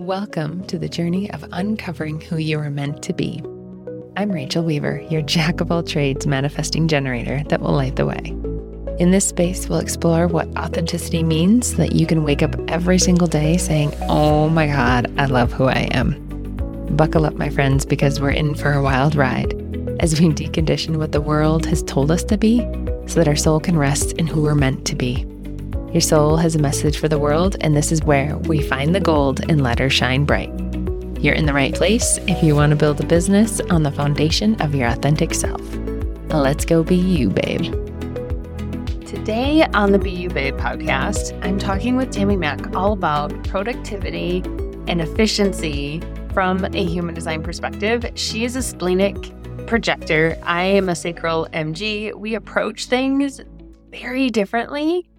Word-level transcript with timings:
Welcome 0.00 0.64
to 0.68 0.78
the 0.78 0.88
journey 0.88 1.30
of 1.30 1.44
uncovering 1.52 2.22
who 2.22 2.38
you 2.38 2.58
are 2.58 2.70
meant 2.70 3.02
to 3.02 3.12
be. 3.12 3.42
I'm 4.16 4.32
Rachel 4.32 4.64
Weaver, 4.64 5.02
your 5.10 5.20
jack 5.20 5.60
of 5.60 5.70
all 5.70 5.82
trades 5.82 6.26
manifesting 6.26 6.88
generator 6.88 7.42
that 7.48 7.60
will 7.60 7.74
light 7.74 7.96
the 7.96 8.06
way. 8.06 8.34
In 8.98 9.10
this 9.10 9.28
space, 9.28 9.68
we'll 9.68 9.78
explore 9.78 10.26
what 10.26 10.48
authenticity 10.56 11.22
means 11.22 11.72
so 11.72 11.76
that 11.76 11.92
you 11.92 12.06
can 12.06 12.24
wake 12.24 12.42
up 12.42 12.54
every 12.70 12.98
single 12.98 13.26
day 13.26 13.58
saying, 13.58 13.92
Oh 14.08 14.48
my 14.48 14.68
God, 14.68 15.12
I 15.20 15.26
love 15.26 15.52
who 15.52 15.66
I 15.66 15.86
am. 15.92 16.16
Buckle 16.96 17.26
up, 17.26 17.34
my 17.34 17.50
friends, 17.50 17.84
because 17.84 18.22
we're 18.22 18.30
in 18.30 18.54
for 18.54 18.72
a 18.72 18.82
wild 18.82 19.14
ride 19.14 19.52
as 20.00 20.18
we 20.18 20.28
decondition 20.30 20.96
what 20.96 21.12
the 21.12 21.20
world 21.20 21.66
has 21.66 21.82
told 21.82 22.10
us 22.10 22.24
to 22.24 22.38
be 22.38 22.60
so 23.06 23.16
that 23.16 23.28
our 23.28 23.36
soul 23.36 23.60
can 23.60 23.76
rest 23.76 24.12
in 24.12 24.26
who 24.26 24.40
we're 24.40 24.54
meant 24.54 24.86
to 24.86 24.96
be. 24.96 25.29
Your 25.92 26.00
soul 26.00 26.36
has 26.36 26.54
a 26.54 26.60
message 26.60 26.98
for 26.98 27.08
the 27.08 27.18
world, 27.18 27.56
and 27.62 27.76
this 27.76 27.90
is 27.90 28.04
where 28.04 28.36
we 28.36 28.62
find 28.62 28.94
the 28.94 29.00
gold 29.00 29.40
and 29.50 29.60
let 29.60 29.80
her 29.80 29.90
shine 29.90 30.24
bright. 30.24 30.48
You're 31.18 31.34
in 31.34 31.46
the 31.46 31.52
right 31.52 31.74
place 31.74 32.16
if 32.28 32.44
you 32.44 32.54
want 32.54 32.70
to 32.70 32.76
build 32.76 33.00
a 33.00 33.06
business 33.06 33.58
on 33.70 33.82
the 33.82 33.90
foundation 33.90 34.54
of 34.62 34.72
your 34.72 34.86
authentic 34.86 35.34
self. 35.34 35.60
Let's 36.28 36.64
go 36.64 36.84
be 36.84 36.94
you, 36.94 37.30
babe. 37.30 37.62
Today 39.04 39.64
on 39.74 39.90
the 39.90 39.98
Be 39.98 40.12
You 40.12 40.28
Babe 40.30 40.56
podcast, 40.58 41.36
I'm 41.44 41.58
talking 41.58 41.96
with 41.96 42.12
Tammy 42.12 42.36
Mack 42.36 42.72
all 42.76 42.92
about 42.92 43.32
productivity 43.48 44.44
and 44.86 45.00
efficiency 45.00 46.00
from 46.32 46.64
a 46.66 46.84
human 46.84 47.16
design 47.16 47.42
perspective. 47.42 48.08
She 48.14 48.44
is 48.44 48.54
a 48.54 48.62
splenic 48.62 49.16
projector. 49.66 50.38
I 50.44 50.62
am 50.62 50.88
a 50.88 50.94
sacral 50.94 51.48
MG. 51.52 52.14
We 52.14 52.36
approach 52.36 52.86
things 52.86 53.40
very 53.90 54.30
differently 54.30 55.09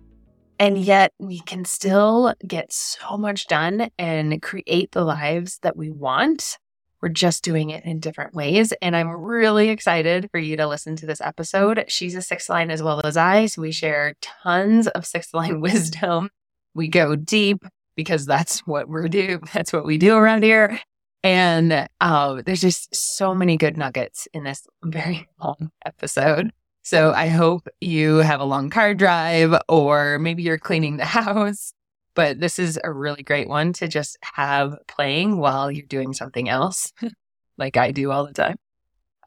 and 0.62 0.78
yet 0.78 1.12
we 1.18 1.40
can 1.40 1.66
still 1.66 2.36
get 2.46 2.72
so 2.72 3.18
much 3.18 3.48
done 3.48 3.90
and 3.98 4.40
create 4.44 4.92
the 4.92 5.04
lives 5.04 5.58
that 5.64 5.76
we 5.76 5.90
want. 5.90 6.60
We're 7.02 7.10
just 7.10 7.44
doing 7.44 7.72
it 7.72 7.84
in 7.84 8.00
different 8.00 8.36
ways. 8.36 8.72
And 8.80 8.96
I'm 8.96 9.10
really 9.10 9.70
excited 9.70 10.30
for 10.30 10.38
you 10.38 10.56
to 10.58 10.68
listen 10.68 10.96
to 10.98 11.08
this 11.08 11.20
episode. 11.20 11.86
She's 11.88 12.14
a 12.14 12.22
sixth 12.22 12.48
line 12.48 12.70
as 12.70 12.84
well 12.84 13.02
as 13.04 13.18
I. 13.18 13.48
So 13.48 13.64
we 13.64 13.72
share 13.72 14.14
tons 14.22 14.88
of 14.88 15.08
sixth 15.08 15.34
line 15.34 15.62
wisdom. 15.62 16.30
We 16.76 16.90
go 16.90 17.16
deep 17.16 17.66
because 17.96 18.28
that's 18.28 18.60
what 18.60 18.88
we're 18.88 19.08
do. 19.08 19.40
That's 19.56 19.74
what 19.74 19.84
we 19.84 19.98
do 19.98 20.16
around 20.16 20.44
here. 20.44 20.80
And 21.24 21.88
uh, 22.00 22.42
there's 22.46 22.62
just 22.62 22.96
so 22.96 23.34
many 23.34 23.58
good 23.58 23.78
nuggets 23.78 24.28
in 24.32 24.44
this 24.44 24.68
very 24.84 25.28
long 25.44 25.72
episode. 25.84 26.52
So 26.84 27.14
I 27.14 27.28
hope 27.28 27.68
you 27.80 28.18
have 28.18 28.40
a 28.40 28.46
long 28.46 28.70
car 28.70 28.94
drive 28.94 29.54
or 29.70 30.18
maybe 30.20 30.44
you're 30.44 30.58
cleaning 30.58 30.98
the 30.98 31.06
house. 31.20 31.74
But 32.14 32.40
this 32.40 32.60
is 32.60 32.78
a 32.84 32.92
really 32.92 33.24
great 33.24 33.48
one 33.48 33.72
to 33.74 33.88
just 33.88 34.18
have 34.22 34.78
playing 34.88 35.38
while 35.38 35.72
you're 35.72 35.86
doing 35.86 36.14
something 36.14 36.50
else, 36.50 36.92
like 37.58 37.78
I 37.78 37.92
do 37.92 38.12
all 38.12 38.26
the 38.26 38.34
time. 38.34 38.58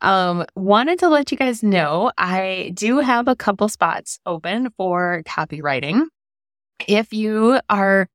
Um, 0.02 0.44
wanted 0.54 0.98
to 0.98 1.08
let 1.08 1.32
you 1.32 1.38
guys 1.38 1.62
know 1.62 2.12
I 2.18 2.72
do 2.74 2.98
have 2.98 3.26
a 3.26 3.36
couple 3.36 3.70
spots 3.70 4.18
open 4.26 4.68
for 4.76 5.22
copywriting. 5.26 6.02
If 6.86 7.14
you 7.14 7.58
are, 7.70 8.08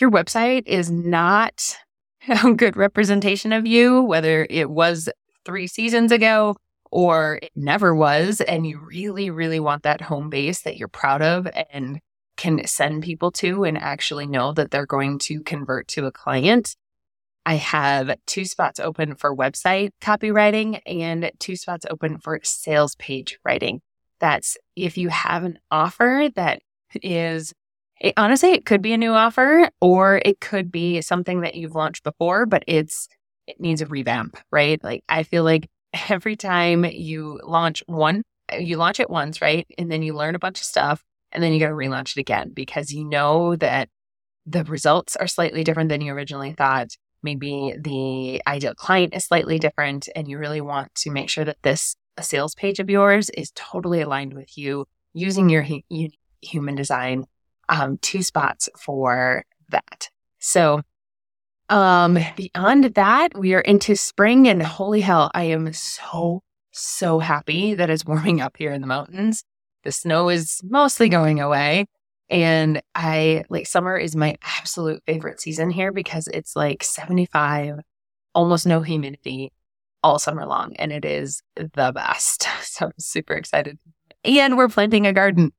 your 0.00 0.12
website 0.12 0.68
is 0.68 0.92
not 0.92 1.76
a 2.28 2.52
good 2.52 2.76
representation 2.76 3.52
of 3.52 3.66
you, 3.66 4.02
whether 4.02 4.46
it 4.48 4.70
was 4.70 5.08
three 5.44 5.66
seasons 5.66 6.12
ago 6.12 6.56
or 6.90 7.38
it 7.42 7.52
never 7.54 7.94
was, 7.94 8.40
and 8.40 8.66
you 8.66 8.78
really, 8.78 9.30
really 9.30 9.60
want 9.60 9.82
that 9.82 10.00
home 10.00 10.30
base 10.30 10.62
that 10.62 10.76
you're 10.76 10.88
proud 10.88 11.22
of 11.22 11.48
and 11.70 12.00
can 12.36 12.66
send 12.66 13.02
people 13.02 13.32
to 13.32 13.64
and 13.64 13.76
actually 13.76 14.26
know 14.26 14.52
that 14.52 14.70
they're 14.70 14.86
going 14.86 15.18
to 15.18 15.42
convert 15.42 15.88
to 15.88 16.06
a 16.06 16.12
client. 16.12 16.76
I 17.44 17.54
have 17.54 18.16
two 18.26 18.44
spots 18.44 18.78
open 18.78 19.14
for 19.14 19.34
website 19.34 19.90
copywriting 20.00 20.80
and 20.86 21.30
two 21.38 21.56
spots 21.56 21.86
open 21.90 22.18
for 22.18 22.40
sales 22.42 22.94
page 22.96 23.38
writing. 23.44 23.80
That's 24.20 24.56
if 24.76 24.98
you 24.98 25.08
have 25.08 25.44
an 25.44 25.58
offer 25.70 26.28
that 26.34 26.60
is 27.02 27.52
it, 28.00 28.14
honestly, 28.16 28.50
it 28.50 28.64
could 28.64 28.82
be 28.82 28.92
a 28.92 28.98
new 28.98 29.12
offer 29.12 29.70
or 29.80 30.20
it 30.24 30.40
could 30.40 30.70
be 30.70 31.00
something 31.00 31.40
that 31.40 31.54
you've 31.54 31.74
launched 31.74 32.04
before, 32.04 32.46
but 32.46 32.64
it's 32.66 33.08
it 33.46 33.60
needs 33.60 33.80
a 33.80 33.86
revamp, 33.86 34.36
right? 34.52 34.82
Like 34.84 35.02
I 35.08 35.22
feel 35.22 35.42
like 35.42 35.68
every 36.08 36.36
time 36.36 36.84
you 36.84 37.40
launch 37.44 37.82
one, 37.86 38.22
you 38.58 38.76
launch 38.76 39.00
it 39.00 39.10
once, 39.10 39.40
right? 39.40 39.66
And 39.76 39.90
then 39.90 40.02
you 40.02 40.14
learn 40.14 40.34
a 40.34 40.38
bunch 40.38 40.60
of 40.60 40.64
stuff 40.64 41.04
and 41.32 41.42
then 41.42 41.52
you 41.52 41.60
got 41.60 41.68
to 41.68 41.74
relaunch 41.74 42.16
it 42.16 42.20
again 42.20 42.52
because 42.54 42.92
you 42.92 43.04
know 43.04 43.56
that 43.56 43.88
the 44.46 44.64
results 44.64 45.16
are 45.16 45.26
slightly 45.26 45.64
different 45.64 45.90
than 45.90 46.00
you 46.00 46.12
originally 46.12 46.52
thought. 46.52 46.88
Maybe 47.22 47.74
the 47.78 48.40
ideal 48.46 48.74
client 48.74 49.14
is 49.14 49.24
slightly 49.24 49.58
different 49.58 50.08
and 50.14 50.28
you 50.28 50.38
really 50.38 50.60
want 50.60 50.94
to 50.96 51.10
make 51.10 51.28
sure 51.28 51.44
that 51.44 51.62
this 51.62 51.96
sales 52.20 52.54
page 52.54 52.78
of 52.78 52.88
yours 52.90 53.30
is 53.30 53.52
totally 53.54 54.00
aligned 54.00 54.34
with 54.34 54.56
you 54.56 54.86
using 55.12 55.48
your 55.48 55.62
hu- 55.62 55.82
human 56.40 56.74
design 56.74 57.26
um, 57.68 57.98
two 57.98 58.22
spots 58.22 58.68
for 58.78 59.44
that. 59.68 60.08
So 60.38 60.82
um, 61.68 62.18
beyond 62.36 62.84
that, 62.94 63.36
we 63.36 63.54
are 63.54 63.60
into 63.60 63.96
spring 63.96 64.48
and 64.48 64.62
holy 64.62 65.00
hell, 65.00 65.30
I 65.34 65.44
am 65.44 65.72
so, 65.72 66.42
so 66.72 67.18
happy 67.18 67.74
that 67.74 67.90
it's 67.90 68.04
warming 68.06 68.40
up 68.40 68.56
here 68.56 68.72
in 68.72 68.80
the 68.80 68.86
mountains. 68.86 69.44
The 69.84 69.92
snow 69.92 70.28
is 70.28 70.60
mostly 70.64 71.08
going 71.08 71.40
away. 71.40 71.86
And 72.30 72.82
I 72.94 73.44
like 73.48 73.66
summer 73.66 73.96
is 73.96 74.14
my 74.14 74.36
absolute 74.58 75.02
favorite 75.06 75.40
season 75.40 75.70
here 75.70 75.92
because 75.92 76.28
it's 76.28 76.54
like 76.54 76.84
75, 76.84 77.80
almost 78.34 78.66
no 78.66 78.82
humidity 78.82 79.50
all 80.02 80.18
summer 80.18 80.44
long. 80.44 80.76
And 80.76 80.92
it 80.92 81.04
is 81.04 81.42
the 81.54 81.92
best. 81.94 82.46
So 82.62 82.86
I'm 82.86 82.92
super 82.98 83.34
excited. 83.34 83.78
And 84.24 84.56
we're 84.56 84.68
planting 84.68 85.06
a 85.06 85.12
garden. 85.12 85.52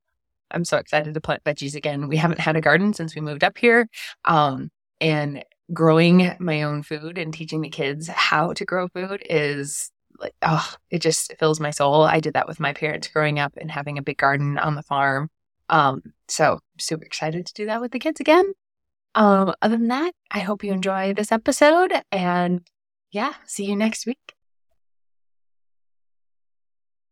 I'm 0.50 0.64
so 0.64 0.78
excited 0.78 1.12
to 1.12 1.20
plant 1.20 1.44
veggies 1.44 1.74
again. 1.74 2.08
We 2.08 2.16
haven't 2.16 2.40
had 2.40 2.56
a 2.56 2.60
garden 2.60 2.94
since 2.94 3.14
we 3.14 3.20
moved 3.20 3.44
up 3.44 3.58
here. 3.58 3.88
Um, 4.24 4.70
and 5.00 5.44
growing 5.72 6.34
my 6.38 6.62
own 6.62 6.82
food 6.82 7.18
and 7.18 7.32
teaching 7.32 7.60
the 7.60 7.70
kids 7.70 8.08
how 8.08 8.52
to 8.54 8.64
grow 8.64 8.88
food 8.88 9.22
is 9.28 9.90
like, 10.18 10.34
oh, 10.42 10.74
it 10.90 11.00
just 11.00 11.34
fills 11.38 11.60
my 11.60 11.70
soul. 11.70 12.02
I 12.02 12.20
did 12.20 12.34
that 12.34 12.48
with 12.48 12.60
my 12.60 12.72
parents 12.72 13.08
growing 13.08 13.38
up 13.38 13.56
and 13.56 13.70
having 13.70 13.98
a 13.98 14.02
big 14.02 14.18
garden 14.18 14.58
on 14.58 14.74
the 14.74 14.82
farm. 14.82 15.30
Um, 15.68 16.02
so 16.28 16.58
super 16.78 17.04
excited 17.04 17.46
to 17.46 17.54
do 17.54 17.66
that 17.66 17.80
with 17.80 17.92
the 17.92 17.98
kids 17.98 18.20
again. 18.20 18.52
Um, 19.14 19.54
other 19.62 19.76
than 19.76 19.88
that, 19.88 20.12
I 20.30 20.40
hope 20.40 20.62
you 20.62 20.72
enjoy 20.72 21.14
this 21.14 21.32
episode 21.32 21.92
and 22.12 22.66
yeah, 23.10 23.34
see 23.46 23.64
you 23.64 23.76
next 23.76 24.06
week. 24.06 24.34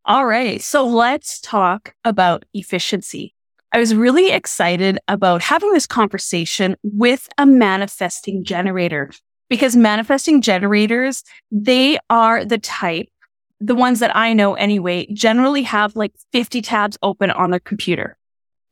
All 0.05 0.25
right. 0.25 0.63
So 0.63 0.87
let's 0.87 1.41
talk 1.41 1.95
about 2.05 2.45
efficiency. 2.55 3.35
I 3.73 3.79
was 3.79 3.95
really 3.95 4.31
excited 4.31 4.99
about 5.09 5.43
having 5.43 5.73
this 5.73 5.87
conversation 5.87 6.77
with 6.83 7.29
a 7.37 7.45
manifesting 7.45 8.43
generator 8.43 9.11
because 9.51 9.77
manifesting 9.77 10.41
generators, 10.41 11.23
they 11.51 11.99
are 12.09 12.45
the 12.45 12.59
type, 12.59 13.09
the 13.61 13.75
ones 13.75 14.01
that 14.01 14.15
I 14.17 14.33
know 14.33 14.55
anyway, 14.55 15.07
generally 15.13 15.63
have 15.63 15.97
like 15.97 16.13
50 16.33 16.63
tabs 16.63 16.99
open 17.03 17.31
on 17.31 17.51
their 17.51 17.61
computer 17.61 18.17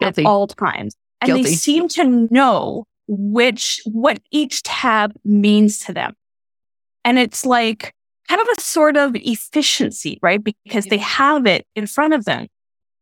Guilty. 0.00 0.22
at 0.22 0.26
all 0.26 0.46
times. 0.46 0.96
And 1.20 1.28
Guilty. 1.28 1.42
they 1.42 1.54
seem 1.54 1.88
to 1.88 2.28
know 2.30 2.86
which, 3.06 3.82
what 3.84 4.18
each 4.30 4.62
tab 4.62 5.12
means 5.24 5.78
to 5.80 5.92
them. 5.92 6.14
And 7.04 7.18
it's 7.18 7.44
like 7.44 7.94
kind 8.28 8.40
of 8.40 8.48
a 8.56 8.60
sort 8.60 8.96
of 8.96 9.14
efficiency, 9.14 10.18
right? 10.22 10.42
Because 10.42 10.86
they 10.86 10.98
have 10.98 11.46
it 11.46 11.66
in 11.74 11.86
front 11.86 12.14
of 12.14 12.24
them 12.24 12.48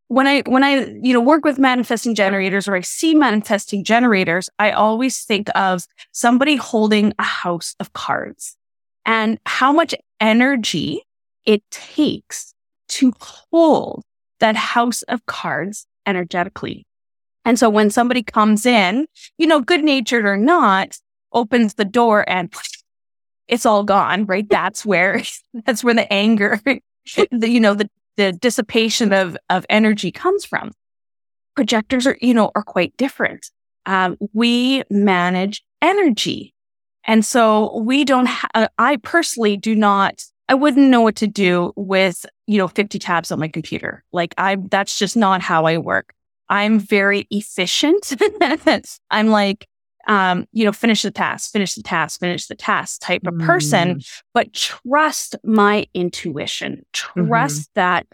when 0.08 0.26
I 0.26 0.42
when 0.42 0.62
I 0.62 0.86
you 1.02 1.12
know 1.12 1.20
work 1.20 1.44
with 1.44 1.58
manifesting 1.58 2.14
generators 2.14 2.68
or 2.68 2.76
I 2.76 2.80
see 2.82 3.14
manifesting 3.14 3.84
generators, 3.84 4.50
I 4.58 4.70
always 4.70 5.24
think 5.24 5.48
of 5.54 5.86
somebody 6.12 6.56
holding 6.56 7.12
a 7.18 7.24
house 7.24 7.74
of 7.80 7.92
cards 7.92 8.56
and 9.06 9.38
how 9.46 9.72
much 9.72 9.94
energy 10.20 11.02
it 11.44 11.62
takes 11.70 12.54
to 12.88 13.12
hold 13.20 14.02
that 14.40 14.56
house 14.56 15.02
of 15.02 15.24
cards 15.26 15.86
energetically. 16.06 16.86
And 17.44 17.58
so 17.58 17.68
when 17.68 17.90
somebody 17.90 18.22
comes 18.22 18.64
in, 18.64 19.06
you 19.38 19.46
know, 19.46 19.60
good 19.60 19.84
natured 19.84 20.24
or 20.24 20.36
not, 20.36 20.98
opens 21.32 21.74
the 21.74 21.84
door 21.84 22.28
and 22.28 22.54
it's 23.48 23.66
all 23.66 23.84
gone, 23.84 24.24
right? 24.24 24.48
That's 24.48 24.86
where, 24.86 25.22
that's 25.66 25.84
where 25.84 25.94
the 25.94 26.10
anger, 26.12 26.60
the, 27.30 27.48
you 27.48 27.60
know, 27.60 27.74
the, 27.74 27.90
the 28.16 28.32
dissipation 28.32 29.12
of, 29.12 29.36
of 29.50 29.66
energy 29.68 30.10
comes 30.10 30.44
from. 30.44 30.72
Projectors 31.54 32.06
are, 32.06 32.16
you 32.20 32.34
know, 32.34 32.50
are 32.54 32.62
quite 32.62 32.96
different. 32.96 33.50
Um, 33.86 34.16
we 34.32 34.82
manage 34.90 35.64
energy. 35.82 36.54
And 37.04 37.24
so 37.24 37.78
we 37.78 38.04
don't, 38.04 38.26
ha- 38.26 38.48
uh, 38.54 38.68
I 38.78 38.96
personally 38.96 39.56
do 39.56 39.74
not, 39.74 40.24
I 40.48 40.54
wouldn't 40.54 40.88
know 40.88 41.02
what 41.02 41.16
to 41.16 41.26
do 41.26 41.72
with, 41.76 42.24
you 42.46 42.58
know, 42.58 42.68
50 42.68 42.98
tabs 42.98 43.30
on 43.30 43.38
my 43.38 43.48
computer. 43.48 44.04
Like 44.12 44.34
I, 44.38 44.56
that's 44.70 44.98
just 44.98 45.16
not 45.16 45.42
how 45.42 45.66
I 45.66 45.78
work. 45.78 46.14
I'm 46.48 46.78
very 46.78 47.26
efficient. 47.30 48.12
I'm 49.10 49.28
like, 49.28 49.66
um, 50.06 50.46
you 50.52 50.64
know, 50.64 50.72
finish 50.72 51.02
the 51.02 51.10
task, 51.10 51.52
finish 51.52 51.74
the 51.74 51.82
task, 51.82 52.20
finish 52.20 52.46
the 52.46 52.54
task 52.54 53.00
type 53.00 53.26
of 53.26 53.38
person, 53.38 53.96
Mm. 53.96 54.22
but 54.32 54.52
trust 54.52 55.36
my 55.44 55.86
intuition. 55.94 56.84
Mm-hmm. 56.94 57.26
Trust 57.26 57.70
that 57.74 58.06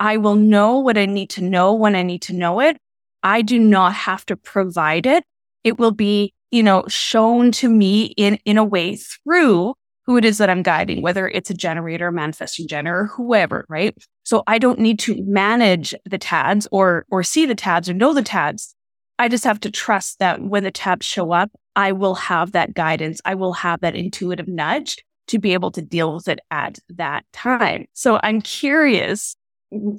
I 0.00 0.16
will 0.16 0.36
know 0.36 0.78
what 0.78 0.98
I 0.98 1.06
need 1.06 1.30
to 1.30 1.42
know 1.42 1.74
when 1.74 1.96
I 1.96 2.02
need 2.02 2.22
to 2.22 2.32
know 2.32 2.60
it. 2.60 2.76
I 3.22 3.42
do 3.42 3.58
not 3.58 3.94
have 3.94 4.24
to 4.26 4.36
provide 4.36 5.06
it. 5.06 5.24
It 5.64 5.78
will 5.78 5.90
be, 5.90 6.34
you 6.50 6.62
know, 6.62 6.84
shown 6.88 7.50
to 7.52 7.68
me 7.68 8.14
in, 8.16 8.38
in 8.44 8.58
a 8.58 8.64
way 8.64 8.96
through 8.96 9.74
who 10.06 10.16
it 10.16 10.24
is 10.24 10.38
that 10.38 10.48
I'm 10.48 10.62
guiding, 10.62 11.02
whether 11.02 11.28
it's 11.28 11.50
a 11.50 11.54
generator, 11.54 12.10
manifesting 12.10 12.66
generator, 12.66 13.06
whoever, 13.06 13.66
right? 13.68 13.94
So 14.22 14.42
I 14.46 14.58
don't 14.58 14.78
need 14.78 14.98
to 15.00 15.22
manage 15.24 15.94
the 16.04 16.16
tabs 16.16 16.66
or, 16.70 17.04
or 17.10 17.22
see 17.22 17.44
the 17.44 17.54
tabs 17.54 17.90
or 17.90 17.94
know 17.94 18.14
the 18.14 18.22
tabs. 18.22 18.74
I 19.18 19.28
just 19.28 19.44
have 19.44 19.60
to 19.60 19.70
trust 19.70 20.18
that 20.18 20.40
when 20.40 20.64
the 20.64 20.70
tabs 20.70 21.06
show 21.06 21.32
up, 21.32 21.50
I 21.76 21.92
will 21.92 22.14
have 22.14 22.52
that 22.52 22.74
guidance. 22.74 23.20
I 23.24 23.34
will 23.34 23.52
have 23.54 23.80
that 23.80 23.94
intuitive 23.94 24.48
nudge 24.48 24.98
to 25.28 25.38
be 25.38 25.52
able 25.52 25.70
to 25.72 25.82
deal 25.82 26.14
with 26.14 26.28
it 26.28 26.40
at 26.50 26.78
that 26.88 27.24
time. 27.32 27.86
So 27.92 28.18
I'm 28.22 28.40
curious, 28.40 29.36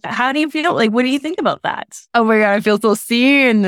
how 0.04 0.32
do 0.32 0.40
you 0.40 0.50
feel? 0.50 0.74
Like, 0.74 0.92
what 0.92 1.04
do 1.04 1.10
you 1.10 1.20
think 1.20 1.40
about 1.40 1.62
that? 1.64 2.00
Oh 2.14 2.24
my 2.24 2.40
god, 2.40 2.54
I 2.54 2.60
feel 2.60 2.80
so 2.80 2.96
seen. 2.96 3.64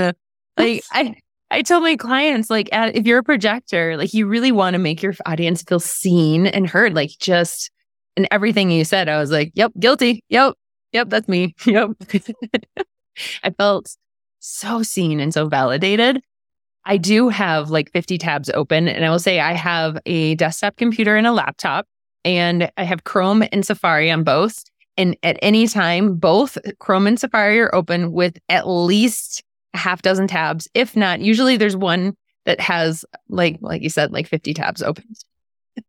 Like 0.57 0.83
I, 0.91 1.15
I 1.51 1.61
tell 1.61 1.81
my 1.81 1.95
clients, 1.95 2.49
like, 2.49 2.69
if 2.71 3.05
you're 3.05 3.19
a 3.19 3.23
projector, 3.23 3.97
like, 3.97 4.13
you 4.13 4.25
really 4.25 4.51
want 4.51 4.73
to 4.73 4.79
make 4.79 5.03
your 5.03 5.13
audience 5.25 5.61
feel 5.63 5.79
seen 5.79 6.47
and 6.47 6.67
heard. 6.67 6.95
Like, 6.95 7.11
just 7.19 7.69
and 8.17 8.27
everything 8.31 8.71
you 8.71 8.83
said, 8.83 9.09
I 9.09 9.17
was 9.19 9.31
like, 9.31 9.51
"Yep, 9.55 9.73
guilty. 9.79 10.23
Yep, 10.29 10.53
yep, 10.91 11.09
that's 11.09 11.27
me. 11.27 11.55
Yep." 11.65 11.91
I 13.43 13.49
felt 13.51 13.95
so 14.41 14.83
seen 14.83 15.19
and 15.19 15.33
so 15.33 15.47
validated. 15.47 16.21
I 16.83 16.97
do 16.97 17.29
have 17.29 17.69
like 17.69 17.91
50 17.91 18.17
tabs 18.17 18.49
open, 18.49 18.87
and 18.87 19.05
I 19.05 19.09
will 19.09 19.19
say 19.19 19.39
I 19.39 19.53
have 19.53 19.97
a 20.05 20.35
desktop 20.35 20.77
computer 20.77 21.15
and 21.15 21.27
a 21.27 21.31
laptop, 21.31 21.87
and 22.25 22.69
I 22.75 22.83
have 22.83 23.03
Chrome 23.03 23.43
and 23.51 23.65
Safari 23.65 24.11
on 24.11 24.23
both. 24.23 24.63
And 24.97 25.15
at 25.23 25.37
any 25.41 25.67
time, 25.67 26.15
both 26.15 26.57
Chrome 26.79 27.07
and 27.07 27.19
Safari 27.19 27.59
are 27.59 27.73
open 27.73 28.11
with 28.11 28.37
at 28.49 28.67
least 28.67 29.43
a 29.73 29.77
half 29.77 30.01
dozen 30.01 30.27
tabs. 30.27 30.67
If 30.73 30.95
not, 30.95 31.21
usually 31.21 31.55
there's 31.55 31.77
one 31.77 32.15
that 32.45 32.59
has 32.59 33.05
like 33.29 33.59
like 33.61 33.83
you 33.83 33.89
said, 33.89 34.11
like 34.11 34.27
50 34.27 34.53
tabs 34.53 34.81
open. 34.81 35.05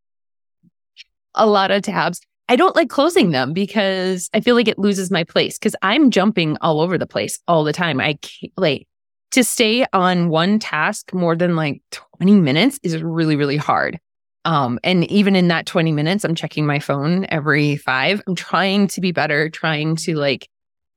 a 1.34 1.46
lot 1.46 1.70
of 1.70 1.82
tabs. 1.82 2.20
I 2.48 2.56
don't 2.56 2.76
like 2.76 2.90
closing 2.90 3.30
them 3.30 3.52
because 3.52 4.28
I 4.34 4.40
feel 4.40 4.54
like 4.54 4.68
it 4.68 4.78
loses 4.78 5.10
my 5.10 5.24
place 5.24 5.58
because 5.58 5.76
I'm 5.82 6.10
jumping 6.10 6.56
all 6.60 6.80
over 6.80 6.98
the 6.98 7.06
place 7.06 7.38
all 7.48 7.64
the 7.64 7.72
time. 7.72 8.00
I 8.00 8.14
can't 8.14 8.52
like 8.56 8.86
to 9.32 9.42
stay 9.42 9.86
on 9.92 10.28
one 10.28 10.58
task 10.58 11.12
more 11.14 11.34
than 11.34 11.56
like 11.56 11.82
20 11.90 12.40
minutes 12.40 12.78
is 12.82 13.02
really, 13.02 13.36
really 13.36 13.56
hard. 13.56 13.98
Um, 14.44 14.78
and 14.82 15.10
even 15.10 15.36
in 15.36 15.48
that 15.48 15.66
20 15.66 15.92
minutes, 15.92 16.24
I'm 16.24 16.34
checking 16.34 16.66
my 16.66 16.78
phone 16.78 17.26
every 17.28 17.76
five. 17.76 18.20
I'm 18.26 18.34
trying 18.34 18.88
to 18.88 19.00
be 19.00 19.12
better, 19.12 19.48
trying 19.48 19.96
to 19.96 20.16
like, 20.16 20.48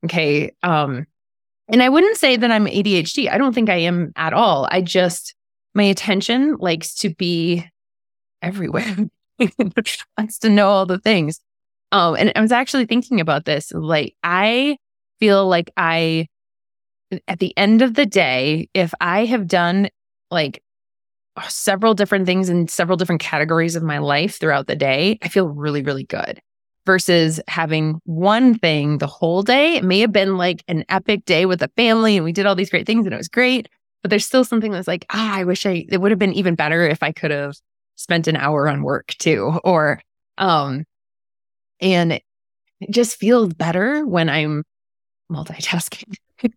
okay, 0.04 0.50
um, 0.62 1.06
and 1.68 1.82
I 1.82 1.88
wouldn't 1.88 2.16
say 2.16 2.36
that 2.36 2.50
I'm 2.50 2.66
ADHD. 2.66 3.30
I 3.30 3.38
don't 3.38 3.54
think 3.54 3.70
I 3.70 3.76
am 3.76 4.12
at 4.16 4.32
all. 4.32 4.68
I 4.70 4.82
just, 4.82 5.34
my 5.74 5.84
attention 5.84 6.56
likes 6.58 6.94
to 6.96 7.14
be 7.14 7.66
everywhere, 8.42 8.96
wants 10.18 10.38
to 10.40 10.48
know 10.48 10.68
all 10.68 10.86
the 10.86 10.98
things. 10.98 11.40
Um, 11.92 12.16
and 12.16 12.32
I 12.34 12.40
was 12.40 12.52
actually 12.52 12.86
thinking 12.86 13.20
about 13.20 13.44
this. 13.44 13.72
Like, 13.72 14.14
I 14.22 14.76
feel 15.20 15.46
like 15.46 15.70
I, 15.76 16.28
at 17.28 17.38
the 17.38 17.56
end 17.56 17.82
of 17.82 17.94
the 17.94 18.06
day, 18.06 18.68
if 18.74 18.92
I 19.00 19.24
have 19.26 19.46
done 19.46 19.88
like 20.30 20.62
several 21.48 21.94
different 21.94 22.26
things 22.26 22.48
in 22.48 22.68
several 22.68 22.96
different 22.96 23.20
categories 23.20 23.76
of 23.76 23.82
my 23.82 23.98
life 23.98 24.38
throughout 24.38 24.66
the 24.66 24.76
day, 24.76 25.18
I 25.22 25.28
feel 25.28 25.48
really, 25.48 25.82
really 25.82 26.04
good 26.04 26.40
versus 26.86 27.40
having 27.48 28.00
one 28.04 28.56
thing 28.58 28.98
the 28.98 29.06
whole 29.06 29.42
day. 29.42 29.74
It 29.74 29.84
may 29.84 29.98
have 30.00 30.12
been 30.12 30.36
like 30.36 30.62
an 30.68 30.84
epic 30.88 31.24
day 31.24 31.44
with 31.44 31.58
the 31.58 31.70
family 31.76 32.16
and 32.16 32.24
we 32.24 32.32
did 32.32 32.46
all 32.46 32.54
these 32.54 32.70
great 32.70 32.86
things 32.86 33.04
and 33.04 33.12
it 33.12 33.18
was 33.18 33.28
great, 33.28 33.68
but 34.02 34.10
there's 34.10 34.24
still 34.24 34.44
something 34.44 34.70
that's 34.70 34.88
like, 34.88 35.04
ah, 35.10 35.36
I 35.36 35.44
wish 35.44 35.66
I, 35.66 35.84
it 35.88 36.00
would 36.00 36.12
have 36.12 36.18
been 36.18 36.32
even 36.32 36.54
better 36.54 36.86
if 36.86 37.02
I 37.02 37.12
could 37.12 37.32
have 37.32 37.56
spent 37.96 38.28
an 38.28 38.36
hour 38.36 38.68
on 38.68 38.82
work 38.82 39.08
too. 39.18 39.58
Or, 39.64 40.00
um, 40.38 40.84
and 41.80 42.12
it 42.12 42.22
just 42.90 43.16
feels 43.18 43.52
better 43.54 44.06
when 44.06 44.28
I'm 44.28 44.62
multitasking. 45.30 46.14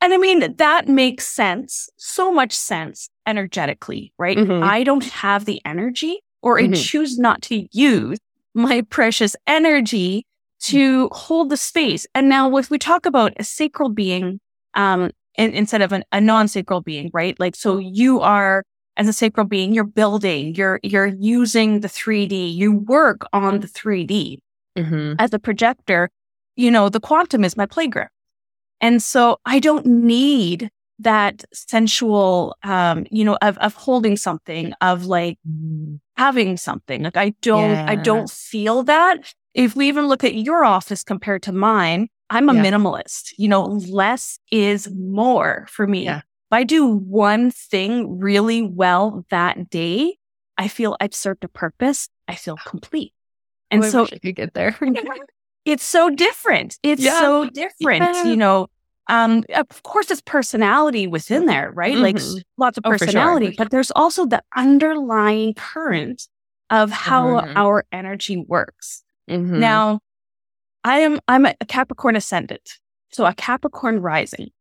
And 0.00 0.12
I 0.12 0.18
mean, 0.18 0.56
that 0.56 0.86
makes 0.86 1.26
sense, 1.26 1.88
so 1.96 2.30
much 2.30 2.52
sense 2.52 3.08
energetically, 3.26 4.12
right? 4.18 4.36
Mhm. 4.36 4.62
I 4.62 4.84
don't 4.84 5.04
have 5.04 5.46
the 5.46 5.62
energy 5.64 6.20
or 6.42 6.58
I 6.58 6.64
Mhm. 6.64 6.74
choose 6.74 7.18
not 7.18 7.40
to 7.42 7.66
use 7.72 8.18
my 8.54 8.82
precious 8.82 9.34
energy 9.46 10.26
to 10.60 11.08
hold 11.10 11.48
the 11.48 11.56
space. 11.56 12.06
And 12.14 12.28
now 12.28 12.54
if 12.58 12.68
we 12.68 12.78
talk 12.78 13.06
about 13.06 13.32
a 13.38 13.44
sacral 13.44 13.88
being, 13.88 14.40
um, 14.74 15.10
in, 15.38 15.52
instead 15.52 15.80
of 15.80 15.90
an, 15.92 16.04
a 16.12 16.20
non-sacral 16.20 16.82
being, 16.82 17.10
right? 17.14 17.38
Like, 17.40 17.56
so 17.56 17.78
you 17.78 18.20
are 18.20 18.62
as 18.96 19.08
a 19.08 19.12
sacral 19.12 19.46
being, 19.46 19.74
you're 19.74 19.84
building, 19.84 20.54
you're, 20.54 20.80
you're 20.82 21.06
using 21.06 21.80
the 21.80 21.88
3D, 21.88 22.54
you 22.54 22.72
work 22.72 23.26
on 23.32 23.60
the 23.60 23.66
3D 23.68 24.38
Mm-hmm. 24.76 25.12
as 25.20 25.32
a 25.32 25.38
projector, 25.38 26.10
you 26.56 26.68
know, 26.68 26.88
the 26.88 26.98
quantum 26.98 27.44
is 27.44 27.56
my 27.56 27.64
playground. 27.64 28.08
And 28.80 29.00
so 29.00 29.38
I 29.46 29.60
don't 29.60 29.86
need 29.86 30.68
that 30.98 31.44
sensual, 31.52 32.56
um, 32.64 33.06
you 33.08 33.24
know, 33.24 33.38
of, 33.40 33.56
of 33.58 33.74
holding 33.74 34.16
something, 34.16 34.72
of 34.80 35.06
like 35.06 35.38
having 36.16 36.56
something. 36.56 37.04
Like 37.04 37.16
I 37.16 37.34
don't, 37.40 37.78
I 37.88 37.94
don't 37.94 38.28
feel 38.28 38.82
that. 38.82 39.32
If 39.54 39.76
we 39.76 39.86
even 39.86 40.08
look 40.08 40.24
at 40.24 40.34
your 40.34 40.64
office 40.64 41.04
compared 41.04 41.44
to 41.44 41.52
mine, 41.52 42.08
I'm 42.30 42.48
a 42.48 42.54
Yeah. 42.54 42.64
minimalist. 42.64 43.32
You 43.38 43.46
know, 43.46 43.64
less 43.64 44.40
is 44.50 44.90
more 44.90 45.66
for 45.70 45.86
me. 45.86 46.04
Yeah. 46.04 46.22
If 46.54 46.58
I 46.58 46.62
do 46.62 46.86
one 46.86 47.50
thing 47.50 48.20
really 48.20 48.62
well 48.62 49.26
that 49.30 49.70
day, 49.70 50.18
I 50.56 50.68
feel 50.68 50.96
I've 51.00 51.12
served 51.12 51.42
a 51.42 51.48
purpose. 51.48 52.08
I 52.28 52.36
feel 52.36 52.56
complete. 52.64 53.12
And 53.72 53.82
Oh, 53.82 53.86
I 53.86 53.90
so 53.90 54.02
wish 54.02 54.12
I 54.12 54.18
could 54.18 54.36
get 54.36 54.54
there. 54.54 54.78
it's 55.64 55.82
so 55.82 56.10
different. 56.10 56.78
It's 56.84 57.02
Yeah. 57.02 57.18
so 57.18 57.50
different. 57.50 58.02
Yeah. 58.04 58.22
You 58.26 58.36
know, 58.36 58.68
um, 59.08 59.42
of 59.52 59.82
course, 59.82 60.12
it's 60.12 60.20
personality 60.20 61.08
within 61.08 61.46
there, 61.46 61.72
right? 61.72 61.96
Like 61.96 62.18
s- 62.18 62.34
Mhm. 62.36 62.42
lots 62.56 62.78
of 62.78 62.84
Oh, 62.86 62.90
sure. 62.90 62.98
personality, 62.98 63.54
but 63.58 63.72
there's 63.72 63.90
also 63.90 64.24
the 64.24 64.40
underlying 64.54 65.54
current 65.54 66.28
of 66.70 66.92
how 66.92 67.40
Mhm. 67.40 67.52
our 67.56 67.84
energy 67.90 68.36
works. 68.36 69.02
Mhm. 69.28 69.58
Now, 69.58 69.98
I 70.84 71.00
am 71.00 71.18
I'm 71.26 71.46
a 71.46 71.54
Capricorn 71.66 72.14
ascendant, 72.14 72.78
so 73.10 73.26
a 73.26 73.34
Capricorn 73.34 74.00
rising, 74.00 74.52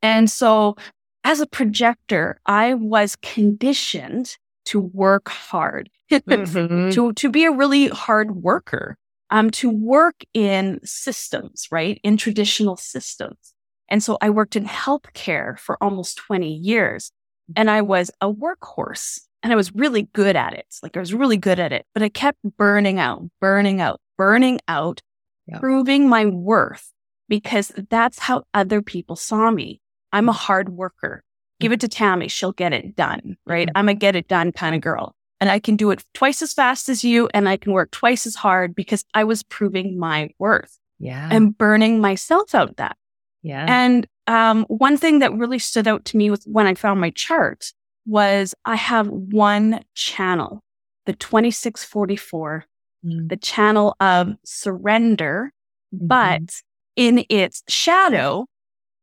and 0.00 0.30
so 0.30 0.76
as 1.24 1.40
a 1.40 1.46
projector, 1.46 2.40
I 2.46 2.74
was 2.74 3.16
conditioned 3.16 4.36
to 4.66 4.80
work 4.80 5.28
hard, 5.28 5.90
Mhm. 6.10 6.92
to 6.94 7.12
to 7.12 7.28
be 7.30 7.44
a 7.44 7.50
really 7.50 7.88
hard 7.88 8.36
worker, 8.36 8.96
um, 9.30 9.50
to 9.50 9.70
work 9.70 10.22
in 10.34 10.80
systems, 10.84 11.66
right, 11.70 12.00
in 12.02 12.16
traditional 12.16 12.76
systems. 12.76 13.54
And 13.88 14.02
so 14.02 14.18
I 14.20 14.30
worked 14.30 14.54
in 14.56 14.64
healthcare 14.66 15.58
for 15.58 15.76
almost 15.82 16.16
20 16.18 16.52
years, 16.52 17.10
and 17.56 17.68
I 17.70 17.82
was 17.82 18.10
a 18.20 18.32
workhorse, 18.32 19.20
and 19.42 19.52
I 19.52 19.56
was 19.56 19.74
really 19.74 20.02
good 20.12 20.36
at 20.36 20.52
it. 20.54 20.66
Like 20.82 20.96
I 20.96 21.00
was 21.00 21.12
really 21.12 21.36
good 21.36 21.58
at 21.58 21.72
it, 21.72 21.86
but 21.94 22.02
I 22.02 22.08
kept 22.08 22.38
burning 22.56 22.98
out, 23.00 23.22
burning 23.40 23.80
out, 23.80 24.00
burning 24.16 24.60
out, 24.68 25.00
Yeah. 25.46 25.58
proving 25.58 26.08
my 26.08 26.26
worth 26.26 26.92
because 27.28 27.72
that's 27.90 28.20
how 28.20 28.44
other 28.54 28.82
people 28.82 29.16
saw 29.16 29.50
me. 29.50 29.79
I'm 30.12 30.28
a 30.28 30.32
hard 30.32 30.70
worker. 30.70 31.22
Give 31.60 31.72
it 31.72 31.80
to 31.80 31.88
Tammy, 31.88 32.28
she'll 32.28 32.52
get 32.52 32.72
it 32.72 32.96
done, 32.96 33.36
right? 33.46 33.68
Mhm. 33.68 33.72
I'm 33.74 33.88
a 33.88 33.94
get 33.94 34.16
it 34.16 34.28
done 34.28 34.52
kind 34.52 34.74
of 34.74 34.80
girl. 34.80 35.14
And 35.40 35.50
I 35.50 35.58
can 35.58 35.76
do 35.76 35.90
it 35.90 36.04
twice 36.14 36.42
as 36.42 36.52
fast 36.52 36.88
as 36.88 37.02
you, 37.04 37.28
and 37.32 37.48
I 37.48 37.56
can 37.56 37.72
work 37.72 37.90
twice 37.90 38.26
as 38.26 38.34
hard 38.34 38.74
because 38.74 39.04
I 39.14 39.24
was 39.24 39.42
proving 39.42 39.98
my 39.98 40.30
worth 40.38 40.78
yeah. 40.98 41.28
and 41.32 41.56
burning 41.56 42.00
myself 42.00 42.54
out 42.54 42.76
that. 42.76 42.96
yeah. 43.42 43.64
And 43.68 44.06
um, 44.26 44.64
one 44.68 44.96
thing 44.98 45.18
that 45.20 45.32
really 45.32 45.58
stood 45.58 45.88
out 45.88 46.04
to 46.06 46.16
me 46.16 46.30
with 46.30 46.44
when 46.44 46.66
I 46.66 46.74
found 46.74 47.00
my 47.00 47.10
chart 47.10 47.72
was 48.06 48.54
I 48.64 48.76
have 48.76 49.08
one 49.08 49.82
channel, 49.94 50.62
the 51.06 51.14
2644, 51.14 52.64
Mm. 53.04 53.30
the 53.30 53.36
channel 53.38 53.96
of 53.98 54.34
surrender, 54.44 55.52
Mhm. 55.94 56.06
but 56.08 56.62
in 56.96 57.24
its 57.30 57.62
shadow, 57.66 58.46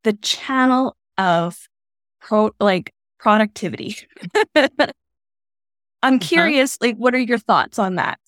the 0.07 0.13
channel 0.13 0.95
of 1.17 1.67
pro 2.21 2.51
like 2.59 2.93
productivity. 3.19 3.97
I'm 6.03 6.19
Uh-huh. 6.19 6.19
curious, 6.19 6.77
like, 6.81 6.95
what 6.95 7.13
are 7.15 7.19
your 7.19 7.37
thoughts 7.39 7.79
on 7.79 7.95
that? 7.95 8.19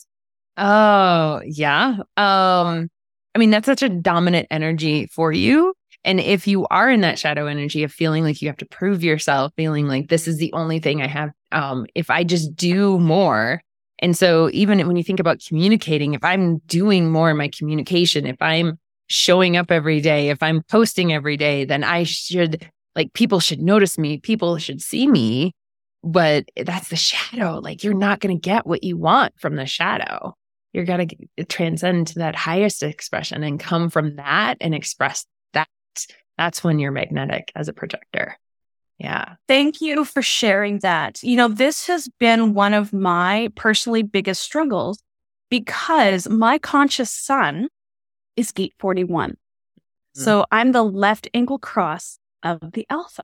Oh, 0.57 1.41
yeah. 1.45 1.97
Um, 2.17 2.89
I 3.35 3.37
mean, 3.39 3.49
that's 3.49 3.65
such 3.65 3.83
a 3.83 3.89
dominant 3.89 4.47
energy 4.51 5.07
for 5.07 5.31
you. 5.31 5.73
And 6.03 6.19
if 6.19 6.47
you 6.47 6.65
are 6.67 6.89
in 6.89 7.01
that 7.01 7.19
shadow 7.19 7.45
energy 7.45 7.83
of 7.83 7.91
feeling 7.91 8.23
like 8.23 8.41
you 8.41 8.47
have 8.47 8.57
to 8.57 8.65
prove 8.65 9.03
yourself, 9.03 9.51
feeling 9.55 9.87
like 9.87 10.09
this 10.09 10.27
is 10.27 10.37
the 10.37 10.51
only 10.53 10.79
thing 10.79 11.01
I 11.01 11.07
have, 11.07 11.31
um, 11.51 11.85
if 11.95 12.09
I 12.09 12.23
just 12.23 12.55
do 12.55 12.99
more. 12.99 13.61
And 13.99 14.17
so, 14.17 14.49
even 14.53 14.85
when 14.87 14.95
you 14.95 15.03
think 15.03 15.19
about 15.19 15.41
communicating, 15.45 16.13
if 16.13 16.23
I'm 16.23 16.59
doing 16.59 17.11
more 17.11 17.29
in 17.29 17.37
my 17.37 17.49
communication, 17.49 18.25
if 18.25 18.41
I'm 18.41 18.79
showing 19.09 19.57
up 19.57 19.71
every 19.71 19.99
day, 19.99 20.29
if 20.29 20.41
I'm 20.41 20.63
posting 20.63 21.11
every 21.11 21.35
day, 21.35 21.65
then 21.65 21.83
I 21.83 22.03
should, 22.03 22.69
like, 22.95 23.13
people 23.13 23.39
should 23.39 23.61
notice 23.61 23.97
me, 23.97 24.17
people 24.17 24.57
should 24.57 24.81
see 24.81 25.07
me. 25.07 25.53
But 26.01 26.45
that's 26.55 26.89
the 26.89 26.95
shadow. 26.95 27.59
Like, 27.59 27.83
you're 27.83 27.93
not 27.93 28.21
going 28.21 28.35
to 28.35 28.41
get 28.41 28.65
what 28.65 28.83
you 28.83 28.95
want 28.95 29.33
from 29.37 29.55
the 29.55 29.65
shadow. 29.65 30.33
You're 30.71 30.85
going 30.85 31.09
to 31.37 31.43
transcend 31.43 32.07
to 32.07 32.19
that 32.19 32.35
highest 32.35 32.83
expression 32.83 33.43
and 33.43 33.59
come 33.59 33.89
from 33.89 34.15
that 34.15 34.55
and 34.61 34.73
express 34.73 35.25
that. 35.53 35.67
that's 36.37 36.63
when 36.63 36.79
you're 36.79 36.91
magnetic 36.91 37.51
as 37.55 37.67
a 37.67 37.73
projector. 37.73 38.37
Yeah. 38.97 39.35
Thank 39.47 39.81
you 39.81 40.05
for 40.05 40.21
sharing 40.21 40.79
that. 40.79 41.23
You 41.23 41.37
know, 41.37 41.47
this 41.47 41.87
has 41.87 42.07
been 42.19 42.53
one 42.53 42.73
of 42.73 42.93
my 42.93 43.49
personally 43.55 44.03
biggest 44.03 44.41
struggles 44.41 45.01
because 45.49 46.29
my 46.29 46.59
conscious 46.59 47.09
sun 47.09 47.69
is 48.39 48.51
gate 48.51 48.73
41. 48.79 49.31
Mm-hmm. 49.31 50.21
So 50.21 50.45
I'm 50.51 50.71
the 50.71 50.83
left 50.83 51.27
angle 51.33 51.59
cross 51.59 52.19
of 52.41 52.71
the 52.71 52.85
alpha. 52.89 53.23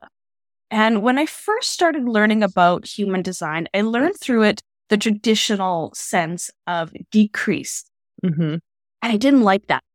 And 0.69 1.01
when 1.01 1.17
I 1.17 1.25
first 1.25 1.71
started 1.71 2.03
learning 2.03 2.43
about 2.43 2.85
human 2.85 3.21
design, 3.21 3.67
I 3.73 3.81
learned 3.81 4.19
through 4.19 4.43
it 4.43 4.61
the 4.89 4.97
traditional 4.97 5.91
sense 5.95 6.51
of 6.67 6.91
decrease. 7.11 7.85
Mm-hmm. 8.23 8.41
And 8.41 8.61
I 9.01 9.17
didn't 9.17 9.43
like 9.43 9.67
that. 9.67 9.83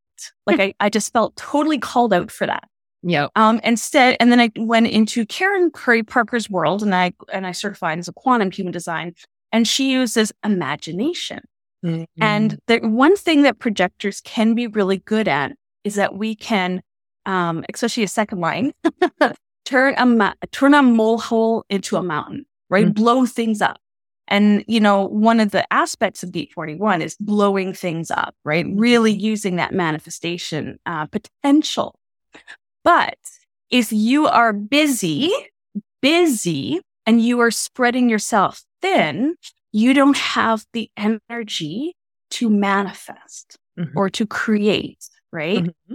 Like 0.46 0.60
I, 0.60 0.74
I 0.80 0.90
just 0.90 1.14
felt 1.14 1.34
totally 1.36 1.78
called 1.78 2.12
out 2.12 2.30
for 2.30 2.46
that. 2.46 2.64
Yeah. 3.02 3.28
Um, 3.36 3.58
instead, 3.64 4.18
and 4.20 4.30
then 4.30 4.38
I 4.38 4.50
went 4.56 4.88
into 4.88 5.24
Karen 5.24 5.70
Curry 5.70 6.02
Parker's 6.02 6.50
world 6.50 6.82
and 6.82 6.94
I, 6.94 7.12
and 7.32 7.46
I 7.46 7.52
certified 7.52 7.98
as 7.98 8.08
a 8.08 8.12
quantum 8.12 8.50
human 8.50 8.72
design 8.72 9.14
and 9.50 9.66
she 9.66 9.92
uses 9.92 10.32
imagination. 10.44 11.40
Mm-hmm. 11.84 12.22
And 12.22 12.58
the 12.66 12.78
one 12.78 13.16
thing 13.16 13.42
that 13.42 13.58
projectors 13.58 14.20
can 14.20 14.54
be 14.54 14.66
really 14.66 14.98
good 14.98 15.28
at 15.28 15.52
is 15.84 15.94
that 15.94 16.14
we 16.14 16.34
can, 16.34 16.82
um, 17.26 17.64
especially 17.72 18.02
a 18.02 18.08
second 18.08 18.40
line, 18.40 18.72
turn 19.64 19.94
a, 19.96 20.06
ma- 20.06 20.34
turn 20.52 20.74
a 20.74 20.82
molehill 20.82 21.64
into 21.70 21.96
a 21.96 22.02
mountain, 22.02 22.44
right? 22.68 22.86
Mm-hmm. 22.86 23.02
Blow 23.02 23.26
things 23.26 23.62
up. 23.62 23.78
And, 24.28 24.64
you 24.68 24.78
know, 24.78 25.06
one 25.08 25.40
of 25.40 25.50
the 25.50 25.70
aspects 25.72 26.22
of 26.22 26.30
Gate 26.30 26.52
41 26.52 27.02
is 27.02 27.16
blowing 27.18 27.72
things 27.72 28.12
up, 28.12 28.34
right? 28.44 28.64
Really 28.74 29.12
using 29.12 29.56
that 29.56 29.72
manifestation 29.74 30.78
uh, 30.86 31.06
potential. 31.06 31.98
But 32.84 33.18
if 33.70 33.92
you 33.92 34.26
are 34.26 34.52
busy, 34.52 35.32
busy, 36.00 36.80
and 37.06 37.20
you 37.20 37.40
are 37.40 37.50
spreading 37.50 38.08
yourself 38.08 38.62
thin, 38.80 39.34
you 39.72 39.94
don't 39.94 40.16
have 40.16 40.64
the 40.72 40.90
energy 40.96 41.96
to 42.30 42.48
manifest 42.48 43.58
mm-hmm. 43.78 43.96
or 43.96 44.10
to 44.10 44.26
create, 44.26 45.08
right? 45.32 45.64
Mm-hmm. 45.64 45.94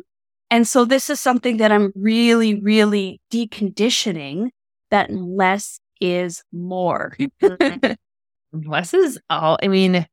And 0.52 0.68
so 0.68 0.86
this 0.86 1.10
is 1.10 1.20
something 1.20 1.58
that 1.58 1.72
I'm 1.72 1.92
really, 1.96 2.60
really 2.62 3.20
deconditioning 3.32 4.50
that 4.92 5.12
less 5.12 5.80
is 6.00 6.44
more. 6.52 7.18
less 8.54 8.94
is 8.94 9.20
all. 9.30 9.58
I 9.62 9.68
mean, 9.68 10.06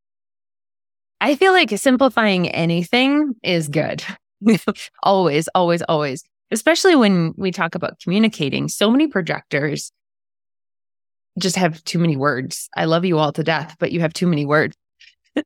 I 1.20 1.36
feel 1.36 1.52
like 1.52 1.70
simplifying 1.78 2.48
anything 2.48 3.34
is 3.42 3.68
good. 3.68 4.02
always, 5.02 5.48
always, 5.54 5.82
always 5.82 6.24
especially 6.52 6.94
when 6.94 7.32
we 7.36 7.50
talk 7.50 7.74
about 7.74 7.98
communicating. 7.98 8.68
So 8.68 8.90
many 8.90 9.08
projectors 9.08 9.90
just 11.38 11.56
have 11.56 11.82
too 11.84 11.98
many 11.98 12.16
words. 12.16 12.68
I 12.76 12.84
love 12.84 13.04
you 13.04 13.18
all 13.18 13.32
to 13.32 13.42
death, 13.42 13.76
but 13.78 13.92
you 13.92 14.00
have 14.00 14.12
too 14.12 14.26
many 14.26 14.44
words. 14.44 14.76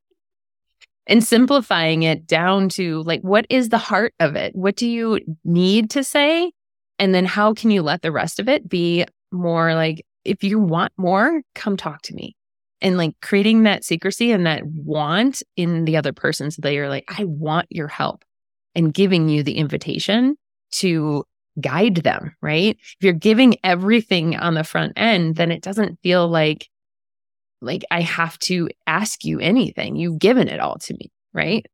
and 1.07 1.23
simplifying 1.23 2.03
it 2.03 2.27
down 2.27 2.69
to 2.71 3.03
like, 3.03 3.21
what 3.23 3.47
is 3.51 3.69
the 3.69 3.79
heart 3.79 4.15
of 4.21 4.37
it? 4.37 4.55
What 4.55 4.77
do 4.77 4.89
you 4.89 5.21
need 5.45 5.91
to 5.91 6.03
say? 6.03 6.53
And 6.99 7.15
then 7.15 7.25
how 7.25 7.55
can 7.55 7.71
you 7.71 7.83
let 7.83 8.03
the 8.03 8.13
rest 8.13 8.41
of 8.41 8.49
it 8.49 8.69
be 8.69 9.05
more 9.31 9.75
like, 9.75 10.05
if 10.25 10.43
you 10.43 10.59
want 10.59 10.93
more, 10.97 11.43
come 11.55 11.77
talk 11.77 12.03
to 12.03 12.15
me. 12.15 12.35
And 12.83 12.97
like 12.99 13.15
creating 13.23 13.63
that 13.63 13.85
secrecy 13.85 14.33
and 14.33 14.47
that 14.47 14.63
want 14.67 15.43
in 15.57 15.85
the 15.85 15.97
other 15.97 16.13
person 16.13 16.51
so 16.51 16.61
that 16.63 16.73
you're 16.73 16.89
like, 16.89 17.05
I 17.09 17.25
want 17.25 17.67
your 17.71 17.89
help 17.89 18.25
and 18.75 18.93
giving 18.93 19.29
you 19.29 19.43
the 19.43 19.57
invitation 19.57 20.37
to 20.73 21.25
guide 21.61 21.97
them, 21.97 22.35
right? 22.41 22.77
If 22.81 22.97
you're 23.01 23.13
giving 23.13 23.57
everything 23.65 24.37
on 24.37 24.55
the 24.55 24.65
front 24.65 24.93
end, 24.97 25.37
then 25.37 25.51
it 25.51 25.63
doesn't 25.63 26.01
feel 26.03 26.29
like 26.29 26.69
like 27.63 27.85
I 27.91 28.03
have 28.03 28.39
to 28.41 28.69
ask 28.87 29.25
you 29.25 29.41
anything. 29.41 29.97
You've 29.97 30.19
given 30.19 30.49
it 30.49 30.61
all 30.61 30.77
to 30.77 30.95
me, 30.95 31.11
right? 31.33 31.65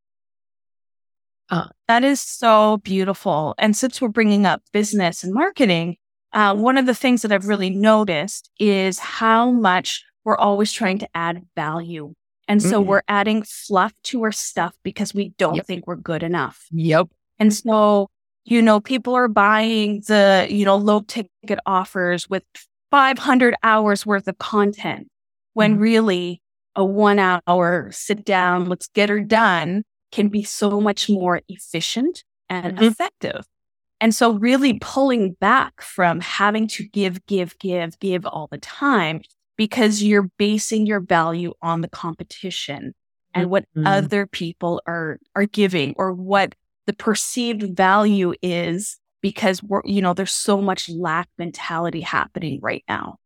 Uh, 1.51 1.67
that 1.89 2.05
is 2.05 2.21
so 2.21 2.79
beautiful. 2.79 3.55
And 3.59 3.77
since 3.77 4.01
we're 4.01 4.09
bringing 4.09 4.47
up 4.47 4.63
business 4.73 5.25
and 5.25 5.35
marketing, 5.35 5.97
uh, 6.33 6.55
one 6.55 6.79
of 6.79 6.87
the 6.87 6.95
things 6.95 7.23
that 7.23 7.33
I've 7.33 7.47
really 7.49 7.69
noticed 7.69 8.49
is 8.59 8.99
how 8.99 9.51
much 9.51 10.03
we're 10.25 10.37
always 10.37 10.73
trying 10.73 10.99
to 10.99 11.09
add 11.15 11.43
value. 11.55 12.15
And 12.49 12.63
so 12.63 12.81
mm-hmm. 12.81 12.89
we're 12.89 13.03
adding 13.09 13.43
fluff 13.43 13.93
to 14.05 14.23
our 14.23 14.33
stuff 14.33 14.75
because 14.83 15.13
we 15.13 15.31
don't 15.37 15.57
yep. 15.57 15.67
think 15.67 15.87
we're 15.87 15.97
good 15.97 16.23
enough. 16.23 16.67
Yep. 16.71 17.09
And 17.39 17.53
so 17.53 18.09
you 18.45 18.63
know, 18.63 18.81
people 18.81 19.15
are 19.15 19.29
buying 19.29 20.03
the, 20.09 20.47
you 20.51 20.65
know, 20.65 20.77
low 20.77 21.01
ticket 21.01 21.59
offers 21.67 22.29
with 22.29 22.43
500 22.91 23.55
hours 23.63 24.05
worth 24.05 24.29
of 24.29 24.39
content 24.39 25.09
when 25.55 25.75
mm-hmm. 25.75 25.83
really 25.83 26.43
a 26.75 26.85
one 26.85 27.19
hour 27.19 27.91
sit 27.93 28.25
down, 28.25 28.67
let's 28.67 28.89
get 28.89 29.09
her 29.09 29.21
done 29.21 29.85
can 30.11 30.29
be 30.29 30.43
so 30.43 30.81
much 30.81 31.09
more 31.09 31.41
efficient 31.49 32.25
and 32.49 32.77
mm-hmm. 32.77 32.85
effective. 32.85 33.45
And 34.01 34.15
so 34.15 34.33
really 34.33 34.79
pulling 34.81 35.33
back 35.41 35.81
from 35.81 36.21
having 36.21 36.67
to 36.69 36.85
give, 36.89 37.25
give, 37.27 37.59
give, 37.59 37.99
give 38.01 38.27
all 38.27 38.49
the 38.51 38.59
time 38.59 39.23
because 39.57 40.03
you're 40.03 40.29
basing 40.39 40.87
your 40.87 41.01
value 41.01 41.53
on 41.63 41.83
the 41.83 41.89
competition 41.89 42.95
and 43.33 43.49
what 43.49 43.65
mm-hmm. 43.77 43.87
other 43.87 44.27
people 44.27 44.83
are, 44.87 45.19
are 45.35 45.47
giving 45.47 45.95
or 45.97 46.13
what 46.13 46.55
the 46.87 46.93
perceived 46.93 47.77
value 47.77 48.35
is 48.43 48.99
because 49.21 49.63
we're, 49.63 49.83
you 49.85 50.03
know, 50.03 50.15
there's 50.15 50.33
so 50.33 50.61
much 50.61 50.89
lack 50.89 51.29
mentality 51.39 52.01
happening 52.01 52.59
right 52.61 52.85
now. 52.89 53.17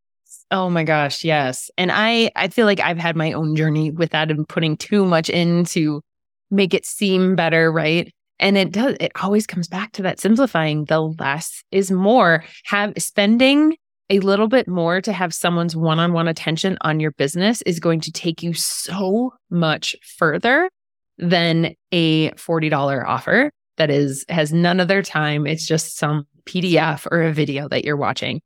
Oh 0.49 0.69
my 0.69 0.83
gosh, 0.83 1.23
yes. 1.23 1.69
And 1.77 1.91
I 1.91 2.31
I 2.35 2.47
feel 2.47 2.65
like 2.65 2.79
I've 2.79 2.97
had 2.97 3.15
my 3.15 3.33
own 3.33 3.55
journey 3.55 3.91
with 3.91 4.11
that 4.11 4.31
and 4.31 4.47
putting 4.47 4.77
too 4.77 5.05
much 5.05 5.29
in 5.29 5.65
to 5.65 6.01
make 6.49 6.73
it 6.73 6.85
seem 6.85 7.35
better, 7.35 7.71
right? 7.71 8.13
And 8.39 8.57
it 8.57 8.71
does 8.71 8.95
it 8.99 9.11
always 9.21 9.47
comes 9.47 9.67
back 9.67 9.91
to 9.93 10.03
that 10.03 10.19
simplifying 10.19 10.85
the 10.85 11.01
less 11.01 11.63
is 11.71 11.91
more. 11.91 12.45
Have 12.65 12.93
spending 12.97 13.75
a 14.09 14.19
little 14.19 14.47
bit 14.47 14.69
more 14.69 15.01
to 15.01 15.11
have 15.11 15.33
someone's 15.33 15.75
one-on-one 15.75 16.29
attention 16.29 16.77
on 16.81 17.01
your 17.01 17.11
business 17.11 17.61
is 17.63 17.81
going 17.81 17.99
to 17.99 18.11
take 18.11 18.41
you 18.41 18.53
so 18.53 19.33
much 19.49 19.97
further 20.17 20.69
than 21.17 21.75
a 21.91 22.31
$40 22.31 23.05
offer 23.05 23.51
that 23.77 23.89
is 23.89 24.25
has 24.29 24.51
none 24.51 24.79
of 24.79 24.87
their 24.87 25.01
time. 25.01 25.47
It's 25.47 25.65
just 25.65 25.97
some 25.97 26.27
PDF 26.45 27.07
or 27.11 27.23
a 27.23 27.33
video 27.33 27.67
that 27.69 27.85
you're 27.85 27.97
watching. 27.97 28.41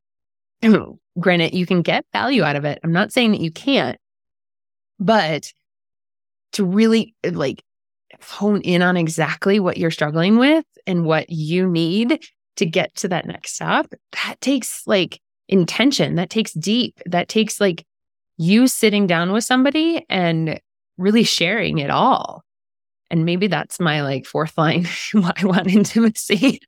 Granted, 1.19 1.53
you 1.53 1.65
can 1.65 1.81
get 1.81 2.05
value 2.13 2.43
out 2.43 2.55
of 2.55 2.65
it. 2.65 2.79
I'm 2.83 2.93
not 2.93 3.11
saying 3.11 3.31
that 3.31 3.41
you 3.41 3.51
can't, 3.51 3.97
but 4.99 5.51
to 6.53 6.65
really 6.65 7.15
like 7.23 7.63
hone 8.21 8.61
in 8.61 8.81
on 8.81 8.97
exactly 8.97 9.59
what 9.59 9.77
you're 9.77 9.91
struggling 9.91 10.37
with 10.37 10.65
and 10.85 11.05
what 11.05 11.29
you 11.29 11.67
need 11.67 12.19
to 12.57 12.65
get 12.65 12.93
to 12.95 13.07
that 13.07 13.25
next 13.25 13.55
step, 13.55 13.87
that 14.11 14.35
takes 14.41 14.85
like 14.85 15.19
intention, 15.47 16.15
that 16.15 16.29
takes 16.29 16.53
deep, 16.53 16.99
that 17.05 17.29
takes 17.29 17.59
like 17.59 17.85
you 18.37 18.67
sitting 18.67 19.07
down 19.07 19.31
with 19.31 19.43
somebody 19.43 20.05
and 20.09 20.59
really 20.97 21.23
sharing 21.23 21.77
it 21.77 21.89
all. 21.89 22.43
And 23.11 23.25
maybe 23.25 23.47
that's 23.47 23.79
my 23.79 24.01
like 24.01 24.25
fourth 24.25 24.57
line. 24.57 24.87
I 25.15 25.45
want 25.45 25.67
intimacy. 25.67 26.61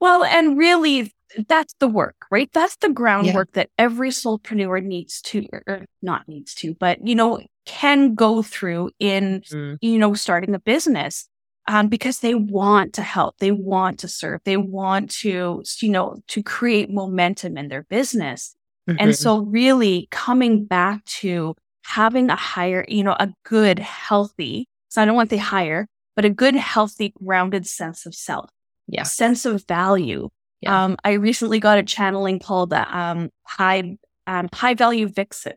Well, 0.00 0.24
and 0.24 0.56
really, 0.56 1.12
that's 1.48 1.74
the 1.80 1.88
work, 1.88 2.16
right? 2.30 2.48
That's 2.52 2.76
the 2.76 2.88
groundwork 2.88 3.48
yeah. 3.52 3.62
that 3.62 3.70
every 3.76 4.10
soulpreneur 4.10 4.82
needs 4.82 5.20
to, 5.22 5.46
or 5.66 5.84
not 6.00 6.28
needs 6.28 6.54
to, 6.54 6.74
but, 6.74 7.06
you 7.06 7.14
know, 7.14 7.40
can 7.66 8.14
go 8.14 8.42
through 8.42 8.90
in, 8.98 9.42
mm. 9.52 9.76
you 9.80 9.98
know, 9.98 10.14
starting 10.14 10.54
a 10.54 10.58
business. 10.58 11.28
Um, 11.70 11.88
because 11.88 12.20
they 12.20 12.34
want 12.34 12.94
to 12.94 13.02
help, 13.02 13.36
they 13.40 13.50
want 13.50 13.98
to 13.98 14.08
serve, 14.08 14.40
they 14.44 14.56
want 14.56 15.10
to, 15.20 15.62
you 15.80 15.90
know, 15.90 16.16
to 16.28 16.42
create 16.42 16.88
momentum 16.88 17.58
in 17.58 17.68
their 17.68 17.82
business. 17.82 18.56
Mm-hmm. 18.88 18.96
And 18.98 19.14
so 19.14 19.40
really 19.40 20.08
coming 20.10 20.64
back 20.64 21.04
to 21.20 21.54
having 21.84 22.30
a 22.30 22.36
higher, 22.36 22.86
you 22.88 23.04
know, 23.04 23.16
a 23.20 23.34
good, 23.44 23.78
healthy 23.78 24.66
so 24.88 25.02
I 25.02 25.04
don't 25.04 25.16
want 25.16 25.30
the 25.30 25.36
higher, 25.38 25.86
but 26.16 26.24
a 26.24 26.30
good, 26.30 26.54
healthy, 26.56 27.12
grounded 27.22 27.66
sense 27.66 28.06
of 28.06 28.14
self. 28.14 28.50
yeah. 28.86 29.02
sense 29.04 29.44
of 29.44 29.64
value. 29.66 30.28
Yeah. 30.60 30.84
Um, 30.84 30.96
I 31.04 31.12
recently 31.12 31.60
got 31.60 31.78
a 31.78 31.82
channeling 31.84 32.40
called 32.40 32.70
the 32.70 32.96
um, 32.96 33.30
high 33.44 33.96
um, 34.26 34.48
high 34.52 34.74
value 34.74 35.08
vixen, 35.08 35.54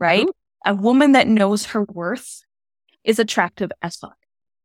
right? 0.00 0.24
Ooh. 0.26 0.32
A 0.64 0.74
woman 0.74 1.12
that 1.12 1.28
knows 1.28 1.66
her 1.66 1.82
worth 1.82 2.40
is 3.04 3.18
attractive 3.18 3.70
as 3.82 3.96
fuck 3.96 4.16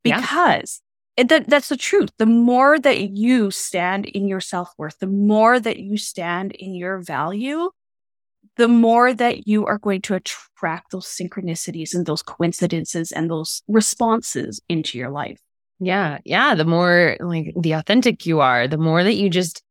Yeah. 0.03 0.19
because 0.21 0.81
it, 1.17 1.29
that, 1.29 1.47
that's 1.49 1.69
the 1.69 1.77
truth. 1.77 2.09
The 2.17 2.25
more 2.25 2.79
that 2.79 2.99
you 3.11 3.51
stand 3.51 4.05
in 4.05 4.27
your 4.27 4.39
self 4.41 4.69
worth, 4.77 4.97
the 4.99 5.07
more 5.07 5.59
that 5.59 5.77
you 5.77 5.97
stand 5.97 6.53
in 6.53 6.73
your 6.73 6.97
value, 6.99 7.69
the 8.57 8.67
more 8.67 9.13
that 9.13 9.47
you 9.47 9.65
are 9.65 9.79
going 9.79 10.01
to 10.01 10.15
attract 10.15 10.91
those 10.91 11.07
synchronicities 11.07 11.93
and 11.93 12.05
those 12.05 12.21
coincidences 12.21 13.11
and 13.11 13.29
those 13.29 13.63
responses 13.67 14.61
into 14.69 14.97
your 14.97 15.09
life. 15.09 15.39
Yeah. 15.79 16.19
Yeah. 16.23 16.55
The 16.55 16.65
more 16.65 17.17
like 17.19 17.53
the 17.59 17.73
authentic 17.73 18.25
you 18.25 18.39
are, 18.39 18.67
the 18.67 18.77
more 18.77 19.03
that 19.03 19.15
you 19.15 19.29
just 19.29 19.63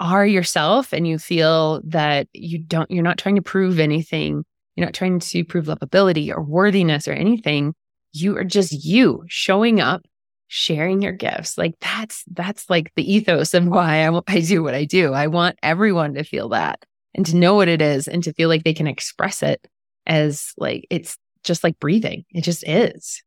are 0.00 0.26
yourself 0.26 0.92
and 0.92 1.06
you 1.06 1.18
feel 1.18 1.82
that 1.84 2.28
you 2.32 2.58
don't, 2.58 2.90
you're 2.90 3.02
not 3.02 3.18
trying 3.18 3.36
to 3.36 3.42
prove 3.42 3.78
anything. 3.78 4.44
You're 4.76 4.86
not 4.86 4.94
trying 4.94 5.18
to 5.18 5.44
prove 5.44 5.66
lovability 5.66 6.34
or 6.34 6.42
worthiness 6.42 7.06
or 7.06 7.12
anything. 7.12 7.74
You 8.12 8.36
are 8.36 8.44
just 8.44 8.72
you 8.84 9.24
showing 9.28 9.80
up, 9.80 10.06
sharing 10.48 11.02
your 11.02 11.12
gifts. 11.12 11.58
Like 11.58 11.74
that's, 11.80 12.24
that's 12.32 12.70
like 12.70 12.92
the 12.94 13.12
ethos 13.12 13.52
of 13.52 13.66
why 13.66 14.06
I, 14.06 14.20
I 14.28 14.40
do 14.40 14.62
what 14.62 14.74
I 14.74 14.84
do. 14.84 15.12
I 15.12 15.26
want 15.26 15.58
everyone 15.62 16.14
to 16.14 16.24
feel 16.24 16.50
that 16.50 16.84
and 17.14 17.26
to 17.26 17.36
know 17.36 17.54
what 17.54 17.68
it 17.68 17.82
is 17.82 18.08
and 18.08 18.22
to 18.24 18.32
feel 18.32 18.48
like 18.48 18.64
they 18.64 18.74
can 18.74 18.86
express 18.86 19.42
it 19.42 19.66
as 20.06 20.52
like, 20.56 20.86
it's 20.90 21.16
just 21.44 21.62
like 21.64 21.78
breathing. 21.78 22.24
It 22.30 22.42
just 22.42 22.66
is. 22.66 23.22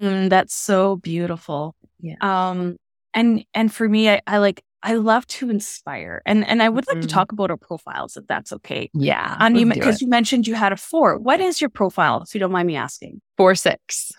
Mm, 0.00 0.28
that's 0.28 0.54
so 0.54 0.96
beautiful. 0.96 1.74
Yeah. 2.00 2.16
Um, 2.20 2.76
and 3.12 3.44
and 3.54 3.72
for 3.72 3.88
me, 3.88 4.10
I, 4.10 4.20
I 4.26 4.38
like 4.38 4.62
I 4.82 4.94
love 4.94 5.26
to 5.28 5.48
inspire, 5.48 6.20
and 6.26 6.46
and 6.46 6.62
I 6.62 6.68
would 6.68 6.86
like 6.88 7.00
to 7.00 7.06
Mhm. 7.06 7.10
talk 7.12 7.32
about 7.32 7.50
our 7.50 7.56
profiles 7.56 8.16
if 8.16 8.26
that's 8.26 8.52
okay. 8.52 8.90
Yeah. 8.92 9.36
And 9.38 9.58
you 9.58 9.66
because 9.66 10.02
you 10.02 10.08
mentioned 10.08 10.46
you 10.46 10.54
had 10.56 10.72
a 10.72 10.76
four. 10.76 11.16
What 11.18 11.40
is 11.40 11.60
your 11.60 11.70
profile, 11.70 12.22
if 12.22 12.34
you 12.34 12.40
don't 12.40 12.52
mind 12.52 12.66
me 12.66 12.76
asking? 12.76 13.20
four, 13.36 13.54
six. 13.54 14.12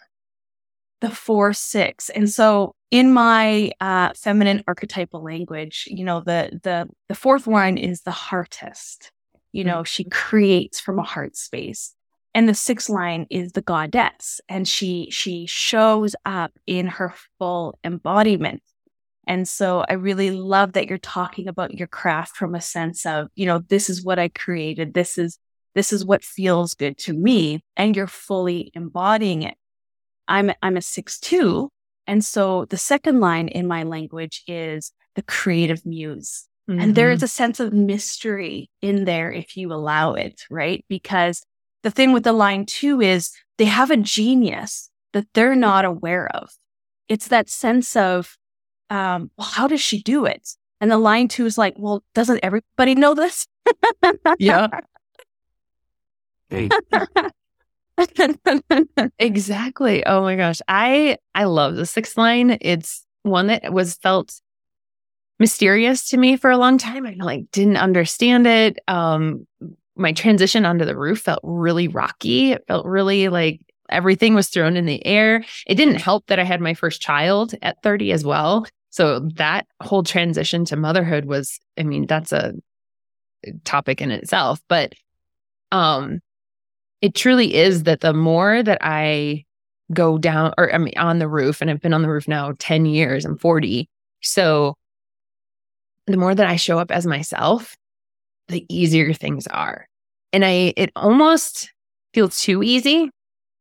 The 1.01 1.09
four 1.09 1.53
six, 1.53 2.09
and 2.09 2.29
so 2.29 2.73
in 2.89 3.13
my 3.13 3.71
uh, 3.81 4.13
feminine 4.15 4.63
archetypal 4.67 5.21
language, 5.23 5.87
you 5.91 6.05
know 6.05 6.21
the 6.21 6.59
the 6.63 6.87
the 7.09 7.15
fourth 7.15 7.47
line 7.47 7.77
is 7.77 8.01
the 8.01 8.11
heartist. 8.11 9.11
You 9.51 9.63
know, 9.63 9.83
she 9.83 10.03
creates 10.05 10.79
from 10.79 10.99
a 10.99 11.03
heart 11.03 11.35
space. 11.35 11.93
And 12.33 12.49
the 12.49 12.53
sixth 12.53 12.89
line 12.89 13.27
is 13.29 13.53
the 13.53 13.61
goddess, 13.61 14.41
and 14.49 14.67
she 14.67 15.09
she 15.09 15.45
shows 15.47 16.15
up 16.25 16.51
in 16.67 16.87
her 16.87 17.13
full 17.39 17.79
embodiment. 17.83 18.61
And 19.27 19.47
so 19.47 19.85
I 19.89 19.93
really 19.93 20.31
love 20.31 20.73
that 20.73 20.87
you're 20.87 20.97
talking 20.97 21.47
about 21.47 21.73
your 21.73 21.87
craft 21.87 22.35
from 22.35 22.53
a 22.53 22.61
sense 22.61 23.05
of, 23.05 23.27
you 23.35 23.45
know, 23.45 23.59
this 23.59 23.89
is 23.89 24.03
what 24.03 24.19
I 24.19 24.27
created. 24.27 24.93
This 24.93 25.17
is 25.17 25.39
this 25.75 25.93
is 25.93 26.05
what 26.05 26.23
feels 26.23 26.73
good 26.73 26.97
to 26.99 27.13
me, 27.13 27.63
and 27.77 27.95
you're 27.95 28.07
fully 28.07 28.71
embodying 28.73 29.43
it. 29.43 29.55
I'm 30.27 30.51
I'm 30.61 30.77
a 30.77 30.81
six 30.81 31.19
two, 31.19 31.69
and 32.07 32.23
so 32.23 32.65
the 32.65 32.77
second 32.77 33.19
line 33.19 33.47
in 33.47 33.67
my 33.67 33.83
language 33.83 34.43
is 34.47 34.91
the 35.15 35.21
creative 35.21 35.85
muse. 35.85 36.47
And 36.79 36.95
there 36.95 37.11
is 37.11 37.21
a 37.21 37.27
sense 37.27 37.59
of 37.59 37.73
mystery 37.73 38.71
in 38.81 39.05
there 39.05 39.31
if 39.31 39.55
you 39.55 39.71
allow 39.71 40.15
it, 40.15 40.41
right? 40.49 40.83
Because 40.89 41.45
the 41.83 41.91
thing 41.91 42.11
with 42.11 42.23
the 42.23 42.33
line 42.33 42.65
two 42.65 43.01
is 43.01 43.29
they 43.59 43.65
have 43.65 43.91
a 43.91 43.97
genius 43.97 44.89
that 45.13 45.27
they're 45.35 45.55
not 45.55 45.85
aware 45.85 46.27
of. 46.35 46.49
It's 47.07 47.27
that 47.27 47.49
sense 47.49 47.95
of, 47.95 48.35
um, 48.89 49.29
well, 49.37 49.47
how 49.47 49.67
does 49.67 49.79
she 49.81 50.01
do 50.01 50.25
it? 50.25 50.49
And 50.81 50.89
the 50.89 50.97
line 50.97 51.27
two 51.27 51.45
is 51.45 51.55
like, 51.57 51.75
well, 51.77 52.03
doesn't 52.15 52.39
everybody 52.41 52.95
know 52.95 53.13
this? 53.13 53.45
Yeah. 54.39 54.67
exactly. 59.19 60.05
Oh 60.05 60.21
my 60.21 60.35
gosh. 60.35 60.59
I 60.67 61.17
I 61.33 61.45
love 61.45 61.75
the 61.75 61.85
sixth 61.85 62.17
line. 62.17 62.57
It's 62.61 63.05
one 63.23 63.47
that 63.47 63.73
was 63.73 63.95
felt 63.95 64.39
mysterious 65.39 66.09
to 66.09 66.17
me 66.17 66.37
for 66.37 66.49
a 66.51 66.57
long 66.57 66.77
time. 66.77 67.05
I 67.05 67.15
like 67.19 67.45
didn't 67.51 67.77
understand 67.77 68.47
it. 68.47 68.79
Um 68.87 69.47
my 69.95 70.11
transition 70.11 70.65
onto 70.65 70.85
the 70.85 70.97
roof 70.97 71.21
felt 71.21 71.39
really 71.43 71.87
rocky. 71.87 72.51
It 72.51 72.65
felt 72.67 72.85
really 72.85 73.29
like 73.29 73.61
everything 73.89 74.35
was 74.35 74.49
thrown 74.49 74.75
in 74.75 74.85
the 74.85 75.05
air. 75.05 75.45
It 75.67 75.75
didn't 75.75 76.01
help 76.01 76.27
that 76.27 76.39
I 76.39 76.43
had 76.43 76.59
my 76.59 76.73
first 76.73 77.01
child 77.01 77.53
at 77.61 77.81
30 77.81 78.11
as 78.11 78.25
well. 78.25 78.65
So 78.89 79.19
that 79.35 79.67
whole 79.81 80.03
transition 80.03 80.65
to 80.65 80.75
motherhood 80.75 81.25
was, 81.25 81.59
I 81.77 81.83
mean, 81.83 82.07
that's 82.07 82.31
a 82.31 82.53
topic 83.63 84.01
in 84.01 84.11
itself. 84.11 84.59
But 84.67 84.93
um 85.71 86.19
it 87.05 87.13
truly 87.13 87.53
is 87.53 87.83
that 87.83 88.01
the 88.01 88.15
more 88.15 88.63
that 88.63 88.79
I 88.81 89.45
go 89.93 90.17
down 90.17 90.53
or 90.57 90.73
I 90.73 90.79
mean 90.79 90.95
on 90.97 91.19
the 91.19 91.27
roof, 91.27 91.61
and 91.61 91.69
I've 91.69 91.79
been 91.79 91.93
on 91.93 92.01
the 92.01 92.09
roof 92.09 92.27
now 92.27 92.53
10 92.57 92.87
years, 92.87 93.25
I'm 93.25 93.37
40. 93.37 93.87
So 94.21 94.75
the 96.07 96.17
more 96.17 96.33
that 96.33 96.47
I 96.47 96.55
show 96.55 96.79
up 96.79 96.89
as 96.89 97.05
myself, 97.05 97.75
the 98.47 98.65
easier 98.69 99.13
things 99.13 99.45
are. 99.45 99.87
And 100.33 100.43
I 100.43 100.73
it 100.75 100.91
almost 100.95 101.71
feels 102.15 102.39
too 102.39 102.63
easy 102.63 103.11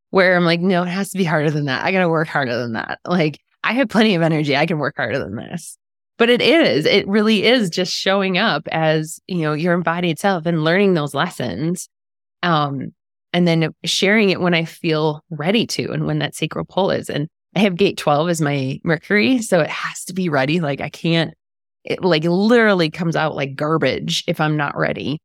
where 0.08 0.34
I'm 0.34 0.46
like, 0.46 0.60
no, 0.60 0.84
it 0.84 0.88
has 0.88 1.10
to 1.10 1.18
be 1.18 1.24
harder 1.24 1.50
than 1.50 1.66
that. 1.66 1.84
I 1.84 1.92
gotta 1.92 2.08
work 2.08 2.28
harder 2.28 2.56
than 2.56 2.72
that. 2.72 2.98
Like 3.04 3.40
I 3.62 3.74
have 3.74 3.90
plenty 3.90 4.14
of 4.14 4.22
energy. 4.22 4.56
I 4.56 4.64
can 4.64 4.78
work 4.78 4.94
harder 4.96 5.18
than 5.18 5.36
this. 5.36 5.76
But 6.16 6.30
it 6.30 6.40
is, 6.40 6.86
it 6.86 7.06
really 7.06 7.44
is 7.44 7.68
just 7.68 7.92
showing 7.92 8.38
up 8.38 8.66
as, 8.72 9.20
you 9.26 9.42
know, 9.42 9.52
your 9.52 9.74
embodied 9.74 10.18
self 10.18 10.46
and 10.46 10.64
learning 10.64 10.94
those 10.94 11.12
lessons. 11.12 11.90
Um, 12.42 12.94
and 13.34 13.48
then 13.48 13.74
sharing 13.84 14.30
it 14.30 14.40
when 14.40 14.54
I 14.54 14.64
feel 14.64 15.22
ready 15.28 15.66
to 15.66 15.90
and 15.90 16.06
when 16.06 16.20
that 16.20 16.36
sacral 16.36 16.64
pull 16.64 16.92
is. 16.92 17.10
And 17.10 17.28
I 17.56 17.58
have 17.58 17.74
gate 17.74 17.98
12 17.98 18.28
as 18.30 18.40
my 18.40 18.80
Mercury. 18.84 19.42
So 19.42 19.60
it 19.60 19.68
has 19.68 20.04
to 20.04 20.14
be 20.14 20.28
ready. 20.28 20.60
Like 20.60 20.80
I 20.80 20.88
can't, 20.88 21.34
it 21.82 22.02
like 22.02 22.22
literally 22.22 22.90
comes 22.90 23.16
out 23.16 23.34
like 23.34 23.56
garbage 23.56 24.22
if 24.28 24.40
I'm 24.40 24.56
not 24.56 24.76
ready. 24.76 25.20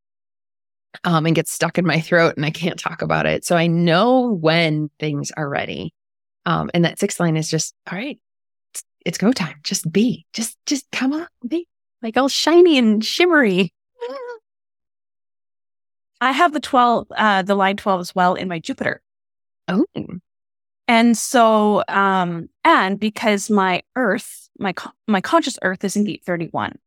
Um, 1.03 1.27
and 1.27 1.35
gets 1.35 1.51
stuck 1.51 1.77
in 1.77 1.85
my 1.85 2.01
throat 2.01 2.35
and 2.35 2.43
I 2.43 2.49
can't 2.49 2.79
talk 2.79 3.03
about 3.03 3.27
it. 3.27 3.45
So 3.45 3.55
I 3.55 3.67
know 3.67 4.31
when 4.33 4.89
things 4.99 5.31
are 5.37 5.47
ready. 5.47 5.93
Um, 6.47 6.71
and 6.73 6.83
that 6.85 6.97
sixth 6.97 7.19
line 7.19 7.37
is 7.37 7.47
just, 7.47 7.75
all 7.91 7.97
right, 7.97 8.19
it's, 8.73 8.83
it's 9.05 9.17
go 9.19 9.31
time. 9.31 9.57
Just 9.63 9.89
be, 9.91 10.25
just, 10.33 10.57
just 10.65 10.89
come 10.91 11.13
on, 11.13 11.27
be 11.47 11.67
like 12.01 12.17
all 12.17 12.27
shiny 12.27 12.79
and 12.79 13.05
shimmery. 13.05 13.71
I 16.21 16.31
have 16.31 16.53
the 16.53 16.59
12, 16.59 17.07
uh, 17.15 17.41
the 17.43 17.55
line 17.55 17.77
12 17.77 17.99
as 18.01 18.15
well 18.15 18.35
in 18.35 18.47
my 18.47 18.59
Jupiter. 18.59 19.01
Oh, 19.67 19.85
And 20.87 21.17
so, 21.17 21.83
um, 21.87 22.49
and 22.63 22.99
because 22.99 23.49
my 23.49 23.83
earth, 23.95 24.49
my, 24.57 24.73
my 25.07 25.21
conscious 25.21 25.57
earth 25.61 25.83
is 25.83 25.95
in 25.95 26.03
gate 26.05 26.23
31. 26.25 26.77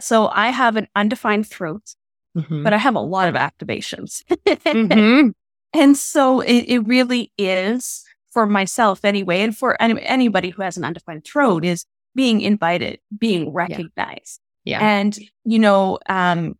So 0.00 0.28
I 0.28 0.50
have 0.50 0.76
an 0.76 0.86
undefined 0.94 1.46
throat, 1.46 1.94
Mhm. 2.36 2.62
but 2.62 2.72
I 2.72 2.76
have 2.76 2.94
a 2.94 3.00
lot 3.00 3.28
of 3.28 3.34
activations. 3.34 4.22
Mhm. 4.46 5.32
And 5.74 5.98
so 5.98 6.40
it, 6.40 6.64
it 6.66 6.78
really 6.86 7.30
is 7.36 8.02
for 8.30 8.46
myself 8.46 9.04
anyway, 9.04 9.40
and 9.42 9.54
for 9.56 9.80
any, 9.82 10.00
anybody 10.02 10.48
who 10.48 10.62
has 10.62 10.78
an 10.78 10.84
undefined 10.84 11.24
throat 11.24 11.62
is 11.62 11.84
being 12.14 12.40
invited, 12.40 13.00
being 13.18 13.52
recognized. 13.52 14.40
Yeah. 14.64 14.80
And, 14.80 15.18
you 15.44 15.58
know, 15.58 15.98
um, 16.08 16.56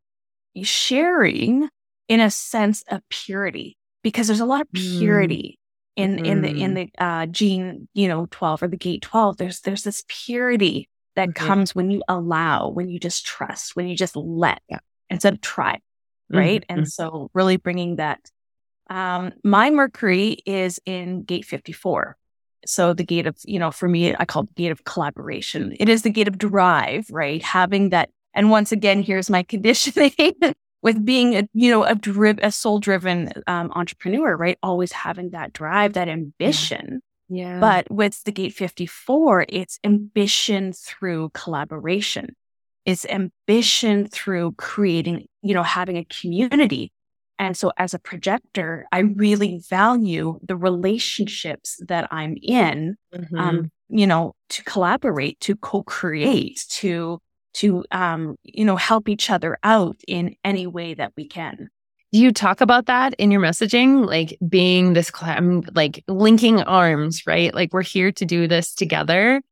sharing 0.62 1.68
in 2.09 2.21
a 2.21 2.31
sense 2.31 2.83
of 2.88 3.03
purity 3.11 3.77
because 4.03 4.27
there's 4.27 4.40
a 4.40 4.47
lot 4.47 4.62
of 4.62 4.68
Mm. 4.68 4.99
purity 4.99 5.59
in, 5.97 6.18
in 6.18 6.42
the, 6.42 6.51
in 6.51 6.75
Mhm. 6.75 6.75
the, 6.97 7.05
uh, 7.05 7.27
gene, 7.27 7.88
you 7.92 8.09
know, 8.09 8.27
12 8.31 8.62
or 8.62 8.68
the 8.68 8.77
gate 8.77 9.03
12. 9.03 9.37
There's, 9.37 9.61
there's 9.61 9.83
this 9.83 10.05
purity 10.09 10.88
that 11.16 11.31
Mhm. 11.31 11.35
comes 11.35 11.75
when 11.75 11.90
you 11.90 12.03
allow, 12.09 12.68
when 12.68 12.88
you 12.88 12.99
just 13.01 13.27
trust, 13.27 13.75
when 13.75 13.88
you 13.88 13.97
just 13.97 14.14
let 14.16 14.62
Yeah. 14.68 14.79
instead 15.11 15.35
of 15.35 15.40
try 15.40 15.81
right? 16.31 16.61
Mhm. 16.61 16.64
And 16.68 16.88
so 16.88 17.31
really 17.33 17.57
bringing 17.57 17.97
that. 17.97 18.21
Um, 18.90 19.33
my 19.44 19.71
Mercury 19.71 20.38
is 20.44 20.79
in 20.85 21.23
gate 21.23 21.47
54. 21.47 22.18
So 22.66 22.92
the 22.92 23.05
gate 23.05 23.27
of, 23.27 23.37
you 23.44 23.59
know, 23.59 23.71
for 23.71 23.88
me, 23.88 24.14
I 24.14 24.27
call 24.27 24.42
it 24.42 24.49
the 24.55 24.62
gate 24.62 24.71
of 24.71 24.85
collaboration. 24.85 25.75
It 25.81 25.88
is 25.88 26.03
the 26.03 26.11
gate 26.11 26.29
of 26.29 26.37
drive, 26.37 27.07
right? 27.11 27.42
Having 27.42 27.90
that. 27.90 28.11
And 28.35 28.51
once 28.51 28.73
again, 28.73 29.03
here's 29.03 29.31
my 29.31 29.43
conditioning 29.55 30.12
with 30.83 31.05
being 31.05 31.35
a, 31.37 31.49
you 31.55 31.71
know, 31.71 31.85
a, 31.85 31.95
driv- 31.95 32.41
a 32.43 32.53
soul 32.53 32.79
driven 32.79 33.33
um, 33.47 33.73
entrepreneur, 33.75 34.37
right? 34.37 34.59
Always 34.62 34.93
having 34.93 35.31
that 35.31 35.53
drive, 35.53 35.95
that 35.95 36.09
ambition. 36.09 37.01
Yeah. 37.29 37.61
But 37.61 37.91
with 37.91 38.23
the 38.25 38.33
gate 38.33 38.55
54, 38.55 39.47
it's 39.49 39.79
ambition 39.85 40.73
through 40.73 41.31
collaboration. 41.35 42.35
It's 42.87 43.05
ambition 43.05 44.07
through 44.09 44.53
creating, 44.53 45.27
you 45.43 45.53
know, 45.53 45.62
having 45.62 45.97
a 45.99 46.05
community. 46.05 46.91
And 47.38 47.57
so 47.57 47.71
as 47.77 47.93
a 47.93 47.99
projector, 47.99 48.87
I 48.91 49.01
really 49.01 49.61
value 49.69 50.41
the 50.43 50.57
relationships 50.57 51.79
that 51.87 52.09
I'm 52.11 52.37
in 52.43 52.97
Mhm. 53.14 53.38
um, 53.38 53.71
you 53.91 54.07
know, 54.07 54.35
to 54.51 54.62
collaborate, 54.64 55.41
to 55.41 55.57
co-create, 55.57 56.64
to 56.69 57.21
to 57.59 57.85
um, 57.90 58.37
you 58.42 58.64
know, 58.64 58.77
help 58.77 59.09
each 59.09 59.31
other 59.31 59.59
out 59.62 59.97
in 60.07 60.37
any 60.44 60.66
way 60.66 60.94
that 60.94 61.12
we 61.16 61.27
can. 61.27 61.68
Do 62.12 62.18
you 62.18 62.33
talk 62.33 62.61
about 62.61 62.87
that 62.87 63.14
in 63.14 63.31
your 63.31 63.40
messaging? 63.40 64.07
Like 64.07 64.38
being 64.49 64.94
this, 64.94 65.12
like 65.75 66.03
linking 66.09 66.62
arms, 66.62 67.27
right? 67.27 67.53
Like 67.55 67.73
we're 67.73 67.83
here 67.83 68.12
to 68.12 68.25
do 68.25 68.49
this 68.49 68.75
together. 68.75 69.42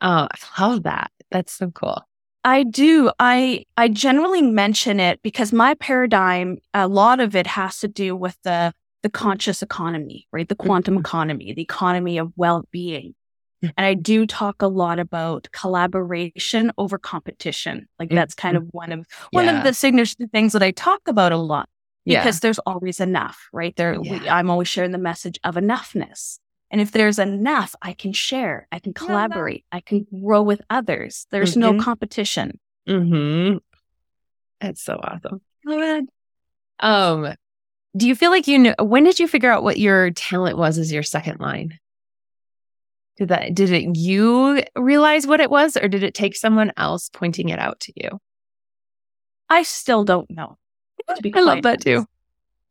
Oh, 0.00 0.28
I 0.30 0.66
love 0.66 0.84
that. 0.84 1.10
That's 1.30 1.52
so 1.52 1.70
cool. 1.70 2.02
I 2.44 2.62
do. 2.62 3.10
I 3.18 3.64
I 3.76 3.88
generally 3.88 4.40
mention 4.40 5.00
it 5.00 5.20
because 5.22 5.52
my 5.52 5.74
paradigm, 5.74 6.58
a 6.72 6.86
lot 6.86 7.18
of 7.18 7.34
it 7.34 7.48
has 7.48 7.80
to 7.80 7.88
do 7.88 8.14
with 8.14 8.38
the 8.44 8.72
the 9.02 9.10
conscious 9.10 9.62
economy, 9.62 10.28
right? 10.32 10.48
The 10.48 10.54
quantum 10.54 10.94
mm-hmm. 10.94 11.00
economy, 11.00 11.52
the 11.52 11.62
economy 11.62 12.18
of 12.18 12.32
well-being. 12.36 13.14
And 13.76 13.86
I 13.86 13.94
do 13.94 14.26
talk 14.26 14.62
a 14.62 14.68
lot 14.68 14.98
about 14.98 15.48
collaboration 15.52 16.72
over 16.78 16.98
competition. 16.98 17.88
Like 17.98 18.10
that's 18.10 18.34
kind 18.34 18.56
mm-hmm. 18.56 18.66
of 18.66 18.74
one 18.74 18.92
of 18.92 19.06
one 19.30 19.46
yeah. 19.46 19.58
of 19.58 19.64
the 19.64 19.74
signature 19.74 20.26
things 20.32 20.52
that 20.52 20.62
I 20.62 20.70
talk 20.70 21.00
about 21.06 21.32
a 21.32 21.36
lot 21.36 21.68
because 22.04 22.36
yeah. 22.36 22.40
there's 22.40 22.58
always 22.60 23.00
enough, 23.00 23.48
right? 23.52 23.74
There, 23.76 23.94
yeah. 24.00 24.18
we, 24.18 24.28
I'm 24.28 24.48
always 24.48 24.68
sharing 24.68 24.92
the 24.92 24.98
message 24.98 25.40
of 25.42 25.56
enoughness. 25.56 26.38
And 26.70 26.80
if 26.80 26.92
there's 26.92 27.18
enough, 27.18 27.74
I 27.82 27.92
can 27.92 28.12
share, 28.12 28.66
I 28.72 28.78
can 28.78 28.92
collaborate, 28.92 29.64
I 29.70 29.80
can 29.80 30.06
grow 30.22 30.42
with 30.42 30.62
others. 30.68 31.26
There's 31.30 31.52
mm-hmm. 31.52 31.76
no 31.76 31.82
competition. 31.82 32.58
Mm-hmm. 32.88 33.58
That's 34.60 34.82
so 34.82 35.00
awesome. 35.02 35.40
Um, 36.78 37.34
do 37.96 38.06
you 38.06 38.14
feel 38.14 38.30
like 38.30 38.46
you 38.46 38.58
know 38.58 38.74
when 38.78 39.04
did 39.04 39.18
you 39.18 39.26
figure 39.26 39.50
out 39.50 39.62
what 39.62 39.78
your 39.78 40.10
talent 40.10 40.58
was 40.58 40.78
as 40.78 40.92
your 40.92 41.02
second 41.02 41.40
line? 41.40 41.78
Did 43.16 43.28
that 43.28 43.54
did 43.54 43.70
it 43.70 43.96
you 43.96 44.62
realize 44.76 45.26
what 45.26 45.40
it 45.40 45.50
was 45.50 45.76
or 45.76 45.88
did 45.88 46.02
it 46.02 46.14
take 46.14 46.36
someone 46.36 46.72
else 46.76 47.08
pointing 47.12 47.48
it 47.48 47.58
out 47.58 47.80
to 47.80 47.92
you? 47.96 48.20
I 49.48 49.62
still 49.62 50.04
don't 50.04 50.30
know. 50.30 50.58
I 51.08 51.40
love 51.40 51.62
that 51.62 51.80
too. 51.80 52.04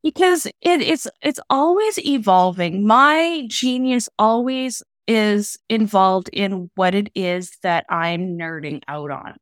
Because 0.03 0.45
it, 0.45 0.81
it's 0.81 1.07
it's 1.21 1.39
always 1.49 1.97
evolving. 2.05 2.85
My 2.85 3.45
genius 3.47 4.07
always 4.19 4.83
is 5.07 5.57
involved 5.69 6.29
in 6.31 6.69
what 6.75 6.95
it 6.95 7.09
is 7.15 7.57
that 7.63 7.85
I'm 7.89 8.37
nerding 8.37 8.81
out 8.87 9.11
on. 9.11 9.35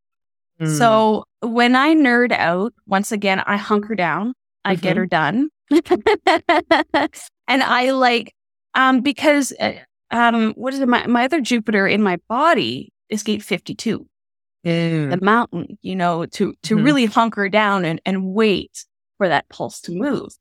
Mm. 0.60 0.78
So 0.78 1.26
when 1.42 1.76
I 1.76 1.96
nerd 1.96 2.32
out, 2.32 2.74
once 2.86 3.12
again, 3.12 3.42
I 3.46 3.58
hunker 3.58 3.96
down, 3.96 4.34
I 4.63 4.76
mm-hmm. 4.76 4.82
get 4.82 4.98
her 4.98 5.06
done. 5.06 5.50
and 7.48 7.63
I 7.63 7.92
like, 7.92 8.34
um, 8.76 9.02
because, 9.02 9.54
uh, 9.60 9.74
um, 10.13 10.54
what 10.54 10.73
is 10.73 10.80
it? 10.80 10.88
My, 10.88 11.08
my 11.08 11.26
other 11.26 11.41
Jupiter 11.41 11.88
in 11.88 12.02
my 12.02 12.17
body 12.30 12.93
is 13.10 13.23
gate 13.23 13.43
52. 13.43 14.06
Mm. 14.65 15.10
The 15.10 15.19
mountain, 15.21 15.78
you 15.82 15.95
know, 15.95 16.26
to, 16.26 16.54
to 16.63 16.76
mm-hmm. 16.76 16.86
really 16.86 17.06
hunker 17.06 17.49
down 17.49 17.84
and, 17.84 17.99
and 18.06 18.28
wait 18.28 18.86
for 19.17 19.28
that 19.28 19.49
pulse 19.49 19.82
to 19.82 19.91
move. 19.91 20.34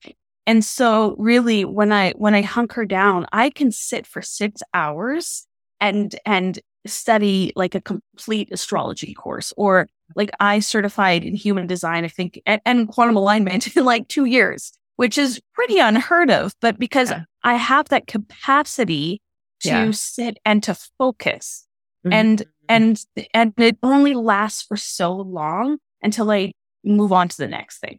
And 0.46 0.64
so 0.64 1.16
really 1.18 1.64
when 1.64 1.92
I, 1.92 2.12
when 2.12 2.34
I 2.34 2.42
hunker 2.42 2.84
down, 2.84 3.26
I 3.32 3.50
can 3.50 3.72
sit 3.72 4.06
for 4.06 4.22
six 4.22 4.62
hours 4.74 5.46
and, 5.80 6.14
and 6.24 6.60
study 6.86 7.52
like 7.56 7.74
a 7.74 7.80
complete 7.80 8.50
astrology 8.52 9.14
course 9.14 9.52
or 9.56 9.88
like 10.14 10.30
I 10.38 10.60
certified 10.60 11.24
in 11.24 11.34
human 11.34 11.66
design, 11.66 12.04
I 12.04 12.08
think, 12.08 12.40
and, 12.46 12.60
and 12.64 12.88
quantum 12.88 13.16
alignment 13.16 13.76
in 13.76 13.84
like 13.84 14.08
two 14.08 14.24
years 14.24 14.72
which 14.96 15.18
is 15.18 15.40
pretty 15.54 15.78
unheard 15.78 16.30
of. 16.30 16.54
But 16.60 16.78
because 16.78 17.10
yeah. 17.10 17.24
I 17.42 17.54
have 17.54 17.88
that 17.88 18.06
capacity 18.06 19.20
to 19.62 19.68
yeah. 19.68 19.90
sit 19.92 20.38
and 20.44 20.62
to 20.62 20.74
focus 20.98 21.66
mm-hmm. 22.04 22.12
and, 22.12 22.44
and, 22.68 23.04
and 23.34 23.54
it 23.58 23.78
only 23.82 24.14
lasts 24.14 24.62
for 24.62 24.76
so 24.76 25.14
long 25.14 25.78
until 26.02 26.30
I 26.30 26.52
move 26.84 27.12
on 27.12 27.28
to 27.28 27.36
the 27.36 27.48
next 27.48 27.78
thing. 27.78 27.98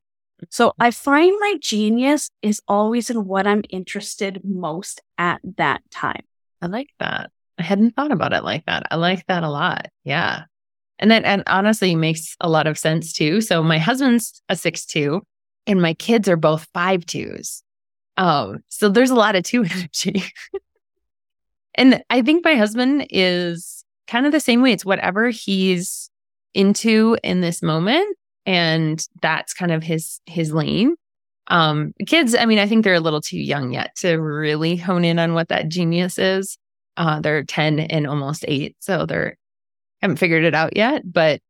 So 0.49 0.73
I 0.79 0.91
find 0.91 1.33
my 1.39 1.55
genius 1.61 2.29
is 2.41 2.61
always 2.67 3.09
in 3.09 3.25
what 3.25 3.47
I'm 3.47 3.63
interested 3.69 4.41
most 4.43 5.01
at 5.17 5.39
that 5.57 5.81
time. 5.89 6.23
I 6.61 6.67
like 6.67 6.89
that. 6.99 7.31
I 7.57 7.63
hadn't 7.63 7.95
thought 7.95 8.11
about 8.11 8.33
it 8.33 8.43
like 8.43 8.65
that. 8.65 8.83
I 8.91 8.95
like 8.95 9.25
that 9.27 9.43
a 9.43 9.49
lot. 9.49 9.87
Yeah. 10.03 10.43
And 10.99 11.11
that 11.11 11.23
and 11.25 11.43
honestly 11.47 11.95
makes 11.95 12.35
a 12.39 12.49
lot 12.49 12.67
of 12.67 12.77
sense 12.77 13.13
too. 13.13 13.41
So 13.41 13.63
my 13.63 13.77
husband's 13.77 14.41
a 14.49 14.55
six 14.55 14.85
two 14.85 15.21
and 15.67 15.81
my 15.81 15.93
kids 15.93 16.27
are 16.27 16.37
both 16.37 16.67
five 16.73 17.05
twos. 17.05 17.63
Um, 18.17 18.59
so 18.67 18.89
there's 18.89 19.09
a 19.09 19.15
lot 19.15 19.35
of 19.35 19.43
two 19.43 19.63
energy. 19.69 20.23
And 21.75 22.03
I 22.09 22.21
think 22.21 22.45
my 22.45 22.55
husband 22.55 23.07
is 23.09 23.83
kind 24.07 24.25
of 24.25 24.31
the 24.31 24.39
same 24.39 24.61
way. 24.61 24.71
It's 24.71 24.85
whatever 24.85 25.29
he's 25.29 26.09
into 26.53 27.17
in 27.23 27.41
this 27.41 27.61
moment. 27.61 28.17
And 28.45 29.05
that's 29.21 29.53
kind 29.53 29.71
of 29.71 29.83
his 29.83 30.19
his 30.25 30.53
lane. 30.53 30.95
Um, 31.47 31.93
kids, 32.05 32.35
I 32.35 32.45
mean, 32.45 32.59
I 32.59 32.67
think 32.67 32.83
they're 32.83 32.93
a 32.93 32.99
little 32.99 33.21
too 33.21 33.39
young 33.39 33.73
yet 33.73 33.95
to 33.97 34.15
really 34.15 34.75
hone 34.75 35.03
in 35.03 35.19
on 35.19 35.33
what 35.33 35.49
that 35.49 35.69
genius 35.69 36.17
is. 36.17 36.57
Uh, 36.95 37.19
they're 37.21 37.43
10 37.43 37.79
and 37.79 38.07
almost 38.07 38.45
eight. 38.47 38.75
So 38.79 39.05
they're 39.05 39.37
haven't 40.01 40.17
figured 40.17 40.43
it 40.43 40.53
out 40.53 40.75
yet. 40.75 41.01
But 41.11 41.41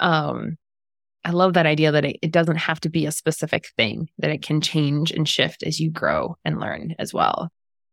um, 0.00 0.56
I 1.24 1.30
love 1.30 1.54
that 1.54 1.66
idea 1.66 1.92
that 1.92 2.04
it, 2.04 2.16
it, 2.22 2.32
doesn't 2.32 2.56
have 2.56 2.80
to 2.80 2.88
be 2.88 3.04
a 3.06 3.12
specific 3.12 3.68
thing, 3.76 4.08
that 4.18 4.30
it 4.30 4.42
can 4.42 4.60
change 4.60 5.10
and 5.10 5.28
shift 5.28 5.62
as 5.62 5.78
you 5.78 5.90
grow 5.90 6.36
and 6.44 6.58
learn 6.58 6.94
as 6.98 7.12
well. 7.12 7.50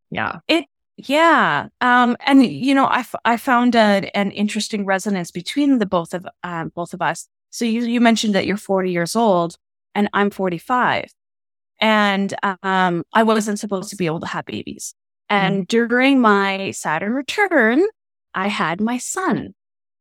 Yeah. 0.09 0.39
It, 0.47 0.65
yeah. 0.97 1.67
Um, 1.81 2.15
and 2.25 2.45
you 2.45 2.73
know, 2.73 2.85
I, 2.85 2.99
f- 2.99 3.15
I 3.25 3.37
found 3.37 3.75
a, 3.75 4.09
an 4.15 4.31
interesting 4.31 4.85
resonance 4.85 5.31
between 5.31 5.79
the 5.79 5.85
both 5.85 6.13
of, 6.13 6.25
um, 6.43 6.71
both 6.75 6.93
of 6.93 7.01
us. 7.01 7.27
So 7.49 7.65
you, 7.65 7.83
you 7.83 8.01
mentioned 8.01 8.35
that 8.35 8.45
you're 8.45 8.57
40 8.57 8.91
years 8.91 9.15
old 9.15 9.57
and 9.93 10.09
I'm 10.13 10.29
45 10.29 11.05
and, 11.81 12.33
um, 12.63 13.03
I 13.13 13.23
wasn't 13.23 13.59
supposed 13.59 13.89
to 13.89 13.95
be 13.95 14.05
able 14.05 14.21
to 14.21 14.27
have 14.27 14.45
babies. 14.45 14.93
And 15.29 15.63
mm 15.63 15.67
during 15.67 16.21
my 16.21 16.71
Saturn 16.71 17.13
return, 17.13 17.83
I 18.33 18.47
had 18.47 18.79
my 18.79 18.97
son, 18.97 19.55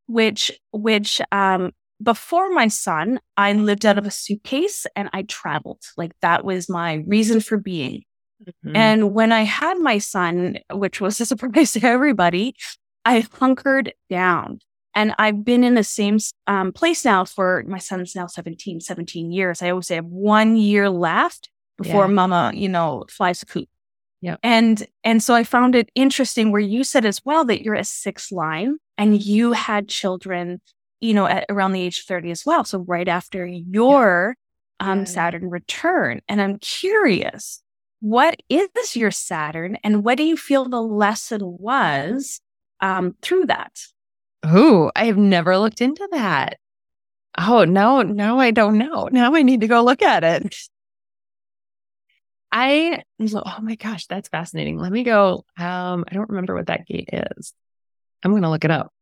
which, 0.07 0.53
which, 0.73 1.21
um, 1.33 1.73
before 2.03 2.51
my 2.51 2.69
son, 2.69 3.21
I 3.37 3.53
lived 3.55 3.87
out 3.87 3.99
of 3.99 4.07
a 4.07 4.11
suitcase 4.11 4.87
and 4.95 5.09
I 5.13 5.23
traveled. 5.23 5.83
Like 5.97 6.13
that 6.21 6.45
was 6.45 6.69
my 6.69 7.05
reason 7.07 7.41
for 7.41 7.57
being. 7.57 8.03
Mm-hmm. 8.47 8.77
And 8.77 9.15
when 9.15 9.33
I 9.33 9.43
had 9.43 9.79
my 9.79 9.99
son, 9.99 10.59
which 10.73 11.01
was 11.01 11.21
a 11.21 11.27
surprise 11.33 11.73
to 11.73 11.85
everybody, 11.85 12.55
I 13.05 13.27
hunkered 13.33 13.93
down. 14.09 14.61
And 14.97 15.13
I've 15.19 15.45
been 15.45 15.65
in 15.65 15.75
the 15.75 15.85
same 15.85 16.19
um, 16.47 16.73
place 16.73 17.05
now 17.05 17.25
for 17.25 17.65
my 17.67 17.79
son's 17.79 18.15
now 18.15 18.27
17, 18.27 18.81
17 18.81 19.33
years. 19.33 19.61
I 19.61 19.71
always 19.71 19.89
say 19.89 19.97
I 19.97 19.97
have 19.97 20.05
one 20.05 20.57
year 20.57 20.89
left 20.89 21.51
before 21.77 22.05
yeah. 22.05 22.13
mama, 22.13 22.53
you 22.55 22.69
know, 22.69 23.05
flies 23.11 23.43
a 23.43 23.47
coop. 23.47 23.69
Yeah. 24.21 24.37
And 24.43 24.87
and 25.03 25.23
so 25.23 25.35
I 25.35 25.43
found 25.45 25.75
it 25.75 25.91
interesting 25.95 26.53
where 26.53 26.61
you 26.61 26.85
said 26.85 27.05
as 27.05 27.21
well 27.25 27.45
that 27.47 27.63
you're 27.63 27.75
a 27.75 27.85
six 27.85 28.31
line 28.31 28.79
and 28.97 29.21
you 29.21 29.53
had 29.53 29.89
children 29.89 30.61
you 31.05 31.13
know, 31.13 31.27
at 31.27 31.45
around 31.51 31.73
the 31.73 31.83
age 31.83 31.99
of 32.01 32.05
30 32.07 32.31
as 32.31 32.47
well. 32.47 32.65
So 32.65 32.79
right 32.79 33.09
after 33.09 33.45
your 33.45 34.37
yeah. 34.81 34.91
um, 34.91 35.01
yeah. 35.01 35.05
Saturn 35.05 35.51
return. 35.51 36.23
And 36.29 36.41
I'm 36.41 36.59
curious, 36.59 37.63
what 38.01 38.37
is 38.49 38.69
your 38.95 39.11
Saturn 39.11 39.79
and 39.83 40.05
what 40.05 40.19
do 40.19 40.25
you 40.25 40.37
feel 40.37 40.65
the 40.65 40.83
lesson 40.83 41.41
was 41.43 42.41
um, 42.81 43.17
through 43.23 43.47
that? 43.47 43.81
Oh, 44.43 44.91
I 44.95 45.07
have 45.07 45.17
never 45.17 45.57
looked 45.57 45.81
into 45.81 46.07
that. 46.13 46.59
Oh, 47.37 47.65
no, 47.65 48.03
no, 48.03 48.39
I 48.39 48.51
don't 48.51 48.79
know. 48.79 49.09
Now 49.11 49.35
I 49.35 49.43
need 49.43 49.63
to 49.63 49.67
go 49.67 49.83
look 49.83 50.03
at 50.03 50.23
it. 50.23 50.55
I, 52.53 53.03
oh 53.21 53.59
my 53.63 53.75
gosh, 53.75 54.07
that's 54.07 54.29
fascinating. 54.29 54.79
Let 54.79 54.93
me 54.93 55.03
go. 55.03 55.45
Um, 55.59 56.05
I 56.09 56.15
don't 56.15 56.29
remember 56.29 56.55
what 56.55 56.69
that 56.69 56.87
gate 56.87 57.09
is. 57.13 57.53
I'm 58.23 58.31
going 58.31 58.43
to 58.43 58.51
look 58.51 58.65
it 58.65 58.71
up. 58.71 58.94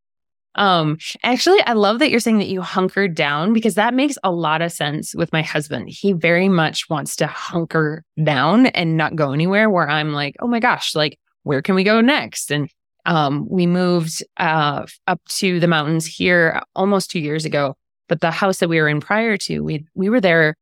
Um, 0.55 0.99
actually, 1.23 1.61
I 1.63 1.73
love 1.73 1.99
that 1.99 2.11
you're 2.11 2.21
saying 2.21 2.39
that 2.39 2.49
you 2.49 2.61
hunkered 2.61 3.15
down 3.15 3.53
because 3.53 3.75
that 3.77 3.95
makes 3.95 4.19
a 4.23 4.31
lot 4.31 4.61
of 4.61 4.73
sense 4.73 5.15
with 5.15 5.33
my 5.33 5.43
husband. 5.43 5.89
He 5.89 6.13
very 6.13 6.49
much 6.49 6.89
wants 6.91 7.17
to 7.17 7.27
hunker 7.27 8.05
down 8.23 8.67
and 8.67 8.97
not 8.97 9.17
go 9.17 9.33
anywhere 9.33 9.71
where 9.71 9.89
I'm 9.89 10.13
like, 10.13 10.37
oh 10.41 10.47
my 10.47 10.61
gosh, 10.61 10.95
like, 10.95 11.19
where 11.45 11.63
can 11.63 11.75
we 11.75 11.85
go 11.85 12.01
next? 12.01 12.53
And 12.53 12.69
um, 13.07 13.47
we 13.49 13.67
moved 13.67 14.23
uh, 14.37 14.87
up 15.07 15.21
to 15.29 15.59
the 15.59 15.67
mountains 15.67 16.07
here 16.07 16.61
almost 16.77 17.11
two 17.11 17.21
years 17.21 17.45
ago. 17.45 17.77
But 18.09 18.21
the 18.21 18.31
house 18.31 18.59
that 18.59 18.69
we 18.69 18.81
were 18.81 18.89
in 18.89 19.01
prior 19.01 19.37
to, 19.39 19.61
we 19.61 19.87
we 19.95 20.11
were 20.11 20.21
there 20.21 20.55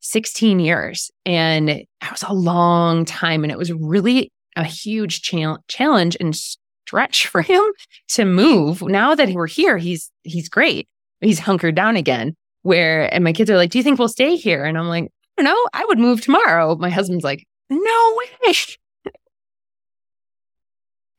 16 0.00 0.60
years, 0.60 1.10
and 1.24 1.68
that 1.68 2.12
was 2.12 2.22
a 2.22 2.32
long 2.32 3.04
time, 3.04 3.42
and 3.42 3.50
it 3.50 3.58
was 3.58 3.72
really 3.72 4.30
a 4.54 4.62
huge 4.62 5.22
cha- 5.22 5.58
challenge 5.68 6.16
and 6.20 6.38
stretch 6.86 7.26
for 7.26 7.42
him 7.42 7.62
to 8.08 8.24
move. 8.24 8.82
Now 8.82 9.14
that 9.14 9.30
we're 9.30 9.48
here, 9.48 9.76
he's 9.76 10.10
he's 10.22 10.48
great. 10.48 10.88
He's 11.20 11.40
hunkered 11.40 11.74
down 11.74 11.96
again. 11.96 12.36
Where 12.62 13.12
and 13.12 13.24
my 13.24 13.32
kids 13.32 13.50
are 13.50 13.56
like, 13.56 13.70
"Do 13.70 13.78
you 13.78 13.84
think 13.84 13.98
we'll 13.98 14.08
stay 14.08 14.36
here?" 14.36 14.64
And 14.64 14.78
I'm 14.78 14.88
like, 14.88 15.04
"I 15.04 15.42
don't 15.42 15.52
know. 15.52 15.66
I 15.72 15.84
would 15.86 15.98
move 15.98 16.20
tomorrow." 16.20 16.76
My 16.76 16.90
husband's 16.90 17.24
like, 17.24 17.46
"No 17.70 18.18
way." 18.44 18.54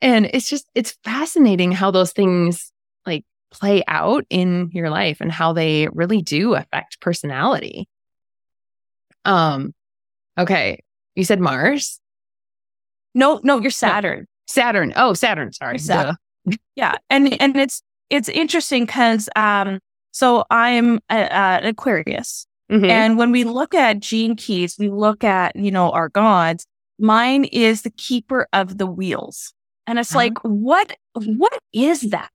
And 0.00 0.26
it's 0.32 0.48
just, 0.48 0.68
it's 0.74 0.96
fascinating 1.04 1.72
how 1.72 1.90
those 1.90 2.12
things 2.12 2.72
like 3.04 3.24
play 3.50 3.82
out 3.88 4.24
in 4.30 4.70
your 4.72 4.90
life 4.90 5.20
and 5.20 5.32
how 5.32 5.52
they 5.52 5.88
really 5.92 6.22
do 6.22 6.54
affect 6.54 7.00
personality. 7.00 7.88
Um, 9.24 9.74
okay. 10.38 10.82
You 11.16 11.24
said 11.24 11.40
Mars? 11.40 12.00
No, 13.14 13.40
no, 13.42 13.58
you're 13.58 13.70
Saturn. 13.72 14.26
Saturn. 14.48 14.92
Oh, 14.96 15.12
Saturn. 15.12 15.52
Sorry. 15.52 15.78
Saturn. 15.78 16.16
yeah. 16.74 16.96
And, 17.10 17.40
and 17.40 17.56
it's, 17.56 17.82
it's 18.10 18.28
interesting 18.28 18.86
because, 18.86 19.28
um, 19.36 19.78
so 20.10 20.44
I'm 20.50 21.00
a, 21.10 21.32
an 21.32 21.66
Aquarius. 21.66 22.46
Mm-hmm. 22.70 22.84
And 22.86 23.18
when 23.18 23.30
we 23.30 23.44
look 23.44 23.74
at 23.74 24.00
gene 24.00 24.36
keys, 24.36 24.76
we 24.78 24.88
look 24.90 25.22
at, 25.22 25.54
you 25.54 25.70
know, 25.70 25.90
our 25.90 26.08
gods. 26.08 26.66
Mine 26.98 27.44
is 27.44 27.82
the 27.82 27.90
keeper 27.90 28.48
of 28.52 28.78
the 28.78 28.86
wheels. 28.86 29.52
And 29.86 29.98
it's 29.98 30.10
uh-huh. 30.10 30.18
like, 30.18 30.38
what, 30.42 30.96
what 31.14 31.58
is 31.72 32.10
that? 32.10 32.30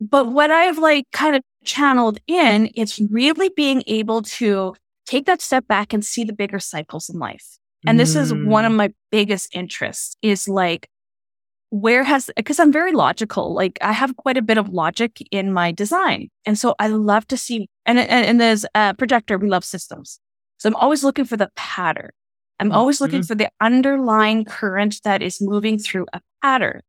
But 0.00 0.32
what 0.32 0.50
I've 0.50 0.78
like 0.78 1.06
kind 1.12 1.36
of 1.36 1.42
channeled 1.64 2.18
in, 2.26 2.70
it's 2.74 3.00
really 3.10 3.50
being 3.54 3.82
able 3.86 4.22
to 4.22 4.74
take 5.06 5.26
that 5.26 5.40
step 5.40 5.66
back 5.66 5.92
and 5.92 6.04
see 6.04 6.24
the 6.24 6.32
bigger 6.32 6.58
cycles 6.58 7.08
in 7.08 7.18
life. 7.18 7.58
And 7.86 8.00
this 8.00 8.16
is 8.16 8.32
one 8.32 8.64
of 8.64 8.72
mm. 8.72 8.76
my 8.76 8.94
biggest 9.10 9.54
interests 9.54 10.16
is 10.22 10.48
like, 10.48 10.88
where 11.74 12.04
has, 12.04 12.30
because 12.36 12.60
I'm 12.60 12.70
very 12.70 12.92
logical, 12.92 13.52
like 13.52 13.78
I 13.80 13.90
have 13.90 14.16
quite 14.16 14.36
a 14.36 14.42
bit 14.42 14.58
of 14.58 14.68
logic 14.68 15.20
in 15.32 15.52
my 15.52 15.72
design. 15.72 16.28
And 16.46 16.56
so 16.56 16.76
I 16.78 16.86
love 16.86 17.26
to 17.26 17.36
see, 17.36 17.68
and, 17.84 17.98
and, 17.98 18.26
and 18.26 18.40
there's 18.40 18.64
a 18.76 18.94
projector, 18.94 19.38
we 19.38 19.48
love 19.48 19.64
systems. 19.64 20.20
So 20.58 20.68
I'm 20.68 20.76
always 20.76 21.02
looking 21.02 21.24
for 21.24 21.36
the 21.36 21.50
pattern. 21.56 22.10
I'm 22.60 22.70
always 22.70 23.00
looking 23.00 23.22
mm-hmm. 23.22 23.26
for 23.26 23.34
the 23.34 23.48
underlying 23.60 24.44
current 24.44 25.00
that 25.02 25.20
is 25.20 25.40
moving 25.40 25.80
through 25.80 26.06
a 26.12 26.20
pattern. 26.42 26.82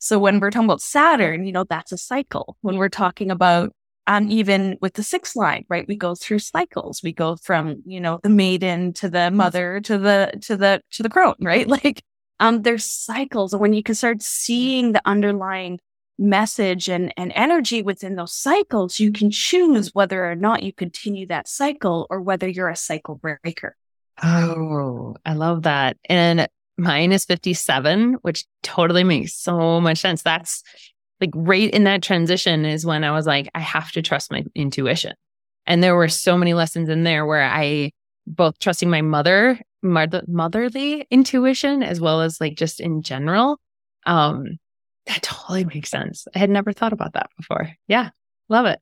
So 0.00 0.18
when 0.18 0.40
we're 0.40 0.50
talking 0.50 0.66
about 0.66 0.80
Saturn, 0.80 1.46
you 1.46 1.52
know, 1.52 1.64
that's 1.70 1.92
a 1.92 1.96
cycle. 1.96 2.56
When 2.62 2.76
we're 2.76 2.88
talking 2.88 3.30
about 3.30 3.72
um, 4.08 4.28
even 4.32 4.78
with 4.80 4.94
the 4.94 5.04
six 5.04 5.36
line, 5.36 5.64
right? 5.68 5.86
We 5.86 5.94
go 5.94 6.16
through 6.16 6.40
cycles. 6.40 7.02
We 7.04 7.12
go 7.12 7.36
from, 7.36 7.84
you 7.86 8.00
know, 8.00 8.18
the 8.24 8.30
maiden 8.30 8.94
to 8.94 9.08
the 9.08 9.30
mother 9.30 9.80
to 9.82 9.96
the, 9.96 10.32
to 10.42 10.56
the, 10.56 10.80
to 10.90 11.04
the 11.04 11.08
crone, 11.08 11.36
right? 11.40 11.68
Like, 11.74 12.02
um, 12.40 12.62
there's 12.62 12.84
cycles. 12.84 13.52
And 13.52 13.60
when 13.60 13.72
you 13.72 13.82
can 13.82 13.94
start 13.94 14.22
seeing 14.22 14.92
the 14.92 15.02
underlying 15.04 15.80
message 16.18 16.88
and, 16.88 17.12
and 17.16 17.32
energy 17.34 17.82
within 17.82 18.16
those 18.16 18.32
cycles, 18.32 19.00
you 19.00 19.12
can 19.12 19.30
choose 19.30 19.94
whether 19.94 20.30
or 20.30 20.34
not 20.34 20.62
you 20.62 20.72
continue 20.72 21.26
that 21.26 21.48
cycle 21.48 22.06
or 22.10 22.20
whether 22.20 22.48
you're 22.48 22.68
a 22.68 22.76
cycle 22.76 23.16
breaker. 23.16 23.76
Oh, 24.22 25.16
I 25.24 25.34
love 25.34 25.62
that. 25.62 25.96
And 26.08 26.48
mine 26.76 27.12
is 27.12 27.24
57, 27.24 28.14
which 28.22 28.44
totally 28.62 29.04
makes 29.04 29.34
so 29.34 29.80
much 29.80 29.98
sense. 29.98 30.22
That's 30.22 30.62
like 31.20 31.30
right 31.34 31.70
in 31.70 31.84
that 31.84 32.02
transition 32.02 32.64
is 32.64 32.86
when 32.86 33.04
I 33.04 33.10
was 33.10 33.26
like, 33.26 33.48
I 33.54 33.60
have 33.60 33.90
to 33.92 34.02
trust 34.02 34.30
my 34.30 34.44
intuition. 34.54 35.14
And 35.66 35.82
there 35.82 35.96
were 35.96 36.08
so 36.08 36.36
many 36.36 36.54
lessons 36.54 36.88
in 36.88 37.04
there 37.04 37.24
where 37.24 37.44
I 37.44 37.92
both 38.26 38.58
trusting 38.58 38.90
my 38.90 39.02
mother, 39.02 39.60
mother 39.84 40.22
motherly 40.26 41.06
intuition, 41.10 41.82
as 41.82 42.00
well 42.00 42.20
as 42.22 42.40
like 42.40 42.56
just 42.56 42.80
in 42.80 43.02
general. 43.02 43.60
Um, 44.06 44.58
that 45.06 45.22
totally 45.22 45.64
makes 45.64 45.90
sense. 45.90 46.26
I 46.34 46.38
had 46.38 46.50
never 46.50 46.72
thought 46.72 46.92
about 46.92 47.12
that 47.12 47.30
before. 47.36 47.70
Yeah. 47.86 48.10
Love 48.48 48.66
it. 48.66 48.80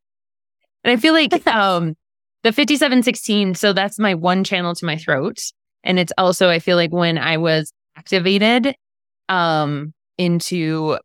And 0.84 0.92
I 0.92 0.96
feel 0.96 1.12
like 1.12 1.46
um 1.46 1.96
the 2.42 2.52
5716, 2.52 3.54
so 3.54 3.72
that's 3.72 3.98
my 3.98 4.14
one 4.14 4.42
channel 4.44 4.74
to 4.74 4.84
my 4.84 4.96
throat. 4.96 5.40
And 5.84 5.98
it's 5.98 6.12
also, 6.18 6.48
I 6.48 6.58
feel 6.58 6.76
like 6.76 6.92
when 6.92 7.18
I 7.18 7.36
was 7.36 7.72
activated 7.96 8.74
um 9.28 9.92
into 10.18 10.98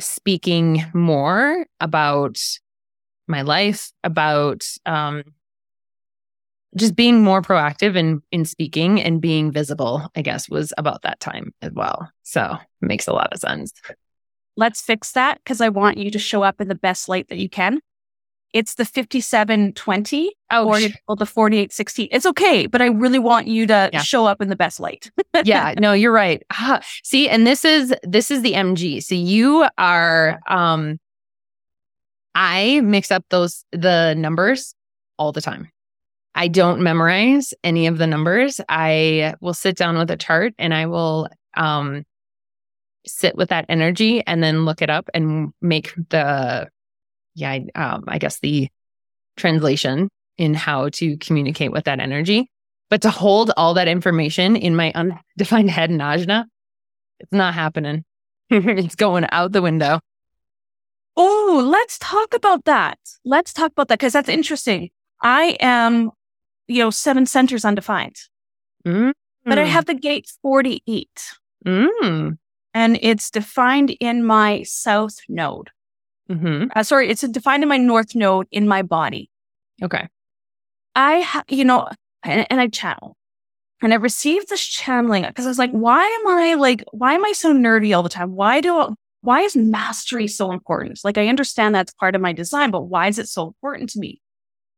speaking 0.00 0.84
more 0.92 1.66
about 1.80 2.38
my 3.26 3.42
life, 3.42 3.92
about 4.02 4.64
um, 4.86 5.22
just 6.76 6.96
being 6.96 7.22
more 7.22 7.42
proactive 7.42 7.96
in 7.96 8.22
in 8.32 8.44
speaking 8.44 9.00
and 9.00 9.20
being 9.20 9.52
visible, 9.52 10.08
I 10.16 10.22
guess, 10.22 10.48
was 10.48 10.72
about 10.76 11.02
that 11.02 11.20
time 11.20 11.52
as 11.62 11.72
well. 11.72 12.10
So 12.22 12.56
it 12.82 12.86
makes 12.86 13.06
a 13.06 13.12
lot 13.12 13.32
of 13.32 13.40
sense. 13.40 13.72
Let's 14.56 14.80
fix 14.80 15.12
that 15.12 15.38
because 15.38 15.60
I 15.60 15.68
want 15.68 15.98
you 15.98 16.10
to 16.10 16.18
show 16.18 16.42
up 16.42 16.60
in 16.60 16.68
the 16.68 16.74
best 16.74 17.08
light 17.08 17.28
that 17.28 17.38
you 17.38 17.48
can. 17.48 17.80
It's 18.52 18.76
the 18.76 18.84
5720 18.84 20.32
oh, 20.52 20.68
or, 20.68 20.78
sh- 20.78 20.92
the 21.18 21.26
4816. 21.26 22.08
It's 22.12 22.24
okay, 22.24 22.66
but 22.66 22.80
I 22.80 22.86
really 22.86 23.18
want 23.18 23.48
you 23.48 23.66
to 23.66 23.90
yeah. 23.92 24.00
show 24.00 24.26
up 24.26 24.40
in 24.40 24.48
the 24.48 24.54
best 24.54 24.78
light. 24.78 25.10
yeah, 25.44 25.74
no, 25.76 25.92
you're 25.92 26.12
right. 26.12 26.40
Uh, 26.56 26.78
see, 27.02 27.28
and 27.28 27.44
this 27.44 27.64
is 27.64 27.92
this 28.04 28.30
is 28.30 28.42
the 28.42 28.52
MG. 28.52 29.02
So 29.02 29.16
you 29.16 29.66
are 29.76 30.38
um 30.46 31.00
I 32.36 32.80
mix 32.80 33.10
up 33.10 33.24
those 33.30 33.64
the 33.72 34.14
numbers 34.14 34.74
all 35.18 35.32
the 35.32 35.40
time. 35.40 35.68
I 36.34 36.48
don't 36.48 36.82
memorize 36.82 37.54
any 37.62 37.86
of 37.86 37.98
the 37.98 38.06
numbers. 38.06 38.60
I 38.68 39.34
will 39.40 39.54
sit 39.54 39.76
down 39.76 39.96
with 39.96 40.10
a 40.10 40.16
chart 40.16 40.54
and 40.58 40.74
I 40.74 40.86
will 40.86 41.28
um 41.56 42.04
sit 43.06 43.36
with 43.36 43.50
that 43.50 43.66
energy 43.68 44.22
and 44.26 44.42
then 44.42 44.64
look 44.64 44.82
it 44.82 44.90
up 44.90 45.08
and 45.14 45.52
make 45.60 45.94
the 46.10 46.68
yeah, 47.34 47.58
um, 47.74 48.04
I 48.06 48.18
guess 48.18 48.38
the 48.40 48.68
translation 49.36 50.08
in 50.38 50.54
how 50.54 50.88
to 50.90 51.16
communicate 51.18 51.72
with 51.72 51.84
that 51.84 52.00
energy. 52.00 52.48
But 52.90 53.02
to 53.02 53.10
hold 53.10 53.50
all 53.56 53.74
that 53.74 53.88
information 53.88 54.56
in 54.56 54.76
my 54.76 54.92
undefined 54.94 55.70
head 55.70 55.90
and 55.90 56.00
ajna, 56.00 56.44
it's 57.20 57.32
not 57.32 57.54
happening. 57.54 58.04
it's 58.50 58.94
going 58.94 59.26
out 59.32 59.52
the 59.52 59.62
window. 59.62 60.00
Oh, 61.16 61.64
let's 61.66 61.98
talk 61.98 62.34
about 62.34 62.64
that. 62.64 62.98
Let's 63.24 63.52
talk 63.52 63.72
about 63.72 63.88
that 63.88 63.98
because 63.98 64.12
that's 64.12 64.28
interesting. 64.28 64.90
I 65.22 65.56
am, 65.60 66.10
you 66.66 66.78
know, 66.78 66.90
seven 66.90 67.26
centers 67.26 67.64
undefined, 67.64 68.16
mm. 68.86 69.12
but 69.44 69.58
I 69.58 69.64
have 69.64 69.86
the 69.86 69.94
gate 69.94 70.30
48. 70.42 71.08
Mm. 71.66 72.38
And 72.72 72.98
it's 73.00 73.30
defined 73.30 73.90
in 74.00 74.24
my 74.24 74.62
south 74.64 75.16
node. 75.28 75.70
Mm-hmm. 76.30 76.66
Uh, 76.74 76.82
sorry, 76.82 77.10
it's 77.10 77.22
defined 77.22 77.62
in 77.62 77.68
my 77.68 77.76
north 77.76 78.14
node 78.14 78.46
in 78.50 78.66
my 78.66 78.82
body. 78.82 79.30
Okay. 79.82 80.08
I, 80.96 81.20
ha- 81.20 81.44
you 81.48 81.64
know, 81.64 81.88
and, 82.22 82.46
and 82.50 82.60
I 82.60 82.68
channel 82.68 83.16
and 83.82 83.92
I 83.92 83.96
received 83.96 84.48
this 84.48 84.64
channeling 84.64 85.24
because 85.24 85.44
I 85.44 85.50
was 85.50 85.58
like, 85.58 85.72
why 85.72 86.02
am 86.02 86.28
I 86.28 86.54
like, 86.54 86.84
why 86.92 87.12
am 87.14 87.24
I 87.24 87.32
so 87.32 87.52
nerdy 87.52 87.94
all 87.94 88.02
the 88.02 88.08
time? 88.08 88.34
Why 88.34 88.60
do, 88.60 88.94
why 89.20 89.40
is 89.40 89.56
mastery 89.56 90.26
so 90.26 90.52
important? 90.52 91.00
Like, 91.04 91.18
I 91.18 91.28
understand 91.28 91.74
that's 91.74 91.92
part 91.92 92.14
of 92.14 92.20
my 92.20 92.32
design, 92.32 92.70
but 92.70 92.82
why 92.82 93.08
is 93.08 93.18
it 93.18 93.28
so 93.28 93.46
important 93.46 93.90
to 93.90 93.98
me? 93.98 94.20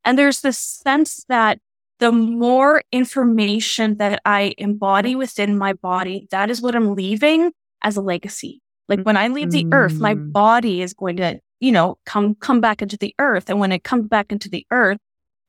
And 0.04 0.18
there's 0.18 0.40
this 0.40 0.58
sense 0.58 1.24
that 1.28 1.58
the 1.98 2.12
more 2.12 2.82
information 2.92 3.96
that 3.96 4.20
I 4.24 4.54
embody 4.58 5.16
within 5.16 5.56
my 5.56 5.72
body, 5.72 6.28
that 6.30 6.50
is 6.50 6.60
what 6.60 6.74
I'm 6.74 6.94
leaving 6.94 7.52
as 7.82 7.96
a 7.96 8.02
legacy. 8.02 8.60
Like 8.88 9.02
when 9.02 9.16
I 9.16 9.28
leave 9.28 9.50
the 9.50 9.64
mm. 9.64 9.74
earth, 9.74 9.98
my 9.98 10.14
mm. 10.14 10.32
body 10.32 10.82
is 10.82 10.94
going 10.94 11.16
to, 11.16 11.40
you 11.60 11.72
know, 11.72 11.98
come 12.04 12.34
come 12.36 12.60
back 12.60 12.82
into 12.82 12.96
the 12.96 13.14
earth. 13.18 13.48
And 13.48 13.58
when 13.58 13.72
it 13.72 13.82
comes 13.82 14.08
back 14.08 14.30
into 14.30 14.48
the 14.48 14.66
earth, 14.70 14.98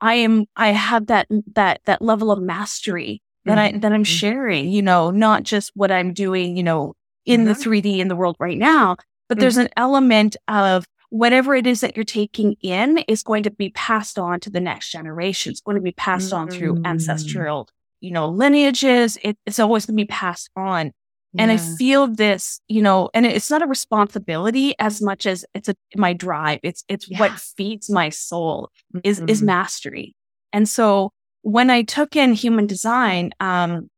I 0.00 0.14
am 0.14 0.46
I 0.56 0.68
have 0.68 1.06
that 1.06 1.28
that 1.54 1.80
that 1.84 2.02
level 2.02 2.30
of 2.30 2.40
mastery 2.40 3.22
that 3.44 3.58
mm-hmm. 3.58 3.76
I 3.76 3.78
that 3.78 3.92
I'm 3.92 4.02
mm-hmm. 4.02 4.04
sharing, 4.04 4.68
you 4.70 4.82
know, 4.82 5.10
not 5.10 5.42
just 5.42 5.70
what 5.74 5.92
I'm 5.92 6.12
doing, 6.12 6.56
you 6.56 6.62
know, 6.62 6.94
in 7.26 7.44
mm-hmm. 7.44 7.48
the 7.48 7.82
3D 7.82 7.98
in 7.98 8.08
the 8.08 8.16
world 8.16 8.36
right 8.38 8.58
now, 8.58 8.96
but 9.28 9.36
mm-hmm. 9.36 9.42
there's 9.42 9.56
an 9.56 9.68
element 9.76 10.36
of 10.48 10.84
whatever 11.10 11.54
it 11.54 11.66
is 11.66 11.80
that 11.80 11.96
you're 11.96 12.04
taking 12.04 12.56
in 12.60 12.98
is 13.08 13.22
going 13.22 13.42
to 13.44 13.50
be 13.50 13.70
passed 13.70 14.18
on 14.18 14.40
to 14.40 14.50
the 14.50 14.60
next 14.60 14.90
generation. 14.90 15.50
It's 15.50 15.60
going 15.60 15.76
to 15.76 15.82
be 15.82 15.92
passed 15.92 16.32
on 16.32 16.48
through 16.48 16.76
mm. 16.76 16.86
ancestral, 16.86 17.68
you 18.00 18.10
know, 18.10 18.28
lineages. 18.28 19.18
It, 19.22 19.38
it's 19.46 19.58
always 19.58 19.86
going 19.86 19.96
to 19.96 20.04
be 20.04 20.08
passed 20.08 20.50
on. 20.56 20.92
And 21.36 21.52
I 21.52 21.56
feel 21.56 22.08
this, 22.08 22.60
you 22.68 22.82
know, 22.82 23.10
and 23.14 23.24
it's 23.24 23.50
not 23.50 23.62
a 23.62 23.66
responsibility 23.66 24.74
as 24.78 25.00
much 25.00 25.24
as 25.24 25.44
it's 25.54 25.68
a, 25.68 25.76
my 25.94 26.12
drive. 26.12 26.58
It's, 26.62 26.84
it's 26.88 27.08
yeah. 27.08 27.20
what 27.20 27.32
feeds 27.32 27.88
my 27.88 28.08
soul 28.08 28.70
is, 29.04 29.18
mm-hmm. 29.18 29.28
is 29.28 29.42
mastery. 29.42 30.16
And 30.52 30.68
so 30.68 31.12
when 31.42 31.70
I 31.70 31.82
took 31.82 32.16
in 32.16 32.32
human 32.32 32.66
design, 32.66 33.32
um, 33.40 33.88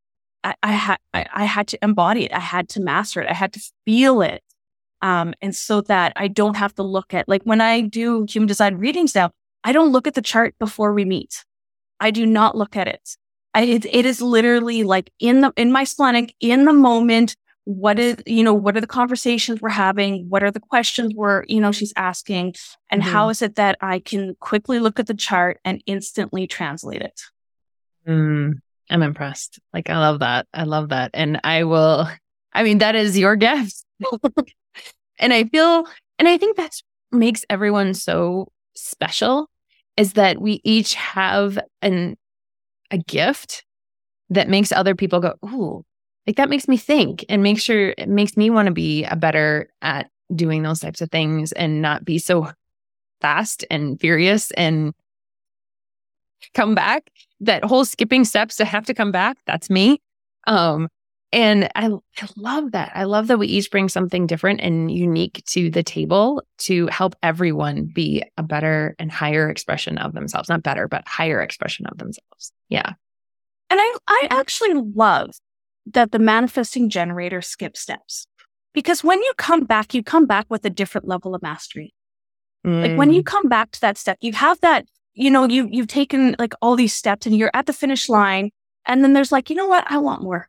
I, 0.43 0.55
I 0.63 0.73
had, 0.73 0.99
I, 1.15 1.27
I, 1.33 1.45
had 1.45 1.69
to 1.69 1.79
embody 1.83 2.25
it. 2.25 2.33
I 2.33 2.41
had 2.41 2.69
to 2.71 2.81
master 2.81 3.23
it. 3.23 3.31
I 3.31 3.35
had 3.35 3.53
to 3.55 3.61
feel 3.87 4.23
it. 4.23 4.43
Um, 5.03 5.35
and 5.41 5.55
so 5.55 5.81
that 5.83 6.13
I 6.17 6.29
don't 6.29 6.57
have 6.57 6.75
to 6.75 6.83
look 6.83 7.15
at, 7.15 7.29
like 7.29 7.43
when 7.45 7.61
I 7.61 7.81
do 7.81 8.27
human 8.29 8.47
design 8.47 8.77
readings 8.77 9.15
now, 9.15 9.31
I 9.65 9.73
don't 9.73 9.93
look 9.93 10.07
at 10.07 10.15
the 10.15 10.23
chart 10.23 10.55
before 10.59 10.93
we 10.93 11.05
meet. 11.05 11.45
I 11.99 12.11
do 12.11 12.27
not 12.27 12.57
look 12.57 12.77
at 12.77 12.89
it. 12.89 13.17
I, 13.55 13.63
it, 13.63 13.87
it 13.87 14.07
is 14.07 14.21
literally 14.23 14.85
like 14.85 15.11
in 15.19 15.41
the, 15.41 15.53
in 15.57 15.73
my 15.73 15.85
splenic, 15.85 16.35
in 16.41 16.65
the 16.65 16.73
moment, 16.73 17.37
what 17.65 17.99
is, 17.99 18.17
you 18.27 18.43
know, 18.43 18.55
what 18.55 18.77
are 18.77 18.81
the 18.81 18.87
conversations 18.87 19.61
we're 19.61 19.69
having? 19.69 20.27
What 20.29 20.43
are 20.43 20.51
the 20.51 20.61
questions 20.61 21.15
we're, 21.15 21.45
you 21.47 21.61
know, 21.61 21.73
she's 21.73 21.93
asking? 21.97 22.55
And 22.91 23.03
mm-hmm. 23.03 23.11
how 23.11 23.29
is 23.29 23.43
it 23.43 23.57
that 23.57 23.77
I 23.81 24.01
can 24.01 24.35
quickly 24.41 24.81
look 24.81 24.99
at 24.99 25.07
the 25.07 25.15
chart 25.15 25.61
and 25.65 25.83
instantly 25.87 26.47
translate 26.47 27.03
it? 27.03 27.21
Mm, 28.09 28.55
I'm 28.89 29.03
impressed. 29.03 29.61
Like, 29.75 29.91
I 29.91 29.99
love 29.99 30.21
that. 30.21 30.47
I 30.55 30.65
love 30.65 30.89
that. 30.89 31.11
And 31.15 31.41
I 31.45 31.65
will, 31.65 32.09
I 32.53 32.63
mean, 32.63 32.79
that 32.79 32.95
is 32.95 33.19
your 33.19 33.37
gift. 33.37 33.85
and 35.19 35.33
I 35.33 35.45
feel, 35.45 35.85
and 36.19 36.29
I 36.29 36.37
think 36.39 36.57
that's 36.57 36.83
makes 37.13 37.45
everyone 37.51 37.95
so 37.95 38.49
special 38.75 39.49
is 39.97 40.15
that 40.15 40.41
we 40.41 40.61
each 40.65 40.95
have 40.95 41.59
an 41.83 42.17
a 42.91 42.99
gift 42.99 43.65
that 44.31 44.49
makes 44.49 44.73
other 44.73 44.95
people 44.95 45.21
go, 45.21 45.35
ooh, 45.45 45.85
like 46.27 46.37
that 46.37 46.49
makes 46.49 46.69
me 46.69 46.77
think 46.77 47.25
and 47.29 47.43
make 47.43 47.61
sure 47.61 47.95
it 47.97 48.09
makes 48.09 48.37
me 48.37 48.51
want 48.51 48.67
to 48.67 48.73
be 48.73 49.05
a 49.05 49.17
better 49.17 49.69
at 49.83 50.09
doing 50.35 50.63
those 50.63 50.81
types 50.81 51.01
of 51.01 51.11
things 51.11 51.53
and 51.53 51.83
not 51.83 52.05
be 52.05 52.19
so 52.19 52.51
fast 53.21 53.65
and 53.71 54.01
furious 54.01 54.51
and 54.53 54.93
come 56.55 56.75
back. 56.75 57.11
That 57.41 57.65
whole 57.65 57.85
skipping 57.85 58.25
steps 58.25 58.57
to 58.57 58.65
have 58.65 58.87
to 58.87 58.95
come 58.95 59.13
back, 59.13 59.39
that's 59.47 59.71
me. 59.71 60.01
Um, 60.47 60.89
and 61.33 61.71
I, 61.77 61.87
I 61.87 62.29
love 62.37 62.73
that. 62.73 62.91
I 62.95 63.05
love 63.05 63.29
that 63.29 63.39
we 63.39 63.47
each 63.47 63.71
bring 63.71 63.89
something 63.89 64.27
different 64.27 64.61
and 64.61 64.91
unique 64.91 65.45
to 65.51 65.71
the 65.71 65.83
table 65.83 66.43
to 66.59 66.89
help 66.89 67.15
everyone 67.23 67.85
be 67.85 68.25
a 68.37 68.43
better 68.43 68.97
and 68.99 69.13
higher 69.13 69.49
expression 69.49 69.97
of 69.99 70.13
themselves. 70.13 70.49
Not 70.49 70.65
better, 70.65 70.89
but 70.89 71.07
higher 71.07 71.41
expression 71.41 71.87
of 71.87 71.99
themselves. 71.99 72.53
Yeah. 72.69 72.93
And 73.71 73.81
I, 73.81 73.97
I 74.09 74.29
actually 74.31 74.75
love 74.75 75.31
that 75.87 76.11
the 76.11 76.19
manifesting 76.19 76.91
generator 76.91 77.41
skips 77.43 77.81
steps 77.81 78.27
because 78.75 79.05
when 79.05 79.21
you 79.21 79.33
come 79.39 79.65
back, 79.65 79.95
you 79.95 80.03
come 80.03 80.27
back 80.27 80.47
with 80.49 80.65
a 80.65 80.71
different 80.71 81.07
level 81.07 81.35
of 81.35 81.43
mastery. 81.43 81.95
Mm. 82.67 82.83
Like 82.83 82.99
when 82.99 83.13
you 83.13 83.23
mm. 83.23 83.27
come 83.27 83.49
back 83.49 83.71
to 83.73 83.81
that 83.83 83.99
step, 83.99 84.19
you 84.21 84.33
have 84.33 84.61
that, 84.61 84.87
you 85.15 85.31
know, 85.31 85.49
you, 85.49 85.69
you've 85.71 85.87
taken 85.87 86.35
like 86.41 86.55
all 86.61 86.75
these 86.75 86.95
steps 86.95 87.27
and 87.27 87.37
you're 87.37 87.51
at 87.55 87.67
the 87.67 87.73
finish 87.73 88.09
line. 88.09 88.51
And 88.87 89.05
then 89.05 89.13
there's 89.13 89.31
like, 89.31 89.49
you 89.49 89.57
know 89.57 89.69
what? 89.69 89.85
I 89.89 89.99
want 89.99 90.23
more. 90.23 90.49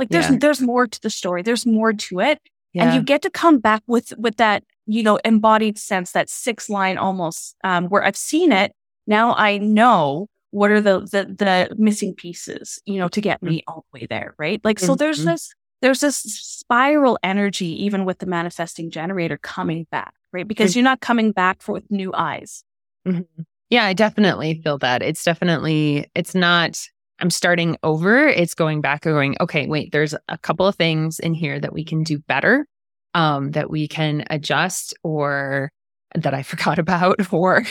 Like 0.00 0.08
there's, 0.08 0.30
yeah. 0.30 0.38
there's 0.40 0.60
more 0.60 0.88
to 0.88 1.00
the 1.00 1.10
story. 1.10 1.42
There's 1.42 1.66
more 1.66 1.92
to 1.92 2.20
it. 2.20 2.40
Yeah. 2.72 2.86
And 2.86 2.94
you 2.94 3.02
get 3.02 3.22
to 3.22 3.30
come 3.30 3.58
back 3.58 3.82
with, 3.86 4.12
with 4.16 4.38
that, 4.38 4.64
you 4.86 5.02
know, 5.02 5.18
embodied 5.24 5.78
sense, 5.78 6.12
that 6.12 6.30
six 6.30 6.70
line 6.70 6.98
almost, 6.98 7.54
um, 7.62 7.88
where 7.88 8.02
I've 8.02 8.16
seen 8.16 8.50
it. 8.50 8.72
Now 9.06 9.34
I 9.34 9.58
know 9.58 10.26
what 10.52 10.70
are 10.70 10.80
the, 10.80 11.00
the, 11.00 11.26
the 11.36 11.76
missing 11.76 12.14
pieces, 12.14 12.80
you 12.86 12.98
know, 12.98 13.08
to 13.08 13.20
get 13.20 13.42
me 13.42 13.62
all 13.68 13.84
the 13.92 14.00
way 14.00 14.06
there. 14.08 14.34
Right. 14.38 14.60
Like, 14.64 14.78
so 14.78 14.86
mm-hmm. 14.86 14.98
there's 14.98 15.24
this, 15.24 15.52
there's 15.82 16.00
this 16.00 16.16
spiral 16.16 17.18
energy, 17.22 17.84
even 17.84 18.04
with 18.04 18.18
the 18.18 18.26
manifesting 18.26 18.90
generator 18.90 19.36
coming 19.36 19.86
back, 19.90 20.14
right? 20.32 20.48
Because 20.48 20.70
mm-hmm. 20.70 20.78
you're 20.78 20.84
not 20.84 21.00
coming 21.00 21.32
back 21.32 21.62
for 21.62 21.72
with 21.72 21.90
new 21.90 22.12
eyes. 22.14 22.64
Mm-hmm. 23.06 23.42
Yeah, 23.68 23.84
I 23.84 23.92
definitely 23.92 24.60
feel 24.64 24.78
that. 24.78 25.02
It's 25.02 25.22
definitely, 25.22 26.10
it's 26.14 26.34
not, 26.34 26.80
I'm 27.20 27.30
starting 27.30 27.76
over. 27.82 28.26
It's 28.26 28.54
going 28.54 28.80
back 28.80 29.04
and 29.04 29.14
going, 29.14 29.36
okay, 29.40 29.66
wait, 29.66 29.92
there's 29.92 30.14
a 30.28 30.38
couple 30.38 30.66
of 30.66 30.76
things 30.76 31.18
in 31.18 31.34
here 31.34 31.60
that 31.60 31.72
we 31.72 31.84
can 31.84 32.02
do 32.02 32.18
better, 32.18 32.66
um, 33.14 33.50
that 33.52 33.70
we 33.70 33.88
can 33.88 34.24
adjust 34.30 34.94
or 35.02 35.70
that 36.14 36.34
I 36.34 36.42
forgot 36.42 36.78
about 36.78 37.32
or 37.32 37.64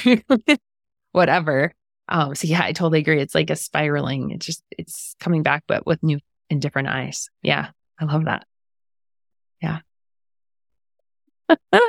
whatever. 1.12 1.74
Um, 2.08 2.36
so 2.36 2.48
yeah, 2.48 2.64
I 2.64 2.72
totally 2.72 3.00
agree. 3.00 3.22
It's 3.22 3.36
like 3.36 3.50
a 3.50 3.56
spiraling. 3.56 4.32
It's 4.32 4.46
just, 4.46 4.64
it's 4.72 5.16
coming 5.20 5.44
back, 5.44 5.64
but 5.68 5.86
with 5.86 6.02
new 6.02 6.20
and 6.50 6.62
different 6.62 6.88
eyes. 6.88 7.30
Yeah. 7.42 7.70
I 8.00 8.06
love 8.06 8.26
that. 8.26 8.46
Yeah. 9.62 9.80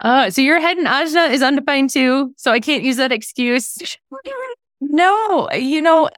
uh, 0.00 0.30
so 0.30 0.40
your 0.40 0.60
head 0.60 0.78
in 0.78 0.84
ajna 0.84 1.30
is 1.30 1.42
undefined 1.42 1.90
too. 1.90 2.32
So 2.36 2.52
I 2.52 2.60
can't 2.60 2.84
use 2.84 2.96
that 2.96 3.12
excuse. 3.12 3.98
no, 4.80 5.50
you 5.52 5.82
know, 5.82 6.08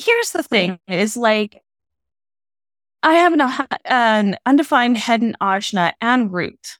here's 0.00 0.32
the 0.32 0.42
thing 0.42 0.78
is 0.88 1.16
like, 1.16 1.62
I 3.02 3.14
have 3.14 3.32
an, 3.32 3.68
an 3.84 4.36
undefined 4.44 4.98
head 4.98 5.22
and 5.22 5.38
ajna 5.38 5.92
and 6.00 6.32
root. 6.32 6.78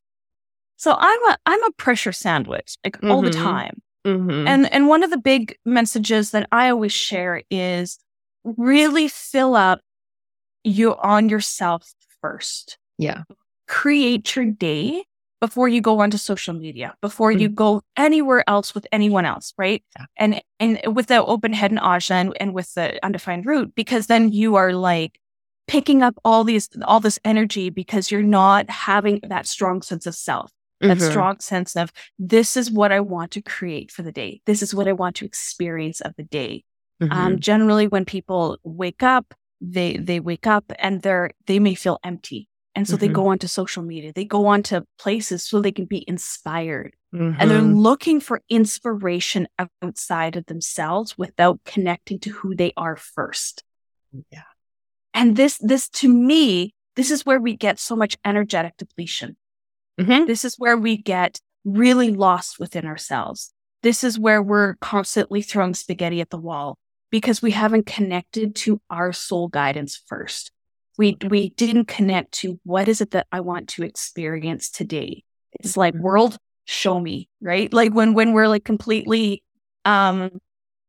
So 0.77 0.97
I'm 0.99 1.25
a, 1.27 1.39
I'm 1.47 1.63
a 1.65 1.73
pressure 1.73 2.13
sandwich 2.13 2.77
like 2.85 2.97
mm-hmm. 2.97 3.11
all 3.11 3.23
the 3.23 3.31
mm-hmm. 3.31 3.43
time. 3.43 3.83
Mm-hmm. 4.07 4.49
And, 4.49 4.73
and 4.73 4.89
one 4.89 5.03
of 5.03 5.11
the 5.11 5.19
big 5.19 5.57
messages 5.65 6.31
that 6.31 6.49
I 6.53 6.71
always 6.71 6.93
share 6.93 7.43
is 7.51 7.99
really 8.45 9.09
fill 9.09 9.55
up 9.55 9.81
you 10.65 10.95
on 10.97 11.29
yourself 11.29 11.93
first. 12.21 12.79
Yeah. 12.97 13.25
Create 13.67 14.35
your 14.35 14.47
day 14.47 15.05
before 15.40 15.68
you 15.68 15.81
go 15.81 16.01
onto 16.01 16.16
social 16.16 16.55
media, 16.55 16.94
before 17.01 17.31
mm-hmm. 17.31 17.40
you 17.40 17.48
go 17.48 17.83
anywhere 17.96 18.48
else 18.48 18.74
with 18.74 18.87
anyone 18.92 19.24
else, 19.24 19.55
right? 19.57 19.85
Yeah. 19.96 20.07
And 20.16 20.42
and 20.59 20.96
with 20.96 21.07
the 21.07 21.24
open 21.24 21.53
head 21.53 21.70
and 21.70 21.81
ajna 21.81 22.11
and, 22.11 22.37
and 22.40 22.55
with 22.55 22.74
the 22.74 23.05
undefined 23.05 23.46
root, 23.46 23.74
because 23.74 24.07
then 24.07 24.33
you 24.33 24.57
are 24.57 24.72
like 24.72 25.20
picking 25.66 26.03
up 26.03 26.14
all 26.24 26.44
these 26.44 26.68
all 26.85 27.01
this 27.01 27.18
energy 27.24 27.70
because 27.70 28.11
you're 28.11 28.22
not 28.22 28.68
having 28.70 29.20
that 29.29 29.46
strong 29.46 29.83
sense 29.83 30.07
of 30.07 30.14
self. 30.14 30.51
That 30.81 30.98
mm-hmm. 30.98 31.11
strong 31.11 31.40
sense 31.40 31.74
of 31.74 31.92
this 32.20 32.57
is 32.57 32.70
what 32.70 32.92
I 32.92 33.01
want 33.01 33.33
to 33.33 33.42
create 33.42 33.90
for 33.90 34.03
the 34.03 34.12
day. 34.12 34.40
This 34.46 34.62
is 34.62 34.72
what 34.72 34.87
I 34.87 34.92
want 34.92 35.16
to 35.16 35.24
experience 35.24 36.01
of 36.01 36.14
the 36.16 36.22
day. 36.22 36.62
Um, 37.01 37.09
mm-hmm. 37.09 37.18
Um, 37.18 37.38
generally, 37.40 37.88
when 37.88 38.05
people 38.05 38.59
wake 38.62 39.03
up, 39.03 39.35
they 39.61 39.96
they 39.96 40.20
wake 40.20 40.46
up 40.46 40.72
and 40.79 41.03
they're 41.03 41.33
they 41.46 41.59
may 41.59 41.74
feel 41.74 41.98
empty 42.05 42.48
and 42.79 42.87
so 42.87 42.95
mm-hmm. 42.95 43.07
they 43.07 43.12
go 43.12 43.27
onto 43.29 43.47
social 43.47 43.83
media 43.83 44.12
they 44.12 44.25
go 44.25 44.47
onto 44.47 44.81
places 44.99 45.45
so 45.45 45.61
they 45.61 45.73
can 45.73 45.85
be 45.85 46.05
inspired 46.09 46.95
mm-hmm. 47.14 47.38
and 47.38 47.51
they're 47.51 47.61
mm-hmm. 47.61 47.79
looking 47.79 48.21
for 48.21 48.41
inspiration 48.49 49.49
outside 49.83 50.37
of 50.37 50.47
themselves 50.47 51.19
without 51.19 51.61
connecting 51.64 52.19
to 52.19 52.31
who 52.31 52.55
they 52.55 52.73
are 52.77 52.97
first 52.97 53.64
yeah 54.31 54.43
and 55.12 55.37
this 55.37 55.59
this 55.59 55.88
to 55.88 56.09
me 56.09 56.73
this 56.97 57.11
is 57.11 57.27
where 57.27 57.41
we 57.41 57.57
get 57.57 57.79
so 57.79 57.97
much 57.97 58.17
energetic 58.25 58.77
depletion 58.79 59.37
mm-hmm. 60.01 60.27
this 60.27 60.45
is 60.45 60.55
where 60.57 60.77
we 60.77 60.97
get 60.97 61.41
really 61.64 62.11
lost 62.11 62.59
within 62.59 62.87
ourselves 62.87 63.53
this 63.83 64.03
is 64.03 64.19
where 64.19 64.43
we're 64.43 64.75
constantly 64.77 65.43
throwing 65.43 65.75
spaghetti 65.75 66.21
at 66.21 66.31
the 66.31 66.38
wall 66.38 66.79
because 67.11 67.41
we 67.41 67.53
haven't 67.53 67.87
connected 67.87 68.55
to 68.55 68.81
our 68.91 69.12
soul 69.12 69.49
guidance 69.49 70.01
first. 70.07 70.51
We, 70.99 71.17
we 71.29 71.51
didn't 71.51 71.87
connect 71.87 72.33
to 72.33 72.61
what 72.65 72.89
is 72.89 73.01
it 73.01 73.13
that 73.13 73.27
I 73.33 73.41
want 73.41 73.69
to 73.71 73.85
experience 73.85 74.69
today. 74.71 75.25
It's 75.61 75.77
like 75.77 75.95
mm-hmm. 75.95 76.03
world, 76.03 76.37
show 76.65 77.01
me, 77.01 77.29
right? 77.41 77.73
Like 77.73 77.95
when, 77.95 78.13
when 78.13 78.33
we're 78.33 78.49
like 78.49 78.65
completely, 78.65 79.43
um, 79.85 80.31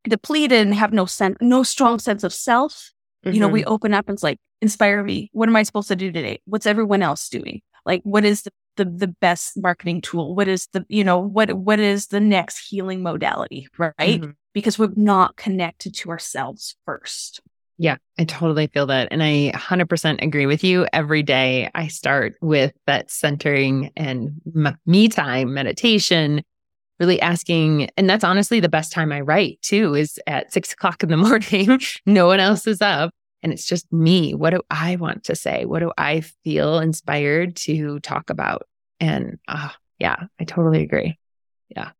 depleted 0.03 0.59
and 0.67 0.73
have 0.73 0.91
no 0.91 1.05
sense, 1.05 1.37
no 1.39 1.63
strong 1.63 1.99
sense 1.99 2.23
of 2.23 2.33
self, 2.33 2.91
mm-hmm. 3.25 3.33
you 3.33 3.39
know, 3.39 3.47
we 3.47 3.61
mm-hmm. 3.61 3.71
open 3.71 3.93
up 3.93 4.09
and 4.09 4.15
it's 4.15 4.23
like, 4.23 4.39
inspire 4.61 5.03
me. 5.03 5.29
What 5.31 5.47
am 5.47 5.55
I 5.55 5.63
supposed 5.63 5.87
to 5.87 5.95
do 5.95 6.11
today? 6.11 6.41
What's 6.45 6.65
everyone 6.65 7.01
else 7.01 7.29
doing? 7.29 7.61
Like, 7.85 8.01
what 8.03 8.25
is 8.25 8.41
the, 8.41 8.51
the, 8.75 8.85
the 8.85 9.07
best 9.07 9.53
marketing 9.55 10.01
tool? 10.01 10.35
What 10.35 10.47
is 10.47 10.67
the, 10.73 10.85
you 10.89 11.03
know, 11.03 11.19
what, 11.19 11.53
what 11.53 11.79
is 11.79 12.07
the 12.07 12.19
next 12.19 12.67
healing 12.67 13.01
modality? 13.01 13.67
Right. 13.77 13.93
Mm-hmm 13.97 14.31
because 14.53 14.79
we're 14.79 14.91
not 14.95 15.35
connected 15.35 15.93
to 15.95 16.09
ourselves 16.09 16.75
first. 16.85 17.41
Yeah, 17.81 17.95
I 18.17 18.25
totally 18.25 18.67
feel 18.67 18.87
that. 18.87 19.07
And 19.09 19.23
I 19.23 19.53
100% 19.55 20.21
agree 20.21 20.45
with 20.45 20.65
you. 20.65 20.85
Every 20.91 21.23
day 21.23 21.71
I 21.73 21.87
start 21.87 22.35
with 22.41 22.73
that 22.87 23.09
centering 23.09 23.91
and 23.95 24.33
me 24.85 25.07
time, 25.07 25.53
meditation, 25.53 26.43
really 26.99 27.21
asking. 27.21 27.89
And 27.95 28.09
that's 28.09 28.25
honestly 28.25 28.59
the 28.59 28.67
best 28.67 28.91
time 28.91 29.13
I 29.13 29.21
write 29.21 29.61
too, 29.61 29.95
is 29.95 30.19
at 30.27 30.51
six 30.51 30.73
o'clock 30.73 31.03
in 31.03 31.09
the 31.09 31.15
morning. 31.15 31.79
no 32.05 32.27
one 32.27 32.41
else 32.41 32.67
is 32.67 32.81
up. 32.81 33.11
And 33.41 33.53
it's 33.53 33.65
just 33.65 33.89
me. 33.93 34.33
What 34.33 34.49
do 34.49 34.61
I 34.69 34.97
want 34.97 35.23
to 35.23 35.35
say? 35.35 35.63
What 35.63 35.79
do 35.79 35.93
I 35.97 36.19
feel 36.43 36.79
inspired 36.79 37.55
to 37.57 38.01
talk 38.01 38.29
about? 38.29 38.63
And 38.99 39.39
uh, 39.47 39.69
yeah, 39.99 40.17
I 40.37 40.43
totally 40.43 40.83
agree. 40.83 41.17
Yeah. 41.69 41.91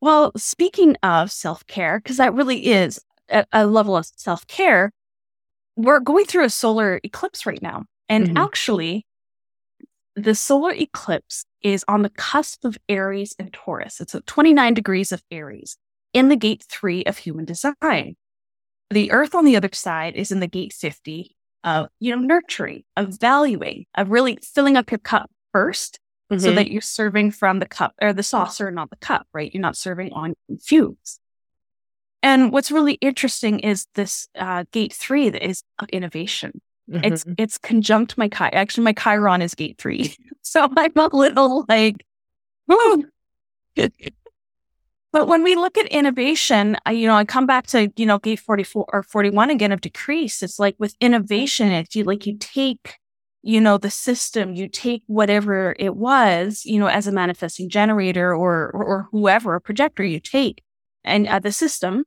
Well, 0.00 0.32
speaking 0.38 0.96
of 1.02 1.30
self 1.30 1.66
care, 1.66 1.98
because 1.98 2.16
that 2.16 2.32
really 2.32 2.68
is 2.68 2.98
a, 3.28 3.44
a 3.52 3.66
level 3.66 3.94
of 3.94 4.06
self 4.16 4.46
care, 4.46 4.90
we're 5.78 6.00
going 6.00 6.24
through 6.24 6.44
a 6.44 6.50
solar 6.50 7.00
eclipse 7.04 7.46
right 7.46 7.62
now. 7.62 7.84
And 8.08 8.26
mm-hmm. 8.26 8.36
actually, 8.36 9.06
the 10.16 10.34
solar 10.34 10.72
eclipse 10.72 11.44
is 11.62 11.84
on 11.86 12.02
the 12.02 12.10
cusp 12.10 12.64
of 12.64 12.76
Aries 12.88 13.34
and 13.38 13.52
Taurus. 13.52 14.00
It's 14.00 14.14
at 14.14 14.26
29 14.26 14.74
degrees 14.74 15.12
of 15.12 15.22
Aries 15.30 15.78
in 16.12 16.30
the 16.30 16.36
gate 16.36 16.64
three 16.68 17.04
of 17.04 17.18
human 17.18 17.44
design. 17.44 18.16
The 18.90 19.12
earth 19.12 19.36
on 19.36 19.44
the 19.44 19.56
other 19.56 19.70
side 19.72 20.16
is 20.16 20.32
in 20.32 20.40
the 20.40 20.48
gate 20.48 20.72
50 20.72 21.36
of, 21.62 21.88
you 22.00 22.14
know, 22.14 22.22
nurturing, 22.22 22.82
of 22.96 23.20
valuing, 23.20 23.86
of 23.94 24.10
really 24.10 24.38
filling 24.42 24.76
up 24.76 24.90
your 24.90 24.98
cup 24.98 25.30
first 25.52 26.00
mm-hmm. 26.32 26.42
so 26.42 26.52
that 26.52 26.72
you're 26.72 26.80
serving 26.80 27.30
from 27.30 27.60
the 27.60 27.66
cup 27.66 27.94
or 28.02 28.12
the 28.12 28.24
saucer, 28.24 28.72
not 28.72 28.90
the 28.90 28.96
cup, 28.96 29.28
right? 29.32 29.54
You're 29.54 29.60
not 29.60 29.76
serving 29.76 30.12
on 30.12 30.34
fumes. 30.60 31.20
And 32.22 32.52
what's 32.52 32.70
really 32.70 32.94
interesting 32.94 33.60
is 33.60 33.86
this 33.94 34.28
uh, 34.36 34.64
gate 34.72 34.92
three 34.92 35.30
that 35.30 35.46
is 35.46 35.62
innovation. 35.90 36.60
Mm-hmm. 36.90 37.12
It's 37.12 37.24
it's 37.36 37.58
conjunct 37.58 38.16
my 38.16 38.28
chi. 38.28 38.48
Actually, 38.48 38.84
my 38.84 38.92
Chiron 38.94 39.42
is 39.42 39.54
gate 39.54 39.76
three, 39.78 40.16
so 40.42 40.68
I'm 40.76 40.92
a 40.96 41.08
little 41.12 41.64
like, 41.68 42.04
but 45.12 45.28
when 45.28 45.42
we 45.42 45.54
look 45.54 45.76
at 45.76 45.86
innovation, 45.86 46.76
I, 46.86 46.92
you 46.92 47.06
know, 47.06 47.14
I 47.14 47.24
come 47.24 47.46
back 47.46 47.66
to 47.68 47.92
you 47.96 48.06
know 48.06 48.18
gate 48.18 48.40
forty 48.40 48.62
four 48.64 48.86
or 48.92 49.02
forty 49.02 49.30
one 49.30 49.50
again 49.50 49.70
of 49.70 49.82
decrease. 49.82 50.42
It's 50.42 50.58
like 50.58 50.76
with 50.78 50.94
innovation, 51.00 51.68
it's 51.72 51.94
you 51.94 52.04
like 52.04 52.26
you 52.26 52.36
take 52.38 52.96
you 53.42 53.60
know, 53.60 53.78
the 53.78 53.90
system, 53.90 54.54
you 54.54 54.68
take 54.68 55.02
whatever 55.06 55.74
it 55.78 55.94
was, 55.96 56.64
you 56.64 56.78
know, 56.78 56.88
as 56.88 57.06
a 57.06 57.12
manifesting 57.12 57.68
generator 57.68 58.34
or, 58.34 58.70
or, 58.74 58.82
or 58.82 59.08
whoever, 59.12 59.54
a 59.54 59.60
projector 59.60 60.04
you 60.04 60.18
take 60.18 60.60
and 61.08 61.26
uh, 61.26 61.38
the 61.38 61.52
system 61.52 62.04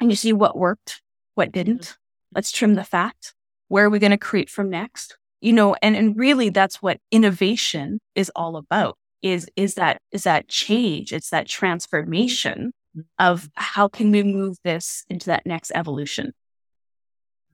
and 0.00 0.10
you 0.10 0.16
see 0.16 0.32
what 0.32 0.56
worked, 0.56 1.02
what 1.34 1.52
didn't. 1.52 1.82
Mm-hmm. 1.82 2.34
Let's 2.34 2.52
trim 2.52 2.74
the 2.74 2.84
fat. 2.84 3.32
Where 3.68 3.86
are 3.86 3.90
we 3.90 3.98
going 3.98 4.12
to 4.12 4.18
create 4.18 4.48
from 4.48 4.70
next? 4.70 5.16
You 5.40 5.52
know, 5.52 5.76
and, 5.82 5.96
and 5.96 6.16
really 6.16 6.48
that's 6.48 6.82
what 6.82 6.98
innovation 7.10 8.00
is 8.14 8.30
all 8.34 8.56
about 8.56 8.96
is, 9.22 9.48
is 9.56 9.74
that, 9.74 10.00
is 10.12 10.24
that 10.24 10.48
change. 10.48 11.12
It's 11.12 11.30
that 11.30 11.48
transformation 11.48 12.72
of 13.18 13.48
how 13.54 13.88
can 13.88 14.10
we 14.10 14.22
move 14.22 14.56
this 14.64 15.04
into 15.08 15.26
that 15.26 15.46
next 15.46 15.72
evolution. 15.74 16.32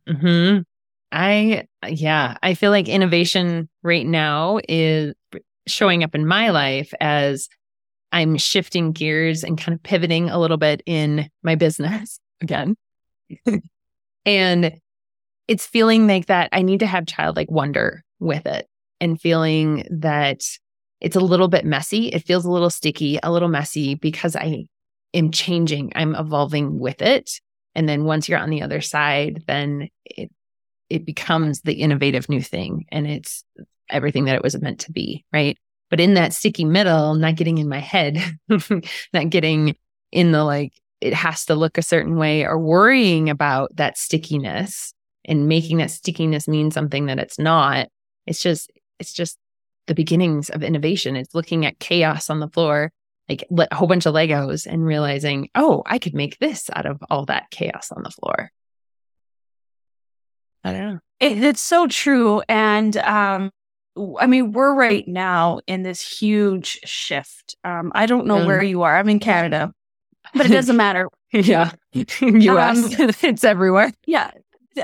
Hmm. 0.08 0.58
I 1.14 1.68
yeah, 1.88 2.36
I 2.42 2.54
feel 2.54 2.72
like 2.72 2.88
innovation 2.88 3.68
right 3.84 4.04
now 4.04 4.58
is 4.68 5.14
showing 5.66 6.02
up 6.02 6.14
in 6.14 6.26
my 6.26 6.50
life 6.50 6.92
as 7.00 7.48
I'm 8.14 8.36
shifting 8.36 8.92
gears 8.92 9.42
and 9.42 9.58
kind 9.58 9.74
of 9.74 9.82
pivoting 9.82 10.30
a 10.30 10.38
little 10.38 10.56
bit 10.56 10.84
in 10.86 11.28
my 11.42 11.56
business 11.56 12.20
again. 12.40 12.76
and 14.24 14.80
it's 15.48 15.66
feeling 15.66 16.06
like 16.06 16.26
that 16.26 16.48
I 16.52 16.62
need 16.62 16.80
to 16.80 16.86
have 16.86 17.06
childlike 17.06 17.50
wonder 17.50 18.04
with 18.20 18.46
it 18.46 18.68
and 19.00 19.20
feeling 19.20 19.84
that 19.90 20.42
it's 21.00 21.16
a 21.16 21.20
little 21.20 21.48
bit 21.48 21.64
messy. 21.64 22.06
It 22.06 22.24
feels 22.24 22.44
a 22.44 22.50
little 22.50 22.70
sticky, 22.70 23.18
a 23.20 23.32
little 23.32 23.48
messy 23.48 23.96
because 23.96 24.36
I 24.36 24.66
am 25.12 25.32
changing, 25.32 25.92
I'm 25.96 26.14
evolving 26.14 26.78
with 26.78 27.02
it. 27.02 27.40
And 27.74 27.88
then 27.88 28.04
once 28.04 28.28
you're 28.28 28.38
on 28.38 28.50
the 28.50 28.62
other 28.62 28.80
side, 28.80 29.42
then 29.48 29.88
it 30.04 30.30
it 30.88 31.04
becomes 31.04 31.62
the 31.62 31.74
innovative 31.74 32.28
new 32.28 32.40
thing 32.40 32.86
and 32.92 33.08
it's 33.08 33.42
everything 33.90 34.26
that 34.26 34.36
it 34.36 34.42
was 34.44 34.60
meant 34.60 34.80
to 34.80 34.92
be, 34.92 35.24
right? 35.32 35.58
But 35.90 36.00
in 36.00 36.14
that 36.14 36.32
sticky 36.32 36.64
middle, 36.64 37.14
not 37.14 37.36
getting 37.36 37.58
in 37.58 37.68
my 37.68 37.78
head, 37.78 38.18
not 38.48 39.30
getting 39.30 39.76
in 40.10 40.32
the 40.32 40.44
like, 40.44 40.72
it 41.00 41.14
has 41.14 41.44
to 41.46 41.54
look 41.54 41.76
a 41.76 41.82
certain 41.82 42.16
way 42.16 42.44
or 42.44 42.58
worrying 42.58 43.28
about 43.28 43.76
that 43.76 43.98
stickiness 43.98 44.94
and 45.24 45.48
making 45.48 45.78
that 45.78 45.90
stickiness 45.90 46.48
mean 46.48 46.70
something 46.70 47.06
that 47.06 47.18
it's 47.18 47.38
not. 47.38 47.88
It's 48.26 48.42
just, 48.42 48.70
it's 48.98 49.12
just 49.12 49.38
the 49.86 49.94
beginnings 49.94 50.50
of 50.50 50.62
innovation. 50.62 51.16
It's 51.16 51.34
looking 51.34 51.66
at 51.66 51.78
chaos 51.78 52.30
on 52.30 52.40
the 52.40 52.48
floor, 52.48 52.90
like 53.28 53.44
a 53.50 53.74
whole 53.74 53.88
bunch 53.88 54.06
of 54.06 54.14
Legos 54.14 54.66
and 54.66 54.84
realizing, 54.84 55.48
oh, 55.54 55.82
I 55.86 55.98
could 55.98 56.14
make 56.14 56.38
this 56.38 56.70
out 56.74 56.86
of 56.86 57.02
all 57.10 57.26
that 57.26 57.50
chaos 57.50 57.92
on 57.92 58.02
the 58.02 58.10
floor. 58.10 58.50
I 60.62 60.72
don't 60.72 60.94
know. 60.94 60.98
It, 61.20 61.44
it's 61.44 61.60
so 61.60 61.86
true. 61.86 62.42
And 62.48 62.96
um, 62.96 63.50
I 64.18 64.26
mean, 64.26 64.52
we're 64.52 64.74
right 64.74 65.06
now 65.06 65.60
in 65.66 65.82
this 65.82 66.00
huge 66.00 66.80
shift. 66.84 67.56
Um, 67.64 67.92
I 67.94 68.06
don't 68.06 68.26
know 68.26 68.38
mm. 68.38 68.46
where 68.46 68.62
you 68.62 68.82
are. 68.82 68.96
I'm 68.96 69.08
in 69.08 69.20
Canada, 69.20 69.72
but 70.34 70.46
it 70.46 70.50
doesn't 70.50 70.76
matter. 70.76 71.08
yeah. 71.32 71.70
US. 71.92 73.00
Um, 73.00 73.10
it's 73.22 73.44
everywhere. 73.44 73.92
Yeah. 74.06 74.30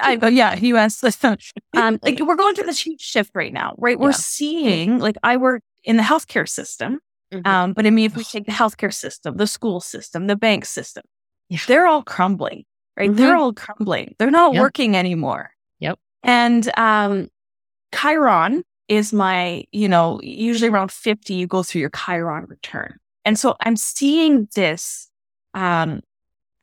I, 0.01 0.13
yeah, 0.29 0.55
US. 0.55 1.03
um, 1.03 1.99
like 2.03 2.21
we're 2.21 2.37
going 2.37 2.55
through 2.55 2.67
this 2.67 2.85
huge 2.85 3.01
shift 3.01 3.33
right 3.35 3.53
now, 3.53 3.75
right? 3.79 3.99
We're 3.99 4.11
yeah. 4.11 4.17
seeing, 4.17 4.99
like, 4.99 5.17
I 5.25 5.37
work 5.37 5.63
in 5.83 5.97
the 5.97 6.05
healthcare 6.05 6.49
system. 6.49 7.01
Mm-hmm. 7.33 7.47
Um, 7.47 7.73
but 7.73 7.87
I 7.87 7.91
mean, 7.91 8.07
if 8.07 8.17
we 8.17 8.25
take 8.25 8.47
the 8.47 8.53
healthcare 8.53 8.95
system, 8.95 9.37
the 9.37 9.47
school 9.47 9.81
system, 9.81 10.29
the 10.29 10.37
bank 10.37 10.65
system, 10.65 11.03
yeah. 11.49 11.59
they're 11.67 11.87
all 11.87 12.03
crumbling, 12.03 12.65
right? 12.97 13.11
Mm-hmm. 13.11 13.19
They're 13.19 13.37
all 13.37 13.53
crumbling. 13.53 14.15
They're 14.19 14.31
not 14.31 14.55
yep. 14.55 14.63
working 14.63 14.97
anymore. 14.97 15.51
Yep. 15.81 15.99
And 16.23 16.79
um, 16.79 17.29
Chiron 17.93 18.65
is 18.91 19.13
my, 19.13 19.65
you 19.71 19.89
know, 19.89 20.21
usually 20.21 20.69
around 20.69 20.91
50, 20.91 21.33
you 21.33 21.47
go 21.47 21.63
through 21.63 21.81
your 21.81 21.91
Chiron 21.91 22.45
return. 22.49 22.97
And 23.25 23.39
so 23.39 23.55
I'm 23.61 23.77
seeing 23.77 24.49
this 24.57 25.09
um, 25.55 26.01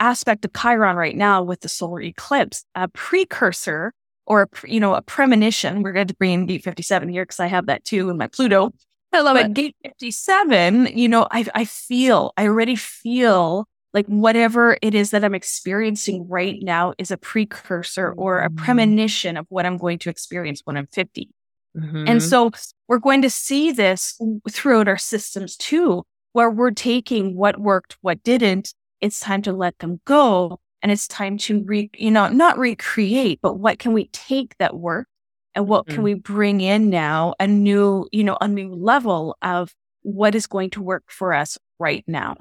aspect 0.01 0.43
of 0.43 0.51
Chiron 0.53 0.97
right 0.97 1.15
now 1.15 1.41
with 1.41 1.61
the 1.61 1.69
solar 1.69 2.01
eclipse, 2.01 2.65
a 2.75 2.89
precursor 2.89 3.93
or, 4.25 4.41
a, 4.41 4.69
you 4.69 4.81
know, 4.81 4.93
a 4.93 5.01
premonition. 5.01 5.81
We're 5.81 5.93
going 5.93 6.07
to 6.07 6.15
bring 6.15 6.33
in 6.33 6.45
Gate 6.47 6.63
57 6.63 7.07
here 7.07 7.23
because 7.23 7.39
I 7.39 7.47
have 7.47 7.67
that 7.67 7.85
too 7.85 8.09
in 8.09 8.17
my 8.17 8.27
Pluto. 8.27 8.73
I 9.13 9.21
love 9.21 9.37
it. 9.37 9.53
Gate 9.53 9.77
57, 9.85 10.97
you 10.97 11.07
know, 11.07 11.29
I, 11.31 11.47
I 11.55 11.63
feel, 11.63 12.33
I 12.35 12.47
already 12.47 12.75
feel 12.75 13.69
like 13.93 14.05
whatever 14.07 14.77
it 14.81 14.93
is 14.93 15.11
that 15.11 15.23
I'm 15.23 15.33
experiencing 15.33 16.27
right 16.27 16.61
now 16.61 16.93
is 16.97 17.09
a 17.09 17.17
precursor 17.17 18.11
or 18.11 18.41
a 18.41 18.49
mm-hmm. 18.49 18.57
premonition 18.57 19.37
of 19.37 19.45
what 19.47 19.65
I'm 19.65 19.77
going 19.77 19.99
to 19.99 20.09
experience 20.09 20.61
when 20.65 20.75
I'm 20.75 20.87
50. 20.87 21.29
Mm-hmm. 21.77 22.05
And 22.07 22.23
so 22.23 22.51
we're 22.87 22.99
going 22.99 23.21
to 23.21 23.29
see 23.29 23.71
this 23.71 24.19
throughout 24.49 24.87
our 24.87 24.97
systems 24.97 25.55
too, 25.55 26.03
where 26.33 26.49
we're 26.49 26.71
taking 26.71 27.35
what 27.35 27.59
worked, 27.59 27.97
what 28.01 28.23
didn't. 28.23 28.73
It's 28.99 29.19
time 29.19 29.41
to 29.43 29.53
let 29.53 29.77
them 29.79 30.01
go. 30.05 30.59
And 30.81 30.91
it's 30.91 31.07
time 31.07 31.37
to 31.39 31.63
re, 31.63 31.89
you 31.97 32.11
know, 32.11 32.29
not 32.29 32.57
recreate, 32.57 33.39
but 33.41 33.55
what 33.55 33.79
can 33.79 33.93
we 33.93 34.09
take 34.09 34.55
that 34.57 34.75
work 34.75 35.07
and 35.55 35.67
what 35.67 35.85
mm-hmm. 35.85 35.95
can 35.95 36.03
we 36.03 36.13
bring 36.13 36.61
in 36.61 36.89
now? 36.89 37.33
A 37.39 37.47
new, 37.47 38.07
you 38.11 38.23
know, 38.23 38.37
a 38.39 38.47
new 38.47 38.73
level 38.73 39.35
of 39.41 39.73
what 40.03 40.35
is 40.35 40.47
going 40.47 40.69
to 40.71 40.81
work 40.81 41.03
for 41.07 41.33
us 41.33 41.57
right 41.79 42.03
now. 42.07 42.37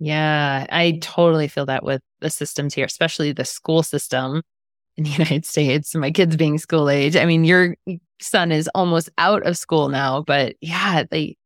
Yeah, 0.00 0.66
I 0.70 0.98
totally 1.00 1.46
feel 1.48 1.66
that 1.66 1.84
with 1.84 2.02
the 2.20 2.30
systems 2.30 2.74
here, 2.74 2.84
especially 2.84 3.32
the 3.32 3.44
school 3.44 3.82
system 3.82 4.42
in 4.96 5.04
the 5.04 5.10
United 5.18 5.44
States. 5.44 5.94
My 5.94 6.10
kids 6.10 6.36
being 6.36 6.58
school 6.58 6.90
age. 6.90 7.16
I 7.16 7.24
mean, 7.24 7.44
your 7.44 7.76
son 8.20 8.52
is 8.52 8.68
almost 8.74 9.10
out 9.18 9.46
of 9.46 9.56
school 9.56 9.88
now, 9.88 10.22
but 10.22 10.56
yeah, 10.60 11.04
they 11.10 11.36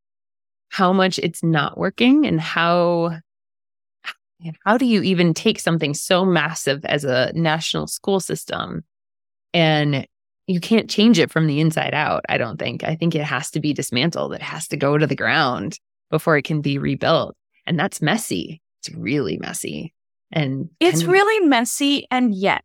how 0.71 0.93
much 0.93 1.19
it's 1.19 1.43
not 1.43 1.79
working 1.79 2.27
and 2.27 2.41
how 2.41 3.19
how 4.65 4.79
do 4.79 4.87
you 4.87 5.03
even 5.03 5.35
take 5.35 5.59
something 5.59 5.95
so 5.95 6.25
massive 6.25 6.85
as 6.85 7.05
a 7.05 7.33
national 7.35 7.87
school 7.87 8.21
system 8.21 8.85
and 9.53 10.07
you 10.47 10.61
can't 10.61 10.89
change 10.89 11.19
it 11.19 11.31
from 11.31 11.47
the 11.47 11.61
inside 11.61 11.93
out, 11.93 12.25
I 12.29 12.39
don't 12.39 12.59
think. 12.59 12.83
I 12.83 12.95
think 12.95 13.15
it 13.15 13.25
has 13.25 13.51
to 13.51 13.61
be 13.61 13.75
dismantled. 13.75 14.33
It 14.33 14.43
has 14.43 14.67
to 14.69 14.77
go 14.77 14.97
to 14.97 15.07
the 15.07 15.15
ground 15.15 15.79
before 16.11 16.39
it 16.39 16.45
can 16.45 16.63
be 16.63 16.79
rebuilt. 16.79 17.37
And 17.67 17.79
that's 17.79 18.01
messy. 18.01 18.63
It's 18.81 18.95
really 18.97 19.37
messy. 19.37 19.93
And 20.33 20.71
it's 20.81 21.05
really 21.05 21.47
messy 21.47 22.07
and 22.11 22.35
yet. 22.35 22.65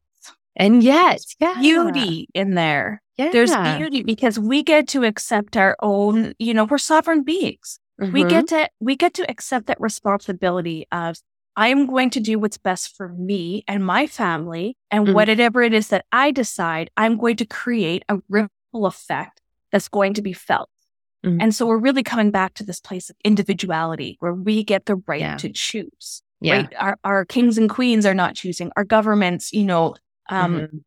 And 0.55 0.81
yet, 0.81 1.21
yeah. 1.39 1.55
beauty 1.59 2.29
in 2.33 2.53
there. 2.53 3.01
Yeah. 3.17 3.29
There's 3.31 3.55
beauty 3.77 4.03
because 4.03 4.39
we 4.39 4.63
get 4.63 4.87
to 4.89 5.03
accept 5.03 5.55
our 5.55 5.75
own, 5.81 6.33
you 6.39 6.53
know, 6.53 6.65
we're 6.65 6.79
sovereign 6.79 7.23
beings. 7.23 7.79
Mm-hmm. 8.01 8.11
We 8.11 8.23
get 8.23 8.47
to 8.47 8.69
we 8.79 8.95
get 8.95 9.13
to 9.15 9.29
accept 9.29 9.67
that 9.67 9.79
responsibility 9.79 10.87
of 10.91 11.17
I'm 11.55 11.85
going 11.85 12.09
to 12.11 12.19
do 12.19 12.39
what's 12.39 12.57
best 12.57 12.95
for 12.95 13.09
me 13.09 13.63
and 13.67 13.85
my 13.85 14.07
family. 14.07 14.75
And 14.89 15.05
mm-hmm. 15.05 15.13
whatever 15.13 15.61
it 15.61 15.73
is 15.73 15.89
that 15.89 16.05
I 16.11 16.31
decide, 16.31 16.89
I'm 16.97 17.17
going 17.17 17.35
to 17.37 17.45
create 17.45 18.03
a 18.09 18.17
ripple 18.29 18.85
effect 18.85 19.41
that's 19.71 19.87
going 19.87 20.15
to 20.15 20.21
be 20.21 20.33
felt. 20.33 20.69
Mm-hmm. 21.23 21.41
And 21.41 21.55
so 21.55 21.67
we're 21.67 21.77
really 21.77 22.03
coming 22.03 22.31
back 22.31 22.55
to 22.55 22.63
this 22.63 22.79
place 22.79 23.09
of 23.09 23.15
individuality 23.23 24.17
where 24.19 24.33
we 24.33 24.63
get 24.63 24.85
the 24.85 24.95
right 25.07 25.21
yeah. 25.21 25.37
to 25.37 25.49
choose. 25.49 26.21
Yeah. 26.41 26.55
Right? 26.55 26.73
Our, 26.77 26.97
our 27.03 27.25
kings 27.25 27.57
and 27.57 27.69
queens 27.69 28.05
are 28.05 28.13
not 28.13 28.35
choosing. 28.35 28.71
Our 28.75 28.83
governments, 28.83 29.53
you 29.53 29.63
know, 29.63 29.95
um, 30.29 30.55
mm-hmm. 30.55 30.77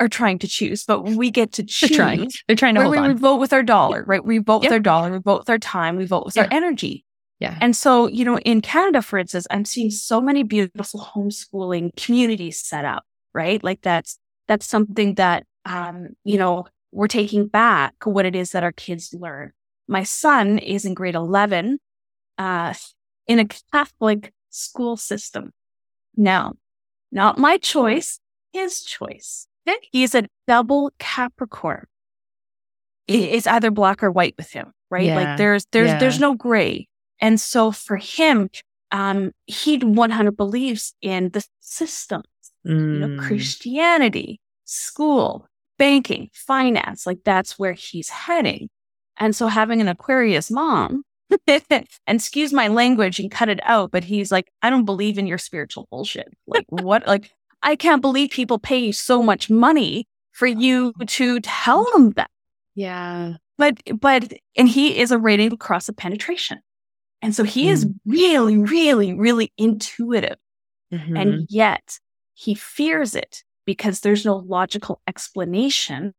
Are 0.00 0.08
trying 0.08 0.38
to 0.40 0.48
choose, 0.48 0.84
but 0.84 1.04
we 1.04 1.30
get 1.30 1.52
to 1.52 1.64
choose. 1.64 1.90
They're 1.90 1.96
trying. 1.96 2.30
They're 2.46 2.56
trying 2.56 2.74
to 2.76 2.82
hold 2.82 2.92
we, 2.92 2.98
on. 2.98 3.08
We 3.08 3.14
vote 3.14 3.36
with 3.36 3.52
our 3.52 3.62
dollar, 3.62 4.04
right? 4.06 4.24
We 4.24 4.38
vote 4.38 4.62
yep. 4.62 4.70
with 4.70 4.72
our 4.72 4.80
dollar. 4.80 5.10
We 5.10 5.18
vote 5.18 5.40
with 5.40 5.50
our 5.50 5.58
time. 5.58 5.96
We 5.96 6.06
vote 6.06 6.24
with 6.24 6.36
yeah. 6.36 6.44
our 6.44 6.48
energy. 6.52 7.04
Yeah. 7.40 7.56
And 7.60 7.76
so, 7.76 8.06
you 8.06 8.24
know, 8.24 8.38
in 8.38 8.60
Canada, 8.60 9.02
for 9.02 9.18
instance, 9.18 9.46
I'm 9.50 9.64
seeing 9.64 9.90
so 9.90 10.20
many 10.20 10.42
beautiful 10.42 11.00
homeschooling 11.00 11.94
communities 11.96 12.60
set 12.60 12.84
up, 12.84 13.04
right? 13.32 13.62
Like 13.62 13.80
that's, 13.82 14.18
that's 14.48 14.66
something 14.66 15.14
that, 15.14 15.44
um, 15.64 16.08
you 16.24 16.38
know, 16.38 16.66
we're 16.90 17.08
taking 17.08 17.46
back 17.46 17.94
what 18.04 18.26
it 18.26 18.34
is 18.34 18.52
that 18.52 18.64
our 18.64 18.72
kids 18.72 19.14
learn. 19.14 19.52
My 19.86 20.02
son 20.02 20.58
is 20.58 20.84
in 20.84 20.94
grade 20.94 21.14
11 21.14 21.78
uh, 22.38 22.74
in 23.26 23.38
a 23.38 23.46
Catholic 23.72 24.32
school 24.50 24.96
system. 24.96 25.52
Now, 26.16 26.54
not 27.12 27.38
my 27.38 27.58
choice, 27.58 28.20
his 28.52 28.82
choice. 28.82 29.47
He's 29.90 30.14
a 30.14 30.24
double 30.46 30.92
Capricorn. 30.98 31.86
It's 33.06 33.46
either 33.46 33.70
black 33.70 34.02
or 34.02 34.10
white 34.10 34.34
with 34.36 34.50
him, 34.50 34.72
right? 34.90 35.06
Yeah. 35.06 35.16
Like 35.16 35.38
there's 35.38 35.66
there's 35.72 35.88
yeah. 35.88 35.98
there's 35.98 36.20
no 36.20 36.34
gray. 36.34 36.88
And 37.20 37.40
so 37.40 37.72
for 37.72 37.96
him, 37.96 38.50
um, 38.92 39.32
he 39.46 39.78
100 39.78 40.36
believes 40.36 40.94
in 41.00 41.30
the 41.30 41.44
systems, 41.60 42.26
mm. 42.66 42.94
you 42.94 42.98
know, 43.00 43.08
mm. 43.08 43.18
Christianity, 43.18 44.40
school, 44.64 45.48
banking, 45.78 46.30
finance. 46.32 47.06
Like 47.06 47.20
that's 47.24 47.58
where 47.58 47.72
he's 47.72 48.10
heading. 48.10 48.68
And 49.16 49.34
so 49.34 49.48
having 49.48 49.80
an 49.80 49.88
Aquarius 49.88 50.50
mom, 50.50 51.02
and 51.46 51.86
excuse 52.08 52.52
my 52.52 52.68
language 52.68 53.20
and 53.20 53.30
cut 53.30 53.48
it 53.48 53.60
out, 53.62 53.90
but 53.90 54.04
he's 54.04 54.32
like, 54.32 54.50
I 54.62 54.70
don't 54.70 54.84
believe 54.84 55.18
in 55.18 55.26
your 55.26 55.38
spiritual 55.38 55.86
bullshit. 55.90 56.28
Like, 56.46 56.64
what? 56.68 57.06
Like, 57.06 57.30
I 57.62 57.76
can't 57.76 58.02
believe 58.02 58.30
people 58.30 58.58
pay 58.58 58.78
you 58.78 58.92
so 58.92 59.22
much 59.22 59.50
money 59.50 60.06
for 60.32 60.46
you 60.46 60.92
to 61.06 61.40
tell 61.40 61.84
them 61.92 62.12
that. 62.12 62.30
Yeah. 62.74 63.34
But, 63.56 63.80
but, 64.00 64.32
and 64.56 64.68
he 64.68 64.98
is 64.98 65.10
a 65.10 65.18
Right 65.18 65.40
Angle 65.40 65.58
Cross 65.58 65.88
of 65.88 65.96
Penetration. 65.96 66.60
And 67.20 67.34
so 67.34 67.42
he 67.42 67.66
mm. 67.66 67.72
is 67.72 67.86
really, 68.06 68.58
really, 68.58 69.14
really 69.14 69.52
intuitive. 69.58 70.36
Mm-hmm. 70.92 71.16
And 71.16 71.46
yet 71.50 71.98
he 72.34 72.54
fears 72.54 73.16
it 73.16 73.42
because 73.66 74.00
there's 74.00 74.24
no 74.24 74.36
logical 74.36 75.00
explanation 75.08 76.14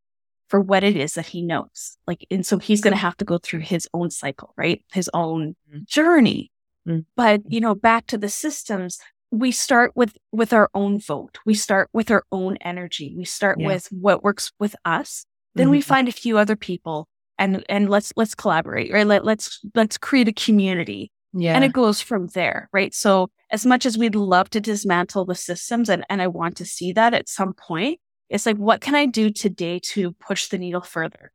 for 0.50 0.60
what 0.60 0.84
it 0.84 0.98
is 0.98 1.14
that 1.14 1.28
he 1.28 1.42
knows. 1.42 1.98
Like, 2.06 2.26
and 2.30 2.46
so 2.46 2.58
he's 2.58 2.82
going 2.82 2.94
to 2.94 3.00
have 3.00 3.16
to 3.18 3.26
go 3.26 3.38
through 3.38 3.62
his 3.62 3.88
own 3.94 4.10
cycle, 4.10 4.54
right? 4.58 4.84
His 4.92 5.10
own 5.14 5.56
mm. 5.74 5.86
journey. 5.88 6.52
Mm. 6.88 7.06
But, 7.16 7.42
you 7.48 7.62
know, 7.62 7.76
back 7.76 8.08
to 8.08 8.18
the 8.18 8.30
systems, 8.30 9.00
we 9.32 9.52
start 9.52 9.92
with, 9.96 10.18
with 10.32 10.54
our 10.54 10.70
own 10.74 11.00
vote. 11.00 11.38
We 11.46 11.54
start 11.54 11.90
with 11.94 12.10
our 12.12 12.24
own 12.32 12.58
energy. 12.58 13.14
We 13.18 13.26
start 13.26 13.60
yeah. 13.60 13.68
with 13.68 13.88
what 13.92 14.24
works 14.24 14.52
with 14.60 14.76
us. 14.86 15.26
Then 15.56 15.66
mm-hmm. 15.66 15.72
we 15.72 15.82
find 15.82 16.08
a 16.08 16.14
few 16.14 16.38
other 16.38 16.56
people 16.56 17.08
and, 17.38 17.64
and 17.70 17.90
let's, 17.90 18.12
let's 18.16 18.36
collaborate, 18.36 18.92
right? 18.92 19.06
Let, 19.06 19.24
let's, 19.26 19.60
let's 19.76 19.98
create 19.98 20.28
a 20.28 20.34
community. 20.34 21.12
Yeah. 21.34 21.54
And 21.54 21.64
it 21.64 21.74
goes 21.74 22.02
from 22.02 22.28
there, 22.28 22.70
right? 22.74 22.94
So 22.94 23.30
as 23.52 23.66
much 23.66 23.86
as 23.86 23.98
we'd 23.98 24.16
love 24.16 24.50
to 24.52 24.60
dismantle 24.60 25.26
the 25.26 25.36
systems 25.36 25.90
and, 25.90 26.04
and 26.10 26.22
I 26.22 26.28
want 26.28 26.58
to 26.58 26.66
see 26.66 26.92
that 26.94 27.14
at 27.14 27.30
some 27.30 27.54
point, 27.54 28.00
it's 28.30 28.46
like, 28.46 28.58
what 28.58 28.82
can 28.82 28.96
I 28.96 29.06
do 29.06 29.30
today 29.30 29.80
to 29.92 30.12
push 30.14 30.50
the 30.50 30.58
needle 30.58 30.82
further? 30.82 31.32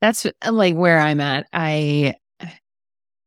That's 0.00 0.26
like 0.48 0.74
where 0.74 0.98
I'm 1.00 1.20
at. 1.20 1.46
I, 1.52 2.14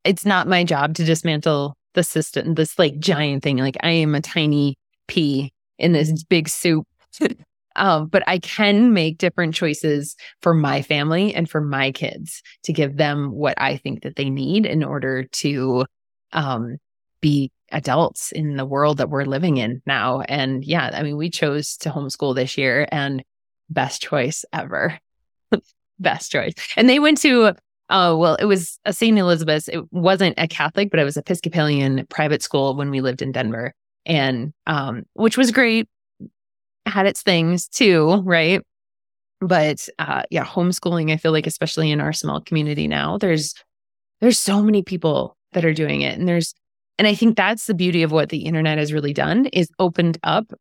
it's 0.03 0.26
not 0.26 0.47
my 0.47 0.64
job 0.64 0.95
to 0.95 1.03
dismantle 1.03 1.76
the 1.97 2.03
system, 2.03 2.53
this 2.53 2.77
like 2.77 2.99
giant 2.99 3.43
thing. 3.43 3.57
Like 3.57 3.75
I 3.81 3.89
am 3.89 4.13
a 4.13 4.21
tiny 4.21 4.77
pea 5.07 5.51
in 5.79 5.91
this 5.91 6.23
big 6.23 6.47
soup. 6.47 6.87
um, 7.75 8.07
but 8.07 8.23
I 8.27 8.37
can 8.37 8.93
make 8.93 9.17
different 9.17 9.55
choices 9.55 10.15
for 10.41 10.53
my 10.53 10.83
family 10.83 11.33
and 11.33 11.49
for 11.49 11.59
my 11.59 11.91
kids 11.91 12.43
to 12.63 12.71
give 12.71 12.97
them 12.97 13.31
what 13.31 13.55
I 13.57 13.77
think 13.77 14.03
that 14.03 14.15
they 14.15 14.29
need 14.29 14.67
in 14.67 14.83
order 14.83 15.23
to 15.23 15.85
um, 16.33 16.77
be 17.19 17.51
adults 17.71 18.31
in 18.31 18.57
the 18.57 18.65
world 18.65 18.97
that 18.97 19.09
we're 19.09 19.25
living 19.25 19.57
in 19.57 19.81
now. 19.87 20.21
And 20.21 20.63
yeah, 20.63 20.91
I 20.93 21.01
mean, 21.01 21.17
we 21.17 21.31
chose 21.31 21.77
to 21.77 21.89
homeschool 21.89 22.35
this 22.35 22.59
year 22.59 22.87
and 22.91 23.23
best 23.71 24.03
choice 24.03 24.45
ever. 24.53 24.99
best 25.99 26.31
choice. 26.31 26.53
And 26.75 26.87
they 26.87 26.99
went 26.99 27.17
to, 27.21 27.55
oh, 27.89 28.17
well, 28.17 28.35
it 28.35 28.45
was 28.45 28.79
a 28.85 28.93
St. 28.93 29.17
Elizabeth's. 29.17 29.67
It 29.67 29.81
wasn't 29.91 30.35
a 30.38 30.47
Catholic, 30.47 30.89
but 30.91 30.99
it 30.99 31.03
was 31.03 31.17
Episcopalian 31.17 32.05
private 32.07 32.41
school 32.41 32.75
when 32.75 32.91
we 32.91 33.01
lived 33.01 33.21
in 33.21 33.31
Denver. 33.31 33.73
And, 34.05 34.53
um, 34.65 35.03
which 35.13 35.38
was 35.38 35.51
great, 35.51 35.88
had 36.85 37.05
its 37.05 37.21
things 37.21 37.67
too, 37.67 38.21
right? 38.23 38.61
But, 39.39 39.88
uh, 39.99 40.23
yeah, 40.31 40.45
homeschooling, 40.45 41.11
I 41.11 41.17
feel 41.17 41.31
like, 41.31 41.47
especially 41.47 41.91
in 41.91 42.01
our 42.01 42.13
small 42.13 42.41
community 42.41 42.88
now, 42.88 43.17
there's, 43.17 43.53
there's 44.21 44.39
so 44.39 44.61
many 44.61 44.81
people 44.81 45.35
that 45.53 45.65
are 45.65 45.73
doing 45.73 46.01
it. 46.01 46.17
And 46.17 46.27
there's 46.27 46.53
and 46.97 47.07
I 47.07 47.15
think 47.15 47.38
that's 47.38 47.67
the 47.67 47.73
beauty 47.73 48.03
of 48.03 48.11
what 48.11 48.29
the 48.29 48.39
internet 48.39 48.77
has 48.77 48.91
really 48.91 49.13
done 49.13 49.45
is 49.47 49.69
opened 49.77 50.17
up 50.23 50.51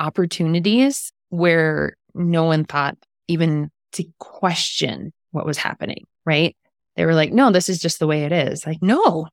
opportunities 0.00 1.12
where 1.28 1.94
no 2.14 2.44
one 2.44 2.64
thought 2.64 2.96
even 3.28 3.70
to 3.92 4.04
question 4.18 5.12
what 5.30 5.46
was 5.46 5.56
happening, 5.56 6.04
right? 6.26 6.56
They 6.96 7.06
were 7.06 7.14
like, 7.14 7.32
no, 7.32 7.50
this 7.50 7.68
is 7.68 7.80
just 7.80 7.98
the 7.98 8.06
way 8.06 8.24
it 8.24 8.32
is. 8.32 8.66
Like, 8.66 8.82
no, 8.82 9.28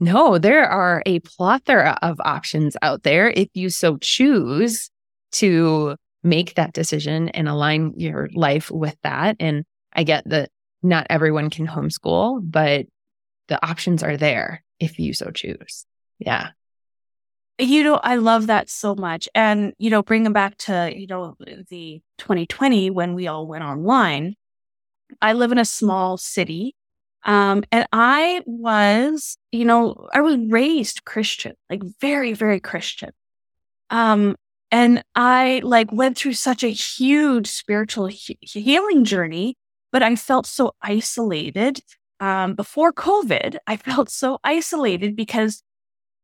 no, 0.00 0.38
there 0.38 0.68
are 0.68 1.02
a 1.06 1.20
plethora 1.20 1.98
of 2.02 2.20
options 2.20 2.76
out 2.82 3.02
there 3.02 3.30
if 3.30 3.48
you 3.54 3.70
so 3.70 3.96
choose 3.98 4.90
to 5.32 5.96
make 6.22 6.54
that 6.54 6.72
decision 6.72 7.28
and 7.30 7.48
align 7.48 7.94
your 7.96 8.28
life 8.34 8.70
with 8.70 8.96
that. 9.02 9.36
And 9.40 9.64
I 9.92 10.04
get 10.04 10.28
that 10.28 10.50
not 10.82 11.06
everyone 11.10 11.50
can 11.50 11.66
homeschool, 11.66 12.40
but 12.42 12.86
the 13.48 13.64
options 13.66 14.02
are 14.02 14.16
there 14.16 14.64
if 14.80 14.98
you 14.98 15.12
so 15.12 15.30
choose. 15.30 15.86
Yeah. 16.18 16.50
You 17.58 17.84
know, 17.84 18.00
I 18.02 18.16
love 18.16 18.48
that 18.48 18.68
so 18.68 18.94
much. 18.94 19.28
And, 19.34 19.74
you 19.78 19.90
know, 19.90 20.02
bringing 20.02 20.32
back 20.32 20.56
to, 20.58 20.92
you 20.94 21.06
know, 21.06 21.36
the 21.38 22.02
2020 22.18 22.90
when 22.90 23.14
we 23.14 23.28
all 23.28 23.46
went 23.46 23.62
online, 23.62 24.34
I 25.22 25.34
live 25.34 25.52
in 25.52 25.58
a 25.58 25.64
small 25.64 26.16
city. 26.16 26.74
Um, 27.24 27.64
and 27.72 27.86
I 27.92 28.42
was, 28.44 29.38
you 29.50 29.64
know, 29.64 30.08
I 30.12 30.20
was 30.20 30.36
raised 30.48 31.04
Christian, 31.04 31.54
like 31.70 31.82
very, 32.00 32.34
very 32.34 32.60
Christian. 32.60 33.10
Um, 33.90 34.36
and 34.70 35.02
I 35.14 35.60
like 35.64 35.92
went 35.92 36.18
through 36.18 36.34
such 36.34 36.62
a 36.64 36.68
huge 36.68 37.46
spiritual 37.46 38.06
he- 38.06 38.38
healing 38.42 39.04
journey, 39.04 39.56
but 39.92 40.02
I 40.02 40.16
felt 40.16 40.46
so 40.46 40.74
isolated 40.82 41.80
um, 42.20 42.54
before 42.54 42.92
COVID, 42.92 43.58
I 43.66 43.76
felt 43.88 44.10
so 44.10 44.38
isolated 44.44 45.16
because 45.16 45.62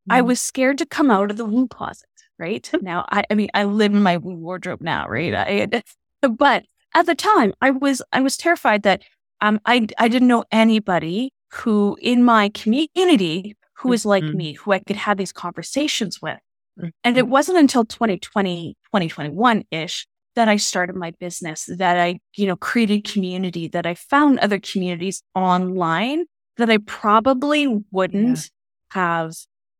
mm. 0.08 0.14
I 0.14 0.22
was 0.22 0.40
scared 0.40 0.78
to 0.78 0.86
come 0.86 1.10
out 1.10 1.30
of 1.30 1.36
the 1.36 1.44
womb 1.44 1.68
closet. 1.68 2.06
Right 2.38 2.68
now, 2.80 3.04
I, 3.10 3.24
I 3.30 3.34
mean, 3.34 3.50
I 3.52 3.64
live 3.64 3.92
in 3.92 4.02
my 4.02 4.16
wardrobe 4.16 4.80
now, 4.80 5.06
right? 5.08 5.34
I, 5.34 5.82
but 6.28 6.64
at 6.94 7.06
the 7.06 7.14
time, 7.14 7.52
I 7.60 7.70
was 7.70 8.02
I 8.12 8.20
was 8.20 8.36
terrified 8.36 8.82
that 8.82 9.02
um, 9.40 9.60
I 9.66 9.86
I 9.98 10.08
didn't 10.08 10.28
know 10.28 10.44
anybody 10.50 11.32
who 11.52 11.96
in 12.00 12.24
my 12.24 12.50
community 12.50 13.56
who 13.74 13.88
was 13.88 14.04
like 14.04 14.22
mm-hmm. 14.22 14.36
me, 14.36 14.52
who 14.52 14.72
I 14.72 14.80
could 14.80 14.96
have 14.96 15.16
these 15.16 15.32
conversations 15.32 16.20
with. 16.20 16.38
Mm-hmm. 16.78 16.88
And 17.02 17.16
it 17.16 17.28
wasn't 17.28 17.58
until 17.58 17.84
2020, 17.84 18.76
2021 18.86 19.64
ish 19.70 20.06
that 20.36 20.48
I 20.48 20.56
started 20.56 20.96
my 20.96 21.12
business, 21.12 21.68
that 21.78 21.98
I, 21.98 22.20
you 22.36 22.46
know, 22.46 22.56
created 22.56 23.04
community, 23.04 23.68
that 23.68 23.86
I 23.86 23.94
found 23.94 24.38
other 24.38 24.60
communities 24.60 25.22
online 25.34 26.26
that 26.58 26.70
I 26.70 26.76
probably 26.78 27.82
wouldn't 27.90 28.50
yeah. 28.94 29.00
have 29.00 29.34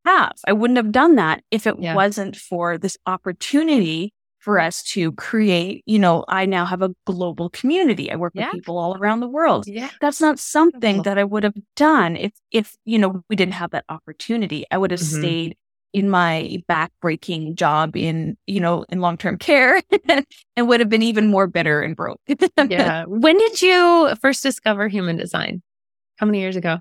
have. 0.07 0.33
I 0.47 0.55
wouldn't 0.55 0.79
have 0.79 0.93
done 0.93 1.17
that 1.17 1.43
if 1.51 1.67
it 1.67 1.77
yeah. 1.79 1.95
wasn't 1.95 2.35
for 2.35 2.79
this 2.79 2.97
opportunity 3.07 4.13
for 4.41 4.59
us 4.59 4.83
to 4.83 5.13
create, 5.13 5.83
you 5.87 5.99
know, 5.99 6.25
I 6.27 6.47
now 6.47 6.65
have 6.65 6.83
a 6.83 6.95
global 7.07 7.51
community. 7.51 8.11
I 8.11 8.17
work 8.17 8.33
yeah. 8.35 8.47
with 8.47 8.55
people 8.55 8.79
all 8.79 8.97
around 8.97 9.21
the 9.21 9.29
world. 9.29 9.67
Yeah. 9.67 9.91
That's 10.01 10.21
not 10.21 10.39
something 10.39 11.03
that 11.03 11.19
I 11.19 11.25
would 11.25 11.45
have 11.45 11.55
done 11.77 12.17
if 12.17 12.33
if, 12.51 12.77
you 12.85 12.99
know, 12.99 13.23
we 13.29 13.37
didn't 13.37 13.55
have 13.55 13.71
that 13.71 13.85
opportunity. 13.89 14.65
I 14.71 14.79
would 14.79 14.91
have 14.91 15.01
mm-hmm. 15.01 15.21
stayed 15.21 15.57
in 15.93 16.09
my 16.09 16.63
backbreaking 16.69 17.55
job 17.55 17.97
in, 17.97 18.37
you 18.47 18.61
know, 18.61 18.85
in 18.89 19.01
long-term 19.01 19.39
care 19.39 19.83
and 20.57 20.69
would 20.69 20.81
have 20.81 20.89
been 20.89 21.03
even 21.03 21.29
more 21.29 21.47
bitter 21.47 21.83
and 21.83 21.97
broke. 21.97 22.21
yeah. 22.69 23.05
When 23.07 23.37
did 23.37 23.61
you 23.61 24.15
first 24.21 24.43
discover 24.43 24.89
human 24.89 25.17
design? 25.17 25.63
How 26.17 26.27
many 26.27 26.41
years 26.41 26.57
ago? 26.57 26.79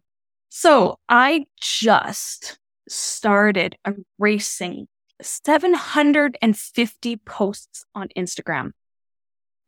So 0.49 0.97
I 1.09 1.45
just 1.59 2.59
started 2.87 3.77
erasing 4.19 4.87
750 5.21 7.17
posts 7.17 7.85
on 7.93 8.07
Instagram. 8.17 8.71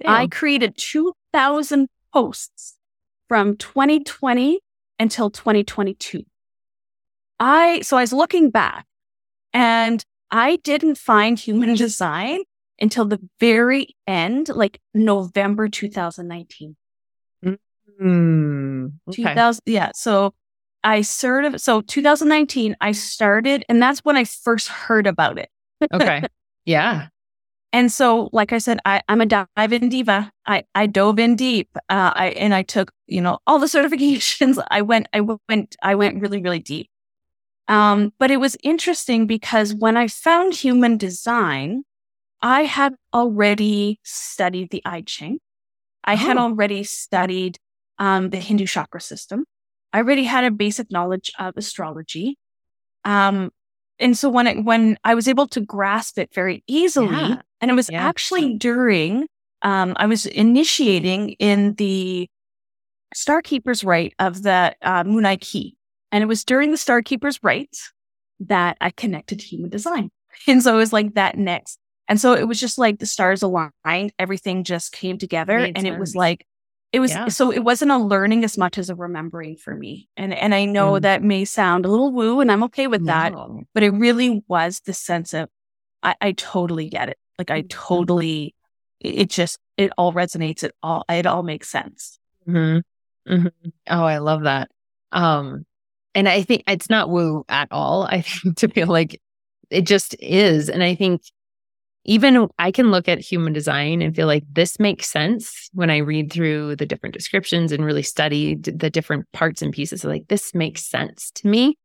Damn. 0.02 0.12
I 0.12 0.28
created 0.28 0.78
2000 0.78 1.88
posts 2.14 2.78
from 3.28 3.58
2020 3.58 4.60
until 5.00 5.30
2022. 5.30 6.24
I, 7.40 7.82
so 7.82 7.98
I 7.98 8.02
was 8.02 8.14
looking 8.14 8.50
back 8.50 8.86
and 9.54 10.04
I 10.30 10.58
didn't 10.58 10.98
find 10.98 11.38
human 11.38 11.76
design 11.76 12.42
until 12.80 13.06
the 13.06 13.20
very 13.40 13.96
end, 14.08 14.50
like 14.50 14.80
November 14.94 15.68
2019. 15.68 16.76
Mm, 18.02 18.94
okay. 19.10 19.24
2000, 19.24 19.62
yeah. 19.66 19.92
So 19.94 20.34
I 20.84 21.02
sort 21.02 21.46
of, 21.46 21.62
so 21.62 21.82
2019, 21.82 22.76
I 22.82 22.92
started, 22.92 23.66
and 23.70 23.82
that's 23.82 24.00
when 24.00 24.18
I 24.18 24.24
first 24.24 24.68
heard 24.68 25.08
about 25.08 25.38
it. 25.38 25.50
okay. 25.94 26.24
Yeah. 26.64 27.08
And 27.74 27.92
so, 27.92 28.30
like 28.34 28.54
I 28.54 28.60
said, 28.60 28.80
I, 28.86 29.02
I'm 29.10 29.20
a 29.20 29.26
dive 29.26 29.48
in 29.58 29.90
diva. 29.90 30.32
I, 30.46 30.64
I 30.76 30.86
dove 30.86 31.18
in 31.18 31.36
deep. 31.36 31.70
Uh, 31.90 32.12
I, 32.14 32.28
and 32.38 32.54
I 32.54 32.62
took, 32.62 32.92
you 33.08 33.20
know, 33.20 33.40
all 33.48 33.58
the 33.58 33.66
certifications. 33.68 34.64
I 34.70 34.84
went, 34.84 35.08
I 35.12 35.22
went, 35.22 35.76
I 35.82 35.96
went 35.96 36.22
really, 36.22 36.40
really 36.40 36.60
deep. 36.60 36.88
Um, 37.68 38.14
but 38.20 38.30
it 38.30 38.38
was 38.38 38.58
interesting 38.64 39.26
because 39.26 39.74
when 39.74 39.96
I 39.96 40.08
found 40.08 40.54
human 40.54 40.98
design, 40.98 41.84
I 42.42 42.64
had 42.64 42.96
already 43.14 44.00
studied 44.04 44.72
the 44.72 44.82
I 44.84 45.02
Ching. 45.02 45.40
I 46.04 46.14
oh. 46.14 46.18
had 46.18 46.38
already 46.38 46.84
studied 46.84 47.58
um, 47.98 48.32
the 48.32 48.38
Hindu 48.38 48.66
chakra 48.66 49.00
system. 49.00 49.46
I 49.94 50.00
already 50.00 50.24
had 50.24 50.44
a 50.44 50.52
basic 50.52 50.92
knowledge 50.92 51.32
of 51.40 51.56
astrology. 51.58 52.38
Um, 53.04 53.52
and 54.00 54.18
so 54.18 54.30
when 54.30 54.48
it, 54.48 54.64
when 54.64 54.98
I 55.04 55.16
was 55.16 55.28
able 55.28 55.48
to 55.50 55.62
grasp 55.62 56.18
it 56.18 56.34
very 56.34 56.64
easily, 56.68 57.16
yeah. 57.16 57.42
and 57.60 57.70
it 57.70 57.74
was 57.74 57.90
yeah. 57.90 58.08
actually 58.08 58.56
during 58.58 59.28
um, 59.62 59.94
I 59.98 60.08
was 60.08 60.26
initiating 60.26 61.32
in 61.32 61.76
the 61.76 62.28
Star 63.14 63.42
Keeper's 63.42 63.84
Rite 63.84 64.14
of 64.20 64.44
the 64.44 64.76
uh, 64.82 65.04
Munay-Ki. 65.04 65.76
And 66.12 66.24
it 66.24 66.28
was 66.28 66.44
during 66.44 66.72
the 66.72 66.78
Star 66.78 67.02
Keeper's 67.02 67.40
rites 67.44 67.92
that 68.40 68.78
I 68.82 68.90
connected 68.90 69.40
to 69.40 69.46
human 69.46 69.70
design. 69.70 70.10
And 70.48 70.64
so 70.64 70.74
it 70.74 70.78
was 70.78 70.94
like 70.94 71.14
that 71.16 71.38
next. 71.38 71.78
And 72.08 72.20
so 72.20 72.34
it 72.34 72.48
was 72.48 72.60
just 72.60 72.78
like 72.78 73.00
the 73.00 73.06
stars 73.06 73.44
aligned, 73.44 74.14
everything 74.18 74.64
just 74.64 74.92
came 74.92 75.18
together. 75.18 75.60
Made 75.60 75.78
and 75.78 75.86
sense. 75.86 75.96
it 75.96 76.00
was 76.00 76.16
like, 76.16 76.46
it 76.92 77.00
was 77.00 77.12
Yeah. 77.12 77.28
so 77.30 77.52
it 77.52 77.64
wasn't 77.64 77.92
a 77.92 77.98
learning 77.98 78.44
as 78.44 78.58
much 78.58 78.78
as 78.78 78.90
a 78.90 78.96
remembering 78.96 79.56
for 79.56 79.76
me. 79.76 80.10
And 80.18 80.34
and 80.34 80.54
I 80.54 80.66
know 80.66 80.94
Mm. 80.94 81.02
that 81.04 81.24
may 81.24 81.46
sound 81.46 81.86
a 81.86 81.90
little 81.90 82.12
woo 82.12 82.40
and 82.42 82.52
I'm 82.52 82.64
okay 82.64 82.88
with 82.88 83.06
that, 83.06 83.34
but 83.74 83.84
it 83.84 83.92
really 83.92 84.44
was 84.48 84.82
the 84.82 84.94
sense 84.94 85.34
of 85.34 85.50
I, 86.04 86.16
I 86.22 86.32
totally 86.34 86.90
get 86.90 87.10
it. 87.10 87.18
Like 87.38 87.52
I 87.52 87.62
Mhm. 87.62 87.70
totally 87.70 88.56
it 89.00 89.30
just 89.30 89.58
it 89.78 89.92
all 89.98 90.14
resonates. 90.14 90.64
It 90.64 90.76
all 90.84 91.04
it 91.10 91.26
all 91.26 91.44
makes 91.44 91.70
sense. 91.70 92.20
hmm 92.46 92.80
hmm 93.28 93.48
Oh, 93.88 94.04
I 94.04 94.18
love 94.20 94.44
that. 94.44 94.70
Um, 95.12 95.66
and 96.14 96.28
I 96.28 96.42
think 96.44 96.64
it's 96.68 96.90
not 96.90 97.10
woo 97.10 97.46
at 97.50 97.68
all. 97.72 98.04
I 98.04 98.22
think 98.22 98.58
to 98.58 98.68
feel 98.68 98.88
like 98.88 99.22
it 99.70 99.84
just 99.88 100.16
is. 100.20 100.70
And 100.70 100.84
I 100.84 100.96
think 100.96 101.22
even 102.04 102.48
I 102.58 102.72
can 102.72 102.90
look 102.90 103.08
at 103.08 103.20
human 103.20 103.54
design 103.54 104.02
and 104.02 104.16
feel 104.16 104.28
like 104.28 104.44
this 104.52 104.80
makes 104.80 105.08
sense 105.08 105.70
when 105.74 105.90
I 105.90 105.98
read 105.98 106.32
through 106.32 106.76
the 106.78 106.86
different 106.86 107.14
descriptions 107.14 107.72
and 107.72 107.86
really 107.86 108.02
study 108.02 108.56
the 108.56 108.90
different 108.90 109.32
parts 109.34 109.62
and 109.62 109.72
pieces. 109.72 110.04
Like 110.04 110.28
this 110.28 110.56
makes 110.56 110.84
sense 110.84 111.32
to 111.36 111.48
me. 111.48 111.78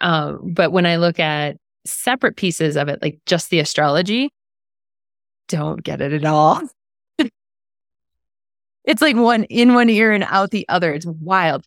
Um, 0.00 0.52
but 0.52 0.72
when 0.72 0.84
I 0.84 0.96
look 0.96 1.20
at 1.20 1.58
separate 1.84 2.36
pieces 2.36 2.76
of 2.76 2.88
it, 2.88 3.00
like 3.02 3.20
just 3.24 3.50
the 3.50 3.60
astrology, 3.60 4.30
don't 5.48 5.82
get 5.82 6.00
it 6.00 6.12
at 6.12 6.24
all. 6.24 6.60
it's 8.84 9.02
like 9.02 9.16
one 9.16 9.44
in 9.44 9.74
one 9.74 9.90
ear 9.90 10.12
and 10.12 10.24
out 10.24 10.50
the 10.50 10.68
other. 10.68 10.92
It's 10.92 11.06
wild. 11.06 11.64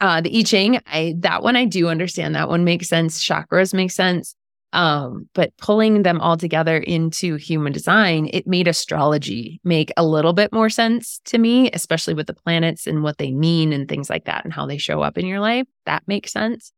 Uh, 0.00 0.20
the 0.20 0.36
I 0.36 0.42
Ching, 0.42 0.80
I 0.86 1.14
that 1.18 1.44
one 1.44 1.54
I 1.54 1.66
do 1.66 1.88
understand. 1.88 2.34
That 2.34 2.48
one 2.48 2.64
makes 2.64 2.88
sense. 2.88 3.24
Chakras 3.24 3.72
make 3.72 3.92
sense. 3.92 4.34
Um, 4.72 5.28
but 5.34 5.54
pulling 5.58 6.02
them 6.02 6.20
all 6.20 6.38
together 6.38 6.78
into 6.78 7.36
human 7.36 7.72
design, 7.72 8.30
it 8.32 8.46
made 8.46 8.66
astrology 8.66 9.60
make 9.64 9.92
a 9.98 10.04
little 10.04 10.32
bit 10.32 10.50
more 10.50 10.70
sense 10.70 11.20
to 11.26 11.36
me, 11.36 11.70
especially 11.72 12.14
with 12.14 12.26
the 12.26 12.32
planets 12.32 12.86
and 12.86 13.02
what 13.02 13.18
they 13.18 13.32
mean 13.32 13.72
and 13.74 13.86
things 13.86 14.08
like 14.08 14.24
that 14.24 14.44
and 14.44 14.52
how 14.52 14.64
they 14.64 14.78
show 14.78 15.02
up 15.02 15.18
in 15.18 15.26
your 15.26 15.40
life. 15.40 15.66
That 15.84 16.02
makes 16.06 16.32
sense. 16.32 16.72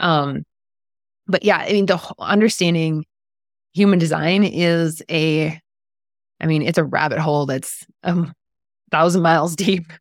Um, 0.00 0.44
but 1.28 1.44
yeah, 1.44 1.58
I 1.58 1.72
mean, 1.72 1.86
the 1.86 1.96
whole 1.96 2.16
understanding 2.18 3.04
human 3.72 4.00
design 4.00 4.42
is 4.42 5.02
a, 5.08 5.60
I 6.40 6.46
mean, 6.46 6.62
it's 6.62 6.78
a 6.78 6.84
rabbit 6.84 7.20
hole 7.20 7.46
that's 7.46 7.86
a 8.02 8.26
thousand 8.90 9.22
miles 9.22 9.54
deep. 9.54 9.92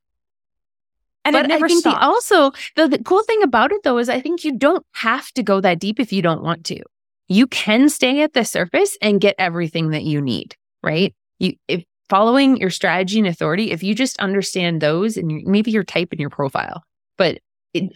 And 1.23 1.33
but 1.33 1.51
I 1.51 1.59
think 1.59 1.83
the, 1.83 1.95
also 1.95 2.51
the, 2.75 2.87
the 2.87 3.03
cool 3.03 3.21
thing 3.23 3.43
about 3.43 3.71
it 3.73 3.83
though 3.83 3.97
is 3.97 4.07
I 4.07 4.21
think 4.21 4.45
you 4.45 4.57
don't 4.57 4.85
have 4.93 5.31
to 5.33 5.43
go 5.43 5.59
that 5.59 5.77
deep 5.77 5.99
if 5.99 6.13
you 6.13 6.21
don't 6.21 6.41
want 6.41 6.65
to. 6.67 6.81
You 7.27 7.47
can 7.47 7.89
stay 7.89 8.21
at 8.21 8.33
the 8.33 8.45
surface 8.45 8.97
and 9.01 9.21
get 9.21 9.35
everything 9.37 9.89
that 9.91 10.03
you 10.03 10.21
need, 10.21 10.55
right? 10.83 11.13
You 11.39 11.53
if 11.67 11.83
following 12.09 12.57
your 12.57 12.69
strategy 12.69 13.19
and 13.19 13.27
authority, 13.27 13.71
if 13.71 13.83
you 13.83 13.93
just 13.93 14.19
understand 14.19 14.81
those 14.81 15.17
and 15.17 15.43
maybe 15.45 15.71
your 15.71 15.83
type 15.83 16.09
and 16.11 16.19
your 16.19 16.29
profile, 16.29 16.83
but 17.17 17.39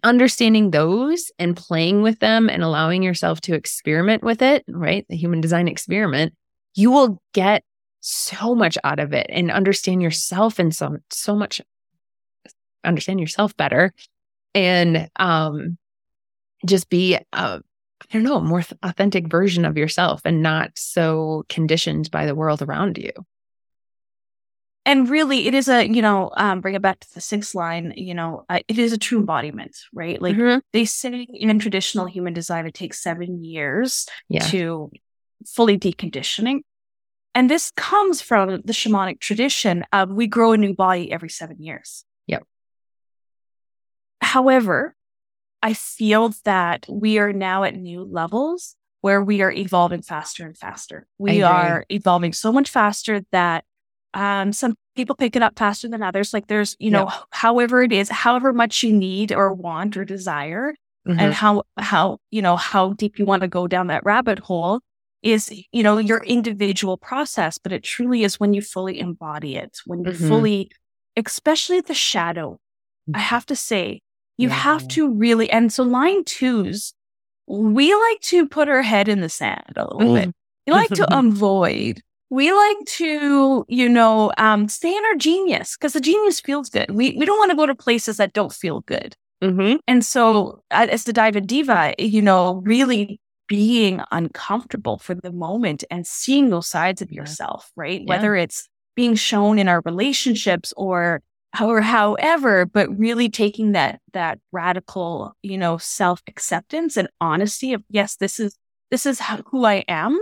understanding 0.04 0.72
those 0.72 1.32
and 1.40 1.56
playing 1.56 2.02
with 2.02 2.20
them 2.20 2.50
and 2.50 2.62
allowing 2.62 3.04
yourself 3.04 3.42
to 3.42 3.56
experiment 3.56 4.22
with 4.24 4.42
it, 4.42 4.64
right? 4.68 5.06
The 5.10 5.16
human 5.16 5.42
design 5.42 5.68
experiment, 5.68 6.34
you 6.76 6.92
will 6.92 7.22
get 7.34 7.64
so 8.02 8.56
much 8.56 8.78
out 8.84 9.00
of 9.00 9.14
it 9.14 9.28
and 9.30 9.52
understand 9.52 10.02
yourself 10.02 10.60
and 10.60 10.76
so 10.76 10.98
so 11.12 11.36
much 11.36 11.62
understand 12.84 13.20
yourself 13.20 13.56
better 13.58 13.94
and 14.56 15.08
um 15.18 15.78
just 16.66 16.90
be 16.90 17.18
a 17.34 17.62
I 18.02 18.06
don't 18.14 18.24
know, 18.24 18.38
a 18.38 18.42
more 18.42 18.64
authentic 18.84 19.28
version 19.28 19.64
of 19.66 19.78
yourself 19.78 20.22
and 20.26 20.42
not 20.42 20.72
so 20.76 21.46
conditioned 21.50 22.10
by 22.12 22.26
the 22.26 22.36
world 22.36 22.62
around 22.62 22.98
you. 22.98 23.12
and 24.84 25.08
really 25.10 25.46
it 25.48 25.54
is 25.54 25.68
a 25.68 25.88
you 25.88 26.02
know 26.02 26.32
um 26.36 26.60
bring 26.60 26.74
it 26.74 26.82
back 26.82 27.00
to 27.00 27.14
the 27.14 27.22
sixth 27.22 27.54
line 27.54 27.94
you 27.96 28.16
know 28.16 28.44
uh, 28.50 28.60
it 28.68 28.80
is 28.80 28.92
a 28.92 28.98
true 28.98 29.20
embodiment 29.20 29.76
right 29.94 30.20
like 30.20 30.36
Mhm. 30.36 30.62
they 30.74 30.86
say 30.86 31.28
in 31.32 31.60
traditional 31.60 32.08
human 32.08 32.34
design 32.34 32.66
it 32.66 32.74
takes 32.74 33.00
seven 33.04 33.44
years 33.44 34.08
yeah. 34.28 34.40
to 34.50 34.90
fully 35.46 35.78
deconditioning 35.78 36.62
and 37.36 37.48
this 37.48 37.72
comes 37.78 38.22
from 38.22 38.50
the 38.66 38.74
shamanic 38.74 39.20
tradition 39.20 39.86
of 39.94 40.10
we 40.10 40.26
grow 40.26 40.52
a 40.54 40.58
new 40.58 40.74
body 40.74 41.12
every 41.12 41.30
seven 41.30 41.62
years 41.62 42.04
Yep. 42.26 42.44
however 44.22 44.96
i 45.62 45.74
feel 45.74 46.32
that 46.46 46.86
we 46.90 47.18
are 47.20 47.34
now 47.34 47.64
at 47.64 47.76
new 47.76 48.04
levels 48.04 48.76
where 49.02 49.24
we 49.24 49.42
are 49.42 49.52
evolving 49.52 50.02
faster 50.02 50.46
and 50.46 50.58
faster 50.58 51.08
we 51.18 51.42
are 51.44 51.86
evolving 51.90 52.34
so 52.34 52.52
much 52.52 52.70
faster 52.70 53.22
that 53.32 53.64
um, 54.14 54.52
some 54.52 54.76
people 54.98 55.16
pick 55.16 55.38
it 55.38 55.42
up 55.42 55.58
faster 55.58 55.88
than 55.88 56.04
others. 56.04 56.34
Like 56.34 56.48
there's, 56.48 56.76
you 56.80 56.92
know, 56.92 57.10
however 57.30 57.82
it 57.82 57.94
is, 57.94 58.10
however 58.10 58.52
much 58.52 58.84
you 58.84 58.92
need 58.92 59.32
or 59.32 59.54
want 59.54 59.96
or 59.96 60.04
desire, 60.04 60.76
Mhm. 61.08 61.16
and 61.18 61.34
how 61.34 61.64
how 61.78 62.18
you 62.30 62.42
know 62.42 62.58
how 62.58 62.92
deep 62.92 63.18
you 63.18 63.26
want 63.26 63.42
to 63.42 63.48
go 63.48 63.68
down 63.68 63.88
that 63.88 64.04
rabbit 64.04 64.40
hole 64.40 64.82
is 65.24 65.50
you 65.72 65.82
know 65.82 65.98
your 65.98 66.22
individual 66.26 66.98
process. 66.98 67.58
But 67.58 67.72
it 67.72 67.84
truly 67.84 68.26
is 68.26 68.38
when 68.38 68.54
you 68.54 68.62
fully 68.62 69.00
embody 69.00 69.56
it, 69.56 69.78
when 69.86 70.04
you 70.04 70.12
Mhm. 70.12 70.28
fully, 70.28 70.72
especially 71.16 71.80
the 71.80 71.94
shadow. 71.94 72.60
I 73.14 73.20
have 73.20 73.46
to 73.46 73.56
say, 73.56 74.02
you 74.42 74.50
have 74.50 74.88
to 74.90 75.10
really, 75.10 75.50
and 75.50 75.72
so 75.72 75.84
line 75.84 76.24
twos, 76.26 76.94
we 77.48 77.94
like 77.94 78.22
to 78.22 78.48
put 78.48 78.70
our 78.70 78.82
head 78.82 79.08
in 79.08 79.22
the 79.22 79.30
sand 79.30 79.74
a 79.76 79.84
little 79.84 80.14
bit. 80.14 80.32
We 80.68 80.74
like 80.74 80.90
to 80.92 81.08
avoid. 81.18 82.02
We 82.30 82.52
like 82.54 82.78
to, 82.98 83.66
you 83.68 83.90
know, 83.90 84.32
um, 84.38 84.70
stay 84.70 84.96
in 84.96 85.06
our 85.06 85.16
genius 85.16 85.76
because 85.76 85.94
the 85.94 86.00
genius 86.00 86.40
feels 86.40 86.70
good. 86.70 86.90
We 86.92 87.16
we 87.18 87.26
don't 87.26 87.38
want 87.38 87.52
to 87.52 87.58
go 87.58 87.66
to 87.66 87.76
places 87.76 88.18
that 88.18 88.34
don't 88.34 88.54
feel 88.54 88.82
good. 88.82 89.16
Mhm. 89.44 89.80
And 89.88 90.06
so, 90.06 90.62
as 90.72 91.04
the 91.04 91.14
diva 91.14 91.42
diva, 91.42 91.94
you 92.00 92.22
know, 92.22 92.62
really 92.64 93.20
being 93.48 94.02
uncomfortable 94.12 94.98
for 94.98 95.14
the 95.14 95.32
moment 95.32 95.84
and 95.92 96.08
seeing 96.08 96.52
those 96.52 96.68
sides 96.68 97.02
of 97.02 97.12
yourself, 97.12 97.70
right? 97.76 98.00
Yeah. 98.00 98.08
Whether 98.08 98.36
it's 98.36 98.70
being 98.96 99.16
shown 99.16 99.60
in 99.60 99.68
our 99.68 99.82
relationships 99.84 100.74
or 100.78 101.22
or 101.60 101.82
however, 101.82 102.66
but 102.66 102.88
really 102.98 103.30
taking 103.30 103.74
that 103.74 104.00
that 104.14 104.40
radical, 104.52 105.34
you 105.42 105.58
know, 105.58 105.78
self 105.78 106.22
acceptance 106.28 106.96
and 106.98 107.10
honesty 107.20 107.74
of 107.74 107.84
yes, 107.90 108.16
this 108.16 108.40
is 108.40 108.56
this 108.90 109.06
is 109.06 109.20
how, 109.20 109.38
who 109.48 109.66
I 109.66 109.84
am, 109.88 110.20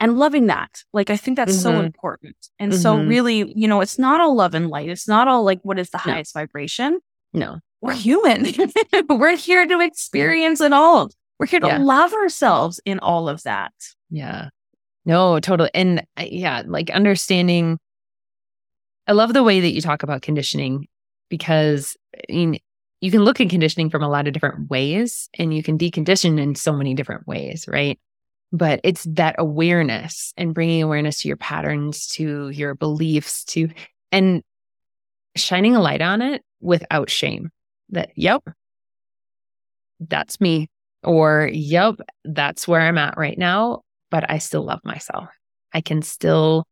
and 0.00 0.18
loving 0.18 0.46
that. 0.46 0.82
Like 0.92 1.10
I 1.10 1.16
think 1.16 1.36
that's 1.36 1.58
so 1.60 1.72
Mhm. 1.72 1.84
important. 1.86 2.36
And 2.58 2.74
so, 2.74 2.96
Mhm. 2.96 3.08
really, 3.08 3.52
you 3.56 3.68
know, 3.68 3.80
it's 3.80 3.98
not 3.98 4.20
all 4.20 4.34
love 4.34 4.54
and 4.54 4.68
light. 4.68 4.88
It's 4.88 5.06
not 5.08 5.28
all 5.28 5.42
like 5.44 5.60
what 5.62 5.78
is 5.78 5.90
the 5.90 6.00
No. 6.06 6.12
highest 6.12 6.34
vibration 6.34 7.00
No. 7.32 7.60
we're 7.80 7.92
human. 7.94 8.46
But 9.06 9.18
we're 9.18 9.36
here 9.36 9.66
to 9.66 9.80
experience 9.80 10.60
it 10.60 10.72
all. 10.72 11.10
We're 11.38 11.46
here 11.46 11.60
to 11.60 11.66
Yeah. 11.66 11.78
love 11.78 12.12
ourselves 12.14 12.80
in 12.84 12.98
all 12.98 13.28
of 13.28 13.42
that. 13.44 13.72
Yeah. 14.10 14.48
No, 15.04 15.38
totally. 15.40 15.70
And 15.74 16.00
uh, 16.18 16.24
yeah, 16.30 16.62
like 16.66 16.90
understanding. 16.90 17.78
I 19.08 19.12
love 19.12 19.32
the 19.32 19.42
way 19.42 19.60
that 19.60 19.72
you 19.72 19.80
talk 19.80 20.02
about 20.02 20.22
conditioning 20.22 20.86
because 21.30 21.96
I 22.30 22.32
mean, 22.32 22.58
you 23.00 23.10
can 23.10 23.24
look 23.24 23.40
at 23.40 23.48
conditioning 23.48 23.90
from 23.90 24.02
a 24.02 24.08
lot 24.08 24.26
of 24.26 24.34
different 24.34 24.68
ways 24.68 25.30
and 25.38 25.54
you 25.54 25.62
can 25.62 25.78
decondition 25.78 26.38
in 26.38 26.54
so 26.54 26.72
many 26.72 26.94
different 26.94 27.26
ways, 27.26 27.66
right? 27.66 27.98
But 28.52 28.80
it's 28.84 29.04
that 29.04 29.36
awareness 29.38 30.32
and 30.36 30.54
bringing 30.54 30.82
awareness 30.82 31.22
to 31.22 31.28
your 31.28 31.36
patterns, 31.36 32.06
to 32.08 32.50
your 32.50 32.74
beliefs, 32.74 33.44
to, 33.46 33.68
and 34.12 34.42
shining 35.36 35.76
a 35.76 35.80
light 35.80 36.02
on 36.02 36.22
it 36.22 36.42
without 36.60 37.08
shame 37.08 37.50
that, 37.90 38.10
yep, 38.16 38.42
that's 40.00 40.40
me. 40.40 40.68
Or, 41.04 41.48
yep, 41.52 41.96
that's 42.24 42.66
where 42.66 42.80
I'm 42.80 42.98
at 42.98 43.16
right 43.16 43.38
now, 43.38 43.82
but 44.10 44.28
I 44.30 44.38
still 44.38 44.64
love 44.64 44.80
myself. 44.84 45.28
I 45.72 45.80
can 45.80 46.02
still 46.02 46.66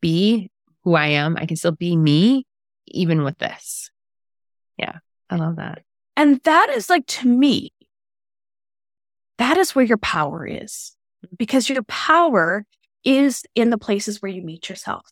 be 0.00 0.50
who 0.86 0.94
I 0.94 1.08
am. 1.08 1.36
I 1.36 1.46
can 1.46 1.56
still 1.56 1.72
be 1.72 1.96
me, 1.96 2.46
even 2.86 3.24
with 3.24 3.36
this. 3.38 3.90
Yeah, 4.78 4.98
I 5.28 5.34
love 5.34 5.56
that. 5.56 5.82
And 6.16 6.40
that 6.44 6.70
is 6.70 6.88
like 6.88 7.04
to 7.06 7.28
me, 7.28 7.72
that 9.38 9.58
is 9.58 9.74
where 9.74 9.84
your 9.84 9.98
power 9.98 10.46
is 10.46 10.96
mm-hmm. 11.26 11.34
because 11.36 11.68
your 11.68 11.82
power 11.82 12.64
is 13.04 13.42
in 13.56 13.70
the 13.70 13.78
places 13.78 14.22
where 14.22 14.30
you 14.30 14.42
meet 14.42 14.68
yourself, 14.68 15.04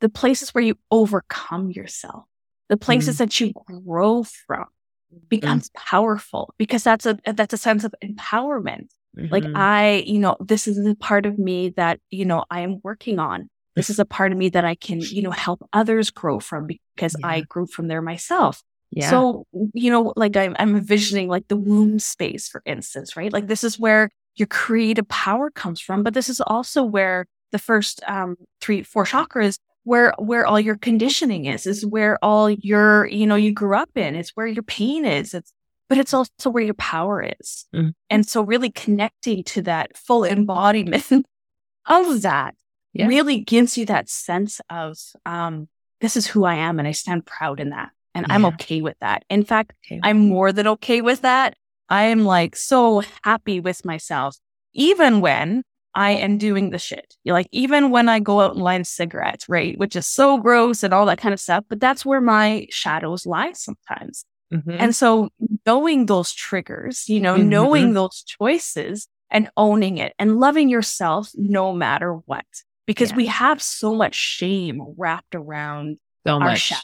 the 0.00 0.08
places 0.08 0.54
where 0.54 0.62
you 0.62 0.78
overcome 0.92 1.72
yourself, 1.72 2.24
the 2.68 2.76
places 2.76 3.16
mm. 3.16 3.18
that 3.18 3.40
you 3.40 3.52
grow 3.84 4.22
from 4.22 4.66
mm. 5.12 5.28
becomes 5.28 5.70
powerful 5.76 6.54
because 6.56 6.84
that's 6.84 7.04
a 7.04 7.18
that's 7.26 7.52
a 7.52 7.58
sense 7.58 7.82
of 7.82 7.94
empowerment 8.02 8.90
like 9.30 9.44
Mhm. 9.44 9.56
i 9.56 10.04
you 10.06 10.18
know 10.18 10.36
this 10.40 10.68
is 10.68 10.76
a 10.84 10.94
part 10.94 11.24
of 11.24 11.38
me 11.38 11.70
that 11.70 12.00
you 12.10 12.26
know 12.26 12.44
i 12.50 12.60
am 12.60 12.80
working 12.82 13.18
on 13.18 13.48
this 13.76 13.90
is 13.90 13.98
a 13.98 14.04
part 14.04 14.32
of 14.32 14.38
me 14.38 14.48
that 14.48 14.64
i 14.64 14.74
can 14.74 15.00
you 15.00 15.22
know 15.22 15.30
help 15.30 15.60
others 15.72 16.10
grow 16.10 16.40
from 16.40 16.66
because 16.66 17.14
i 17.22 17.40
grew 17.42 17.66
from 17.66 17.88
there 17.88 18.02
myself 18.02 18.62
yeah. 18.90 19.10
so 19.10 19.46
you 19.74 19.90
know 19.90 20.12
like 20.16 20.36
I'm, 20.36 20.54
I'm 20.58 20.74
envisioning 20.76 21.28
like 21.28 21.48
the 21.48 21.56
womb 21.56 21.98
space 21.98 22.48
for 22.48 22.62
instance 22.64 23.16
right 23.16 23.32
like 23.32 23.46
this 23.48 23.62
is 23.64 23.78
where 23.78 24.10
your 24.36 24.46
creative 24.46 25.08
power 25.08 25.50
comes 25.50 25.80
from 25.80 26.02
but 26.02 26.14
this 26.14 26.28
is 26.28 26.40
also 26.40 26.82
where 26.82 27.26
the 27.52 27.58
first 27.58 28.02
um 28.06 28.36
three 28.60 28.82
four 28.82 29.04
chakras 29.04 29.58
where 29.84 30.12
where 30.18 30.46
all 30.46 30.58
your 30.60 30.76
conditioning 30.76 31.44
is 31.46 31.66
is 31.66 31.84
where 31.86 32.18
all 32.22 32.50
your 32.50 33.06
you 33.06 33.26
know 33.26 33.36
you 33.36 33.52
grew 33.52 33.76
up 33.76 33.90
in 33.96 34.14
it's 34.16 34.30
where 34.34 34.46
your 34.46 34.62
pain 34.62 35.04
is 35.04 35.32
it's 35.34 35.52
but 35.88 35.98
it's 35.98 36.12
also 36.12 36.50
where 36.50 36.64
your 36.64 36.74
power 36.74 37.22
is 37.40 37.66
Mhm. 37.74 37.92
and 38.10 38.26
so 38.28 38.42
really 38.42 38.70
connecting 38.70 39.44
to 39.44 39.62
that 39.62 39.96
full 39.96 40.24
embodiment 40.24 41.06
of 41.86 42.22
that 42.22 42.54
Yeah. 42.98 43.06
really 43.06 43.40
gives 43.40 43.76
you 43.78 43.86
that 43.86 44.08
sense 44.08 44.60
of 44.70 44.96
um 45.24 45.68
this 46.00 46.16
is 46.16 46.26
who 46.26 46.44
i 46.44 46.54
am 46.54 46.78
and 46.78 46.86
i 46.88 46.92
stand 46.92 47.24
proud 47.26 47.60
in 47.60 47.70
that 47.70 47.90
and 48.14 48.26
i'm 48.28 48.44
okay 48.46 48.80
with 48.82 48.96
that 49.00 49.24
in 49.30 49.44
fact 49.44 49.72
Okay. 49.86 50.00
i'm 50.02 50.18
more 50.28 50.52
than 50.52 50.66
okay 50.66 51.00
with 51.00 51.22
that 51.22 51.54
i 51.88 52.04
am 52.04 52.24
like 52.24 52.56
so 52.56 53.02
happy 53.24 53.60
with 53.60 53.84
myself 53.84 54.36
even 54.74 55.20
when 55.20 55.62
I 55.98 56.10
am 56.10 56.36
doing 56.36 56.68
the 56.68 56.78
shit. 56.78 57.14
You're 57.24 57.32
like, 57.32 57.48
even 57.52 57.88
when 57.88 58.06
I 58.10 58.18
go 58.20 58.42
out 58.42 58.52
and 58.54 58.62
light 58.62 58.82
a 58.82 58.84
cigarette, 58.84 59.46
right? 59.48 59.78
Which 59.78 59.96
is 59.96 60.06
so 60.06 60.36
gross 60.36 60.82
and 60.82 60.92
all 60.92 61.06
that 61.06 61.16
kind 61.16 61.32
of 61.32 61.40
stuff. 61.40 61.64
But 61.70 61.80
that's 61.80 62.04
where 62.04 62.20
my 62.20 62.66
shadows 62.68 63.24
lie 63.24 63.52
sometimes. 63.52 64.26
Mhm. 64.52 64.76
And 64.78 64.94
so 64.94 65.30
knowing 65.64 66.04
those 66.04 66.34
triggers, 66.34 67.08
you 67.08 67.18
know, 67.18 67.36
Mhm. 67.38 67.46
knowing 67.46 67.94
those 67.94 68.22
choices 68.24 69.08
and 69.30 69.48
owning 69.56 69.96
it 69.96 70.12
and 70.18 70.38
loving 70.38 70.68
yourself 70.68 71.30
no 71.34 71.72
matter 71.72 72.12
what. 72.26 72.44
Because 72.86 73.10
Yeah. 73.10 73.16
we 73.16 73.26
have 73.26 73.60
so 73.62 73.94
much 73.94 74.14
shame 74.14 74.80
wrapped 74.96 75.34
around 75.34 75.98
so 76.26 76.34
our 76.34 76.40
much. 76.40 76.60
shadow. 76.60 76.80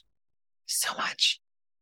So 0.67 0.95
much. 0.97 1.39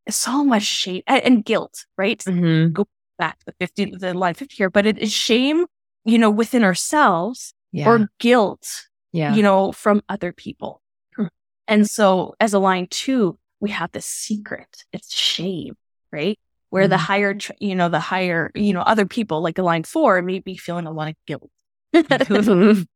so 0.09 0.43
much 0.43 0.63
shame 0.63 1.01
and, 1.07 1.23
and 1.23 1.45
guilt, 1.45 1.85
right? 1.97 2.19
Mhm. 2.25 2.73
Back 3.19 3.37
to 3.39 3.45
the 3.45 3.53
50, 3.59 3.93
the 3.99 4.13
line 4.15 4.33
50 4.33 4.55
here, 4.55 4.69
but 4.69 4.85
it 4.87 4.97
is 4.97 5.13
shame, 5.13 5.65
you 6.05 6.17
know, 6.17 6.29
within 6.31 6.63
ourselves 6.63 7.53
Yeah. 7.71 7.87
or 7.87 8.09
guilt 8.19 8.87
yeah. 9.13 9.33
you 9.35 9.43
know, 9.43 9.71
from 9.71 10.01
other 10.09 10.31
people. 10.33 10.81
Hmm. 11.15 11.27
And 11.67 11.89
so 11.89 12.33
as 12.39 12.53
a 12.53 12.59
line 12.59 12.87
two, 12.89 13.37
we 13.59 13.69
have 13.69 13.91
this 13.91 14.05
secret. 14.07 14.85
It's 14.91 15.13
shame, 15.13 15.75
right? 16.11 16.39
Where 16.71 16.87
the 16.87 16.95
Mhm. 16.95 16.99
higher, 16.99 17.37
you 17.59 17.75
know, 17.75 17.89
the 17.89 17.99
higher, 17.99 18.51
you 18.55 18.73
know, 18.73 18.81
other 18.81 19.05
people 19.05 19.41
like 19.41 19.57
a 19.59 19.63
line 19.63 19.83
four 19.83 20.21
may 20.23 20.39
be 20.39 20.57
feeling 20.57 20.87
a 20.87 20.91
lot 20.91 21.09
of 21.09 21.15
guilt. 21.27 21.49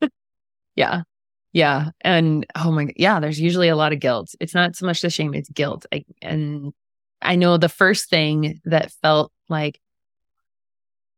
yeah. 0.74 1.02
Yeah. 1.52 1.90
And 2.00 2.46
oh 2.56 2.72
my, 2.72 2.88
yeah, 2.96 3.20
there's 3.20 3.40
usually 3.40 3.68
a 3.68 3.76
lot 3.76 3.92
of 3.92 4.00
guilt. 4.00 4.34
It's 4.40 4.54
not 4.54 4.74
so 4.74 4.86
much 4.86 5.00
the 5.00 5.10
shame, 5.10 5.34
it's 5.34 5.48
guilt. 5.50 5.86
I, 5.92 6.04
and 6.20 6.72
I 7.22 7.36
know 7.36 7.56
the 7.56 7.68
first 7.68 8.10
thing 8.10 8.60
that 8.64 8.90
felt 8.90 9.32
like 9.48 9.80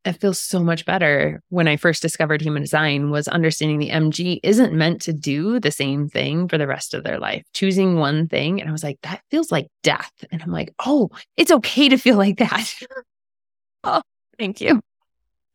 it 0.06 0.20
feels 0.20 0.38
so 0.38 0.60
much 0.60 0.84
better 0.84 1.42
when 1.48 1.66
I 1.66 1.76
first 1.76 2.00
discovered 2.00 2.40
human 2.40 2.62
design 2.62 3.10
was 3.10 3.26
understanding 3.26 3.78
the 3.78 3.90
MG 3.90 4.38
isn't 4.44 4.72
meant 4.72 5.02
to 5.02 5.12
do 5.12 5.58
the 5.58 5.72
same 5.72 6.08
thing 6.08 6.48
for 6.48 6.58
the 6.58 6.66
rest 6.68 6.94
of 6.94 7.02
their 7.02 7.18
life. 7.18 7.42
Choosing 7.54 7.96
one 7.96 8.28
thing. 8.28 8.60
And 8.60 8.68
I 8.68 8.72
was 8.72 8.84
like, 8.84 8.98
that 9.02 9.22
feels 9.30 9.50
like 9.50 9.66
death. 9.82 10.12
And 10.30 10.42
I'm 10.42 10.52
like, 10.52 10.72
oh, 10.84 11.10
it's 11.36 11.50
okay 11.50 11.88
to 11.88 11.96
feel 11.96 12.16
like 12.16 12.38
that. 12.38 12.72
oh, 13.84 14.02
thank 14.38 14.60
you. 14.60 14.80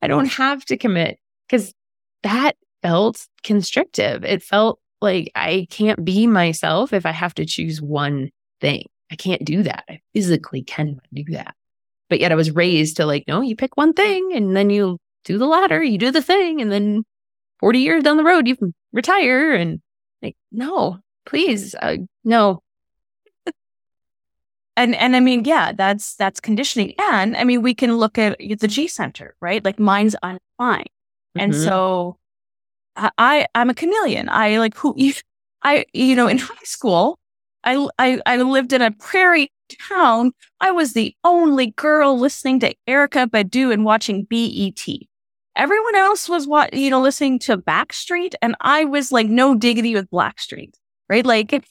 I 0.01 0.07
don't 0.07 0.27
have 0.33 0.65
to 0.65 0.77
commit 0.77 1.17
because 1.47 1.73
that 2.23 2.57
felt 2.81 3.27
constrictive. 3.43 4.23
It 4.23 4.43
felt 4.43 4.79
like 5.01 5.31
I 5.35 5.67
can't 5.69 6.03
be 6.05 6.27
myself 6.27 6.93
if 6.93 7.05
I 7.05 7.11
have 7.11 7.33
to 7.35 7.45
choose 7.45 7.81
one 7.81 8.29
thing. 8.59 8.85
I 9.11 9.15
can't 9.15 9.43
do 9.43 9.63
that. 9.63 9.83
I 9.89 9.99
physically 10.13 10.63
cannot 10.63 11.03
do 11.13 11.23
that. 11.29 11.55
But 12.09 12.19
yet 12.19 12.31
I 12.31 12.35
was 12.35 12.51
raised 12.51 12.97
to 12.97 13.05
like, 13.05 13.25
no, 13.27 13.41
you 13.41 13.55
pick 13.55 13.75
one 13.77 13.93
thing 13.93 14.31
and 14.33 14.55
then 14.55 14.69
you 14.69 14.97
do 15.25 15.37
the 15.37 15.45
ladder, 15.45 15.81
you 15.83 15.97
do 15.97 16.11
the 16.11 16.21
thing, 16.21 16.61
and 16.61 16.71
then 16.71 17.03
40 17.59 17.79
years 17.79 18.03
down 18.03 18.17
the 18.17 18.23
road, 18.23 18.47
you 18.47 18.57
retire. 18.91 19.53
And 19.53 19.81
like, 20.21 20.35
no, 20.51 20.99
please, 21.25 21.75
uh, 21.75 21.97
no. 22.23 22.61
And, 24.77 24.95
and 24.95 25.15
I 25.15 25.19
mean, 25.19 25.43
yeah, 25.45 25.73
that's, 25.73 26.15
that's 26.15 26.39
conditioning. 26.39 26.93
And 26.97 27.35
I 27.35 27.43
mean, 27.43 27.61
we 27.61 27.73
can 27.75 27.97
look 27.97 28.17
at 28.17 28.37
the 28.39 28.67
G 28.67 28.87
center, 28.87 29.35
right? 29.41 29.63
Like 29.63 29.79
mine's 29.79 30.15
undefined. 30.23 30.89
And 31.35 31.53
Mhm. 31.53 31.63
so 31.63 32.17
I, 33.17 33.47
I'm 33.55 33.69
a 33.69 33.73
chameleon. 33.73 34.29
I 34.29 34.57
like 34.57 34.75
who 34.77 34.93
you, 34.97 35.13
I 35.63 35.85
you 35.93 36.15
know 36.15 36.27
in 36.27 36.37
high 36.37 36.55
school, 36.63 37.19
I 37.63 37.87
I 37.99 38.19
I 38.25 38.37
lived 38.37 38.73
in 38.73 38.81
a 38.81 38.91
prairie 38.91 39.51
town. 39.89 40.31
I 40.59 40.71
was 40.71 40.93
the 40.93 41.15
only 41.23 41.71
girl 41.71 42.17
listening 42.17 42.59
to 42.61 42.75
Erykah 42.87 43.27
Badu 43.27 43.71
and 43.71 43.85
watching 43.85 44.23
BET. 44.23 44.85
Everyone 45.55 45.95
else 45.95 46.29
was 46.29 46.47
what 46.47 46.73
you 46.73 46.89
know 46.89 47.01
listening 47.01 47.39
to 47.39 47.57
Backstreet, 47.57 48.33
and 48.41 48.55
I 48.61 48.85
was 48.85 49.11
like 49.11 49.27
no 49.27 49.55
diggity 49.55 49.93
with 49.93 50.09
Blackstreet, 50.09 50.73
right? 51.09 51.25
Like, 51.25 51.53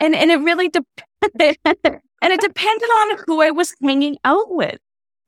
and 0.00 0.14
and 0.14 0.30
it 0.30 0.40
really 0.40 0.68
depended, 0.68 1.58
and 1.64 2.32
it 2.32 2.40
depended 2.40 2.88
on 2.88 3.18
who 3.26 3.40
I 3.40 3.50
was 3.50 3.74
hanging 3.82 4.18
out 4.24 4.50
with 4.50 4.78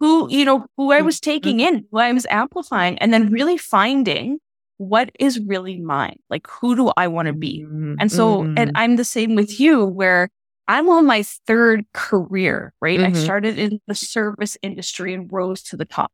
who 0.00 0.30
you 0.30 0.44
know 0.44 0.66
who 0.76 0.92
i 0.92 1.00
mm, 1.00 1.04
was 1.04 1.20
taking 1.20 1.58
mm. 1.58 1.68
in 1.68 1.86
who 1.90 1.98
i 1.98 2.12
was 2.12 2.26
amplifying 2.30 2.98
and 2.98 3.12
then 3.12 3.30
really 3.30 3.56
finding 3.56 4.38
what 4.78 5.10
is 5.20 5.38
really 5.40 5.78
mine 5.80 6.18
like 6.30 6.46
who 6.48 6.74
do 6.74 6.92
i 6.96 7.06
want 7.06 7.26
to 7.26 7.32
be 7.32 7.64
Mhm. 7.64 7.96
and 8.00 8.10
so 8.10 8.42
Mhm. 8.42 8.54
and 8.56 8.72
i'm 8.74 8.96
the 8.96 9.04
same 9.04 9.34
with 9.34 9.60
you 9.60 9.84
where 9.84 10.28
i'm 10.66 10.88
on 10.88 11.06
my 11.06 11.22
third 11.22 11.84
career 11.92 12.72
right 12.80 13.00
i 13.00 13.10
Mhm. 13.10 13.16
started 13.16 13.58
in 13.58 13.80
the 13.86 13.94
service 13.94 14.56
industry 14.62 15.14
and 15.14 15.32
rose 15.32 15.62
to 15.62 15.76
the 15.76 15.84
top 15.84 16.10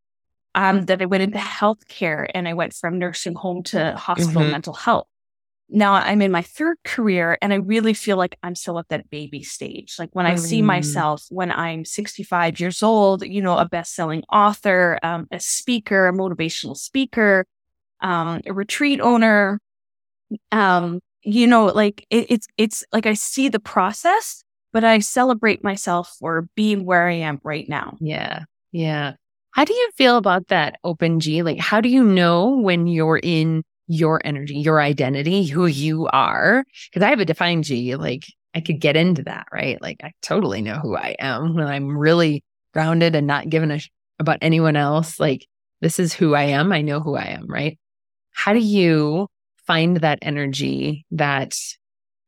um 0.55 0.83
then 0.83 1.01
i 1.01 1.07
went 1.07 1.23
into 1.23 1.39
healthcare 1.39 2.27
and 2.35 2.47
i 2.49 2.53
went 2.53 2.75
from 2.75 2.99
nursing 2.99 3.35
home 3.35 3.63
to 3.63 3.95
hospital 3.97 4.43
Mhm. 4.43 4.51
mental 4.51 4.75
health 4.75 5.07
now 5.73 5.93
I'm 5.93 6.21
in 6.21 6.33
my 6.33 6.43
third 6.43 6.79
career 6.83 7.39
and 7.41 7.53
I 7.53 7.57
really 7.57 7.95
feel 7.95 8.17
like 8.17 8.37
I'm 8.43 8.57
still 8.57 8.77
at 8.81 8.89
that 8.89 9.09
baby 9.09 9.45
stage. 9.45 10.01
Like 10.01 10.11
when 10.15 10.27
I 10.27 10.35
see 10.35 10.63
Mm. 10.63 10.67
myself 10.67 11.27
when 11.31 11.53
I'm 11.53 11.85
65 11.85 12.59
years 12.59 12.83
old, 12.83 13.23
you 13.25 13.41
know, 13.41 13.57
a 13.57 13.69
best-selling 13.69 14.25
author, 14.33 14.99
um, 15.05 15.29
a 15.31 15.39
speaker, 15.39 16.09
a 16.09 16.13
motivational 16.13 16.77
speaker, 16.77 17.47
um, 18.03 18.41
a 18.47 18.53
retreat 18.53 19.01
owner, 19.01 19.61
um, 20.53 21.01
you 21.23 21.47
know, 21.47 21.67
like 21.67 22.07
it, 22.11 22.27
it's 22.31 22.47
it's 22.57 22.85
like 22.93 23.07
I 23.07 23.15
see 23.15 23.49
the 23.49 23.61
process, 23.61 24.43
but 24.73 24.85
I 24.85 25.01
celebrate 25.01 25.63
myself 25.65 26.17
for 26.19 26.49
being 26.55 26.85
where 26.85 27.09
I 27.09 27.15
am 27.15 27.41
right 27.45 27.69
now. 27.69 27.97
Yeah. 28.01 28.45
Yeah. 28.73 29.15
How 29.53 29.65
do 29.65 29.75
you 29.75 29.91
feel 29.97 30.17
about 30.17 30.49
that 30.49 30.79
open 30.85 31.21
G? 31.21 31.43
Like, 31.43 31.59
how 31.59 31.81
do 31.81 31.89
you 31.89 32.05
know 32.05 32.57
when 32.59 32.87
you're 32.87 33.21
in 33.23 33.65
your 33.89 34.21
energy, 34.25 34.57
your 34.57 34.81
identity, 34.81 35.45
who 35.45 35.67
you 35.67 36.07
are? 36.13 36.65
Because 36.91 37.05
I 37.05 37.11
have 37.11 37.19
a 37.19 37.25
defined 37.25 37.65
G. 37.65 37.97
Like, 37.97 38.25
I 38.55 38.61
could 38.61 38.81
get 38.81 38.97
into 38.97 39.25
that, 39.25 39.47
right? 39.53 39.81
Like, 39.83 39.99
I 40.05 40.13
totally 40.23 40.63
know 40.63 40.77
who 40.77 40.97
I 40.97 41.17
am 41.19 41.55
when 41.55 41.67
I'm 41.67 41.97
really 41.97 42.45
grounded 42.73 43.17
and 43.17 43.27
not 43.27 43.49
giving 43.49 43.73
a 43.73 43.81
sh- 43.81 43.91
about 44.21 44.39
anyone 44.41 44.77
else. 44.77 45.19
Like, 45.19 45.47
this 45.81 45.99
is 45.99 46.13
who 46.13 46.35
I 46.35 46.45
am. 46.45 46.73
I 46.73 46.83
know 46.83 47.01
who 47.01 47.17
I 47.17 47.25
am, 47.25 47.47
right? 47.49 47.79
How 48.41 48.55
do 48.55 48.59
you 48.59 49.29
find 49.67 49.99
that 49.99 50.19
energy 50.23 51.05
that 51.11 51.59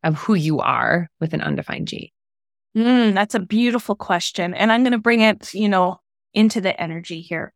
of 0.05 0.15
who 0.17 0.35
you 0.35 0.61
are 0.61 1.09
with 1.21 1.33
an 1.33 1.41
undefined 1.41 1.89
G? 1.89 2.13
Mm, 2.77 3.15
that's 3.15 3.35
a 3.35 3.41
beautiful 3.41 3.95
question. 3.95 4.53
And 4.53 4.71
I'm 4.71 4.83
going 4.83 4.93
to 4.93 4.99
bring 4.99 5.23
it, 5.23 5.55
you 5.55 5.71
know, 5.71 6.01
into 6.35 6.61
the 6.61 6.79
energy 6.79 7.23
here. 7.23 7.55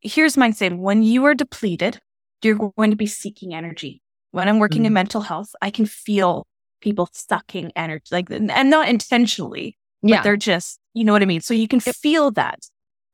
Here's 0.00 0.36
my 0.36 0.52
thing. 0.52 0.82
When 0.82 1.02
you 1.02 1.24
are 1.24 1.34
depleted, 1.34 2.00
you're 2.42 2.70
going 2.76 2.90
to 2.90 2.96
be 2.96 3.06
seeking 3.06 3.54
energy. 3.54 4.02
When 4.32 4.46
I'm 4.46 4.58
working 4.58 4.84
in 4.84 4.92
Mm. 4.92 5.00
mental 5.00 5.22
health, 5.22 5.48
I 5.62 5.70
can 5.70 5.86
feel 5.86 6.46
people 6.82 7.08
sucking 7.12 7.72
energy, 7.74 8.08
like, 8.10 8.30
and 8.30 8.68
not 8.68 8.90
intentionally, 8.90 9.78
but 10.02 10.22
they're 10.22 10.36
just, 10.36 10.78
you 10.92 11.04
know 11.04 11.14
what 11.14 11.22
I 11.22 11.26
mean? 11.26 11.40
So 11.40 11.54
you 11.54 11.66
can 11.66 11.80
feel 11.80 12.30
that. 12.32 12.58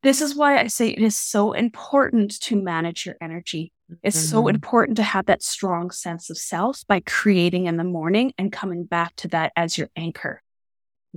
This 0.01 0.19
is 0.19 0.35
why 0.35 0.59
I 0.59 0.67
say 0.67 0.89
it 0.89 1.01
is 1.01 1.17
so 1.17 1.53
important 1.53 2.37
to 2.41 2.61
manage 2.61 3.05
your 3.05 3.15
energy. 3.21 3.71
It's 4.01 4.19
so 4.19 4.43
Mhm. 4.43 4.49
important 4.55 4.97
to 4.97 5.03
have 5.03 5.25
that 5.27 5.43
strong 5.43 5.91
sense 5.91 6.29
of 6.29 6.37
self 6.37 6.83
by 6.87 6.99
creating 7.01 7.67
in 7.67 7.77
the 7.77 7.83
morning 7.83 8.33
and 8.37 8.51
coming 8.51 8.85
back 8.85 9.15
to 9.17 9.27
that 9.29 9.51
as 9.55 9.77
your 9.77 9.89
anchor. 9.95 10.41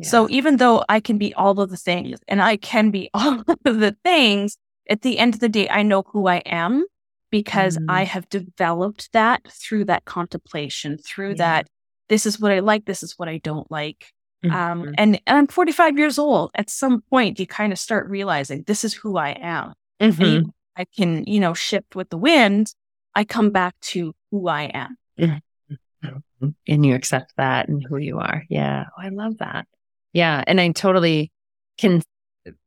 So 0.03 0.29
even 0.29 0.59
though 0.59 0.85
I 0.91 1.01
can 1.01 1.17
be 1.17 1.33
all 1.35 1.59
of 1.59 1.71
the 1.71 1.77
things 1.79 2.21
and 2.29 2.43
I 2.43 2.59
can 2.59 2.91
be 2.91 3.09
all 3.14 3.43
of 3.64 3.79
the 3.81 3.97
things, 4.05 4.59
at 4.91 5.01
the 5.03 5.19
end 5.19 5.35
of 5.35 5.41
the 5.41 5.49
day, 5.49 5.69
I 5.71 5.83
know 5.83 6.03
who 6.12 6.27
I 6.29 6.37
am 6.45 6.85
because 7.31 7.79
Mhm. 7.79 7.87
I 7.89 8.05
have 8.05 8.29
developed 8.29 9.11
that 9.12 9.41
through 9.51 9.87
that 9.87 10.05
contemplation, 10.05 10.99
through 10.99 11.31
Yeah. 11.31 11.35
that 11.37 11.67
this 12.09 12.27
is 12.27 12.39
what 12.39 12.53
I 12.53 12.61
like, 12.61 12.85
this 12.85 13.03
is 13.03 13.14
what 13.17 13.29
I 13.29 13.39
don't 13.39 13.71
like. 13.71 14.12
Um, 14.45 14.51
Mhm. 14.85 14.95
and, 14.99 15.21
and 15.27 15.39
I'm 15.39 15.47
45 15.49 15.99
years 15.99 16.19
old. 16.19 16.51
At 16.55 16.71
some 16.71 17.01
point, 17.11 17.41
you 17.41 17.47
kind 17.47 17.73
of 17.73 17.79
start 17.79 18.09
realizing 18.09 18.62
this 18.67 18.85
is 18.85 18.95
who 18.95 19.17
I 19.17 19.31
am. 19.31 19.73
And 19.99 20.12
Mhm. 20.12 20.53
I 20.77 20.85
can, 20.85 21.24
you 21.24 21.41
know, 21.41 21.55
shift 21.55 21.95
with 21.95 22.11
the 22.11 22.16
wind. 22.16 22.74
I 23.14 23.24
come 23.24 23.51
back 23.51 23.79
to 23.81 24.14
who 24.31 24.49
I 24.49 24.64
am. 24.64 24.97
Mm-hmm. 25.18 26.49
and 26.68 26.87
you 26.87 26.95
accept 26.95 27.33
that 27.37 27.68
and 27.68 27.83
who 27.89 27.97
you 27.97 28.18
are. 28.18 28.45
Yeah. 28.51 28.85
Oh, 28.97 29.03
I 29.03 29.09
love 29.09 29.39
that. 29.39 29.66
Yeah. 30.12 30.45
And 30.47 30.61
I 30.61 30.70
totally 30.72 31.33
can 31.79 32.03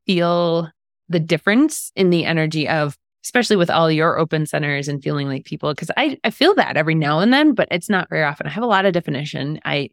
feel 0.06 0.70
the 1.08 1.20
difference 1.20 1.92
in 1.96 2.10
the 2.10 2.26
energy 2.26 2.68
of 2.68 2.98
especially 3.24 3.58
with 3.58 3.70
all 3.70 3.92
your 3.92 4.18
open 4.18 4.46
centers 4.46 4.88
and 4.88 5.04
feeling 5.04 5.28
like 5.28 5.46
people, 5.46 5.72
because 5.74 5.92
I, 5.98 6.18
I 6.24 6.30
feel 6.30 6.56
that 6.56 6.78
every 6.78 6.96
now 6.96 7.20
and 7.20 7.34
then, 7.34 7.54
but 7.54 7.68
it's 7.70 7.90
not 7.90 8.10
very 8.10 8.24
often. 8.24 8.48
I 8.48 8.50
have 8.50 8.64
a 8.64 8.68
lot 8.68 8.86
of 8.86 8.94
definition. 8.94 9.60
I 9.66 9.90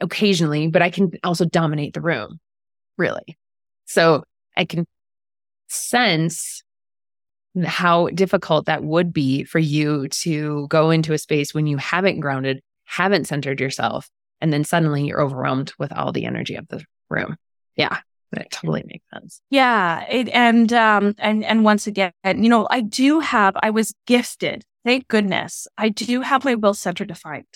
occasionally, 0.00 0.68
but 0.68 0.82
I 0.82 0.90
can 0.90 1.12
also 1.22 1.44
dominate 1.44 1.94
the 1.94 2.00
room, 2.00 2.40
really. 2.96 3.36
So 3.84 4.24
I 4.56 4.64
can 4.64 4.86
sense 5.68 6.62
how 7.64 8.08
difficult 8.08 8.66
that 8.66 8.84
would 8.84 9.12
be 9.12 9.44
for 9.44 9.58
you 9.58 10.08
to 10.08 10.66
go 10.68 10.90
into 10.90 11.12
a 11.12 11.18
space 11.18 11.54
when 11.54 11.66
you 11.66 11.76
haven't 11.76 12.20
grounded, 12.20 12.62
haven't 12.84 13.26
centered 13.26 13.60
yourself, 13.60 14.08
and 14.40 14.52
then 14.52 14.64
suddenly 14.64 15.06
you're 15.06 15.22
overwhelmed 15.22 15.72
with 15.78 15.92
all 15.92 16.12
the 16.12 16.26
energy 16.26 16.56
of 16.56 16.68
the 16.68 16.84
room. 17.08 17.36
Yeah. 17.76 17.98
That 18.32 18.50
totally 18.50 18.82
makes 18.86 19.04
sense. 19.14 19.40
Yeah. 19.50 20.04
It, 20.10 20.28
and, 20.30 20.72
um, 20.72 21.14
and, 21.18 21.44
and 21.44 21.64
once 21.64 21.86
again, 21.86 22.12
you 22.24 22.48
know, 22.48 22.66
I 22.70 22.80
do 22.80 23.20
have, 23.20 23.56
I 23.62 23.70
was 23.70 23.94
gifted. 24.06 24.64
Thank 24.84 25.08
goodness. 25.08 25.68
I 25.78 25.88
do 25.88 26.20
have 26.22 26.44
my 26.44 26.56
will 26.56 26.74
center 26.74 27.04
defined. 27.04 27.46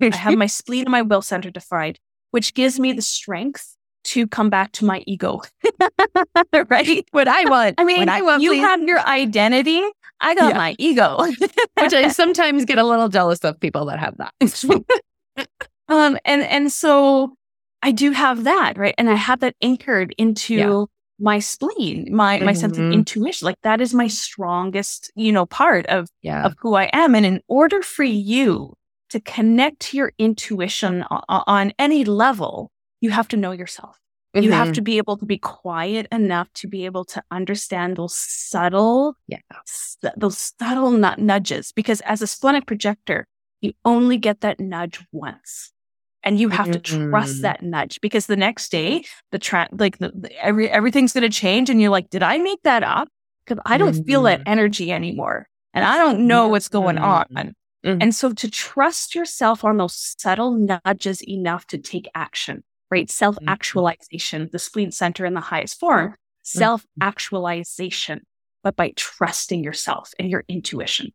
I 0.00 0.16
have 0.16 0.34
my 0.38 0.46
spleen 0.46 0.84
and 0.84 0.90
my 0.90 1.02
will 1.02 1.22
center 1.22 1.50
defined, 1.50 2.00
which 2.30 2.54
gives 2.54 2.80
me 2.80 2.92
the 2.92 3.02
strength 3.02 3.76
to 4.04 4.26
come 4.26 4.50
back 4.50 4.72
to 4.72 4.84
my 4.84 5.02
ego. 5.06 5.40
right? 6.68 7.04
What 7.10 7.28
I 7.28 7.48
want. 7.48 7.74
I 7.78 7.84
mean, 7.84 8.08
I 8.08 8.22
want, 8.22 8.42
you 8.42 8.50
please. 8.50 8.60
have 8.60 8.82
your 8.82 9.00
identity. 9.00 9.82
I 10.20 10.34
got 10.34 10.52
yeah. 10.52 10.58
my 10.58 10.76
ego. 10.78 11.18
which 11.80 11.92
I 11.92 12.08
sometimes 12.08 12.64
get 12.64 12.78
a 12.78 12.84
little 12.84 13.08
jealous 13.08 13.40
of 13.40 13.58
people 13.60 13.86
that 13.86 13.98
have 13.98 14.16
that. 14.18 14.32
um, 15.88 16.18
and 16.24 16.42
and 16.42 16.72
so 16.72 17.34
I 17.82 17.92
do 17.92 18.12
have 18.12 18.44
that, 18.44 18.78
right? 18.78 18.94
And 18.96 19.10
I 19.10 19.14
have 19.14 19.40
that 19.40 19.54
anchored 19.60 20.14
into 20.16 20.54
yeah. 20.54 20.84
my 21.18 21.38
spleen, 21.40 22.14
my 22.14 22.36
mm-hmm. 22.36 22.46
my 22.46 22.52
sense 22.52 22.78
of 22.78 22.84
mm-hmm. 22.84 22.92
intuition. 22.92 23.46
Like 23.46 23.60
that 23.62 23.80
is 23.80 23.94
my 23.94 24.06
strongest, 24.06 25.10
you 25.14 25.32
know, 25.32 25.46
part 25.46 25.86
of 25.86 26.08
yeah. 26.22 26.44
of 26.44 26.54
who 26.58 26.74
I 26.74 26.90
am. 26.92 27.14
And 27.14 27.26
in 27.26 27.40
order 27.48 27.82
for 27.82 28.04
you 28.04 28.74
to 29.10 29.20
connect 29.20 29.80
to 29.80 29.96
your 29.96 30.12
intuition 30.18 31.04
on, 31.10 31.22
on 31.28 31.72
any 31.78 32.04
level, 32.04 32.70
you 33.04 33.10
have 33.10 33.28
to 33.28 33.36
know 33.36 33.52
yourself. 33.52 33.98
Mm-hmm. 34.34 34.44
You 34.44 34.52
have 34.52 34.68
mm-hmm. 34.68 34.72
to 34.72 34.80
be 34.80 34.96
able 34.96 35.18
to 35.18 35.26
be 35.26 35.36
quiet 35.36 36.06
enough 36.10 36.50
to 36.54 36.66
be 36.66 36.86
able 36.86 37.04
to 37.04 37.22
understand 37.30 37.96
those 37.96 38.16
subtle, 38.16 39.14
yeah, 39.28 39.40
those 40.16 40.54
subtle 40.58 40.90
nudges. 40.90 41.70
Because 41.72 42.00
as 42.00 42.22
a 42.22 42.26
splenic 42.26 42.66
projector, 42.66 43.26
you 43.60 43.74
only 43.84 44.16
get 44.16 44.40
that 44.40 44.58
nudge 44.58 45.04
once 45.12 45.70
and 46.22 46.40
you 46.40 46.48
have 46.48 46.68
mm-hmm. 46.68 46.80
to 46.80 47.10
trust 47.10 47.34
mm-hmm. 47.34 47.42
that 47.42 47.62
nudge 47.62 48.00
because 48.00 48.24
the 48.24 48.36
next 48.36 48.70
day 48.70 49.04
the 49.32 49.38
tra- 49.38 49.68
like 49.72 49.98
the, 49.98 50.10
the, 50.14 50.32
every 50.42 50.70
everything's 50.70 51.12
going 51.12 51.22
to 51.22 51.28
change 51.28 51.68
and 51.68 51.80
you're 51.80 51.90
like 51.90 52.08
did 52.10 52.22
i 52.22 52.38
make 52.38 52.62
that 52.62 52.82
up 52.82 53.08
because 53.44 53.62
i 53.66 53.76
don't 53.76 53.92
mm-hmm. 53.92 54.04
feel 54.04 54.22
that 54.22 54.40
mm-hmm. 54.40 54.48
energy 54.52 54.90
anymore 54.90 55.46
and 55.74 55.84
i 55.84 55.98
don't 55.98 56.26
know 56.26 56.48
what's 56.48 56.68
going 56.68 56.98
on 56.98 57.26
mm-hmm. 57.34 57.98
and 58.00 58.14
so 58.14 58.32
to 58.32 58.50
trust 58.50 59.14
yourself 59.14 59.64
on 59.64 59.76
those 59.76 60.14
subtle 60.18 60.52
nudges 60.52 61.22
enough 61.28 61.66
to 61.66 61.78
take 61.78 62.08
action 62.14 62.62
right? 62.94 63.06
Mm-hmm. 63.06 63.12
Self 63.12 63.36
actualization 63.46 64.48
the 64.52 64.58
spleen 64.58 64.90
center 64.90 65.26
in 65.26 65.34
the 65.34 65.40
highest 65.40 65.78
form 65.78 66.10
mm-hmm. 66.10 66.58
self 66.58 66.86
actualization 67.00 68.22
but 68.62 68.76
by 68.76 68.92
trusting 68.96 69.62
yourself 69.62 70.12
and 70.18 70.30
your 70.30 70.44
intuition. 70.48 71.12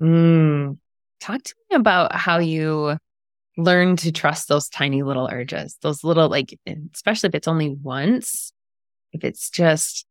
Mm. 0.00 0.78
Talk 1.20 1.42
to 1.42 1.54
me 1.68 1.76
about 1.76 2.14
how 2.14 2.38
you 2.38 2.96
learn 3.58 3.96
to 3.96 4.10
trust 4.10 4.48
those 4.48 4.68
tiny 4.70 5.02
little 5.02 5.28
urges, 5.30 5.76
those 5.82 6.02
little, 6.02 6.30
like, 6.30 6.58
especially 6.94 7.28
if 7.28 7.34
it's 7.34 7.48
only 7.48 7.68
once, 7.68 8.52
if 9.12 9.22
it's 9.22 9.50
just 9.50 10.06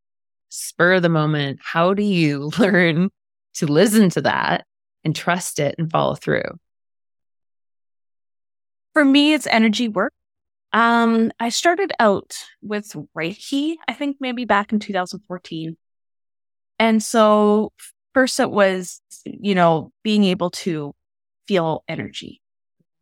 spur 0.50 0.94
of 0.94 1.02
the 1.02 1.10
moment, 1.10 1.60
how 1.64 1.96
do 1.96 2.04
you 2.04 2.52
learn 2.60 3.10
to 3.56 3.66
listen 3.66 4.10
to 4.12 4.22
that 4.22 4.66
and 5.04 5.16
trust 5.16 5.60
it 5.60 5.76
and 5.80 5.90
follow 5.90 6.14
through? 6.14 6.60
For 8.94 9.06
me, 9.06 9.34
it's 9.34 9.48
energy 9.48 9.88
work. 9.88 10.14
Um, 10.72 11.32
I 11.40 11.50
started 11.50 11.92
out 12.00 12.36
with 12.62 12.96
Reiki, 13.18 13.76
I 13.88 13.94
think 13.94 14.18
maybe 14.20 14.46
back 14.46 14.72
in 14.72 14.80
2014. 14.80 15.78
And 16.78 17.02
so 17.02 17.72
first 18.14 18.40
it 18.40 18.52
was, 18.52 19.02
you 19.26 19.56
know, 19.56 19.92
being 20.04 20.24
able 20.24 20.52
to 20.52 20.94
feel 21.48 21.84
energy. 21.88 22.42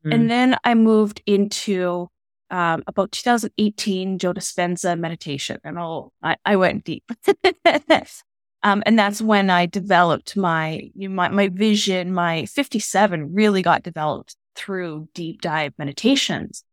Mm-hmm. 0.06 0.14
And 0.14 0.32
then 0.32 0.58
I 0.64 0.74
moved 0.74 1.22
into 1.26 2.08
um, 2.50 2.84
about 2.88 3.12
2018 3.12 4.20
Joe 4.20 4.34
Dispenza 4.34 4.98
meditation, 4.98 5.58
and 5.66 5.78
I'll, 5.78 6.14
I, 6.24 6.38
I 6.46 6.56
went 6.56 6.86
deep. 6.86 7.04
um, 8.64 8.84
and 8.86 8.98
that's 8.98 9.22
when 9.22 9.50
I 9.50 9.66
developed 9.66 10.38
my, 10.38 10.90
you 10.96 11.10
my 11.10 11.28
my 11.28 11.50
vision. 11.50 12.14
My 12.14 12.46
57 12.46 13.34
really 13.34 13.62
got 13.62 13.84
developed 13.84 14.38
through 14.58 15.08
deep 15.14 15.42
dive 15.42 15.74
meditations. 15.78 16.64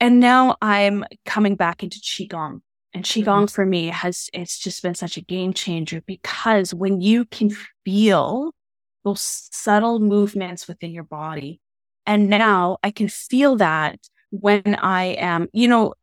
And 0.00 0.20
now 0.20 0.56
I'm 0.62 1.04
coming 1.26 1.56
back 1.56 1.82
into 1.82 1.98
qigong. 1.98 2.60
And 2.94 3.04
qigong 3.04 3.24
mm-hmm. 3.24 3.44
for 3.46 3.66
me 3.66 3.88
has 3.88 4.28
it's 4.32 4.58
just 4.58 4.82
been 4.82 4.94
such 4.94 5.16
a 5.16 5.22
game 5.22 5.52
changer 5.52 6.02
because 6.06 6.72
when 6.74 7.00
you 7.00 7.24
can 7.24 7.50
feel 7.84 8.52
those 9.04 9.48
subtle 9.52 9.98
movements 9.98 10.68
within 10.68 10.92
your 10.92 11.04
body. 11.04 11.60
And 12.06 12.28
now 12.28 12.78
I 12.82 12.90
can 12.90 13.08
feel 13.08 13.56
that 13.56 13.98
when 14.30 14.76
I 14.76 15.04
am, 15.18 15.48
you 15.52 15.68
know, 15.68 15.94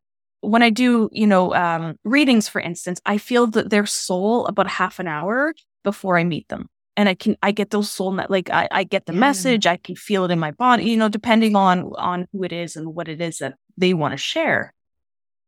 when 0.41 0.63
I 0.63 0.69
do, 0.69 1.09
you 1.11 1.27
know, 1.27 1.53
um, 1.53 1.97
readings, 2.03 2.47
for 2.47 2.61
instance, 2.61 3.01
I 3.05 3.17
feel 3.17 3.47
that 3.47 3.69
their 3.69 3.85
soul 3.85 4.45
about 4.45 4.67
half 4.67 4.99
an 4.99 5.07
hour 5.07 5.53
before 5.83 6.17
I 6.17 6.23
meet 6.23 6.47
them. 6.47 6.69
And 6.99 7.07
I 7.07 7.13
can, 7.13 7.37
I 7.41 7.53
get 7.53 7.69
those 7.69 7.89
soul, 7.89 8.19
like 8.27 8.49
I, 8.49 8.67
I 8.69 8.83
get 8.83 9.05
the 9.05 9.13
yeah. 9.13 9.19
message, 9.19 9.65
I 9.65 9.77
can 9.77 9.95
feel 9.95 10.25
it 10.25 10.31
in 10.31 10.37
my 10.37 10.51
body, 10.51 10.83
you 10.83 10.97
know, 10.97 11.07
depending 11.07 11.55
on, 11.55 11.93
on 11.97 12.27
who 12.33 12.43
it 12.43 12.51
is 12.51 12.75
and 12.75 12.93
what 12.93 13.07
it 13.07 13.21
is 13.21 13.37
that 13.37 13.53
they 13.77 13.93
want 13.93 14.11
to 14.11 14.17
share. 14.17 14.73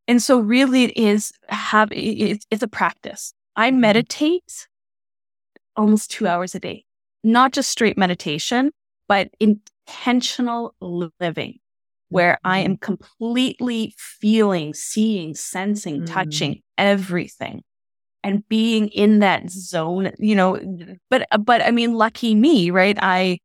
And 0.08 0.24
so 0.24 0.40
really 0.40 0.86
it 0.86 0.98
is 0.98 1.34
have, 1.50 1.92
it, 1.92 2.46
it's 2.50 2.64
a 2.64 2.70
practice. 2.70 3.34
I 3.58 3.70
mm-hmm. 3.70 3.82
meditate 3.82 4.68
almost 5.76 6.10
two 6.10 6.26
hours 6.26 6.56
a 6.56 6.62
day 6.62 6.86
not 7.22 7.52
just 7.52 7.70
straight 7.70 7.98
meditation, 7.98 8.72
but 9.10 9.30
intentional 9.42 10.74
living 10.80 11.60
where 12.08 12.40
I 12.46 12.60
am 12.60 12.78
mm-hmm. 12.78 12.96
completely 12.96 13.94
feeling, 13.98 14.74
seeing, 14.74 15.36
sensing, 15.36 16.04
mm. 16.04 16.06
touching 16.08 16.62
everything 16.78 17.64
and 18.24 18.48
being 18.50 18.88
in 18.90 19.20
that 19.20 19.50
zone, 19.50 20.12
you 20.20 20.36
know, 20.36 20.60
but, 21.10 21.28
but 21.40 21.62
I 21.62 21.72
mean, 21.72 21.94
lucky 21.94 22.36
me, 22.36 22.70
right? 22.72 22.98
I, 23.02 23.40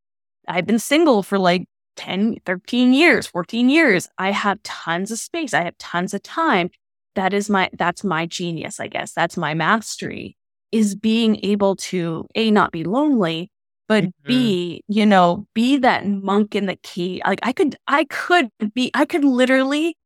I've 0.48 0.66
been 0.66 0.78
single 0.78 1.22
for 1.22 1.38
like 1.38 1.66
10, 1.96 2.36
13 2.44 2.92
years, 2.92 3.26
14 3.26 3.68
years. 3.70 4.08
I 4.18 4.30
have 4.32 4.62
tons 4.62 5.10
of 5.10 5.18
space. 5.18 5.54
I 5.54 5.64
have 5.64 5.78
tons 5.78 6.14
of 6.14 6.22
time. 6.22 6.70
That 7.14 7.32
is 7.32 7.48
my, 7.48 7.70
that's 7.72 8.04
my 8.04 8.26
genius, 8.26 8.78
I 8.78 8.88
guess. 8.88 9.12
That's 9.12 9.36
my 9.36 9.54
mastery 9.54 10.36
is 10.72 10.94
being 10.94 11.42
able 11.44 11.76
to 11.76 12.26
A, 12.34 12.50
not 12.50 12.72
be 12.72 12.84
lonely, 12.84 13.50
but 13.88 14.04
mm-hmm. 14.04 14.28
be, 14.28 14.82
you 14.88 15.06
know, 15.06 15.46
be 15.54 15.78
that 15.78 16.06
monk 16.06 16.54
in 16.54 16.66
the 16.66 16.76
key. 16.76 17.22
Like 17.26 17.40
I 17.42 17.52
could, 17.52 17.76
I 17.88 18.04
could 18.04 18.50
be, 18.74 18.90
I 18.94 19.04
could 19.04 19.24
literally 19.24 19.96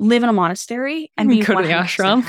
live 0.00 0.22
in 0.22 0.28
a 0.28 0.32
monastery 0.32 1.12
and 1.16 1.28
be 1.28 1.42
go 1.42 1.60
to 1.60 1.66
the 1.66 1.74
ashram. 1.74 2.24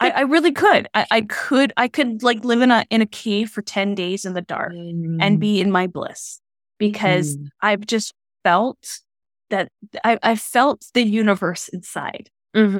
I, 0.00 0.10
I, 0.10 0.20
really 0.22 0.52
could. 0.52 0.88
I, 0.92 1.06
I, 1.10 1.20
could. 1.22 1.72
I 1.76 1.88
could 1.88 2.22
like 2.22 2.44
live 2.44 2.60
in 2.60 2.70
a 2.70 2.84
in 2.90 3.00
a 3.00 3.06
cave 3.06 3.50
for 3.50 3.62
ten 3.62 3.94
days 3.94 4.24
in 4.24 4.34
the 4.34 4.42
dark 4.42 4.72
mm. 4.72 5.18
and 5.20 5.40
be 5.40 5.60
in 5.60 5.70
my 5.70 5.86
bliss 5.86 6.40
because 6.78 7.36
mm. 7.36 7.46
I've 7.62 7.86
just 7.86 8.12
felt 8.42 9.00
that 9.50 9.70
I, 10.04 10.18
I 10.22 10.36
felt 10.36 10.86
the 10.94 11.02
universe 11.02 11.68
inside. 11.68 12.28
Mm-hmm. 12.56 12.78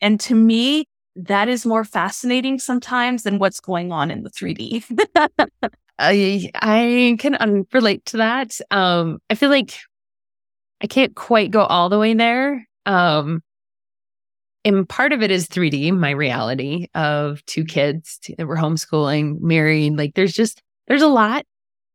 And 0.00 0.18
to 0.20 0.34
me, 0.34 0.86
that 1.16 1.48
is 1.48 1.66
more 1.66 1.84
fascinating 1.84 2.58
sometimes 2.58 3.22
than 3.22 3.38
what's 3.38 3.60
going 3.60 3.92
on 3.92 4.10
in 4.10 4.22
the 4.22 4.30
3D. 4.30 4.84
I 5.98 6.50
I 6.54 7.16
can 7.20 7.66
relate 7.72 8.04
to 8.06 8.16
that. 8.16 8.58
Um, 8.70 9.18
I 9.30 9.34
feel 9.34 9.50
like 9.50 9.78
I 10.82 10.86
can't 10.86 11.14
quite 11.14 11.50
go 11.50 11.64
all 11.64 11.88
the 11.88 11.98
way 11.98 12.14
there. 12.14 12.66
Um, 12.86 13.42
and 14.64 14.88
part 14.88 15.12
of 15.12 15.22
it 15.22 15.30
is 15.30 15.46
3D, 15.46 15.92
my 15.92 16.10
reality 16.10 16.88
of 16.94 17.44
two 17.46 17.64
kids 17.64 18.18
that 18.38 18.46
we're 18.46 18.56
homeschooling, 18.56 19.40
married. 19.40 19.96
Like 19.96 20.14
there's 20.14 20.32
just 20.32 20.62
there's 20.88 21.02
a 21.02 21.08
lot 21.08 21.44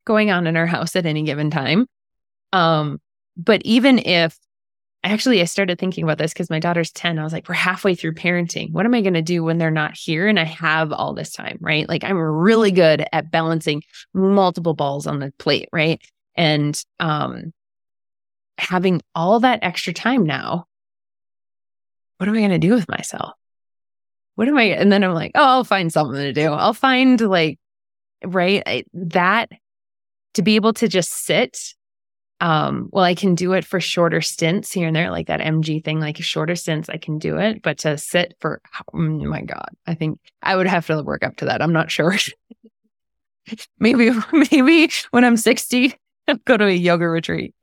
going 0.06 0.32
on 0.32 0.48
in 0.48 0.56
our 0.56 0.68
house 0.68 0.96
at 0.96 1.06
any 1.06 1.24
given 1.24 1.50
time. 1.50 1.88
Um, 2.54 3.00
but 3.38 3.62
even 3.64 4.00
if 4.00 4.38
actually 5.04 5.42
I 5.42 5.46
started 5.46 5.80
thinking 5.80 6.04
about 6.04 6.18
this 6.18 6.34
because 6.34 6.50
my 6.50 6.60
daughter's 6.60 6.92
10. 6.92 7.18
I 7.18 7.24
was 7.24 7.34
like, 7.34 7.48
we're 7.48 7.56
halfway 7.56 7.96
through 7.96 8.16
parenting. 8.16 8.72
What 8.72 8.86
am 8.86 8.94
I 8.94 9.02
going 9.02 9.14
to 9.14 9.22
do 9.22 9.44
when 9.44 9.58
they're 9.58 9.72
not 9.72 9.96
here 9.96 10.28
and 10.28 10.40
I 10.40 10.44
have 10.44 10.92
all 10.92 11.14
this 11.14 11.32
time, 11.32 11.58
right? 11.62 11.88
Like 11.88 12.04
I'm 12.04 12.18
really 12.18 12.72
good 12.72 13.06
at 13.14 13.32
balancing 13.32 13.84
multiple 14.14 14.74
balls 14.74 15.08
on 15.08 15.20
the 15.20 15.34
plate, 15.40 15.70
right? 15.72 16.02
And 16.36 16.82
um 17.00 17.54
having 18.58 19.02
all 19.16 19.40
that 19.40 19.60
extra 19.62 19.94
time 19.94 20.26
now, 20.26 20.66
what 22.20 22.30
am 22.30 22.36
I 22.36 22.40
going 22.40 22.52
to 22.52 22.60
do 22.60 22.76
with 22.76 22.88
myself? 22.88 23.34
what 24.40 24.48
am 24.48 24.58
I? 24.58 24.68
And 24.68 24.90
then 24.90 25.04
I'm 25.04 25.14
like, 25.14 25.34
oh, 25.36 25.44
I'll 25.44 25.64
find 25.66 25.92
something 25.92 26.16
to 26.16 26.32
do. 26.32 26.54
I'll 26.54 26.74
find 26.74 27.20
like, 27.20 27.60
right. 28.24 28.64
I, 28.66 28.86
that 28.94 29.50
to 30.36 30.42
be 30.42 30.56
able 30.56 30.72
to 30.76 30.88
just 30.88 31.12
sit. 31.26 31.74
Um, 32.40 32.88
well, 32.94 33.04
I 33.04 33.16
can 33.16 33.36
do 33.36 33.52
it 33.52 33.66
for 33.66 33.82
shorter 33.82 34.22
stints 34.22 34.72
here 34.72 34.88
and 34.88 34.96
there, 34.96 35.12
like 35.12 35.28
that 35.28 35.42
MG 35.42 35.84
thing, 35.84 36.00
like 36.00 36.16
shorter 36.24 36.56
stints, 36.56 36.88
I 36.88 36.96
can 36.96 37.20
do 37.20 37.38
it. 37.38 37.62
But 37.62 37.80
to 37.80 37.98
sit 37.98 38.34
for, 38.40 38.62
oh 38.94 38.98
my 38.98 39.42
God, 39.42 39.72
I 39.86 39.94
think 39.94 40.22
I 40.42 40.56
would 40.56 40.68
have 40.68 40.88
to 40.88 41.04
work 41.04 41.26
up 41.26 41.36
to 41.36 41.46
that. 41.48 41.62
I'm 41.62 41.74
not 41.74 41.92
sure. 41.92 42.16
maybe, 43.78 44.12
maybe 44.32 44.90
when 45.12 45.26
I'm 45.26 45.36
60, 45.36 45.94
I'll 46.30 46.38
go 46.46 46.56
to 46.56 46.66
a 46.66 46.72
yoga 46.72 47.10
retreat. 47.10 47.54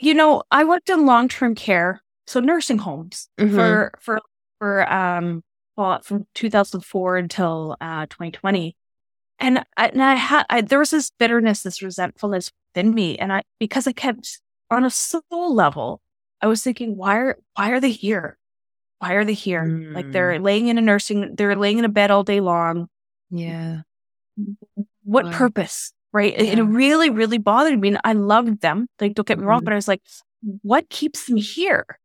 You 0.00 0.14
know, 0.14 0.44
I 0.50 0.64
worked 0.64 0.88
in 0.88 1.04
long 1.04 1.28
term 1.28 1.54
care, 1.54 2.01
so 2.26 2.40
nursing 2.40 2.78
homes 2.78 3.28
mm-hmm. 3.38 3.54
for, 3.54 3.92
for 4.00 4.20
for 4.58 4.92
um 4.92 5.42
well 5.76 6.00
from 6.02 6.26
2004 6.34 7.16
until 7.16 7.76
uh 7.80 8.06
2020 8.06 8.76
and 9.38 9.64
I, 9.76 9.88
and 9.88 10.02
I 10.02 10.14
had 10.14 10.46
I, 10.48 10.60
there 10.60 10.78
was 10.78 10.90
this 10.90 11.10
bitterness 11.18 11.62
this 11.62 11.82
resentfulness 11.82 12.52
within 12.74 12.94
me 12.94 13.18
and 13.18 13.32
I 13.32 13.42
because 13.58 13.86
I 13.86 13.92
kept 13.92 14.40
on 14.70 14.84
a 14.84 14.90
soul 14.90 15.54
level 15.54 16.00
I 16.40 16.46
was 16.46 16.62
thinking 16.62 16.96
why 16.96 17.16
are 17.16 17.38
why 17.54 17.70
are 17.70 17.80
they 17.80 17.90
here 17.90 18.38
why 18.98 19.14
are 19.14 19.24
they 19.24 19.34
here 19.34 19.64
mm. 19.64 19.94
like 19.94 20.12
they're 20.12 20.38
mm. 20.38 20.44
laying 20.44 20.68
in 20.68 20.78
a 20.78 20.82
nursing 20.82 21.34
they're 21.34 21.56
laying 21.56 21.78
in 21.78 21.84
a 21.84 21.88
bed 21.88 22.10
all 22.10 22.22
day 22.22 22.40
long 22.40 22.88
yeah 23.30 23.80
what 25.02 25.24
wow. 25.24 25.32
purpose 25.32 25.92
right 26.12 26.34
yeah. 26.34 26.52
it, 26.52 26.58
it, 26.58 26.62
really 26.62 27.10
really 27.10 27.38
bothered 27.38 27.80
me 27.80 27.88
and 27.88 28.00
I 28.04 28.12
loved 28.12 28.60
them 28.60 28.86
like 29.00 29.14
don't 29.14 29.26
get 29.26 29.38
me 29.38 29.44
wrong 29.44 29.62
mm. 29.62 29.64
but 29.64 29.72
I 29.72 29.76
was 29.76 29.88
like 29.88 30.02
what 30.62 30.88
keeps 30.88 31.26
them 31.26 31.36
here 31.36 31.98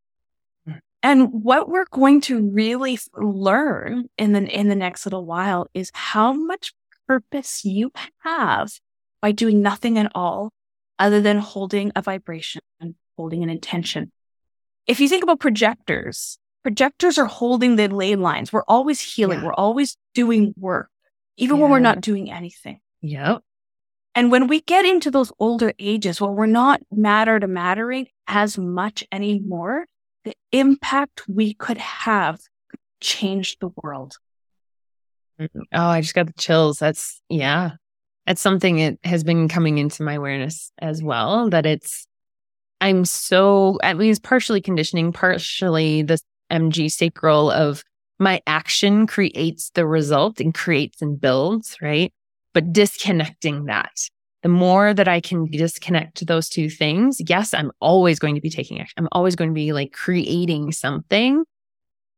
and 1.07 1.29
what 1.31 1.69
we're 1.69 1.85
going 1.89 2.19
to 2.19 2.49
really 2.49 2.99
learn 3.15 4.09
in 4.17 4.33
the 4.33 4.43
in 4.43 4.67
the 4.67 4.75
next 4.75 5.05
little 5.05 5.25
while 5.25 5.67
is 5.73 5.89
how 5.93 6.33
much 6.33 6.73
purpose 7.07 7.63
you 7.63 7.93
have 8.19 8.73
by 9.21 9.31
doing 9.31 9.61
nothing 9.61 9.97
at 9.97 10.11
all 10.13 10.51
other 10.99 11.21
than 11.21 11.37
holding 11.37 11.93
a 11.95 12.01
vibration 12.01 12.61
and 12.81 12.95
holding 13.15 13.41
an 13.41 13.49
intention. 13.49 14.11
If 14.85 14.99
you 14.99 15.07
think 15.07 15.23
about 15.23 15.39
projectors, 15.39 16.37
projectors 16.61 17.17
are 17.17 17.25
holding 17.25 17.77
the 17.77 17.87
ley 17.87 18.17
lines. 18.17 18.51
We're 18.51 18.67
always 18.67 18.99
healing. 18.99 19.39
Yeah. 19.39 19.45
We're 19.45 19.53
always 19.53 19.95
doing 20.13 20.53
work, 20.57 20.89
even 21.37 21.55
yeah. 21.55 21.61
when 21.61 21.71
we're 21.71 21.79
not 21.79 22.01
doing 22.01 22.29
anything. 22.29 22.81
Yep. 22.99 23.43
And 24.13 24.29
when 24.29 24.47
we 24.47 24.59
get 24.59 24.83
into 24.83 25.09
those 25.09 25.31
older 25.39 25.71
ages 25.79 26.19
where 26.19 26.31
we're 26.31 26.47
not 26.47 26.81
matter 26.91 27.39
to 27.39 27.47
mattering 27.47 28.07
as 28.27 28.57
much 28.57 29.05
anymore, 29.09 29.85
the 30.27 30.35
impact 30.51 31.23
we 31.29 31.53
could 31.53 31.77
have 31.77 32.41
changed 32.99 33.61
the 33.61 33.69
world. 33.81 34.17
Mm-hmm. 35.39 35.61
Oh, 35.71 35.87
I 35.87 36.01
just 36.01 36.15
got 36.15 36.27
the 36.27 36.33
chills. 36.33 36.79
That's, 36.79 37.21
yeah. 37.29 37.71
That's 38.25 38.41
something 38.41 38.75
that 38.75 38.97
has 39.05 39.23
been 39.23 39.47
coming 39.47 39.77
into 39.77 40.03
my 40.03 40.15
awareness 40.15 40.69
as 40.79 41.01
well. 41.01 41.49
That 41.49 41.65
it's, 41.65 42.07
I'm 42.81 43.05
so, 43.05 43.79
at 43.81 43.97
least 43.97 44.21
partially 44.21 44.59
conditioning, 44.59 45.13
partially 45.13 46.01
the 46.01 46.19
MG 46.51 46.91
sacral 46.91 47.49
of 47.49 47.85
my 48.19 48.41
action 48.45 49.07
creates 49.07 49.69
the 49.75 49.85
result 49.85 50.41
and 50.41 50.53
creates 50.53 51.01
and 51.01 51.21
builds, 51.21 51.77
right? 51.81 52.11
But 52.53 52.73
disconnecting 52.73 53.65
that 53.65 53.93
the 54.43 54.49
more 54.49 54.93
that 54.93 55.07
I 55.07 55.19
can 55.19 55.45
disconnect 55.45 56.25
those 56.25 56.47
two 56.47 56.69
things, 56.69 57.19
yes, 57.27 57.53
I'm 57.53 57.71
always 57.81 58.19
going 58.19 58.35
to 58.35 58.41
be 58.41 58.49
taking 58.49 58.79
action. 58.79 58.93
I'm 58.97 59.09
always 59.11 59.35
going 59.35 59.49
to 59.49 59.55
be 59.55 59.73
like 59.73 59.93
creating 59.93 60.71
something. 60.71 61.43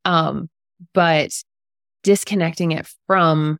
Um, 0.06 0.50
but 0.94 1.32
disconnecting 2.04 2.72
it 2.72 2.90
from 3.08 3.58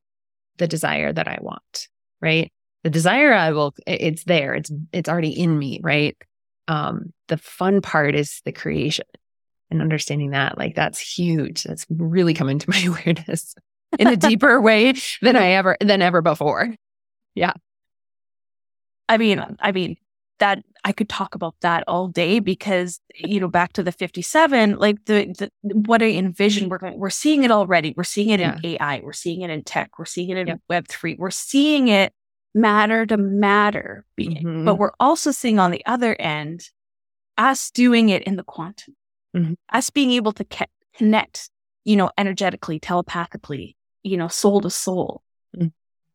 the 0.58 0.68
desire 0.68 1.12
that 1.12 1.28
I 1.28 1.38
want, 1.42 1.88
right? 2.22 2.52
The 2.84 2.90
desire 2.90 3.34
I 3.34 3.52
will, 3.52 3.74
it's 3.86 4.24
there. 4.24 4.54
It's, 4.56 4.72
it's 4.94 5.10
already 5.10 5.32
in 5.32 5.58
me, 5.58 5.80
right? 5.84 6.18
Um, 6.68 7.14
the 7.28 7.38
fun 7.38 7.82
part 7.82 8.16
is 8.16 8.42
the 8.46 8.52
creation 8.52 9.06
and 9.72 9.82
understanding 9.82 10.32
that 10.32 10.58
like 10.58 10.76
that's 10.76 11.00
huge. 11.00 11.64
That's 11.64 11.86
really 11.90 12.34
come 12.34 12.50
into 12.50 12.70
my 12.70 12.80
awareness 12.88 13.56
in 13.98 14.08
a 14.08 14.18
deeper 14.18 14.62
way 14.62 14.94
than 15.22 15.36
I 15.36 15.50
ever, 15.52 15.78
than 15.82 16.02
ever 16.02 16.22
before. 16.22 16.76
Yeah. 17.36 17.54
I 19.10 19.18
mean, 19.18 19.44
I 19.60 19.72
mean, 19.74 19.98
that 20.40 20.64
I 20.84 20.92
could 20.92 21.10
talk 21.10 21.36
about 21.36 21.56
that 21.62 21.84
all 21.88 22.08
day 22.08 22.40
because 22.40 23.00
you 23.14 23.40
know 23.40 23.48
back 23.48 23.74
to 23.74 23.84
the 23.84 23.92
57 23.92 24.78
like 24.78 25.06
the, 25.06 25.34
the 25.38 25.52
what 25.64 26.02
I 26.02 26.12
envision 26.12 26.70
we're 26.70 26.80
we're 26.96 27.10
seeing 27.10 27.44
it 27.44 27.52
already 27.52 27.94
we're 27.96 28.04
seeing 28.04 28.30
it 28.30 28.40
yeah. 28.40 28.58
in 28.64 28.66
AI 28.66 29.02
we're 29.04 29.14
seeing 29.14 29.42
it 29.42 29.50
in 29.50 29.64
tech 29.64 30.00
we're 30.00 30.06
seeing 30.06 30.30
it 30.30 30.38
in 30.38 30.48
yep. 30.48 30.62
web 30.70 30.88
3 30.88 31.18
we're 31.20 31.30
seeing 31.30 31.90
it 31.90 32.14
matter 32.56 33.06
to 33.06 33.18
matter 33.18 34.06
being 34.16 34.38
mm-hmm. 34.38 34.66
but 34.66 34.76
we're 34.76 34.94
also 35.00 35.32
seeing 35.32 35.60
on 35.60 35.72
the 35.72 35.86
other 35.86 36.16
end 36.20 36.70
us 37.38 37.70
doing 37.70 38.10
it 38.10 38.24
in 38.24 38.38
the 38.38 38.44
quantum 38.44 38.96
mm-hmm. 39.36 39.54
us 39.72 39.90
being 39.90 40.12
able 40.12 40.32
to 40.32 40.44
ke- 40.46 40.70
connect 40.96 41.50
you 41.84 41.96
know 41.96 42.10
energetically 42.18 42.80
telepathically 42.80 43.76
you 44.04 44.18
know 44.18 44.28
soul 44.28 44.62
to 44.62 44.70
soul 44.70 45.22
mm-hmm. 45.56 45.68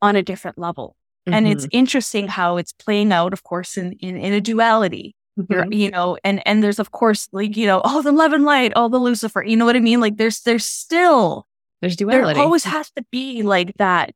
on 0.03 0.17
a 0.17 0.23
different 0.23 0.59
level 0.59 0.97
Mm-hmm. 1.27 1.35
And 1.35 1.49
it's 1.49 1.65
mm-hmm. 1.65 1.79
interesting 1.79 2.29
how 2.29 2.59
it's 2.59 2.73
playing 2.73 3.13
out, 3.13 3.33
of 3.33 3.43
course, 3.43 3.77
in, 3.77 3.93
in, 3.95 4.17
in 4.17 4.33
a 4.33 4.41
duality. 4.41 5.15
Mm-hmm. 5.39 5.73
You 5.73 5.91
know, 5.91 6.17
and 6.23 6.47
and 6.47 6.63
there's 6.63 6.79
of 6.79 6.93
course 6.93 7.29
like 7.33 7.57
you 7.57 7.67
know, 7.67 7.81
all 7.81 7.99
oh, 7.99 8.03
the 8.03 8.13
love 8.13 8.33
and 8.33 8.45
light, 8.45 8.73
all 8.75 8.89
the 8.89 9.01
Lucifer. 9.01 9.43
You 9.43 9.57
know 9.57 9.65
what 9.65 9.75
I 9.75 9.81
mean? 9.81 10.01
Like 10.01 10.17
there's 10.17 10.43
there's 10.43 10.65
still 10.65 11.49
there's 11.81 11.97
duality. 11.97 12.35
There 12.35 12.43
always 12.43 12.63
has 12.65 12.91
to 12.93 13.05
be 13.11 13.43
like 13.43 13.75
that 13.79 14.15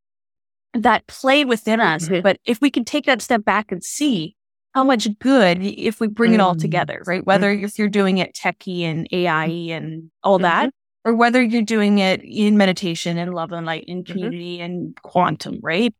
that 0.75 1.09
play 1.09 1.45
within 1.45 1.81
us. 1.81 2.09
Mm-hmm. 2.09 2.23
But 2.23 2.39
if 2.45 2.61
we 2.61 2.71
can 2.71 2.85
take 2.85 3.07
that 3.07 3.21
step 3.21 3.45
back 3.45 3.73
and 3.73 3.83
see 3.83 4.37
how 4.75 4.85
much 4.85 5.09
good 5.19 5.59
if 5.61 5.99
we 5.99 6.07
bring 6.07 6.35
it 6.35 6.41
all 6.41 6.53
mm-hmm. 6.53 6.61
together, 6.61 7.03
right? 7.05 7.27
Whether 7.27 7.51
if 7.51 7.79
you're 7.81 7.89
doing 7.89 8.19
it 8.19 8.35
techie 8.35 8.83
and 8.83 9.09
AI 9.11 9.47
and 9.47 10.13
all 10.23 10.39
that, 10.39 10.71
or 11.05 11.15
whether 11.15 11.43
you're 11.43 11.63
doing 11.63 11.99
it 11.99 12.23
in 12.23 12.57
meditation 12.57 13.19
and 13.19 13.35
love 13.35 13.51
and 13.51 13.67
light 13.67 13.87
and 13.89 14.07
community 14.07 14.61
and 14.61 14.97
quantum, 15.03 15.59
right? 15.63 15.95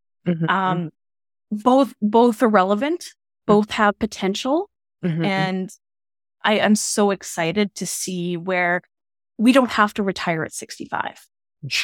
Um, 0.49 0.91
both 1.51 1.95
both 2.01 2.43
are 2.43 2.49
relevant, 2.49 3.01
mm-hmm. 3.01 3.53
both 3.53 3.71
have 3.73 3.99
potential, 3.99 4.71
mm-hmm, 5.05 5.15
mm-hmm. 5.15 5.25
and 5.25 5.71
I 6.45 6.55
am 6.55 6.75
so 6.75 7.11
excited 7.11 7.75
to 7.77 7.87
see 7.87 8.37
where 8.37 8.83
we 9.39 9.53
don't 9.53 9.71
have 9.71 9.95
to 9.95 10.03
retire 10.03 10.43
at 10.45 10.53
65. 10.53 11.27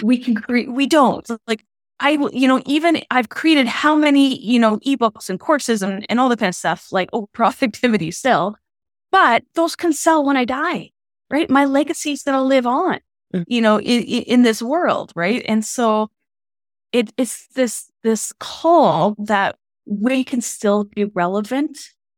We 0.02 0.18
can 0.18 0.34
create, 0.34 0.70
we 0.70 0.86
don't 0.86 1.28
like, 1.46 1.64
I, 2.00 2.10
you 2.32 2.48
know, 2.48 2.62
even 2.66 3.02
I've 3.10 3.28
created 3.28 3.66
how 3.66 3.94
many, 3.94 4.40
you 4.40 4.58
know, 4.58 4.78
ebooks 4.78 5.30
and 5.30 5.38
courses 5.38 5.82
and, 5.82 6.04
and 6.08 6.20
all 6.20 6.28
the 6.28 6.36
kind 6.36 6.48
of 6.48 6.54
stuff 6.54 6.88
like, 6.92 7.08
oh, 7.12 7.28
productivity 7.32 8.10
still, 8.10 8.56
but 9.10 9.44
those 9.54 9.76
can 9.76 9.92
sell 9.92 10.24
when 10.24 10.36
I 10.36 10.44
die, 10.44 10.90
right? 11.30 11.48
My 11.48 11.64
legacy 11.64 12.12
is 12.12 12.22
going 12.22 12.36
to 12.36 12.42
live 12.42 12.66
on, 12.66 13.00
mm-hmm. 13.34 13.42
you 13.46 13.60
know, 13.60 13.80
in, 13.80 14.02
in 14.02 14.42
this 14.42 14.62
world, 14.62 15.12
right? 15.14 15.44
And 15.46 15.64
so 15.64 16.10
it, 16.94 17.12
it's 17.16 17.48
this 17.48 17.90
this 18.04 18.32
call 18.38 19.16
that 19.18 19.56
we 19.84 20.22
can 20.22 20.40
still 20.40 20.84
be 20.84 21.04
relevant 21.04 21.76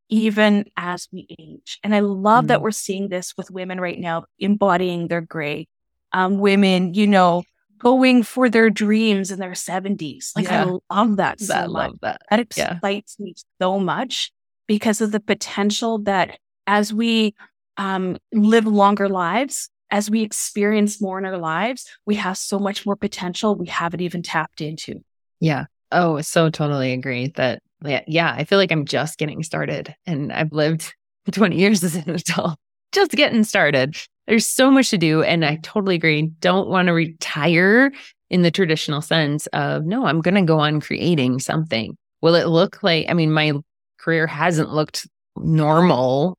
even 0.09 0.67
as 0.77 1.09
we 1.11 1.27
age. 1.39 1.81
And 1.83 1.95
I 1.95 2.01
love 2.01 2.45
mm. 2.45 2.49
that 2.49 2.61
we're 2.61 2.71
seeing 2.71 3.09
this 3.09 3.35
with 3.37 3.51
women 3.51 3.81
right 3.81 3.99
now 3.99 4.27
embodying 4.39 5.09
their 5.09 5.23
gray. 5.23 5.67
Um, 6.13 6.39
women, 6.39 6.95
you 6.95 7.07
know, 7.07 7.43
going 7.79 8.23
for 8.23 8.49
their 8.49 8.71
dreams 8.71 9.31
in 9.31 9.39
their 9.39 9.53
70s. 9.53 10.31
Like 10.37 10.45
yeah. 10.45 10.67
I 10.91 10.95
love 10.95 11.17
that 11.17 11.41
so 11.41 11.55
I 11.55 11.67
much. 11.67 11.73
Love 11.73 11.99
that. 12.03 12.23
that 12.31 12.41
excites 12.41 13.17
yeah. 13.19 13.25
me 13.25 13.35
so 13.61 13.81
much 13.81 14.31
because 14.67 15.01
of 15.01 15.11
the 15.11 15.21
potential 15.21 15.99
that 16.01 16.39
as 16.67 16.93
we 16.93 17.35
um, 17.79 18.19
live 18.33 18.67
longer 18.67 19.09
lives, 19.09 19.71
as 19.91 20.11
we 20.11 20.23
experience 20.23 21.01
more 21.01 21.19
in 21.19 21.25
our 21.25 21.39
lives, 21.39 21.87
we 22.07 22.17
have 22.17 22.37
so 22.39 22.59
much 22.59 22.85
more 22.87 22.97
potential 22.97 23.55
we 23.55 23.67
haven't 23.67 24.01
even 24.01 24.23
tapped 24.23 24.61
into. 24.61 25.03
Yeah. 25.41 25.67
Oh, 25.93 26.21
so 26.21 26.51
totally 26.51 26.93
agree 26.93 27.29
that, 27.37 27.63
yeah, 28.07 28.35
I 28.37 28.45
feel 28.45 28.59
like 28.59 28.73
I'm 28.73 28.85
just 28.85 29.19
getting 29.19 29.43
started 29.43 29.95
and 30.07 30.33
I've 30.33 30.53
lived 30.53 30.95
20 31.31 31.57
years 31.57 31.85
as 31.85 31.95
an 31.95 32.11
adult, 32.11 32.59
just 32.93 33.13
getting 33.13 33.45
started. 33.45 33.97
There's 34.27 34.47
so 34.47 34.71
much 34.71 34.91
to 34.91 34.99
do. 34.99 35.23
And 35.23 35.45
I 35.45 35.57
totally 35.63 35.95
agree. 35.95 36.23
Don't 36.41 36.69
want 36.69 36.87
to 36.87 36.93
retire 36.93 37.93
in 38.29 38.43
the 38.43 38.51
traditional 38.51 39.01
sense 39.01 39.47
of, 39.49 39.85
no, 39.85 40.07
I'm 40.07 40.21
going 40.21 40.35
to 40.35 40.43
go 40.43 40.59
on 40.59 40.81
creating 40.81 41.39
something. 41.39 41.97
Will 42.23 42.35
it 42.35 42.49
look 42.49 42.83
like, 42.83 43.07
I 43.09 43.15
mean, 43.15 43.31
my 43.31 43.53
career 43.99 44.27
hasn't 44.27 44.71
looked 44.71 45.07
normal 45.37 46.37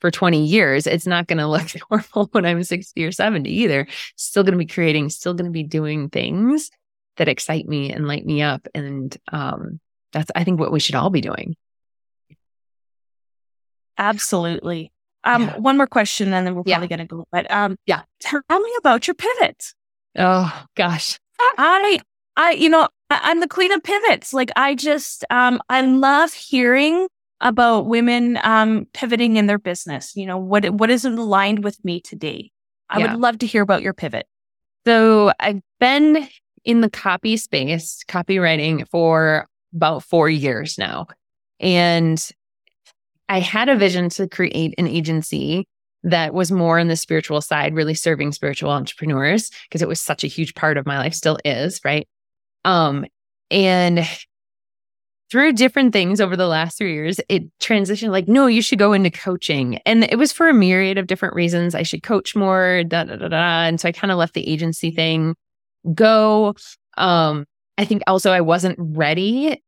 for 0.00 0.10
20 0.10 0.44
years, 0.44 0.86
it's 0.86 1.06
not 1.06 1.26
going 1.26 1.38
to 1.38 1.46
look 1.46 1.68
normal 1.90 2.28
when 2.32 2.46
I'm 2.46 2.62
60 2.62 3.04
or 3.04 3.12
70 3.12 3.50
either. 3.50 3.86
Still 4.16 4.42
going 4.42 4.52
to 4.52 4.58
be 4.58 4.66
creating, 4.66 5.10
still 5.10 5.34
going 5.34 5.46
to 5.46 5.52
be 5.52 5.64
doing 5.64 6.08
things 6.08 6.70
that 7.16 7.28
excite 7.28 7.66
me 7.66 7.92
and 7.92 8.06
light 8.06 8.24
me 8.24 8.42
up. 8.42 8.66
And 8.74 9.16
um, 9.32 9.80
that's, 10.12 10.30
I 10.34 10.44
think, 10.44 10.60
what 10.60 10.72
we 10.72 10.80
should 10.80 10.94
all 10.94 11.10
be 11.10 11.20
doing. 11.20 11.56
Absolutely. 13.96 14.92
Um, 15.24 15.42
yeah. 15.42 15.56
One 15.58 15.76
more 15.76 15.88
question, 15.88 16.32
and 16.32 16.46
then 16.46 16.54
we're 16.54 16.62
probably 16.62 16.84
yeah. 16.84 16.96
going 16.96 17.06
to 17.08 17.16
go. 17.16 17.26
But 17.32 17.50
um, 17.50 17.76
yeah, 17.86 18.02
tell 18.20 18.42
me 18.48 18.72
about 18.78 19.06
your 19.08 19.14
pivot. 19.14 19.74
Oh 20.16 20.64
gosh. 20.76 21.18
I, 21.40 22.00
I, 22.36 22.52
you 22.52 22.68
know, 22.68 22.88
I, 23.10 23.30
am 23.30 23.40
the 23.40 23.48
queen 23.48 23.72
of 23.72 23.82
pivots. 23.82 24.32
Like 24.32 24.50
I 24.56 24.74
just, 24.74 25.24
um, 25.30 25.60
I 25.68 25.82
love 25.82 26.32
hearing 26.32 27.08
about 27.40 27.86
women, 27.86 28.38
um, 28.42 28.86
pivoting 28.92 29.36
in 29.36 29.46
their 29.46 29.58
business. 29.58 30.14
You 30.16 30.26
know, 30.26 30.38
what, 30.38 30.68
what 30.70 30.90
is 30.90 31.04
aligned 31.04 31.62
with 31.62 31.82
me 31.84 32.00
today? 32.00 32.50
I 32.90 32.98
yeah. 32.98 33.12
would 33.12 33.20
love 33.20 33.38
to 33.38 33.46
hear 33.46 33.62
about 33.62 33.82
your 33.82 33.94
pivot. 33.94 34.26
So 34.86 35.32
I've 35.38 35.60
been 35.78 36.28
in 36.64 36.80
the 36.80 36.90
copy 36.90 37.36
space, 37.36 38.02
copywriting 38.08 38.88
for 38.88 39.46
about 39.74 40.02
four 40.02 40.28
years 40.28 40.78
now. 40.78 41.06
And 41.60 42.18
I 43.28 43.40
had 43.40 43.68
a 43.68 43.76
vision 43.76 44.08
to 44.10 44.28
create 44.28 44.74
an 44.78 44.86
agency 44.86 45.66
that 46.04 46.32
was 46.32 46.50
more 46.50 46.78
on 46.78 46.88
the 46.88 46.96
spiritual 46.96 47.40
side, 47.40 47.74
really 47.74 47.94
serving 47.94 48.32
spiritual 48.32 48.70
entrepreneurs 48.70 49.50
because 49.68 49.82
it 49.82 49.88
was 49.88 50.00
such 50.00 50.24
a 50.24 50.28
huge 50.28 50.54
part 50.54 50.78
of 50.78 50.86
my 50.86 50.98
life, 50.98 51.14
still 51.14 51.38
is, 51.44 51.80
right? 51.84 52.08
Um, 52.64 53.04
and 53.50 54.06
through 55.30 55.52
different 55.52 55.92
things 55.92 56.20
over 56.20 56.36
the 56.36 56.46
last 56.46 56.78
three 56.78 56.94
years, 56.94 57.20
it 57.28 57.44
transitioned 57.58 58.10
like, 58.10 58.28
no, 58.28 58.46
you 58.46 58.62
should 58.62 58.78
go 58.78 58.92
into 58.92 59.10
coaching. 59.10 59.76
And 59.84 60.04
it 60.04 60.16
was 60.16 60.32
for 60.32 60.48
a 60.48 60.54
myriad 60.54 60.96
of 60.96 61.06
different 61.06 61.34
reasons. 61.34 61.74
I 61.74 61.82
should 61.82 62.02
coach 62.02 62.34
more, 62.34 62.82
da 62.84 63.04
da 63.04 63.16
da 63.16 63.28
da. 63.28 63.62
And 63.64 63.80
so 63.80 63.88
I 63.88 63.92
kind 63.92 64.10
of 64.10 64.16
left 64.16 64.34
the 64.34 64.48
agency 64.48 64.90
thing 64.90 65.34
go. 65.94 66.54
Um, 66.96 67.44
I 67.76 67.84
think 67.84 68.02
also 68.06 68.32
I 68.32 68.40
wasn't 68.40 68.76
ready 68.80 69.62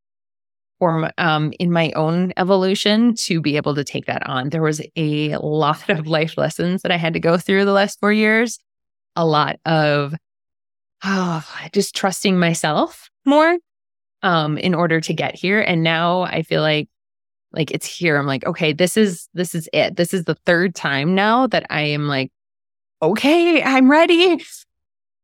or 0.80 1.12
um, 1.18 1.52
in 1.58 1.70
my 1.70 1.92
own 1.92 2.32
evolution 2.38 3.14
to 3.14 3.40
be 3.40 3.56
able 3.56 3.74
to 3.74 3.84
take 3.84 4.06
that 4.06 4.26
on. 4.26 4.48
There 4.48 4.62
was 4.62 4.80
a 4.96 5.36
lot 5.36 5.88
of 5.88 6.06
life 6.06 6.38
lessons 6.38 6.82
that 6.82 6.90
I 6.90 6.96
had 6.96 7.12
to 7.12 7.20
go 7.20 7.36
through 7.36 7.66
the 7.66 7.72
last 7.72 8.00
four 8.00 8.12
years, 8.12 8.58
a 9.14 9.26
lot 9.26 9.60
of 9.66 10.14
oh, 11.04 11.44
just 11.72 11.94
trusting 11.94 12.38
myself 12.38 13.10
more 13.26 13.58
um, 14.22 14.58
in 14.58 14.74
order 14.74 15.00
to 15.00 15.14
get 15.14 15.34
here. 15.34 15.60
And 15.60 15.82
now 15.82 16.22
I 16.22 16.42
feel 16.42 16.62
like 16.62 16.88
like 17.52 17.70
it's 17.72 17.86
here. 17.86 18.16
I'm 18.16 18.26
like, 18.26 18.46
okay, 18.46 18.72
this 18.72 18.96
is 18.96 19.28
this 19.34 19.54
is 19.54 19.68
it. 19.72 19.96
This 19.96 20.14
is 20.14 20.24
the 20.24 20.36
third 20.46 20.74
time 20.74 21.14
now 21.14 21.46
that 21.48 21.66
I 21.70 21.82
am 21.82 22.06
like, 22.06 22.30
okay, 23.02 23.62
I'm 23.62 23.90
ready. 23.90 24.44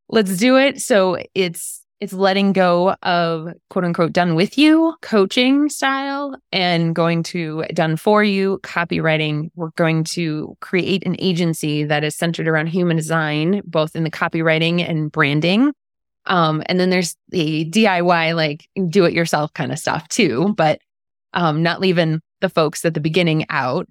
Let's 0.09 0.37
do 0.37 0.57
it. 0.57 0.81
So 0.81 1.17
it's 1.33 1.83
it's 1.99 2.13
letting 2.13 2.53
go 2.53 2.91
of 3.01 3.49
quote 3.69 3.85
unquote 3.85 4.13
done 4.13 4.35
with 4.35 4.57
you 4.57 4.93
coaching 5.01 5.67
style 5.67 6.35
and 6.51 6.93
going 6.93 7.23
to 7.23 7.63
done 7.73 7.97
for 7.97 8.23
you 8.23 8.59
copywriting. 8.63 9.49
We're 9.55 9.71
going 9.71 10.03
to 10.05 10.55
create 10.61 11.05
an 11.05 11.15
agency 11.19 11.83
that 11.85 12.03
is 12.03 12.15
centered 12.15 12.47
around 12.47 12.67
human 12.67 12.97
design, 12.97 13.61
both 13.65 13.95
in 13.95 14.03
the 14.03 14.11
copywriting 14.11 14.87
and 14.87 15.11
branding. 15.11 15.71
Um, 16.27 16.61
and 16.67 16.79
then 16.79 16.89
there's 16.89 17.15
the 17.29 17.69
DIY, 17.69 18.35
like 18.35 18.67
do 18.89 19.05
it 19.05 19.13
yourself 19.13 19.53
kind 19.53 19.71
of 19.71 19.79
stuff 19.79 20.07
too, 20.09 20.53
but 20.55 20.79
um, 21.33 21.63
not 21.63 21.79
leaving 21.79 22.21
the 22.41 22.49
folks 22.49 22.85
at 22.85 22.93
the 22.93 22.99
beginning 22.99 23.45
out. 23.49 23.87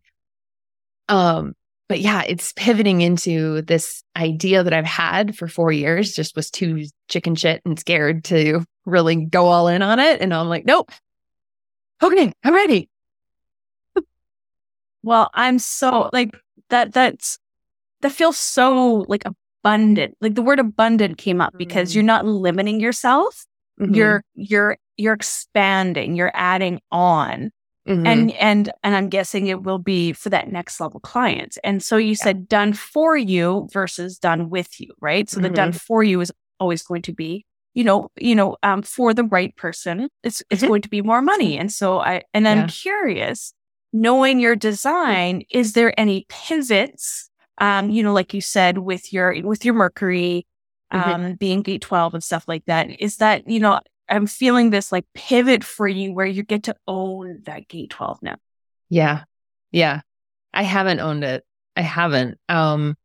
Um, 1.08 1.54
but 1.88 2.00
yeah, 2.00 2.22
it's 2.26 2.52
pivoting 2.52 3.00
into 3.00 3.62
this 3.62 4.02
idea 4.16 4.62
that 4.62 4.72
I've 4.72 4.84
had 4.84 5.36
for 5.36 5.46
four 5.46 5.70
years, 5.70 6.14
just 6.14 6.34
was 6.36 6.50
too 6.50 6.84
chicken 7.08 7.34
shit 7.36 7.62
and 7.64 7.78
scared 7.78 8.24
to 8.24 8.64
really 8.84 9.24
go 9.24 9.46
all 9.46 9.68
in 9.68 9.82
on 9.82 9.98
it. 9.98 10.20
And 10.20 10.34
I'm 10.34 10.48
like, 10.48 10.64
nope. 10.64 10.90
Okay, 12.02 12.32
I'm 12.42 12.54
ready. 12.54 12.90
well, 15.02 15.30
I'm 15.32 15.58
so 15.58 16.10
like 16.12 16.36
that, 16.70 16.92
that's, 16.92 17.38
that 18.02 18.10
feels 18.10 18.36
so 18.36 19.06
like 19.08 19.24
abundant. 19.66 20.16
Like 20.20 20.34
the 20.34 20.42
word 20.42 20.58
abundant 20.58 21.18
came 21.18 21.40
up 21.40 21.54
because 21.56 21.90
mm-hmm. 21.90 21.96
you're 21.96 22.04
not 22.04 22.24
limiting 22.24 22.80
yourself. 22.80 23.46
Mm-hmm. 23.80 23.94
You're, 23.94 24.24
you're, 24.34 24.78
you're 24.96 25.14
expanding, 25.14 26.16
you're 26.16 26.32
adding 26.34 26.80
on. 26.90 27.50
Mm-hmm. 27.88 28.06
And 28.06 28.32
and 28.32 28.72
and 28.82 28.96
I'm 28.96 29.08
guessing 29.08 29.46
it 29.46 29.62
will 29.62 29.78
be 29.78 30.12
for 30.12 30.28
that 30.30 30.50
next 30.50 30.80
level 30.80 30.98
client. 30.98 31.56
And 31.62 31.80
so 31.80 31.96
you 31.96 32.10
yeah. 32.10 32.14
said 32.16 32.48
done 32.48 32.72
for 32.72 33.16
you 33.16 33.68
versus 33.72 34.18
done 34.18 34.50
with 34.50 34.80
you, 34.80 34.92
right? 35.00 35.30
So 35.30 35.36
mm-hmm. 35.36 35.42
the 35.44 35.50
done 35.50 35.68
mm-hmm. 35.68 35.76
for 35.76 36.02
you 36.02 36.20
is 36.20 36.32
always 36.58 36.82
going 36.82 37.02
to 37.02 37.12
be, 37.12 37.46
you 37.74 37.84
know, 37.84 38.10
you 38.16 38.34
know, 38.34 38.56
um, 38.64 38.82
for 38.82 39.14
the 39.14 39.22
right 39.22 39.54
person, 39.54 40.08
it's 40.24 40.42
it's 40.50 40.62
mm-hmm. 40.62 40.68
going 40.68 40.82
to 40.82 40.88
be 40.88 41.00
more 41.00 41.22
money. 41.22 41.56
And 41.56 41.72
so 41.72 42.00
I 42.00 42.22
and 42.34 42.48
I'm 42.48 42.62
yeah. 42.62 42.66
curious, 42.66 43.54
knowing 43.92 44.40
your 44.40 44.56
design, 44.56 45.44
is 45.50 45.74
there 45.74 45.94
any 45.96 46.26
pivots? 46.28 47.30
Um, 47.58 47.90
you 47.90 48.02
know, 48.02 48.12
like 48.12 48.34
you 48.34 48.40
said, 48.40 48.78
with 48.78 49.12
your 49.12 49.34
with 49.42 49.64
your 49.64 49.74
Mercury, 49.74 50.46
mm-hmm. 50.92 51.10
um, 51.10 51.34
being 51.34 51.62
gate 51.62 51.82
12 51.82 52.14
and 52.14 52.24
stuff 52.24 52.46
like 52.48 52.64
that. 52.66 52.88
Is 53.00 53.16
that, 53.18 53.48
you 53.48 53.60
know, 53.60 53.80
I'm 54.08 54.26
feeling 54.26 54.70
this 54.70 54.92
like 54.92 55.04
pivot 55.14 55.64
for 55.64 55.88
you 55.88 56.12
where 56.12 56.26
you 56.26 56.42
get 56.42 56.64
to 56.64 56.76
own 56.86 57.42
that 57.44 57.68
gate 57.68 57.90
12 57.90 58.22
now. 58.22 58.36
Yeah. 58.88 59.24
Yeah. 59.72 60.00
I 60.54 60.62
haven't 60.62 61.00
owned 61.00 61.24
it. 61.24 61.44
I 61.76 61.82
haven't. 61.82 62.38
Um, 62.48 62.96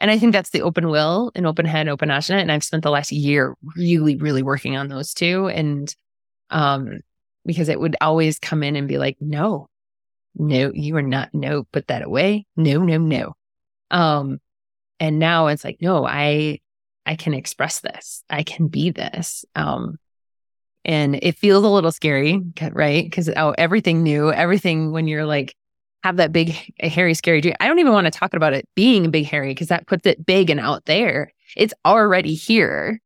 and 0.00 0.10
I 0.10 0.18
think 0.18 0.32
that's 0.32 0.50
the 0.50 0.62
open 0.62 0.88
will 0.88 1.30
and 1.34 1.46
open 1.46 1.66
head, 1.66 1.88
open 1.88 2.08
passionate. 2.08 2.40
And 2.40 2.50
I've 2.50 2.64
spent 2.64 2.82
the 2.82 2.90
last 2.90 3.12
year 3.12 3.54
really, 3.76 4.16
really 4.16 4.42
working 4.42 4.76
on 4.76 4.88
those 4.88 5.14
two. 5.14 5.48
And 5.48 5.94
um, 6.50 7.00
because 7.46 7.68
it 7.68 7.78
would 7.78 7.96
always 8.00 8.38
come 8.38 8.62
in 8.62 8.76
and 8.76 8.88
be 8.88 8.98
like, 8.98 9.16
no, 9.20 9.68
no, 10.34 10.72
you 10.74 10.96
are 10.96 11.02
not, 11.02 11.32
no, 11.32 11.64
put 11.64 11.86
that 11.88 12.02
away. 12.02 12.46
No, 12.56 12.78
no, 12.78 12.98
no. 12.98 13.34
Um, 13.90 14.40
and 15.00 15.18
now 15.18 15.48
it's 15.48 15.64
like, 15.64 15.78
no, 15.80 16.06
I 16.06 16.60
I 17.06 17.16
can 17.16 17.34
express 17.34 17.80
this. 17.80 18.22
I 18.30 18.42
can 18.42 18.68
be 18.68 18.90
this. 18.90 19.44
Um, 19.54 19.98
and 20.84 21.16
it 21.22 21.38
feels 21.38 21.64
a 21.64 21.68
little 21.68 21.92
scary, 21.92 22.40
right? 22.72 23.04
Because 23.04 23.30
oh, 23.36 23.54
everything 23.56 24.02
new, 24.02 24.32
everything 24.32 24.92
when 24.92 25.06
you're 25.08 25.26
like 25.26 25.54
have 26.02 26.16
that 26.18 26.32
big 26.32 26.54
hairy 26.80 27.14
scary 27.14 27.40
dream. 27.40 27.54
I 27.60 27.66
don't 27.66 27.78
even 27.78 27.92
want 27.92 28.06
to 28.06 28.10
talk 28.10 28.34
about 28.34 28.52
it 28.52 28.68
being 28.74 29.10
big 29.10 29.24
hairy 29.24 29.48
because 29.48 29.68
that 29.68 29.86
puts 29.86 30.06
it 30.06 30.24
big 30.26 30.50
and 30.50 30.60
out 30.60 30.84
there. 30.84 31.32
It's 31.56 31.72
already 31.84 32.34
here. 32.34 33.00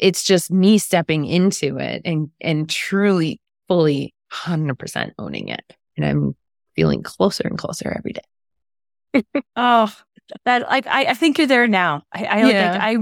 It's 0.00 0.24
just 0.24 0.50
me 0.50 0.78
stepping 0.78 1.26
into 1.26 1.78
it 1.78 2.02
and 2.04 2.30
and 2.40 2.68
truly 2.68 3.40
fully 3.68 4.14
100% 4.32 5.12
owning 5.18 5.48
it. 5.48 5.76
And 5.96 6.04
I'm 6.04 6.36
feeling 6.74 7.02
closer 7.02 7.46
and 7.46 7.58
closer 7.58 7.94
every 7.96 8.14
day. 8.14 9.22
oh, 9.56 9.94
that 10.44 10.62
like 10.62 10.86
I, 10.86 11.06
I 11.06 11.14
think 11.14 11.38
you're 11.38 11.46
there 11.46 11.68
now. 11.68 12.02
I 12.12 12.24
I, 12.24 12.50
yeah. 12.50 12.78
I 12.80 12.96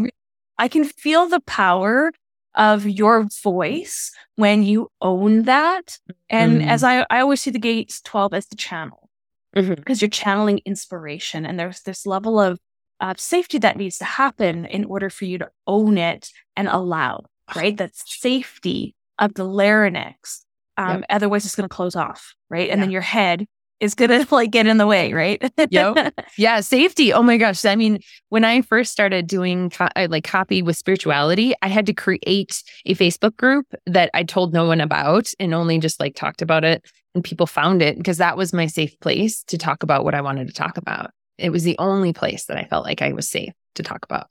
I 0.59 0.69
can 0.69 0.85
feel 0.85 1.29
the 1.29 1.41
power 1.41 2.13
of 2.55 2.87
your 2.87 3.27
voice 3.43 4.11
when 4.37 4.63
you 4.63 4.91
own 5.01 5.45
that. 5.45 5.99
And 6.29 6.61
mm 6.61 6.69
as 6.69 6.83
I, 6.85 7.07
I 7.09 7.21
always 7.21 7.41
see 7.41 7.51
the 7.51 7.59
gates 7.59 8.01
12 8.03 8.35
as 8.35 8.47
the 8.47 8.57
channel 8.57 9.09
because 9.55 9.79
mm-hmm. 9.79 9.93
you're 10.01 10.11
channeling 10.11 10.61
inspiration 10.67 11.47
and 11.47 11.59
there's 11.59 11.81
this 11.83 12.05
level 12.05 12.39
of 12.39 12.59
uh, 13.01 13.15
safety 13.17 13.59
that 13.59 13.77
needs 13.77 13.97
to 13.99 14.05
happen 14.05 14.67
in 14.67 14.85
order 14.85 15.09
for 15.09 15.25
you 15.25 15.39
to 15.39 15.49
own 15.67 15.97
it 15.97 16.31
and 16.57 16.69
allow, 16.69 17.25
right? 17.55 17.77
That 17.79 17.93
safety 17.95 18.95
of 19.19 19.35
the 19.35 19.45
larynx. 19.45 20.45
Um, 20.77 20.99
yep. 20.99 21.05
Otherwise, 21.11 21.45
it's 21.45 21.57
going 21.57 21.69
to 21.69 21.75
close 21.75 21.97
off, 21.97 22.35
right? 22.51 22.69
And 22.69 22.79
yeah. 22.79 22.85
then 22.85 22.91
your 22.91 23.03
head 23.03 23.47
is 23.81 23.95
gonna 23.95 24.27
like 24.31 24.51
get 24.51 24.67
in 24.67 24.79
the 24.79 24.87
way, 24.87 25.13
right? 25.13 25.43
yep. 25.71 26.15
Yeah, 26.37 26.61
safety. 26.61 27.13
Oh 27.13 27.23
my 27.23 27.37
gosh. 27.37 27.65
I 27.65 27.77
mean, 27.77 28.01
when 28.29 28.45
I 28.45 28.63
first 28.63 28.93
started 28.93 29.27
doing 29.27 29.71
co- 29.71 29.89
uh, 29.97 30.07
like 30.11 30.25
copy 30.25 30.63
with 30.63 30.77
spirituality, 30.77 31.55
I 31.63 31.69
had 31.69 31.87
to 31.87 31.93
create 31.93 32.63
a 32.87 32.95
Facebook 32.95 33.37
group 33.37 33.67
that 33.87 34.11
I 34.15 34.23
told 34.23 34.53
no 34.53 34.67
one 34.67 34.81
about 34.81 35.33
and 35.41 35.55
only 35.55 35.79
just 35.79 36.01
like 36.01 36.15
talked 36.15 36.43
about 36.43 36.65
it 36.65 36.85
and 37.15 37.25
people 37.25 37.47
found 37.47 37.83
it 37.83 37.97
because 37.97 38.19
that 38.19 38.37
was 38.37 38.53
my 38.53 38.67
safe 38.67 38.99
place 39.01 39.43
to 39.45 39.59
talk 39.59 39.83
about 39.83 40.05
what 40.05 40.15
I 40.15 40.21
wanted 40.21 40.49
to 40.49 40.55
talk 40.55 40.77
about. 40.77 41.11
It 41.37 41.51
was 41.51 41.65
the 41.65 41.77
only 41.79 42.13
place 42.13 42.45
that 42.47 42.57
I 42.57 42.65
felt 42.65 42.85
like 42.85 43.03
I 43.03 43.13
was 43.13 43.29
safe 43.29 43.53
to 43.77 43.83
talk 43.83 44.05
about 44.05 44.29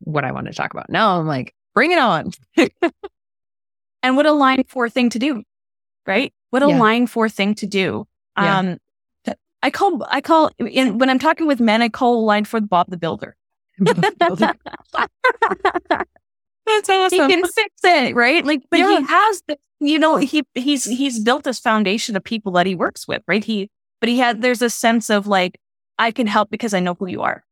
what 0.00 0.24
I 0.24 0.32
wanted 0.32 0.50
to 0.50 0.56
talk 0.56 0.72
about. 0.72 0.90
Now 0.90 1.18
I'm 1.18 1.26
like, 1.26 1.54
bring 1.74 1.92
it 1.92 1.98
on. 1.98 2.30
and 4.02 4.16
what 4.16 4.26
a 4.26 4.32
line 4.32 4.64
four 4.64 4.88
thing 4.88 5.10
to 5.10 5.18
do, 5.18 5.42
right? 6.06 6.32
What 6.50 6.62
a 6.62 6.68
yeah. 6.68 6.78
line 6.78 7.06
four 7.06 7.28
thing 7.28 7.54
to 7.56 7.66
do. 7.66 8.06
Yeah. 8.36 8.58
Um, 8.58 8.78
I 9.62 9.70
call 9.70 10.06
I 10.10 10.20
call 10.20 10.50
in, 10.58 10.98
when 10.98 11.10
I'm 11.10 11.18
talking 11.18 11.46
with 11.46 11.60
men, 11.60 11.82
I 11.82 11.88
call 11.88 12.20
a 12.20 12.24
line 12.24 12.44
four 12.44 12.60
Bob 12.60 12.90
the 12.90 12.96
Builder. 12.96 13.36
That's 16.70 16.88
awesome. 16.88 17.28
He 17.28 17.34
can 17.34 17.46
fix 17.46 17.74
it, 17.84 18.14
right? 18.14 18.44
Like, 18.44 18.62
but 18.70 18.78
yeah. 18.78 18.98
he 18.98 19.06
has 19.06 19.42
the, 19.48 19.58
you 19.80 19.98
know, 19.98 20.16
he 20.16 20.42
he's 20.54 20.84
he's 20.84 21.18
built 21.18 21.44
this 21.44 21.58
foundation 21.58 22.16
of 22.16 22.24
people 22.24 22.52
that 22.52 22.66
he 22.66 22.74
works 22.74 23.08
with, 23.08 23.22
right? 23.26 23.42
He, 23.42 23.70
but 24.00 24.08
he 24.08 24.18
had 24.18 24.42
there's 24.42 24.62
a 24.62 24.70
sense 24.70 25.10
of 25.10 25.26
like, 25.26 25.58
I 25.98 26.10
can 26.10 26.26
help 26.26 26.50
because 26.50 26.74
I 26.74 26.80
know 26.80 26.94
who 26.94 27.06
you 27.06 27.22
are, 27.22 27.44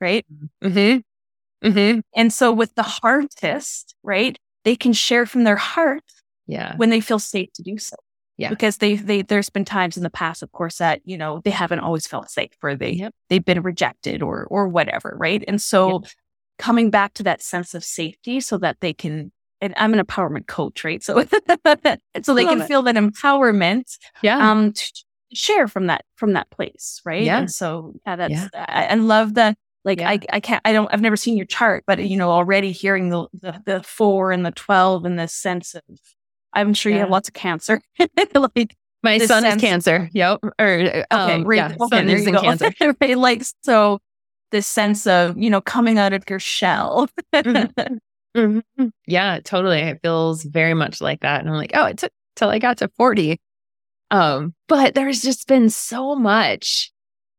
right? 0.00 0.24
Mm-hmm. 0.62 1.66
Mm-hmm. 1.66 2.00
And 2.14 2.32
so 2.32 2.52
with 2.52 2.74
the 2.74 2.86
artist, 3.02 3.94
right, 4.02 4.38
they 4.64 4.76
can 4.76 4.92
share 4.92 5.26
from 5.26 5.44
their 5.44 5.56
heart, 5.56 6.04
yeah, 6.46 6.76
when 6.76 6.90
they 6.90 7.00
feel 7.00 7.18
safe 7.18 7.52
to 7.54 7.62
do 7.62 7.78
so. 7.78 7.96
Yeah. 8.36 8.48
Because 8.48 8.78
they 8.78 8.96
they 8.96 9.22
there's 9.22 9.50
been 9.50 9.64
times 9.64 9.96
in 9.96 10.02
the 10.02 10.10
past, 10.10 10.42
of 10.42 10.50
course, 10.52 10.78
that, 10.78 11.00
you 11.04 11.16
know, 11.16 11.40
they 11.44 11.50
haven't 11.50 11.80
always 11.80 12.06
felt 12.06 12.30
safe 12.30 12.50
or 12.62 12.74
they 12.74 12.90
yep. 12.90 13.14
they've 13.28 13.44
been 13.44 13.62
rejected 13.62 14.22
or 14.22 14.46
or 14.50 14.68
whatever, 14.68 15.14
right? 15.16 15.44
And 15.46 15.62
so 15.62 16.00
yep. 16.02 16.10
coming 16.58 16.90
back 16.90 17.14
to 17.14 17.22
that 17.24 17.42
sense 17.42 17.74
of 17.74 17.84
safety 17.84 18.40
so 18.40 18.58
that 18.58 18.78
they 18.80 18.92
can 18.92 19.30
and 19.60 19.72
I'm 19.76 19.94
an 19.94 20.04
empowerment 20.04 20.46
coach, 20.46 20.82
right? 20.84 21.02
So 21.02 21.22
so 22.22 22.34
they 22.34 22.44
can 22.44 22.62
it. 22.62 22.66
feel 22.66 22.82
that 22.82 22.96
empowerment 22.96 23.98
yeah. 24.22 24.50
um 24.50 24.72
to 24.72 25.04
share 25.32 25.68
from 25.68 25.86
that 25.86 26.04
from 26.16 26.32
that 26.32 26.50
place, 26.50 27.00
right? 27.04 27.22
Yeah. 27.22 27.38
And 27.38 27.50
so 27.50 27.94
yeah, 28.04 28.16
that's 28.16 28.32
yeah. 28.32 28.48
I, 28.54 28.86
I 28.86 28.94
love 28.94 29.34
the 29.34 29.56
like 29.84 30.00
yeah. 30.00 30.10
I 30.10 30.18
I 30.32 30.40
can't 30.40 30.62
I 30.64 30.72
don't 30.72 30.92
I've 30.92 31.00
never 31.00 31.16
seen 31.16 31.36
your 31.36 31.46
chart, 31.46 31.84
but 31.86 32.02
you 32.02 32.16
know, 32.16 32.30
already 32.30 32.72
hearing 32.72 33.10
the 33.10 33.28
the, 33.32 33.62
the 33.64 33.82
four 33.84 34.32
and 34.32 34.44
the 34.44 34.50
twelve 34.50 35.04
and 35.04 35.18
this 35.18 35.32
sense 35.32 35.74
of 35.74 35.82
I'm 36.54 36.74
sure 36.74 36.90
yeah. 36.90 36.96
you 36.96 37.00
have 37.00 37.10
lots 37.10 37.28
of 37.28 37.34
cancer. 37.34 37.80
like 38.34 38.74
my 39.02 39.18
sun 39.18 39.42
sense, 39.42 39.56
is 39.56 39.60
cancer. 39.60 40.08
Yep. 40.12 40.40
Or 40.58 40.66
okay, 40.66 41.04
um, 41.10 41.44
right, 41.44 41.56
yeah, 41.56 41.76
okay, 41.78 41.96
sun 41.96 42.08
is 42.08 42.26
in 42.26 42.34
cancer. 42.34 42.72
right, 43.00 43.18
like 43.18 43.42
so 43.62 44.00
this 44.50 44.66
sense 44.66 45.06
of, 45.06 45.36
you 45.36 45.50
know, 45.50 45.60
coming 45.60 45.98
out 45.98 46.12
of 46.12 46.24
your 46.28 46.38
shell. 46.38 47.08
mm-hmm. 47.32 47.96
Mm-hmm. 48.36 48.88
Yeah, 49.06 49.38
totally. 49.44 49.78
It 49.78 50.00
feels 50.02 50.42
very 50.42 50.74
much 50.74 51.00
like 51.00 51.20
that. 51.20 51.38
And 51.38 51.48
I'm 51.48 51.54
like, 51.54 51.70
oh, 51.74 51.84
it 51.84 51.98
took 51.98 52.10
till 52.34 52.48
I 52.48 52.58
got 52.58 52.78
to 52.78 52.90
40. 52.96 53.40
Um, 54.10 54.54
but 54.66 54.96
there's 54.96 55.22
just 55.22 55.46
been 55.46 55.70
so 55.70 56.16
much 56.16 56.92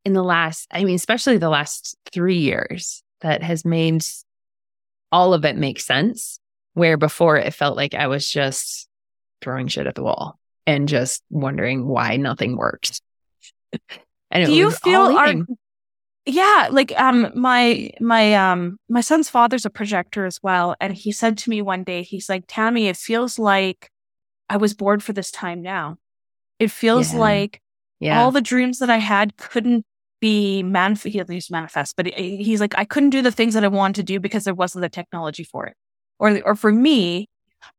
in 0.05 0.13
the 0.13 0.23
last, 0.23 0.69
I 0.71 0.85
mean, 0.85 0.95
especially 0.95 1.37
the 1.37 1.49
last 1.49 1.97
three 2.13 2.37
years 2.37 3.03
that 3.19 3.43
has 3.43 3.65
made 3.65 4.05
all 5.11 5.33
of 5.33 5.43
it 5.43 5.57
make 5.57 5.81
sense. 5.81 6.39
Where 6.75 6.95
before 6.95 7.35
it 7.37 7.53
felt 7.53 7.75
like 7.75 7.93
I 7.93 8.07
was 8.07 8.29
just 8.29 8.87
throwing 9.45 9.67
shit 9.67 9.87
at 9.87 9.93
the 9.95 10.03
wall 10.03 10.39
and 10.65 10.89
just 10.89 11.23
wondering 11.29 11.85
why 11.85 12.17
nothing 12.17 12.57
worked. 12.57 13.01
and 14.31 14.47
Do 14.47 14.53
you 14.53 14.71
feel 14.71 15.01
our 15.01 15.35
yeah 16.25 16.69
like 16.71 16.91
um 16.99 17.31
my 17.35 17.91
my 17.99 18.33
um 18.33 18.79
my 18.89 19.01
son's 19.01 19.29
father's 19.29 19.65
a 19.65 19.69
projector 19.69 20.25
as 20.25 20.41
well 20.41 20.75
and 20.81 20.93
he 20.93 21.11
said 21.11 21.37
to 21.37 21.51
me 21.51 21.61
one 21.61 21.83
day 21.83 22.01
he's 22.01 22.27
like 22.27 22.45
tammy 22.47 22.87
it 22.87 22.97
feels 22.97 23.37
like 23.37 23.91
i 24.49 24.57
was 24.57 24.73
bored 24.73 25.03
for 25.03 25.13
this 25.13 25.29
time 25.29 25.61
now 25.61 25.97
it 26.57 26.71
feels 26.71 27.13
yeah. 27.13 27.19
like 27.19 27.61
yeah. 27.99 28.19
all 28.19 28.31
the 28.31 28.41
dreams 28.41 28.79
that 28.79 28.89
i 28.89 28.97
had 28.97 29.37
couldn't 29.37 29.85
be 30.19 30.63
manifest 30.63 31.13
he 31.13 31.23
used 31.35 31.51
manifest 31.51 31.95
but 31.95 32.07
he's 32.07 32.59
like 32.59 32.73
i 32.75 32.85
couldn't 32.85 33.11
do 33.11 33.21
the 33.21 33.31
things 33.31 33.53
that 33.53 33.63
i 33.63 33.67
wanted 33.67 33.95
to 33.95 34.03
do 34.03 34.19
because 34.19 34.45
there 34.45 34.55
wasn't 34.55 34.81
the 34.81 34.89
technology 34.89 35.43
for 35.43 35.67
it 35.67 35.75
or 36.17 36.41
or 36.43 36.55
for 36.55 36.71
me 36.71 37.27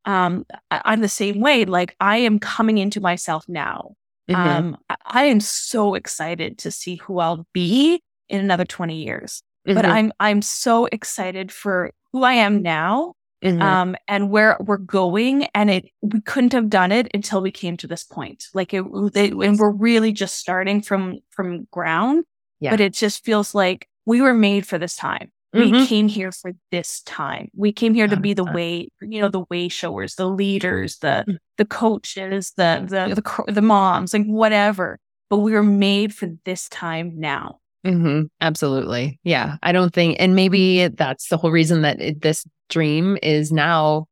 um 0.05 0.45
i'm 0.71 1.01
the 1.01 1.09
same 1.09 1.39
way 1.39 1.65
like 1.65 1.95
i 1.99 2.17
am 2.17 2.39
coming 2.39 2.77
into 2.77 2.99
myself 2.99 3.45
now 3.47 3.91
mm-hmm. 4.29 4.41
um 4.41 4.77
I, 5.05 5.25
am 5.25 5.39
so 5.39 5.95
excited 5.95 6.57
to 6.59 6.71
see 6.71 6.95
who 6.95 7.19
i'll 7.19 7.45
be 7.53 8.01
in 8.29 8.39
another 8.39 8.65
20 8.65 9.03
years. 9.03 9.43
Mm-hmm. 9.67 9.75
But 9.75 9.85
I'm 9.85 10.13
I'm 10.19 10.41
so 10.41 10.85
excited 10.85 11.51
for 11.51 11.91
who 12.13 12.23
I 12.23 12.33
am 12.33 12.61
now 12.61 13.13
mm-hmm. 13.43 13.61
um, 13.61 13.95
and 14.07 14.29
where 14.29 14.57
we're 14.59 14.77
going. 14.77 15.45
And 15.53 15.69
it 15.69 15.85
we 16.01 16.21
couldn't 16.21 16.53
have 16.53 16.69
done 16.69 16.91
it 16.91 17.09
until 17.13 17.41
we 17.41 17.51
came 17.51 17.75
to 17.77 17.87
this 17.87 18.03
point. 18.03 18.45
Like 18.53 18.73
it, 18.73 18.85
and 18.85 19.59
we're 19.59 19.71
really 19.71 20.13
just 20.13 20.37
starting 20.37 20.81
from 20.81 21.19
from 21.31 21.67
ground. 21.71 22.23
Yeah. 22.59 22.71
But 22.71 22.81
it 22.81 22.93
just 22.93 23.23
feels 23.25 23.53
like 23.53 23.87
we 24.05 24.21
were 24.21 24.33
made 24.33 24.65
for 24.65 24.77
this 24.77 24.95
time. 24.95 25.31
Mm-hmm. 25.57 25.77
We 25.77 25.87
came 25.87 26.07
here 26.07 26.31
for 26.31 26.51
this 26.71 27.01
time. 27.01 27.49
We 27.55 27.71
came 27.71 27.93
here 27.93 28.07
to 28.07 28.17
be 28.17 28.33
the 28.33 28.45
way, 28.45 28.89
you 29.01 29.21
know, 29.21 29.29
the 29.29 29.45
way 29.49 29.67
showers, 29.67 30.15
the 30.15 30.27
leaders, 30.27 30.97
the 30.97 31.25
mm. 31.27 31.37
the 31.57 31.65
coaches, 31.65 32.53
the 32.57 32.85
the 32.87 33.15
the, 33.15 33.51
the 33.51 33.61
moms, 33.61 34.13
like 34.13 34.25
whatever. 34.25 34.99
But 35.29 35.37
we 35.37 35.51
were 35.51 35.63
made 35.63 36.13
for 36.13 36.29
this 36.45 36.69
time 36.69 37.13
now. 37.15 37.59
Mm-hmm. 37.85 38.23
Absolutely. 38.41 39.19
Yeah. 39.23 39.57
I 39.63 39.71
don't 39.71 39.93
think, 39.93 40.17
and 40.19 40.35
maybe 40.35 40.87
that's 40.87 41.29
the 41.29 41.37
whole 41.37 41.51
reason 41.51 41.81
that 41.83 42.01
it, 42.01 42.21
this 42.21 42.45
dream 42.69 43.17
is 43.23 43.51
now, 43.51 44.07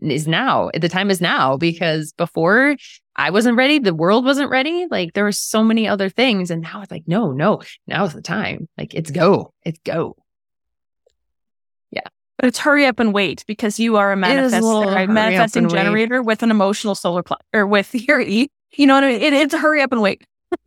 is 0.00 0.26
now. 0.26 0.70
The 0.78 0.88
time 0.88 1.10
is 1.10 1.20
now 1.20 1.56
because 1.56 2.12
before 2.12 2.76
I 3.16 3.30
wasn't 3.30 3.56
ready, 3.56 3.78
the 3.78 3.94
world 3.94 4.24
wasn't 4.24 4.50
ready. 4.50 4.86
Like 4.90 5.12
there 5.12 5.24
were 5.24 5.32
so 5.32 5.62
many 5.62 5.86
other 5.88 6.08
things. 6.08 6.50
And 6.50 6.62
now 6.62 6.82
it's 6.82 6.90
like, 6.90 7.04
no, 7.06 7.32
no, 7.32 7.62
now's 7.86 8.14
the 8.14 8.22
time. 8.22 8.68
Like 8.78 8.94
it's 8.94 9.10
go, 9.10 9.52
it's 9.64 9.80
go. 9.84 10.16
But 12.38 12.48
it's 12.48 12.58
hurry 12.58 12.86
up 12.86 13.00
and 13.00 13.14
wait 13.14 13.44
because 13.46 13.80
you 13.80 13.96
are 13.96 14.12
a 14.12 14.16
manifest, 14.16 14.62
a 14.62 15.06
manifesting 15.06 15.68
generator 15.68 16.20
wait. 16.22 16.26
with 16.26 16.42
an 16.42 16.50
emotional 16.50 16.94
solar 16.94 17.22
pl- 17.22 17.38
or 17.54 17.66
with 17.66 17.94
your, 18.08 18.20
E. 18.20 18.48
you 18.74 18.86
know 18.86 18.94
what 18.94 19.04
I 19.04 19.08
mean? 19.08 19.22
It, 19.22 19.32
it's 19.32 19.54
a 19.54 19.58
hurry 19.58 19.80
up 19.80 19.92
and 19.92 20.02
wait 20.02 20.22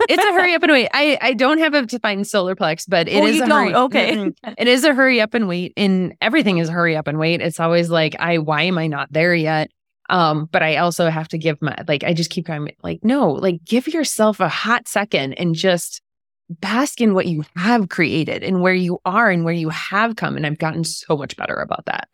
it's 0.07 0.23
a 0.23 0.33
hurry 0.33 0.53
up 0.55 0.63
and 0.63 0.71
wait. 0.71 0.89
I, 0.93 1.17
I 1.21 1.33
don't 1.33 1.59
have 1.59 1.73
a 1.73 1.85
defined 1.85 2.27
solar 2.27 2.55
plex, 2.55 2.85
but 2.87 3.07
it 3.07 3.21
oh, 3.21 3.25
is 3.25 3.41
a 3.41 3.47
don't. 3.47 3.51
hurry. 3.51 3.75
Okay. 3.75 4.31
It 4.57 4.67
is 4.67 4.83
a 4.83 4.93
hurry 4.93 5.21
up 5.21 5.33
and 5.33 5.47
wait. 5.47 5.73
In 5.75 6.15
everything 6.21 6.57
is 6.57 6.69
hurry 6.69 6.95
up 6.95 7.07
and 7.07 7.19
wait. 7.19 7.41
It's 7.41 7.59
always 7.59 7.89
like, 7.89 8.15
I 8.19 8.39
why 8.39 8.63
am 8.63 8.77
I 8.77 8.87
not 8.87 9.11
there 9.11 9.33
yet? 9.33 9.71
Um, 10.09 10.49
but 10.51 10.63
I 10.63 10.77
also 10.77 11.09
have 11.09 11.27
to 11.29 11.37
give 11.37 11.61
my 11.61 11.75
like 11.87 12.03
I 12.03 12.13
just 12.13 12.31
keep 12.31 12.47
going 12.47 12.69
like, 12.83 12.99
no, 13.03 13.31
like 13.31 13.63
give 13.63 13.87
yourself 13.87 14.39
a 14.39 14.49
hot 14.49 14.87
second 14.87 15.33
and 15.33 15.55
just 15.55 16.01
bask 16.49 16.99
in 16.99 17.13
what 17.13 17.27
you 17.27 17.45
have 17.55 17.89
created 17.89 18.43
and 18.43 18.61
where 18.61 18.73
you 18.73 18.99
are 19.05 19.29
and 19.29 19.45
where 19.45 19.53
you 19.53 19.69
have 19.69 20.15
come. 20.15 20.35
And 20.35 20.45
I've 20.45 20.57
gotten 20.57 20.83
so 20.83 21.15
much 21.15 21.35
better 21.37 21.55
about 21.55 21.85
that 21.85 22.09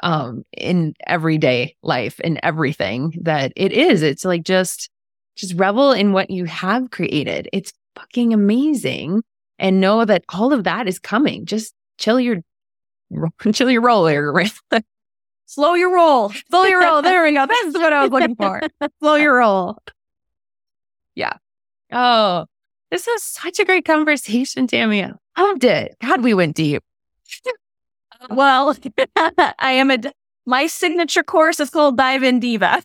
um 0.00 0.44
in 0.52 0.94
everyday 1.06 1.74
life 1.82 2.20
and 2.22 2.38
everything 2.42 3.14
that 3.22 3.52
it 3.56 3.72
is. 3.72 4.02
It's 4.02 4.24
like 4.24 4.42
just 4.42 4.90
just 5.36 5.54
revel 5.54 5.92
in 5.92 6.12
what 6.12 6.30
you 6.30 6.44
have 6.46 6.90
created. 6.90 7.48
It's 7.52 7.72
fucking 7.94 8.32
amazing. 8.32 9.22
And 9.58 9.80
know 9.80 10.04
that 10.04 10.24
all 10.28 10.52
of 10.52 10.64
that 10.64 10.86
is 10.86 10.98
coming. 10.98 11.46
Just 11.46 11.72
chill 11.98 12.20
your 12.20 12.42
chill 13.52 13.70
your 13.70 13.82
roll 13.82 14.06
here. 14.06 14.34
Slow 15.46 15.74
your 15.74 15.94
roll. 15.94 16.32
Slow 16.50 16.64
your 16.64 16.82
roll. 16.82 17.02
There 17.02 17.22
we 17.22 17.32
go. 17.32 17.46
That's 17.46 17.78
what 17.78 17.92
I 17.92 18.02
was 18.02 18.10
looking 18.10 18.34
for. 18.34 18.60
Slow 19.00 19.14
your 19.14 19.36
roll. 19.36 19.78
Yeah. 21.14 21.34
Oh, 21.92 22.46
this 22.90 23.06
was 23.06 23.22
such 23.22 23.58
a 23.58 23.64
great 23.64 23.84
conversation, 23.84 24.66
Tammy. 24.66 25.02
I 25.02 25.42
loved 25.42 25.64
it. 25.64 25.96
God, 26.00 26.22
we 26.22 26.34
went 26.34 26.56
deep. 26.56 26.82
well, 28.30 28.74
I 29.16 29.72
am 29.72 29.90
a 29.90 29.98
my 30.46 30.68
signature 30.68 31.24
course 31.24 31.58
is 31.58 31.70
called 31.70 31.96
Dive 31.96 32.22
In 32.22 32.38
Diva. 32.38 32.80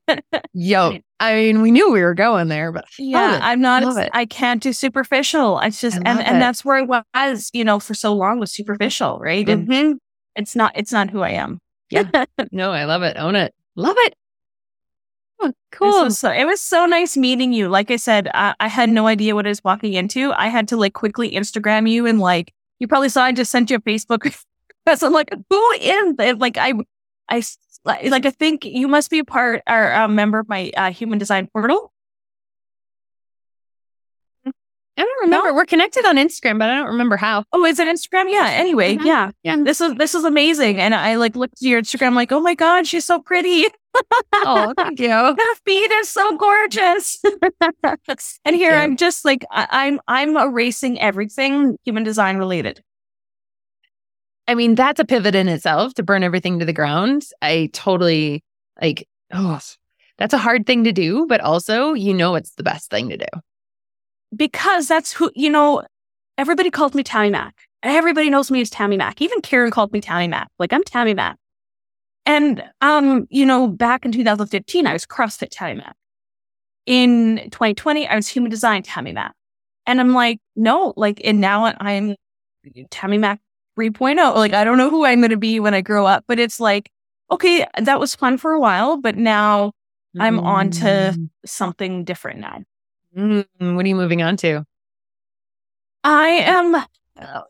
Yo, 0.52 0.98
I 1.18 1.34
mean, 1.34 1.62
we 1.62 1.70
knew 1.70 1.90
we 1.90 2.02
were 2.02 2.14
going 2.14 2.48
there, 2.48 2.70
but 2.70 2.84
yeah, 2.98 3.40
I'm 3.42 3.62
not. 3.62 4.10
I 4.12 4.26
can't 4.26 4.62
do 4.62 4.74
superficial. 4.74 5.58
It's 5.60 5.80
just, 5.80 5.96
and 5.96 6.20
it. 6.20 6.26
and 6.26 6.40
that's 6.40 6.66
where 6.66 6.76
it 6.76 6.86
was, 6.86 7.50
you 7.54 7.64
know, 7.64 7.80
for 7.80 7.94
so 7.94 8.12
long 8.12 8.38
was 8.38 8.52
superficial, 8.52 9.18
right? 9.18 9.46
Mm-hmm. 9.46 9.72
And 9.72 10.00
it's 10.36 10.54
not. 10.54 10.72
It's 10.74 10.92
not 10.92 11.08
who 11.08 11.22
I 11.22 11.30
am. 11.30 11.60
Yeah. 11.90 12.26
no, 12.52 12.72
I 12.72 12.84
love 12.84 13.02
it. 13.02 13.16
Own 13.16 13.34
it. 13.34 13.54
Love 13.74 13.96
it. 14.00 14.14
Oh, 15.40 15.52
cool. 15.70 16.10
So, 16.10 16.30
it 16.30 16.44
was 16.44 16.60
so 16.60 16.86
nice 16.86 17.16
meeting 17.16 17.52
you. 17.52 17.68
Like 17.68 17.90
I 17.90 17.96
said, 17.96 18.28
I, 18.34 18.54
I 18.58 18.68
had 18.68 18.90
no 18.90 19.06
idea 19.06 19.34
what 19.34 19.46
I 19.46 19.50
was 19.50 19.62
walking 19.62 19.94
into. 19.94 20.32
I 20.32 20.48
had 20.48 20.68
to 20.68 20.76
like 20.76 20.94
quickly 20.94 21.32
Instagram 21.32 21.88
you 21.88 22.06
and 22.06 22.18
like 22.18 22.52
you 22.78 22.88
probably 22.88 23.08
saw 23.08 23.24
I 23.24 23.32
just 23.32 23.50
sent 23.50 23.70
you 23.70 23.76
a 23.76 23.80
Facebook. 23.80 24.34
Because 24.84 25.02
I'm 25.02 25.12
like, 25.12 25.30
who 25.50 25.72
is 25.72 26.38
Like 26.38 26.56
I 26.56 26.72
I 27.28 27.42
like 27.84 28.24
I 28.24 28.30
think 28.30 28.64
you 28.64 28.88
must 28.88 29.10
be 29.10 29.18
a 29.18 29.24
part 29.24 29.62
or 29.68 29.90
a 29.90 30.08
member 30.08 30.38
of 30.38 30.48
my 30.48 30.72
uh, 30.74 30.90
human 30.90 31.18
design 31.18 31.46
portal. 31.52 31.92
I 34.98 35.02
don't 35.02 35.20
remember. 35.22 35.50
No? 35.50 35.54
We're 35.54 35.64
connected 35.64 36.04
on 36.04 36.16
Instagram, 36.16 36.58
but 36.58 36.68
I 36.68 36.76
don't 36.76 36.88
remember 36.88 37.16
how. 37.16 37.44
Oh, 37.52 37.64
is 37.64 37.78
it 37.78 37.86
Instagram? 37.86 38.30
Yeah. 38.30 38.48
Anyway, 38.50 38.96
mm-hmm. 38.96 39.06
yeah, 39.06 39.30
yeah. 39.44 39.56
This 39.56 39.80
is 39.80 39.94
this 39.94 40.14
is 40.14 40.24
amazing, 40.24 40.80
and 40.80 40.94
I 40.94 41.14
like 41.16 41.36
looked 41.36 41.54
at 41.54 41.62
your 41.62 41.80
Instagram, 41.80 42.14
like, 42.14 42.32
oh 42.32 42.40
my 42.40 42.54
god, 42.54 42.86
she's 42.86 43.04
so 43.04 43.20
pretty. 43.20 43.66
oh, 44.34 44.72
thank 44.76 45.00
you. 45.00 45.10
Her 45.10 45.54
feet 45.64 45.92
are 45.92 46.04
so 46.04 46.36
gorgeous. 46.36 47.22
and 48.44 48.56
here 48.56 48.74
I'm 48.74 48.96
just 48.96 49.24
like 49.24 49.44
I, 49.50 49.66
I'm 49.70 50.00
I'm 50.08 50.36
erasing 50.36 51.00
everything 51.00 51.76
human 51.84 52.04
design 52.04 52.36
related. 52.38 52.82
I 54.46 54.54
mean, 54.54 54.74
that's 54.74 54.98
a 54.98 55.04
pivot 55.04 55.34
in 55.34 55.48
itself 55.48 55.94
to 55.94 56.02
burn 56.02 56.22
everything 56.22 56.58
to 56.58 56.64
the 56.64 56.72
ground. 56.72 57.26
I 57.42 57.68
totally 57.74 58.42
like, 58.80 59.06
oh, 59.32 59.60
that's 60.16 60.32
a 60.32 60.38
hard 60.38 60.66
thing 60.66 60.84
to 60.84 60.92
do, 60.92 61.26
but 61.26 61.42
also, 61.42 61.92
you 61.92 62.14
know, 62.14 62.34
it's 62.34 62.54
the 62.54 62.62
best 62.62 62.90
thing 62.90 63.10
to 63.10 63.18
do. 63.18 63.26
Because 64.34 64.88
that's 64.88 65.12
who, 65.12 65.30
you 65.34 65.50
know, 65.50 65.82
everybody 66.38 66.70
calls 66.70 66.94
me 66.94 67.02
Tammy 67.02 67.30
Mack. 67.30 67.54
Everybody 67.82 68.30
knows 68.30 68.50
me 68.50 68.60
as 68.62 68.70
Tammy 68.70 68.96
Mack. 68.96 69.20
Even 69.20 69.40
Karen 69.42 69.70
called 69.70 69.92
me 69.92 70.00
Tammy 70.00 70.28
Mack. 70.28 70.48
Like, 70.58 70.72
I'm 70.72 70.82
Tammy 70.82 71.14
Mack. 71.14 71.36
And, 72.28 72.62
um, 72.82 73.26
you 73.30 73.46
know, 73.46 73.66
back 73.66 74.04
in 74.04 74.12
2015, 74.12 74.86
I 74.86 74.92
was 74.92 75.06
CrossFit 75.06 75.48
Tammy 75.50 75.76
Mack. 75.76 75.96
In 76.84 77.38
2020, 77.50 78.06
I 78.06 78.16
was 78.16 78.28
human 78.28 78.50
design 78.50 78.82
Tammy 78.82 79.12
Mack. 79.12 79.32
And 79.86 79.98
I'm 79.98 80.12
like, 80.12 80.38
no, 80.54 80.92
like, 80.94 81.22
and 81.24 81.40
now 81.40 81.72
I'm 81.80 82.16
Tammy 82.90 83.16
Mack 83.16 83.40
3.0. 83.78 84.34
Like, 84.34 84.52
I 84.52 84.62
don't 84.62 84.76
know 84.76 84.90
who 84.90 85.06
I'm 85.06 85.20
going 85.20 85.30
to 85.30 85.38
be 85.38 85.58
when 85.58 85.72
I 85.72 85.80
grow 85.80 86.04
up, 86.04 86.24
but 86.28 86.38
it's 86.38 86.60
like, 86.60 86.90
okay, 87.30 87.66
that 87.80 87.98
was 87.98 88.14
fun 88.14 88.36
for 88.36 88.52
a 88.52 88.60
while, 88.60 88.98
but 88.98 89.16
now 89.16 89.72
mm. 90.14 90.22
I'm 90.22 90.38
on 90.38 90.70
to 90.72 91.14
mm. 91.16 91.30
something 91.46 92.04
different 92.04 92.40
now. 92.40 92.62
Mm. 93.16 93.46
What 93.74 93.86
are 93.86 93.88
you 93.88 93.96
moving 93.96 94.20
on 94.20 94.36
to? 94.38 94.66
I 96.04 96.28
am, 96.28 96.76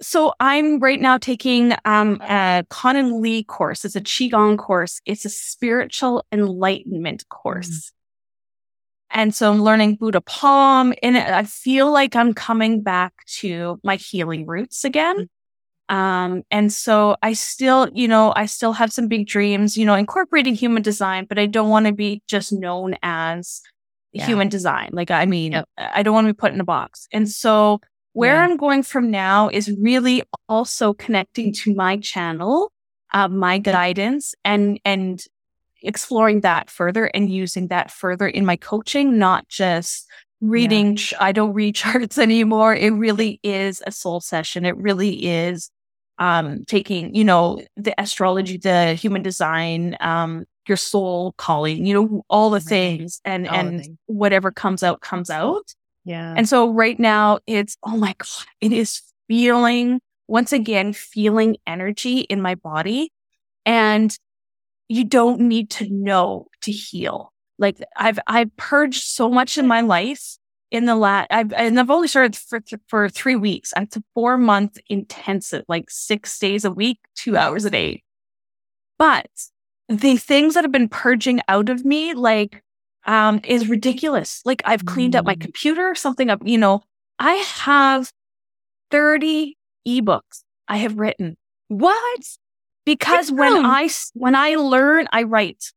so 0.01 0.33
I'm 0.41 0.79
right 0.79 1.01
now 1.01 1.19
taking 1.19 1.75
um, 1.85 2.21
a 2.23 2.65
Conan 2.71 3.21
Lee 3.21 3.45
course. 3.45 3.85
It's 3.85 3.97
a 3.97 4.01
Qigong 4.01 4.59
course. 4.59 5.01
It's 5.05 5.25
a 5.25 5.31
spiritual 5.31 6.25
enlightenment 6.33 7.29
course. 7.29 7.69
Mm. 7.69 7.93
And 9.11 9.35
so 9.35 9.51
I'm 9.51 9.63
learning 9.63 9.97
Buddha 9.97 10.21
Palm 10.21 10.93
and 11.03 11.17
I 11.17 11.45
feel 11.45 11.91
like 11.91 12.15
I'm 12.15 12.35
coming 12.35 12.83
back 12.83 13.15
to 13.39 13.81
my 13.83 13.97
healing 13.97 14.47
roots 14.47 14.85
again. 14.85 15.29
Um, 15.89 16.43
and 16.51 16.71
so 16.71 17.17
I 17.23 17.33
still, 17.33 17.89
you 17.95 18.09
know, 18.09 18.35
I 18.37 18.45
still 18.45 18.75
have 18.75 18.93
some 18.93 19.09
big 19.09 19.27
dreams, 19.27 19.79
you 19.79 19.87
know, 19.87 19.95
incorporating 19.95 20.55
human 20.55 20.83
design, 20.83 21.25
but 21.27 21.39
I 21.39 21.47
don't 21.47 21.71
want 21.71 21.87
to 21.87 21.93
be 21.93 22.23
just 22.29 22.53
known 22.53 22.97
as 23.03 23.63
yeah. 24.13 24.27
human 24.27 24.51
design. 24.51 24.91
Like, 24.93 25.11
I 25.11 25.25
mean, 25.25 25.53
yep. 25.53 25.69
I 25.79 26.03
don't 26.03 26.15
want 26.15 26.27
to 26.27 26.35
be 26.35 26.37
put 26.37 26.53
in 26.53 26.61
a 26.61 26.65
box. 26.65 27.09
And 27.11 27.27
so 27.29 27.81
where 28.13 28.35
yeah. 28.35 28.43
I'm 28.43 28.57
going 28.57 28.83
from 28.83 29.11
now 29.11 29.49
is 29.49 29.71
really 29.81 30.23
also 30.49 30.93
connecting 30.93 31.53
to 31.53 31.75
my 31.75 31.99
channel, 31.99 32.73
uh, 33.13 33.29
my 33.29 33.59
guidance 33.59 34.35
and, 34.45 34.81
and 34.85 35.23
exploring 35.83 36.41
that 36.41 36.71
further 36.71 37.07
and 37.07 37.31
using 37.31 37.69
that 37.69 37.91
further 37.91 38.27
in 38.27 38.45
my 38.45 38.57
coaching, 38.57 39.19
not 39.19 39.49
just 39.49 40.07
reading. 40.41 40.97
Yeah. 40.97 41.19
I 41.21 41.33
don't 41.33 41.53
read 41.53 41.75
charts 41.75 42.19
anymore. 42.19 42.75
It 42.75 42.91
really 42.91 43.41
is 43.43 43.83
a 43.87 43.93
soul 43.93 44.21
session. 44.21 44.65
It 44.65 44.77
really 44.77 45.27
is 45.27 45.71
um, 46.19 46.65
taking, 46.67 47.15
you 47.15 47.25
know, 47.25 47.63
the 47.77 47.95
astrology, 48.01 48.57
the 48.57 48.95
human 48.95 49.23
design, 49.23 49.97
um, 50.01 50.45
your 50.67 50.77
soul 50.77 51.33
calling, 51.39 51.87
you 51.87 51.95
know, 51.95 52.23
all 52.29 52.51
the 52.51 52.61
things 52.61 53.21
and, 53.25 53.49
all 53.49 53.57
and 53.57 53.83
things. 53.83 53.99
whatever 54.07 54.51
comes 54.51 54.83
out, 54.83 55.01
comes 55.01 55.31
out. 55.31 55.75
Yeah. 56.05 56.35
And 56.37 56.49
so 56.49 56.71
right 56.71 56.99
now 56.99 57.39
it's, 57.47 57.77
oh 57.83 57.97
my 57.97 58.15
God, 58.17 58.47
it 58.61 58.73
is 58.73 59.03
feeling 59.29 60.01
once 60.27 60.53
again, 60.53 60.93
feeling 60.93 61.57
energy 61.67 62.21
in 62.21 62.41
my 62.41 62.55
body. 62.55 63.13
And 63.67 64.17
you 64.89 65.05
don't 65.05 65.41
need 65.41 65.71
to 65.71 65.89
know 65.91 66.47
to 66.63 66.73
heal. 66.73 67.33
Like 67.59 67.83
I've, 67.97 68.19
I've 68.27 68.57
purged 68.57 69.05
so 69.05 69.29
much 69.29 69.59
in 69.59 69.67
my 69.67 69.81
life 69.81 70.39
in 70.71 70.85
the 70.85 70.97
last, 70.97 71.29
I've, 71.31 71.53
and 71.53 71.79
I've 71.79 71.91
only 71.91 72.09
started 72.09 72.37
for, 72.37 72.61
for 72.89 73.09
three 73.09 73.37
weeks. 73.37 73.73
It's 73.77 73.97
a 73.97 74.03
four 74.15 74.39
month 74.39 74.79
intensive, 74.89 75.65
like 75.69 75.91
six 75.91 76.39
days 76.39 76.65
a 76.65 76.71
week, 76.71 76.99
two 77.15 77.37
hours 77.37 77.65
a 77.65 77.71
day. 77.71 78.03
But 78.99 79.31
the 79.89 80.17
things 80.17 80.55
that 80.55 80.65
have 80.65 80.73
been 80.73 80.89
purging 80.89 81.41
out 81.49 81.69
of 81.69 81.85
me, 81.85 82.15
like, 82.15 82.63
um, 83.09 83.41
is 83.45 83.69
ridiculous. 83.69 84.43
Like 84.45 84.63
I've 84.67 84.85
cleaned 84.85 85.17
up 85.17 85.25
my 85.25 85.35
mm. 85.35 85.41
computer, 85.41 85.95
something 85.95 86.29
up, 86.29 86.43
you 86.45 86.59
know, 86.59 86.83
I 87.19 87.33
have 87.33 88.13
30 88.91 89.57
ebooks 89.89 90.45
I 90.69 90.77
have 90.77 90.99
written. 90.99 91.37
What? 91.69 92.21
Because 92.85 93.33
when 93.33 93.65
I, 93.65 93.89
when 94.13 94.35
I 94.35 94.55
learn, 94.57 95.09
I 95.11 95.23
write. 95.25 95.73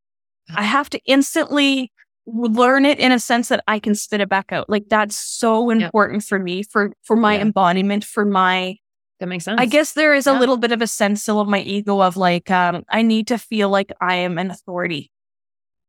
I 0.53 0.63
have 0.63 0.89
to 0.89 0.99
instantly 1.05 1.93
learn 2.25 2.85
it 2.85 2.99
in 2.99 3.13
a 3.13 3.19
sense 3.19 3.47
that 3.47 3.63
I 3.65 3.79
can 3.79 3.95
spit 3.95 4.19
it 4.19 4.27
back 4.27 4.51
out. 4.51 4.69
Like 4.69 4.89
that's 4.89 5.17
so 5.17 5.69
important 5.69 6.23
yep. 6.23 6.27
for 6.27 6.37
me, 6.37 6.63
for, 6.63 6.91
for 7.03 7.15
my 7.15 7.35
yeah. 7.35 7.41
embodiment, 7.43 8.03
for 8.03 8.25
my, 8.25 8.75
that 9.21 9.27
makes 9.27 9.45
sense. 9.45 9.61
I 9.61 9.65
guess 9.65 9.93
there 9.93 10.13
is 10.13 10.27
yeah. 10.27 10.37
a 10.37 10.39
little 10.39 10.57
bit 10.57 10.73
of 10.73 10.81
a 10.81 10.87
sense 10.87 11.21
still 11.21 11.39
of 11.39 11.47
my 11.47 11.61
ego 11.61 12.01
of 12.01 12.17
like, 12.17 12.51
um, 12.51 12.83
I 12.89 13.01
need 13.03 13.27
to 13.27 13.37
feel 13.37 13.69
like 13.69 13.93
I 14.01 14.15
am 14.15 14.37
an 14.37 14.51
authority. 14.51 15.11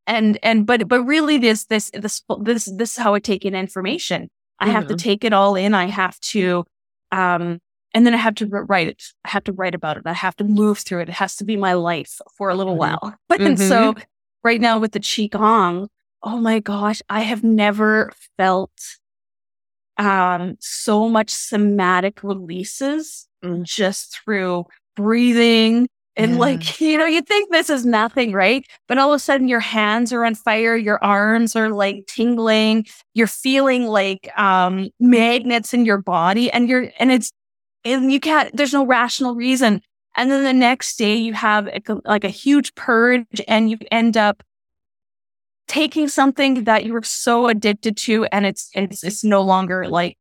And, 0.07 0.39
and, 0.43 0.67
but, 0.67 0.89
but 0.89 1.03
really 1.03 1.39
this, 1.39 1.67
this, 1.67 1.91
this, 1.95 2.23
this, 2.41 2.65
this 2.77 2.93
is 2.93 2.97
how 2.97 3.15
I 3.15 3.21
take 3.21 3.45
in 3.45 3.55
information. 3.55 4.29
I 4.59 4.67
mm-hmm. 4.67 4.75
have 4.75 4.87
to 4.89 4.95
mm-hmm. 4.95 5.09
take 5.09 5.25
it 5.25 5.33
all 5.33 5.55
in. 5.55 5.75
I 5.75 5.87
have 5.87 6.19
to, 6.21 6.65
um, 7.13 7.61
and 7.95 8.07
then 8.07 8.15
I 8.15 8.19
have 8.19 8.35
to 8.37 8.47
write 8.47 8.89
it. 8.89 9.03
I 9.25 9.31
have 9.31 9.45
to 9.45 9.53
write 9.53 9.75
about 9.75 9.99
it. 9.99 10.05
I 10.07 10.13
have 10.13 10.37
to 10.37 10.45
move 10.45 10.79
through 10.79 11.01
it. 11.01 11.09
It 11.09 11.15
has 11.15 11.37
to 11.37 11.45
be 11.45 11.57
my 11.57 11.75
life 11.75 12.21
for 12.37 12.49
a 12.49 12.55
little 12.55 12.73
mm-hmm. 12.73 12.99
while. 13.03 13.15
But 13.29 13.41
mm-hmm. 13.41 13.57
so 13.57 13.95
right 14.43 14.61
now 14.61 14.79
with 14.79 14.93
the 14.93 15.01
Qigong, 15.01 15.89
oh 16.23 16.39
my 16.39 16.61
gosh, 16.61 17.03
I 17.09 17.21
have 17.21 17.45
never 17.45 18.13
felt 18.37 18.73
um, 19.99 20.57
so 20.61 21.09
much 21.09 21.31
somatic 21.31 22.23
releases 22.23 23.29
mm. 23.45 23.63
just 23.63 24.19
through 24.25 24.65
breathing 24.97 25.89
and 26.17 26.33
yeah. 26.33 26.39
like, 26.39 26.81
you 26.81 26.99
know, 26.99 27.07
you 27.07 27.23
think 27.23 27.51
this 27.51 27.71
is 27.71 27.85
nothing, 27.85 28.33
right? 28.33 28.67
But 28.89 28.99
all 28.99 29.13
of 29.13 29.17
a 29.17 29.19
sudden 29.19 29.49
your 29.49 29.61
hands 29.61 30.13
are 30.13 30.25
on 30.25 30.35
fire, 30.35 30.77
your 30.77 31.03
arms 31.03 31.57
are 31.57 31.71
like 31.71 32.07
tingling, 32.07 32.87
you're 33.15 33.27
feeling 33.27 33.87
like 33.87 34.31
um 34.39 34.91
magnets 35.01 35.75
in 35.75 35.85
your 35.85 35.99
body 35.99 36.51
and 36.51 36.69
you're 36.69 36.91
and 36.99 37.11
it's 37.11 37.33
and 37.85 38.13
you 38.13 38.21
can't 38.21 38.55
there's 38.57 38.73
no 38.73 38.87
rational 38.87 39.35
reason. 39.35 39.83
And 40.17 40.31
then 40.31 40.45
the 40.45 40.53
next 40.53 40.97
day 40.97 41.17
you 41.17 41.33
have 41.33 41.69
a, 41.69 41.81
like 42.05 42.25
a 42.25 42.29
huge 42.29 42.75
purge 42.75 43.41
and 43.49 43.71
you 43.71 43.79
end 43.91 44.17
up 44.17 44.43
taking 45.69 46.07
something 46.07 46.65
that 46.65 46.85
you 46.85 46.93
were 46.93 47.03
so 47.03 47.49
addicted 47.49 47.97
to 47.97 48.27
and 48.27 48.45
it's, 48.45 48.69
it's, 48.75 49.03
it's 49.03 49.25
no 49.25 49.41
longer 49.41 49.89
like, 49.89 50.19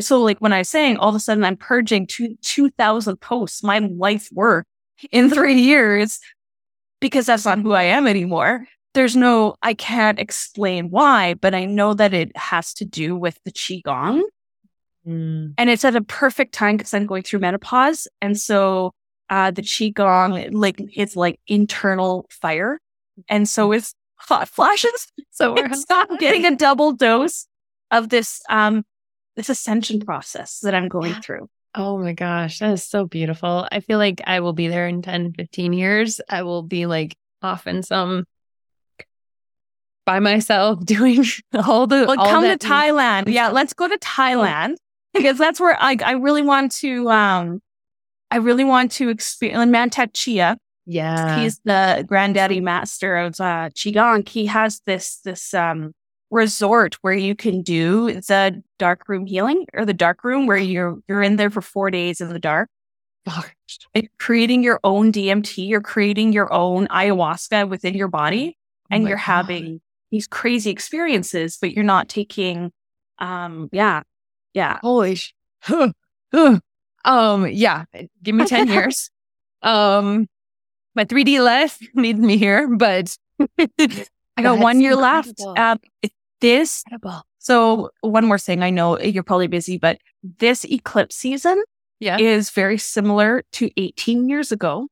so 0.00 0.20
like 0.20 0.38
when 0.40 0.52
I 0.52 0.58
was 0.58 0.68
saying 0.68 0.98
all 0.98 1.08
of 1.08 1.14
a 1.14 1.20
sudden 1.20 1.44
I'm 1.44 1.56
purging 1.56 2.06
two, 2.06 2.36
2000 2.42 3.16
posts, 3.18 3.62
my 3.62 3.78
life 3.78 4.28
work 4.32 4.66
in 5.10 5.30
three 5.30 5.60
years 5.60 6.20
because 7.00 7.26
that's 7.26 7.44
not 7.44 7.58
who 7.58 7.72
I 7.72 7.84
am 7.84 8.06
anymore. 8.06 8.66
There's 8.94 9.16
no, 9.16 9.56
I 9.62 9.74
can't 9.74 10.18
explain 10.18 10.90
why, 10.90 11.34
but 11.34 11.54
I 11.54 11.64
know 11.64 11.94
that 11.94 12.12
it 12.12 12.36
has 12.36 12.74
to 12.74 12.84
do 12.84 13.16
with 13.16 13.38
the 13.44 13.52
Qigong. 13.52 14.22
Mm. 15.06 15.54
And 15.58 15.70
it's 15.70 15.84
at 15.84 15.96
a 15.96 16.02
perfect 16.02 16.54
time 16.54 16.76
because 16.76 16.94
I'm 16.94 17.06
going 17.06 17.22
through 17.22 17.40
menopause. 17.40 18.06
And 18.20 18.38
so 18.38 18.92
uh, 19.30 19.50
the 19.50 19.62
Qigong, 19.62 20.52
like, 20.52 20.80
it's 20.94 21.16
like 21.16 21.40
internal 21.46 22.26
fire. 22.30 22.80
And 23.28 23.48
so 23.48 23.72
it's 23.72 23.94
hot 24.16 24.48
flashes. 24.48 25.08
So 25.34 25.54
we're 25.54 25.70
getting 26.18 26.44
a 26.44 26.54
double 26.54 26.92
dose 26.92 27.46
of 27.90 28.10
this 28.10 28.42
um 28.50 28.84
this 29.34 29.48
ascension 29.48 29.98
process 30.00 30.60
that 30.60 30.74
I'm 30.74 30.88
going 30.88 31.14
through. 31.14 31.48
Oh 31.74 31.98
my 31.98 32.12
gosh, 32.12 32.58
that 32.58 32.72
is 32.72 32.84
so 32.84 33.06
beautiful. 33.06 33.66
I 33.72 33.80
feel 33.80 33.98
like 33.98 34.20
I 34.26 34.40
will 34.40 34.52
be 34.52 34.68
there 34.68 34.86
in 34.86 35.02
10, 35.02 35.32
15 35.32 35.72
years. 35.72 36.20
I 36.28 36.42
will 36.42 36.62
be 36.62 36.86
like 36.86 37.16
off 37.40 37.66
in 37.66 37.82
some 37.82 38.24
by 40.04 40.20
myself 40.20 40.78
doing 40.84 41.24
all 41.66 41.86
the 41.86 42.04
well, 42.06 42.20
all 42.20 42.28
come 42.28 42.44
to 42.44 42.58
Thailand. 42.58 43.28
Yeah, 43.28 43.48
let's 43.48 43.72
go 43.72 43.88
to 43.88 43.98
Thailand 43.98 44.76
because 45.14 45.38
that's 45.38 45.60
where 45.60 45.76
I 45.80 45.96
I 46.04 46.12
really 46.12 46.42
want 46.42 46.72
to 46.76 47.10
um 47.10 47.60
I 48.30 48.36
really 48.36 48.64
want 48.64 48.92
to 48.92 49.08
experience 49.08 49.70
Mantak 49.70 50.10
Chia 50.14 50.56
yeah. 50.84 51.40
He's 51.40 51.60
the 51.64 52.04
granddaddy 52.06 52.60
master 52.60 53.16
of 53.16 53.34
uh, 53.40 53.70
Qigong. 53.70 54.28
He 54.28 54.46
has 54.46 54.80
this, 54.84 55.18
this, 55.24 55.54
um, 55.54 55.92
resort 56.32 56.94
where 57.02 57.14
you 57.14 57.34
can 57.34 57.62
do 57.62 58.12
the 58.12 58.62
dark 58.78 59.08
room 59.08 59.26
healing 59.26 59.66
or 59.74 59.84
the 59.84 59.92
dark 59.92 60.24
room 60.24 60.46
where 60.46 60.56
you're, 60.56 60.98
you're 61.06 61.22
in 61.22 61.36
there 61.36 61.50
for 61.50 61.60
four 61.60 61.90
days 61.90 62.20
in 62.20 62.30
the 62.30 62.38
dark. 62.38 62.68
You're 63.94 64.04
creating 64.18 64.62
your 64.64 64.80
own 64.82 65.12
DMT, 65.12 65.68
you're 65.68 65.82
creating 65.82 66.32
your 66.32 66.52
own 66.52 66.88
ayahuasca 66.88 67.68
within 67.68 67.94
your 67.94 68.08
body 68.08 68.56
oh 68.56 68.94
and 68.94 69.04
oh 69.04 69.08
you're 69.08 69.16
God. 69.16 69.22
having 69.22 69.80
these 70.10 70.26
crazy 70.26 70.70
experiences, 70.70 71.58
but 71.60 71.72
you're 71.72 71.84
not 71.84 72.08
taking, 72.08 72.72
um, 73.18 73.68
yeah, 73.70 74.02
yeah. 74.54 74.78
Holy 74.82 75.14
sh- 75.14 75.34
um, 77.04 77.46
yeah, 77.46 77.84
give 78.22 78.34
me 78.34 78.44
10 78.44 78.68
years. 78.72 79.10
Um, 79.62 80.28
my 80.94 81.04
3D 81.04 81.42
life 81.44 81.78
needs 81.94 82.18
me 82.18 82.38
here, 82.38 82.68
but 82.68 83.16
I 83.58 84.42
got 84.42 84.58
one 84.58 84.80
year 84.80 84.96
left. 84.96 85.40
Um, 85.40 85.78
this, 86.42 86.84
incredible. 86.86 87.22
so 87.38 87.90
one 88.02 88.26
more 88.26 88.38
thing. 88.38 88.62
I 88.62 88.68
know 88.68 88.98
you're 89.00 89.22
probably 89.22 89.46
busy, 89.46 89.78
but 89.78 89.98
this 90.38 90.64
eclipse 90.64 91.16
season 91.16 91.62
yeah. 92.00 92.18
is 92.18 92.50
very 92.50 92.76
similar 92.76 93.44
to 93.52 93.70
18 93.76 94.28
years 94.28 94.52
ago. 94.52 94.88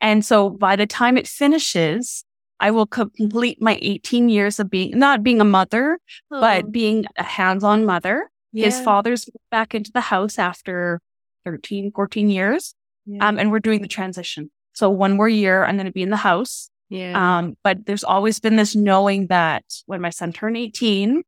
And 0.00 0.24
so 0.24 0.50
by 0.50 0.76
the 0.76 0.86
time 0.86 1.16
it 1.16 1.26
finishes, 1.26 2.24
I 2.60 2.70
will 2.70 2.86
complete 2.86 3.60
my 3.60 3.78
18 3.82 4.28
years 4.28 4.60
of 4.60 4.70
being, 4.70 4.98
not 4.98 5.22
being 5.22 5.40
a 5.40 5.44
mother, 5.44 5.98
oh. 6.30 6.40
but 6.40 6.70
being 6.70 7.06
a 7.16 7.22
hands-on 7.22 7.84
mother. 7.84 8.30
Yeah. 8.52 8.66
His 8.66 8.80
father's 8.80 9.28
back 9.50 9.74
into 9.74 9.90
the 9.92 10.00
house 10.00 10.38
after 10.38 11.00
13, 11.44 11.92
14 11.94 12.30
years. 12.30 12.74
Yeah. 13.04 13.26
Um, 13.26 13.38
and 13.38 13.50
we're 13.50 13.60
doing 13.60 13.82
the 13.82 13.88
transition. 13.88 14.50
So 14.72 14.90
one 14.90 15.16
more 15.16 15.28
year, 15.28 15.64
I'm 15.64 15.76
going 15.76 15.86
to 15.86 15.92
be 15.92 16.02
in 16.02 16.10
the 16.10 16.16
house. 16.16 16.70
Yeah. 16.88 17.38
Um, 17.38 17.56
but 17.62 17.86
there's 17.86 18.04
always 18.04 18.40
been 18.40 18.56
this 18.56 18.74
knowing 18.76 19.26
that 19.28 19.64
when 19.86 20.00
my 20.00 20.10
son 20.10 20.32
turned 20.32 20.56
18, 20.56 21.22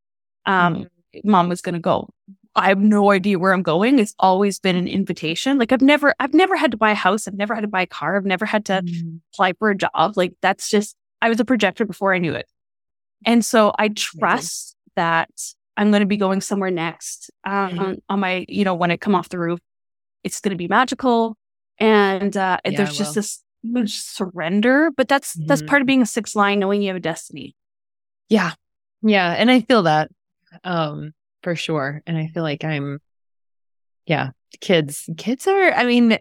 um, 0.46 0.74
mm-hmm. 0.74 1.30
mom 1.30 1.48
was 1.48 1.60
going 1.60 1.74
to 1.74 1.80
go. 1.80 2.08
I 2.54 2.68
have 2.68 2.78
no 2.78 3.10
idea 3.12 3.38
where 3.38 3.52
I'm 3.52 3.62
going. 3.62 3.98
It's 3.98 4.14
always 4.18 4.58
been 4.58 4.76
an 4.76 4.88
invitation. 4.88 5.58
Like 5.58 5.72
I've 5.72 5.82
never, 5.82 6.14
I've 6.18 6.34
never 6.34 6.56
had 6.56 6.72
to 6.72 6.76
buy 6.76 6.90
a 6.90 6.96
house. 6.96 7.28
I've 7.28 7.34
never 7.34 7.54
had 7.54 7.60
to 7.60 7.68
buy 7.68 7.82
a 7.82 7.86
car. 7.86 8.16
I've 8.16 8.24
never 8.24 8.46
had 8.46 8.64
to 8.66 8.82
mm-hmm. 8.82 9.16
apply 9.32 9.52
for 9.58 9.70
a 9.70 9.76
job. 9.76 10.16
Like 10.16 10.34
that's 10.42 10.68
just, 10.68 10.96
I 11.22 11.28
was 11.28 11.40
a 11.40 11.44
projector 11.44 11.84
before 11.84 12.14
I 12.14 12.18
knew 12.18 12.34
it. 12.34 12.46
And 13.24 13.44
so 13.44 13.72
I 13.78 13.88
trust 13.88 14.70
mm-hmm. 14.70 15.00
that 15.00 15.30
I'm 15.76 15.90
going 15.90 16.00
to 16.00 16.06
be 16.06 16.16
going 16.16 16.40
somewhere 16.40 16.70
next 16.70 17.30
um, 17.44 17.52
mm-hmm. 17.52 17.78
on, 17.78 18.02
on, 18.08 18.20
my, 18.20 18.44
you 18.48 18.64
know, 18.64 18.74
when 18.74 18.90
I 18.90 18.96
come 18.96 19.14
off 19.14 19.28
the 19.28 19.38
roof 19.38 19.60
it's 20.24 20.40
going 20.40 20.50
to 20.50 20.56
be 20.56 20.68
magical. 20.68 21.36
And 21.78 22.36
uh, 22.36 22.58
Yeah, 22.64 22.76
there's 22.76 22.98
just 22.98 23.14
this 23.14 23.42
surrender, 23.86 24.90
but 24.96 25.08
that's 25.08 25.34
that's 25.46 25.62
Mhm. 25.62 25.66
part 25.66 25.82
of 25.82 25.86
being 25.86 26.02
a 26.02 26.06
sixth 26.06 26.36
line, 26.36 26.58
knowing 26.58 26.82
you 26.82 26.88
have 26.88 26.96
a 26.96 27.00
destiny. 27.00 27.54
Yeah. 28.28 28.52
Yeah. 29.02 29.30
And 29.32 29.50
I 29.50 29.60
feel 29.60 29.82
that 29.84 30.10
um 30.64 31.12
for 31.42 31.54
sure. 31.56 32.02
And 32.06 32.16
I 32.16 32.26
feel 32.28 32.42
like 32.42 32.64
I'm 32.64 33.00
yeah, 34.06 34.30
kids. 34.60 35.08
Kids 35.18 35.46
are, 35.46 35.72
I 35.72 35.84
mean, 35.84 36.18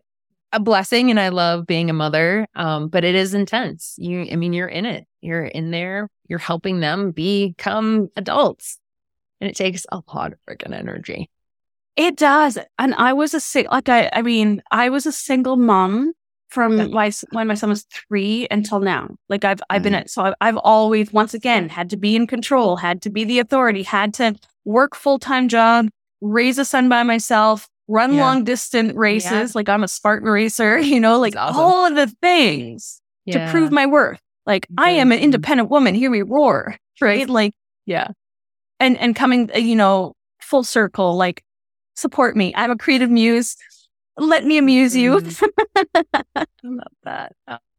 a 0.51 0.59
blessing 0.59 1.09
and 1.09 1.19
I 1.19 1.29
love 1.29 1.65
being 1.65 1.89
a 1.89 1.93
mother. 1.93 2.47
Um, 2.55 2.87
but 2.89 3.03
it 3.03 3.15
is 3.15 3.33
intense. 3.33 3.95
You 3.97 4.27
I 4.31 4.35
mean, 4.35 4.53
you're 4.53 4.67
in 4.67 4.85
it. 4.85 5.05
You're 5.21 5.45
in 5.45 5.71
there, 5.71 6.09
you're 6.27 6.39
helping 6.39 6.79
them 6.79 7.11
become 7.11 8.09
adults. 8.15 8.79
And 9.41 9.49
it 9.49 9.55
takes 9.55 9.85
a 9.91 10.01
lot 10.13 10.33
of 10.33 10.39
freaking 10.47 10.73
energy. 10.73 11.29
It 11.95 12.15
does. 12.15 12.57
And 12.77 12.93
I 12.95 13.13
was 13.13 13.33
a 13.33 13.39
sing 13.39 13.67
like 13.71 13.89
I 13.89 14.09
I 14.13 14.21
mean, 14.21 14.61
I 14.71 14.89
was 14.89 15.05
a 15.05 15.11
single 15.11 15.57
mom 15.57 16.13
from 16.49 16.77
Yeah. 16.77 16.87
my 16.87 17.11
when 17.31 17.47
my 17.47 17.55
son 17.55 17.69
was 17.69 17.85
three 17.93 18.47
until 18.51 18.79
now. 18.79 19.09
Like 19.29 19.43
I've 19.45 19.61
I've 19.69 19.83
been 19.83 19.93
Mm. 19.93 20.01
at 20.01 20.09
so 20.09 20.23
I've, 20.23 20.33
I've 20.41 20.57
always 20.57 21.11
once 21.11 21.33
again 21.33 21.69
had 21.69 21.89
to 21.89 21.97
be 21.97 22.15
in 22.15 22.27
control, 22.27 22.77
had 22.77 23.01
to 23.03 23.09
be 23.09 23.23
the 23.23 23.39
authority, 23.39 23.83
had 23.83 24.13
to 24.15 24.35
work 24.65 24.95
full 24.95 25.19
time 25.19 25.47
job, 25.49 25.89
raise 26.21 26.57
a 26.57 26.65
son 26.65 26.87
by 26.89 27.03
myself, 27.03 27.67
run 27.87 28.13
Yeah. 28.13 28.21
long 28.25 28.43
distance 28.43 28.93
races. 28.95 29.55
Like 29.55 29.67
I'm 29.69 29.83
a 29.83 29.87
Spartan 29.87 30.29
racer, 30.29 30.77
you 30.93 30.99
know, 30.99 31.19
like 31.19 31.35
awesome. 31.35 31.59
all 31.61 31.85
of 31.85 31.95
the 31.95 32.07
things 32.21 33.01
to 33.31 33.49
prove 33.51 33.71
my 33.71 33.85
worth. 33.85 34.19
Like 34.45 34.65
I 34.77 34.91
am 34.91 35.11
an 35.11 35.19
Mhm. 35.19 35.23
independent 35.23 35.69
woman. 35.69 35.95
Hear 35.95 36.09
me 36.09 36.21
roar, 36.21 36.77
right? 37.01 37.27
Like 37.39 37.53
Yeah. 37.85 38.07
and 38.79 38.97
and 38.97 39.15
coming 39.15 39.49
uh, 39.53 39.57
you 39.57 39.75
know 39.75 40.13
full 40.41 40.63
circle 40.63 41.17
like 41.17 41.43
support 41.95 42.37
me 42.37 42.53
i'm 42.55 42.71
a 42.71 42.77
creative 42.77 43.09
muse 43.09 43.57
let 44.17 44.45
me 44.45 44.57
amuse 44.57 44.95
you 44.95 45.17
I 46.35 46.45
love 46.63 46.87
that. 47.03 47.35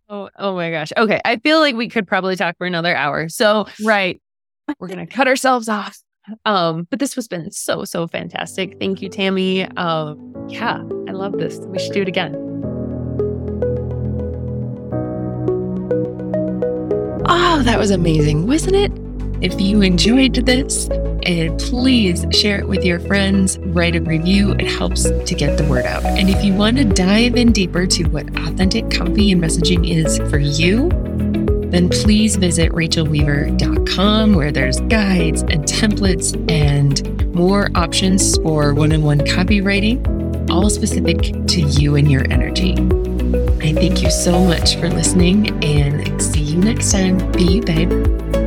Oh, 0.09 0.31
oh 0.39 0.55
my 0.55 0.71
gosh. 0.71 0.93
Okay. 0.97 1.21
I 1.25 1.37
feel 1.37 1.61
like 1.61 1.75
we 1.75 1.89
could 1.89 2.07
probably 2.07 2.37
talk 2.37 2.57
for 2.57 2.67
another 2.67 2.95
hour. 2.95 3.29
So 3.29 3.67
right 3.85 4.21
we're 4.79 4.89
gonna 4.89 5.07
cut 5.07 5.29
ourselves 5.29 5.69
off. 5.69 5.99
Um, 6.45 6.87
but 6.91 6.99
this 6.99 7.15
has 7.15 7.27
been 7.27 7.51
so, 7.51 7.85
so 7.85 8.07
fantastic. 8.07 8.79
Thank 8.79 9.01
you, 9.01 9.09
Tammy. 9.09 9.65
Um, 9.77 10.47
yeah, 10.49 10.83
I 11.09 11.13
love 11.13 11.33
this. 11.33 11.59
We 11.59 11.79
should 11.79 11.93
do 11.93 12.03
it 12.03 12.09
again. 12.09 12.35
Oh, 17.27 17.63
that 17.63 17.79
was 17.79 17.91
amazing, 17.91 18.47
wasn't 18.47 18.77
it? 18.77 18.93
If 19.41 19.59
you 19.61 19.81
enjoyed 19.81 20.35
this, 20.35 20.89
and 21.27 21.59
please 21.59 22.25
share 22.31 22.59
it 22.61 22.69
with 22.69 22.85
your 22.85 23.01
friends, 23.01 23.59
write 23.59 23.97
a 23.97 24.01
review. 24.01 24.53
It 24.53 24.67
helps 24.67 25.05
to 25.05 25.35
get 25.35 25.59
the 25.59 25.65
word 25.65 25.87
out. 25.87 26.05
And 26.05 26.29
if 26.29 26.45
you 26.45 26.55
want 26.55 26.77
to 26.79 26.85
dive 26.85 27.37
in 27.37 27.53
deeper 27.53 27.87
to 27.87 28.05
what 28.05 28.29
authentic 28.39 28.91
copy 28.91 29.33
and 29.33 29.43
messaging 29.43 29.89
is 29.89 30.19
for 30.31 30.39
you, 30.39 30.89
then 31.71 31.89
please 31.89 32.37
visit 32.37 32.73
rachelweaver.com 32.73 34.35
where 34.35 34.51
there's 34.51 34.81
guides 34.83 35.43
and 35.43 35.65
templates 35.65 36.35
and 36.51 37.35
more 37.35 37.69
options 37.75 38.37
for 38.39 38.75
one 38.75 38.93
on 38.93 39.03
one 39.03 39.21
copywriting, 39.21 40.51
all 40.51 40.71
specific 40.71 41.35
to 41.47 41.61
you 41.61 41.97
and 41.97 42.11
your 42.11 42.25
energy. 42.33 42.73
I 43.61 43.75
thank 43.75 44.03
you 44.03 44.11
so 44.11 44.43
much 44.43 44.77
for 44.77 44.89
listening 44.89 45.63
and 45.63 46.23
see 46.23 46.41
you 46.41 46.57
next 46.57 46.91
time. 46.91 47.19
Be 47.33 47.45
you, 47.45 47.63
babe. 47.63 48.38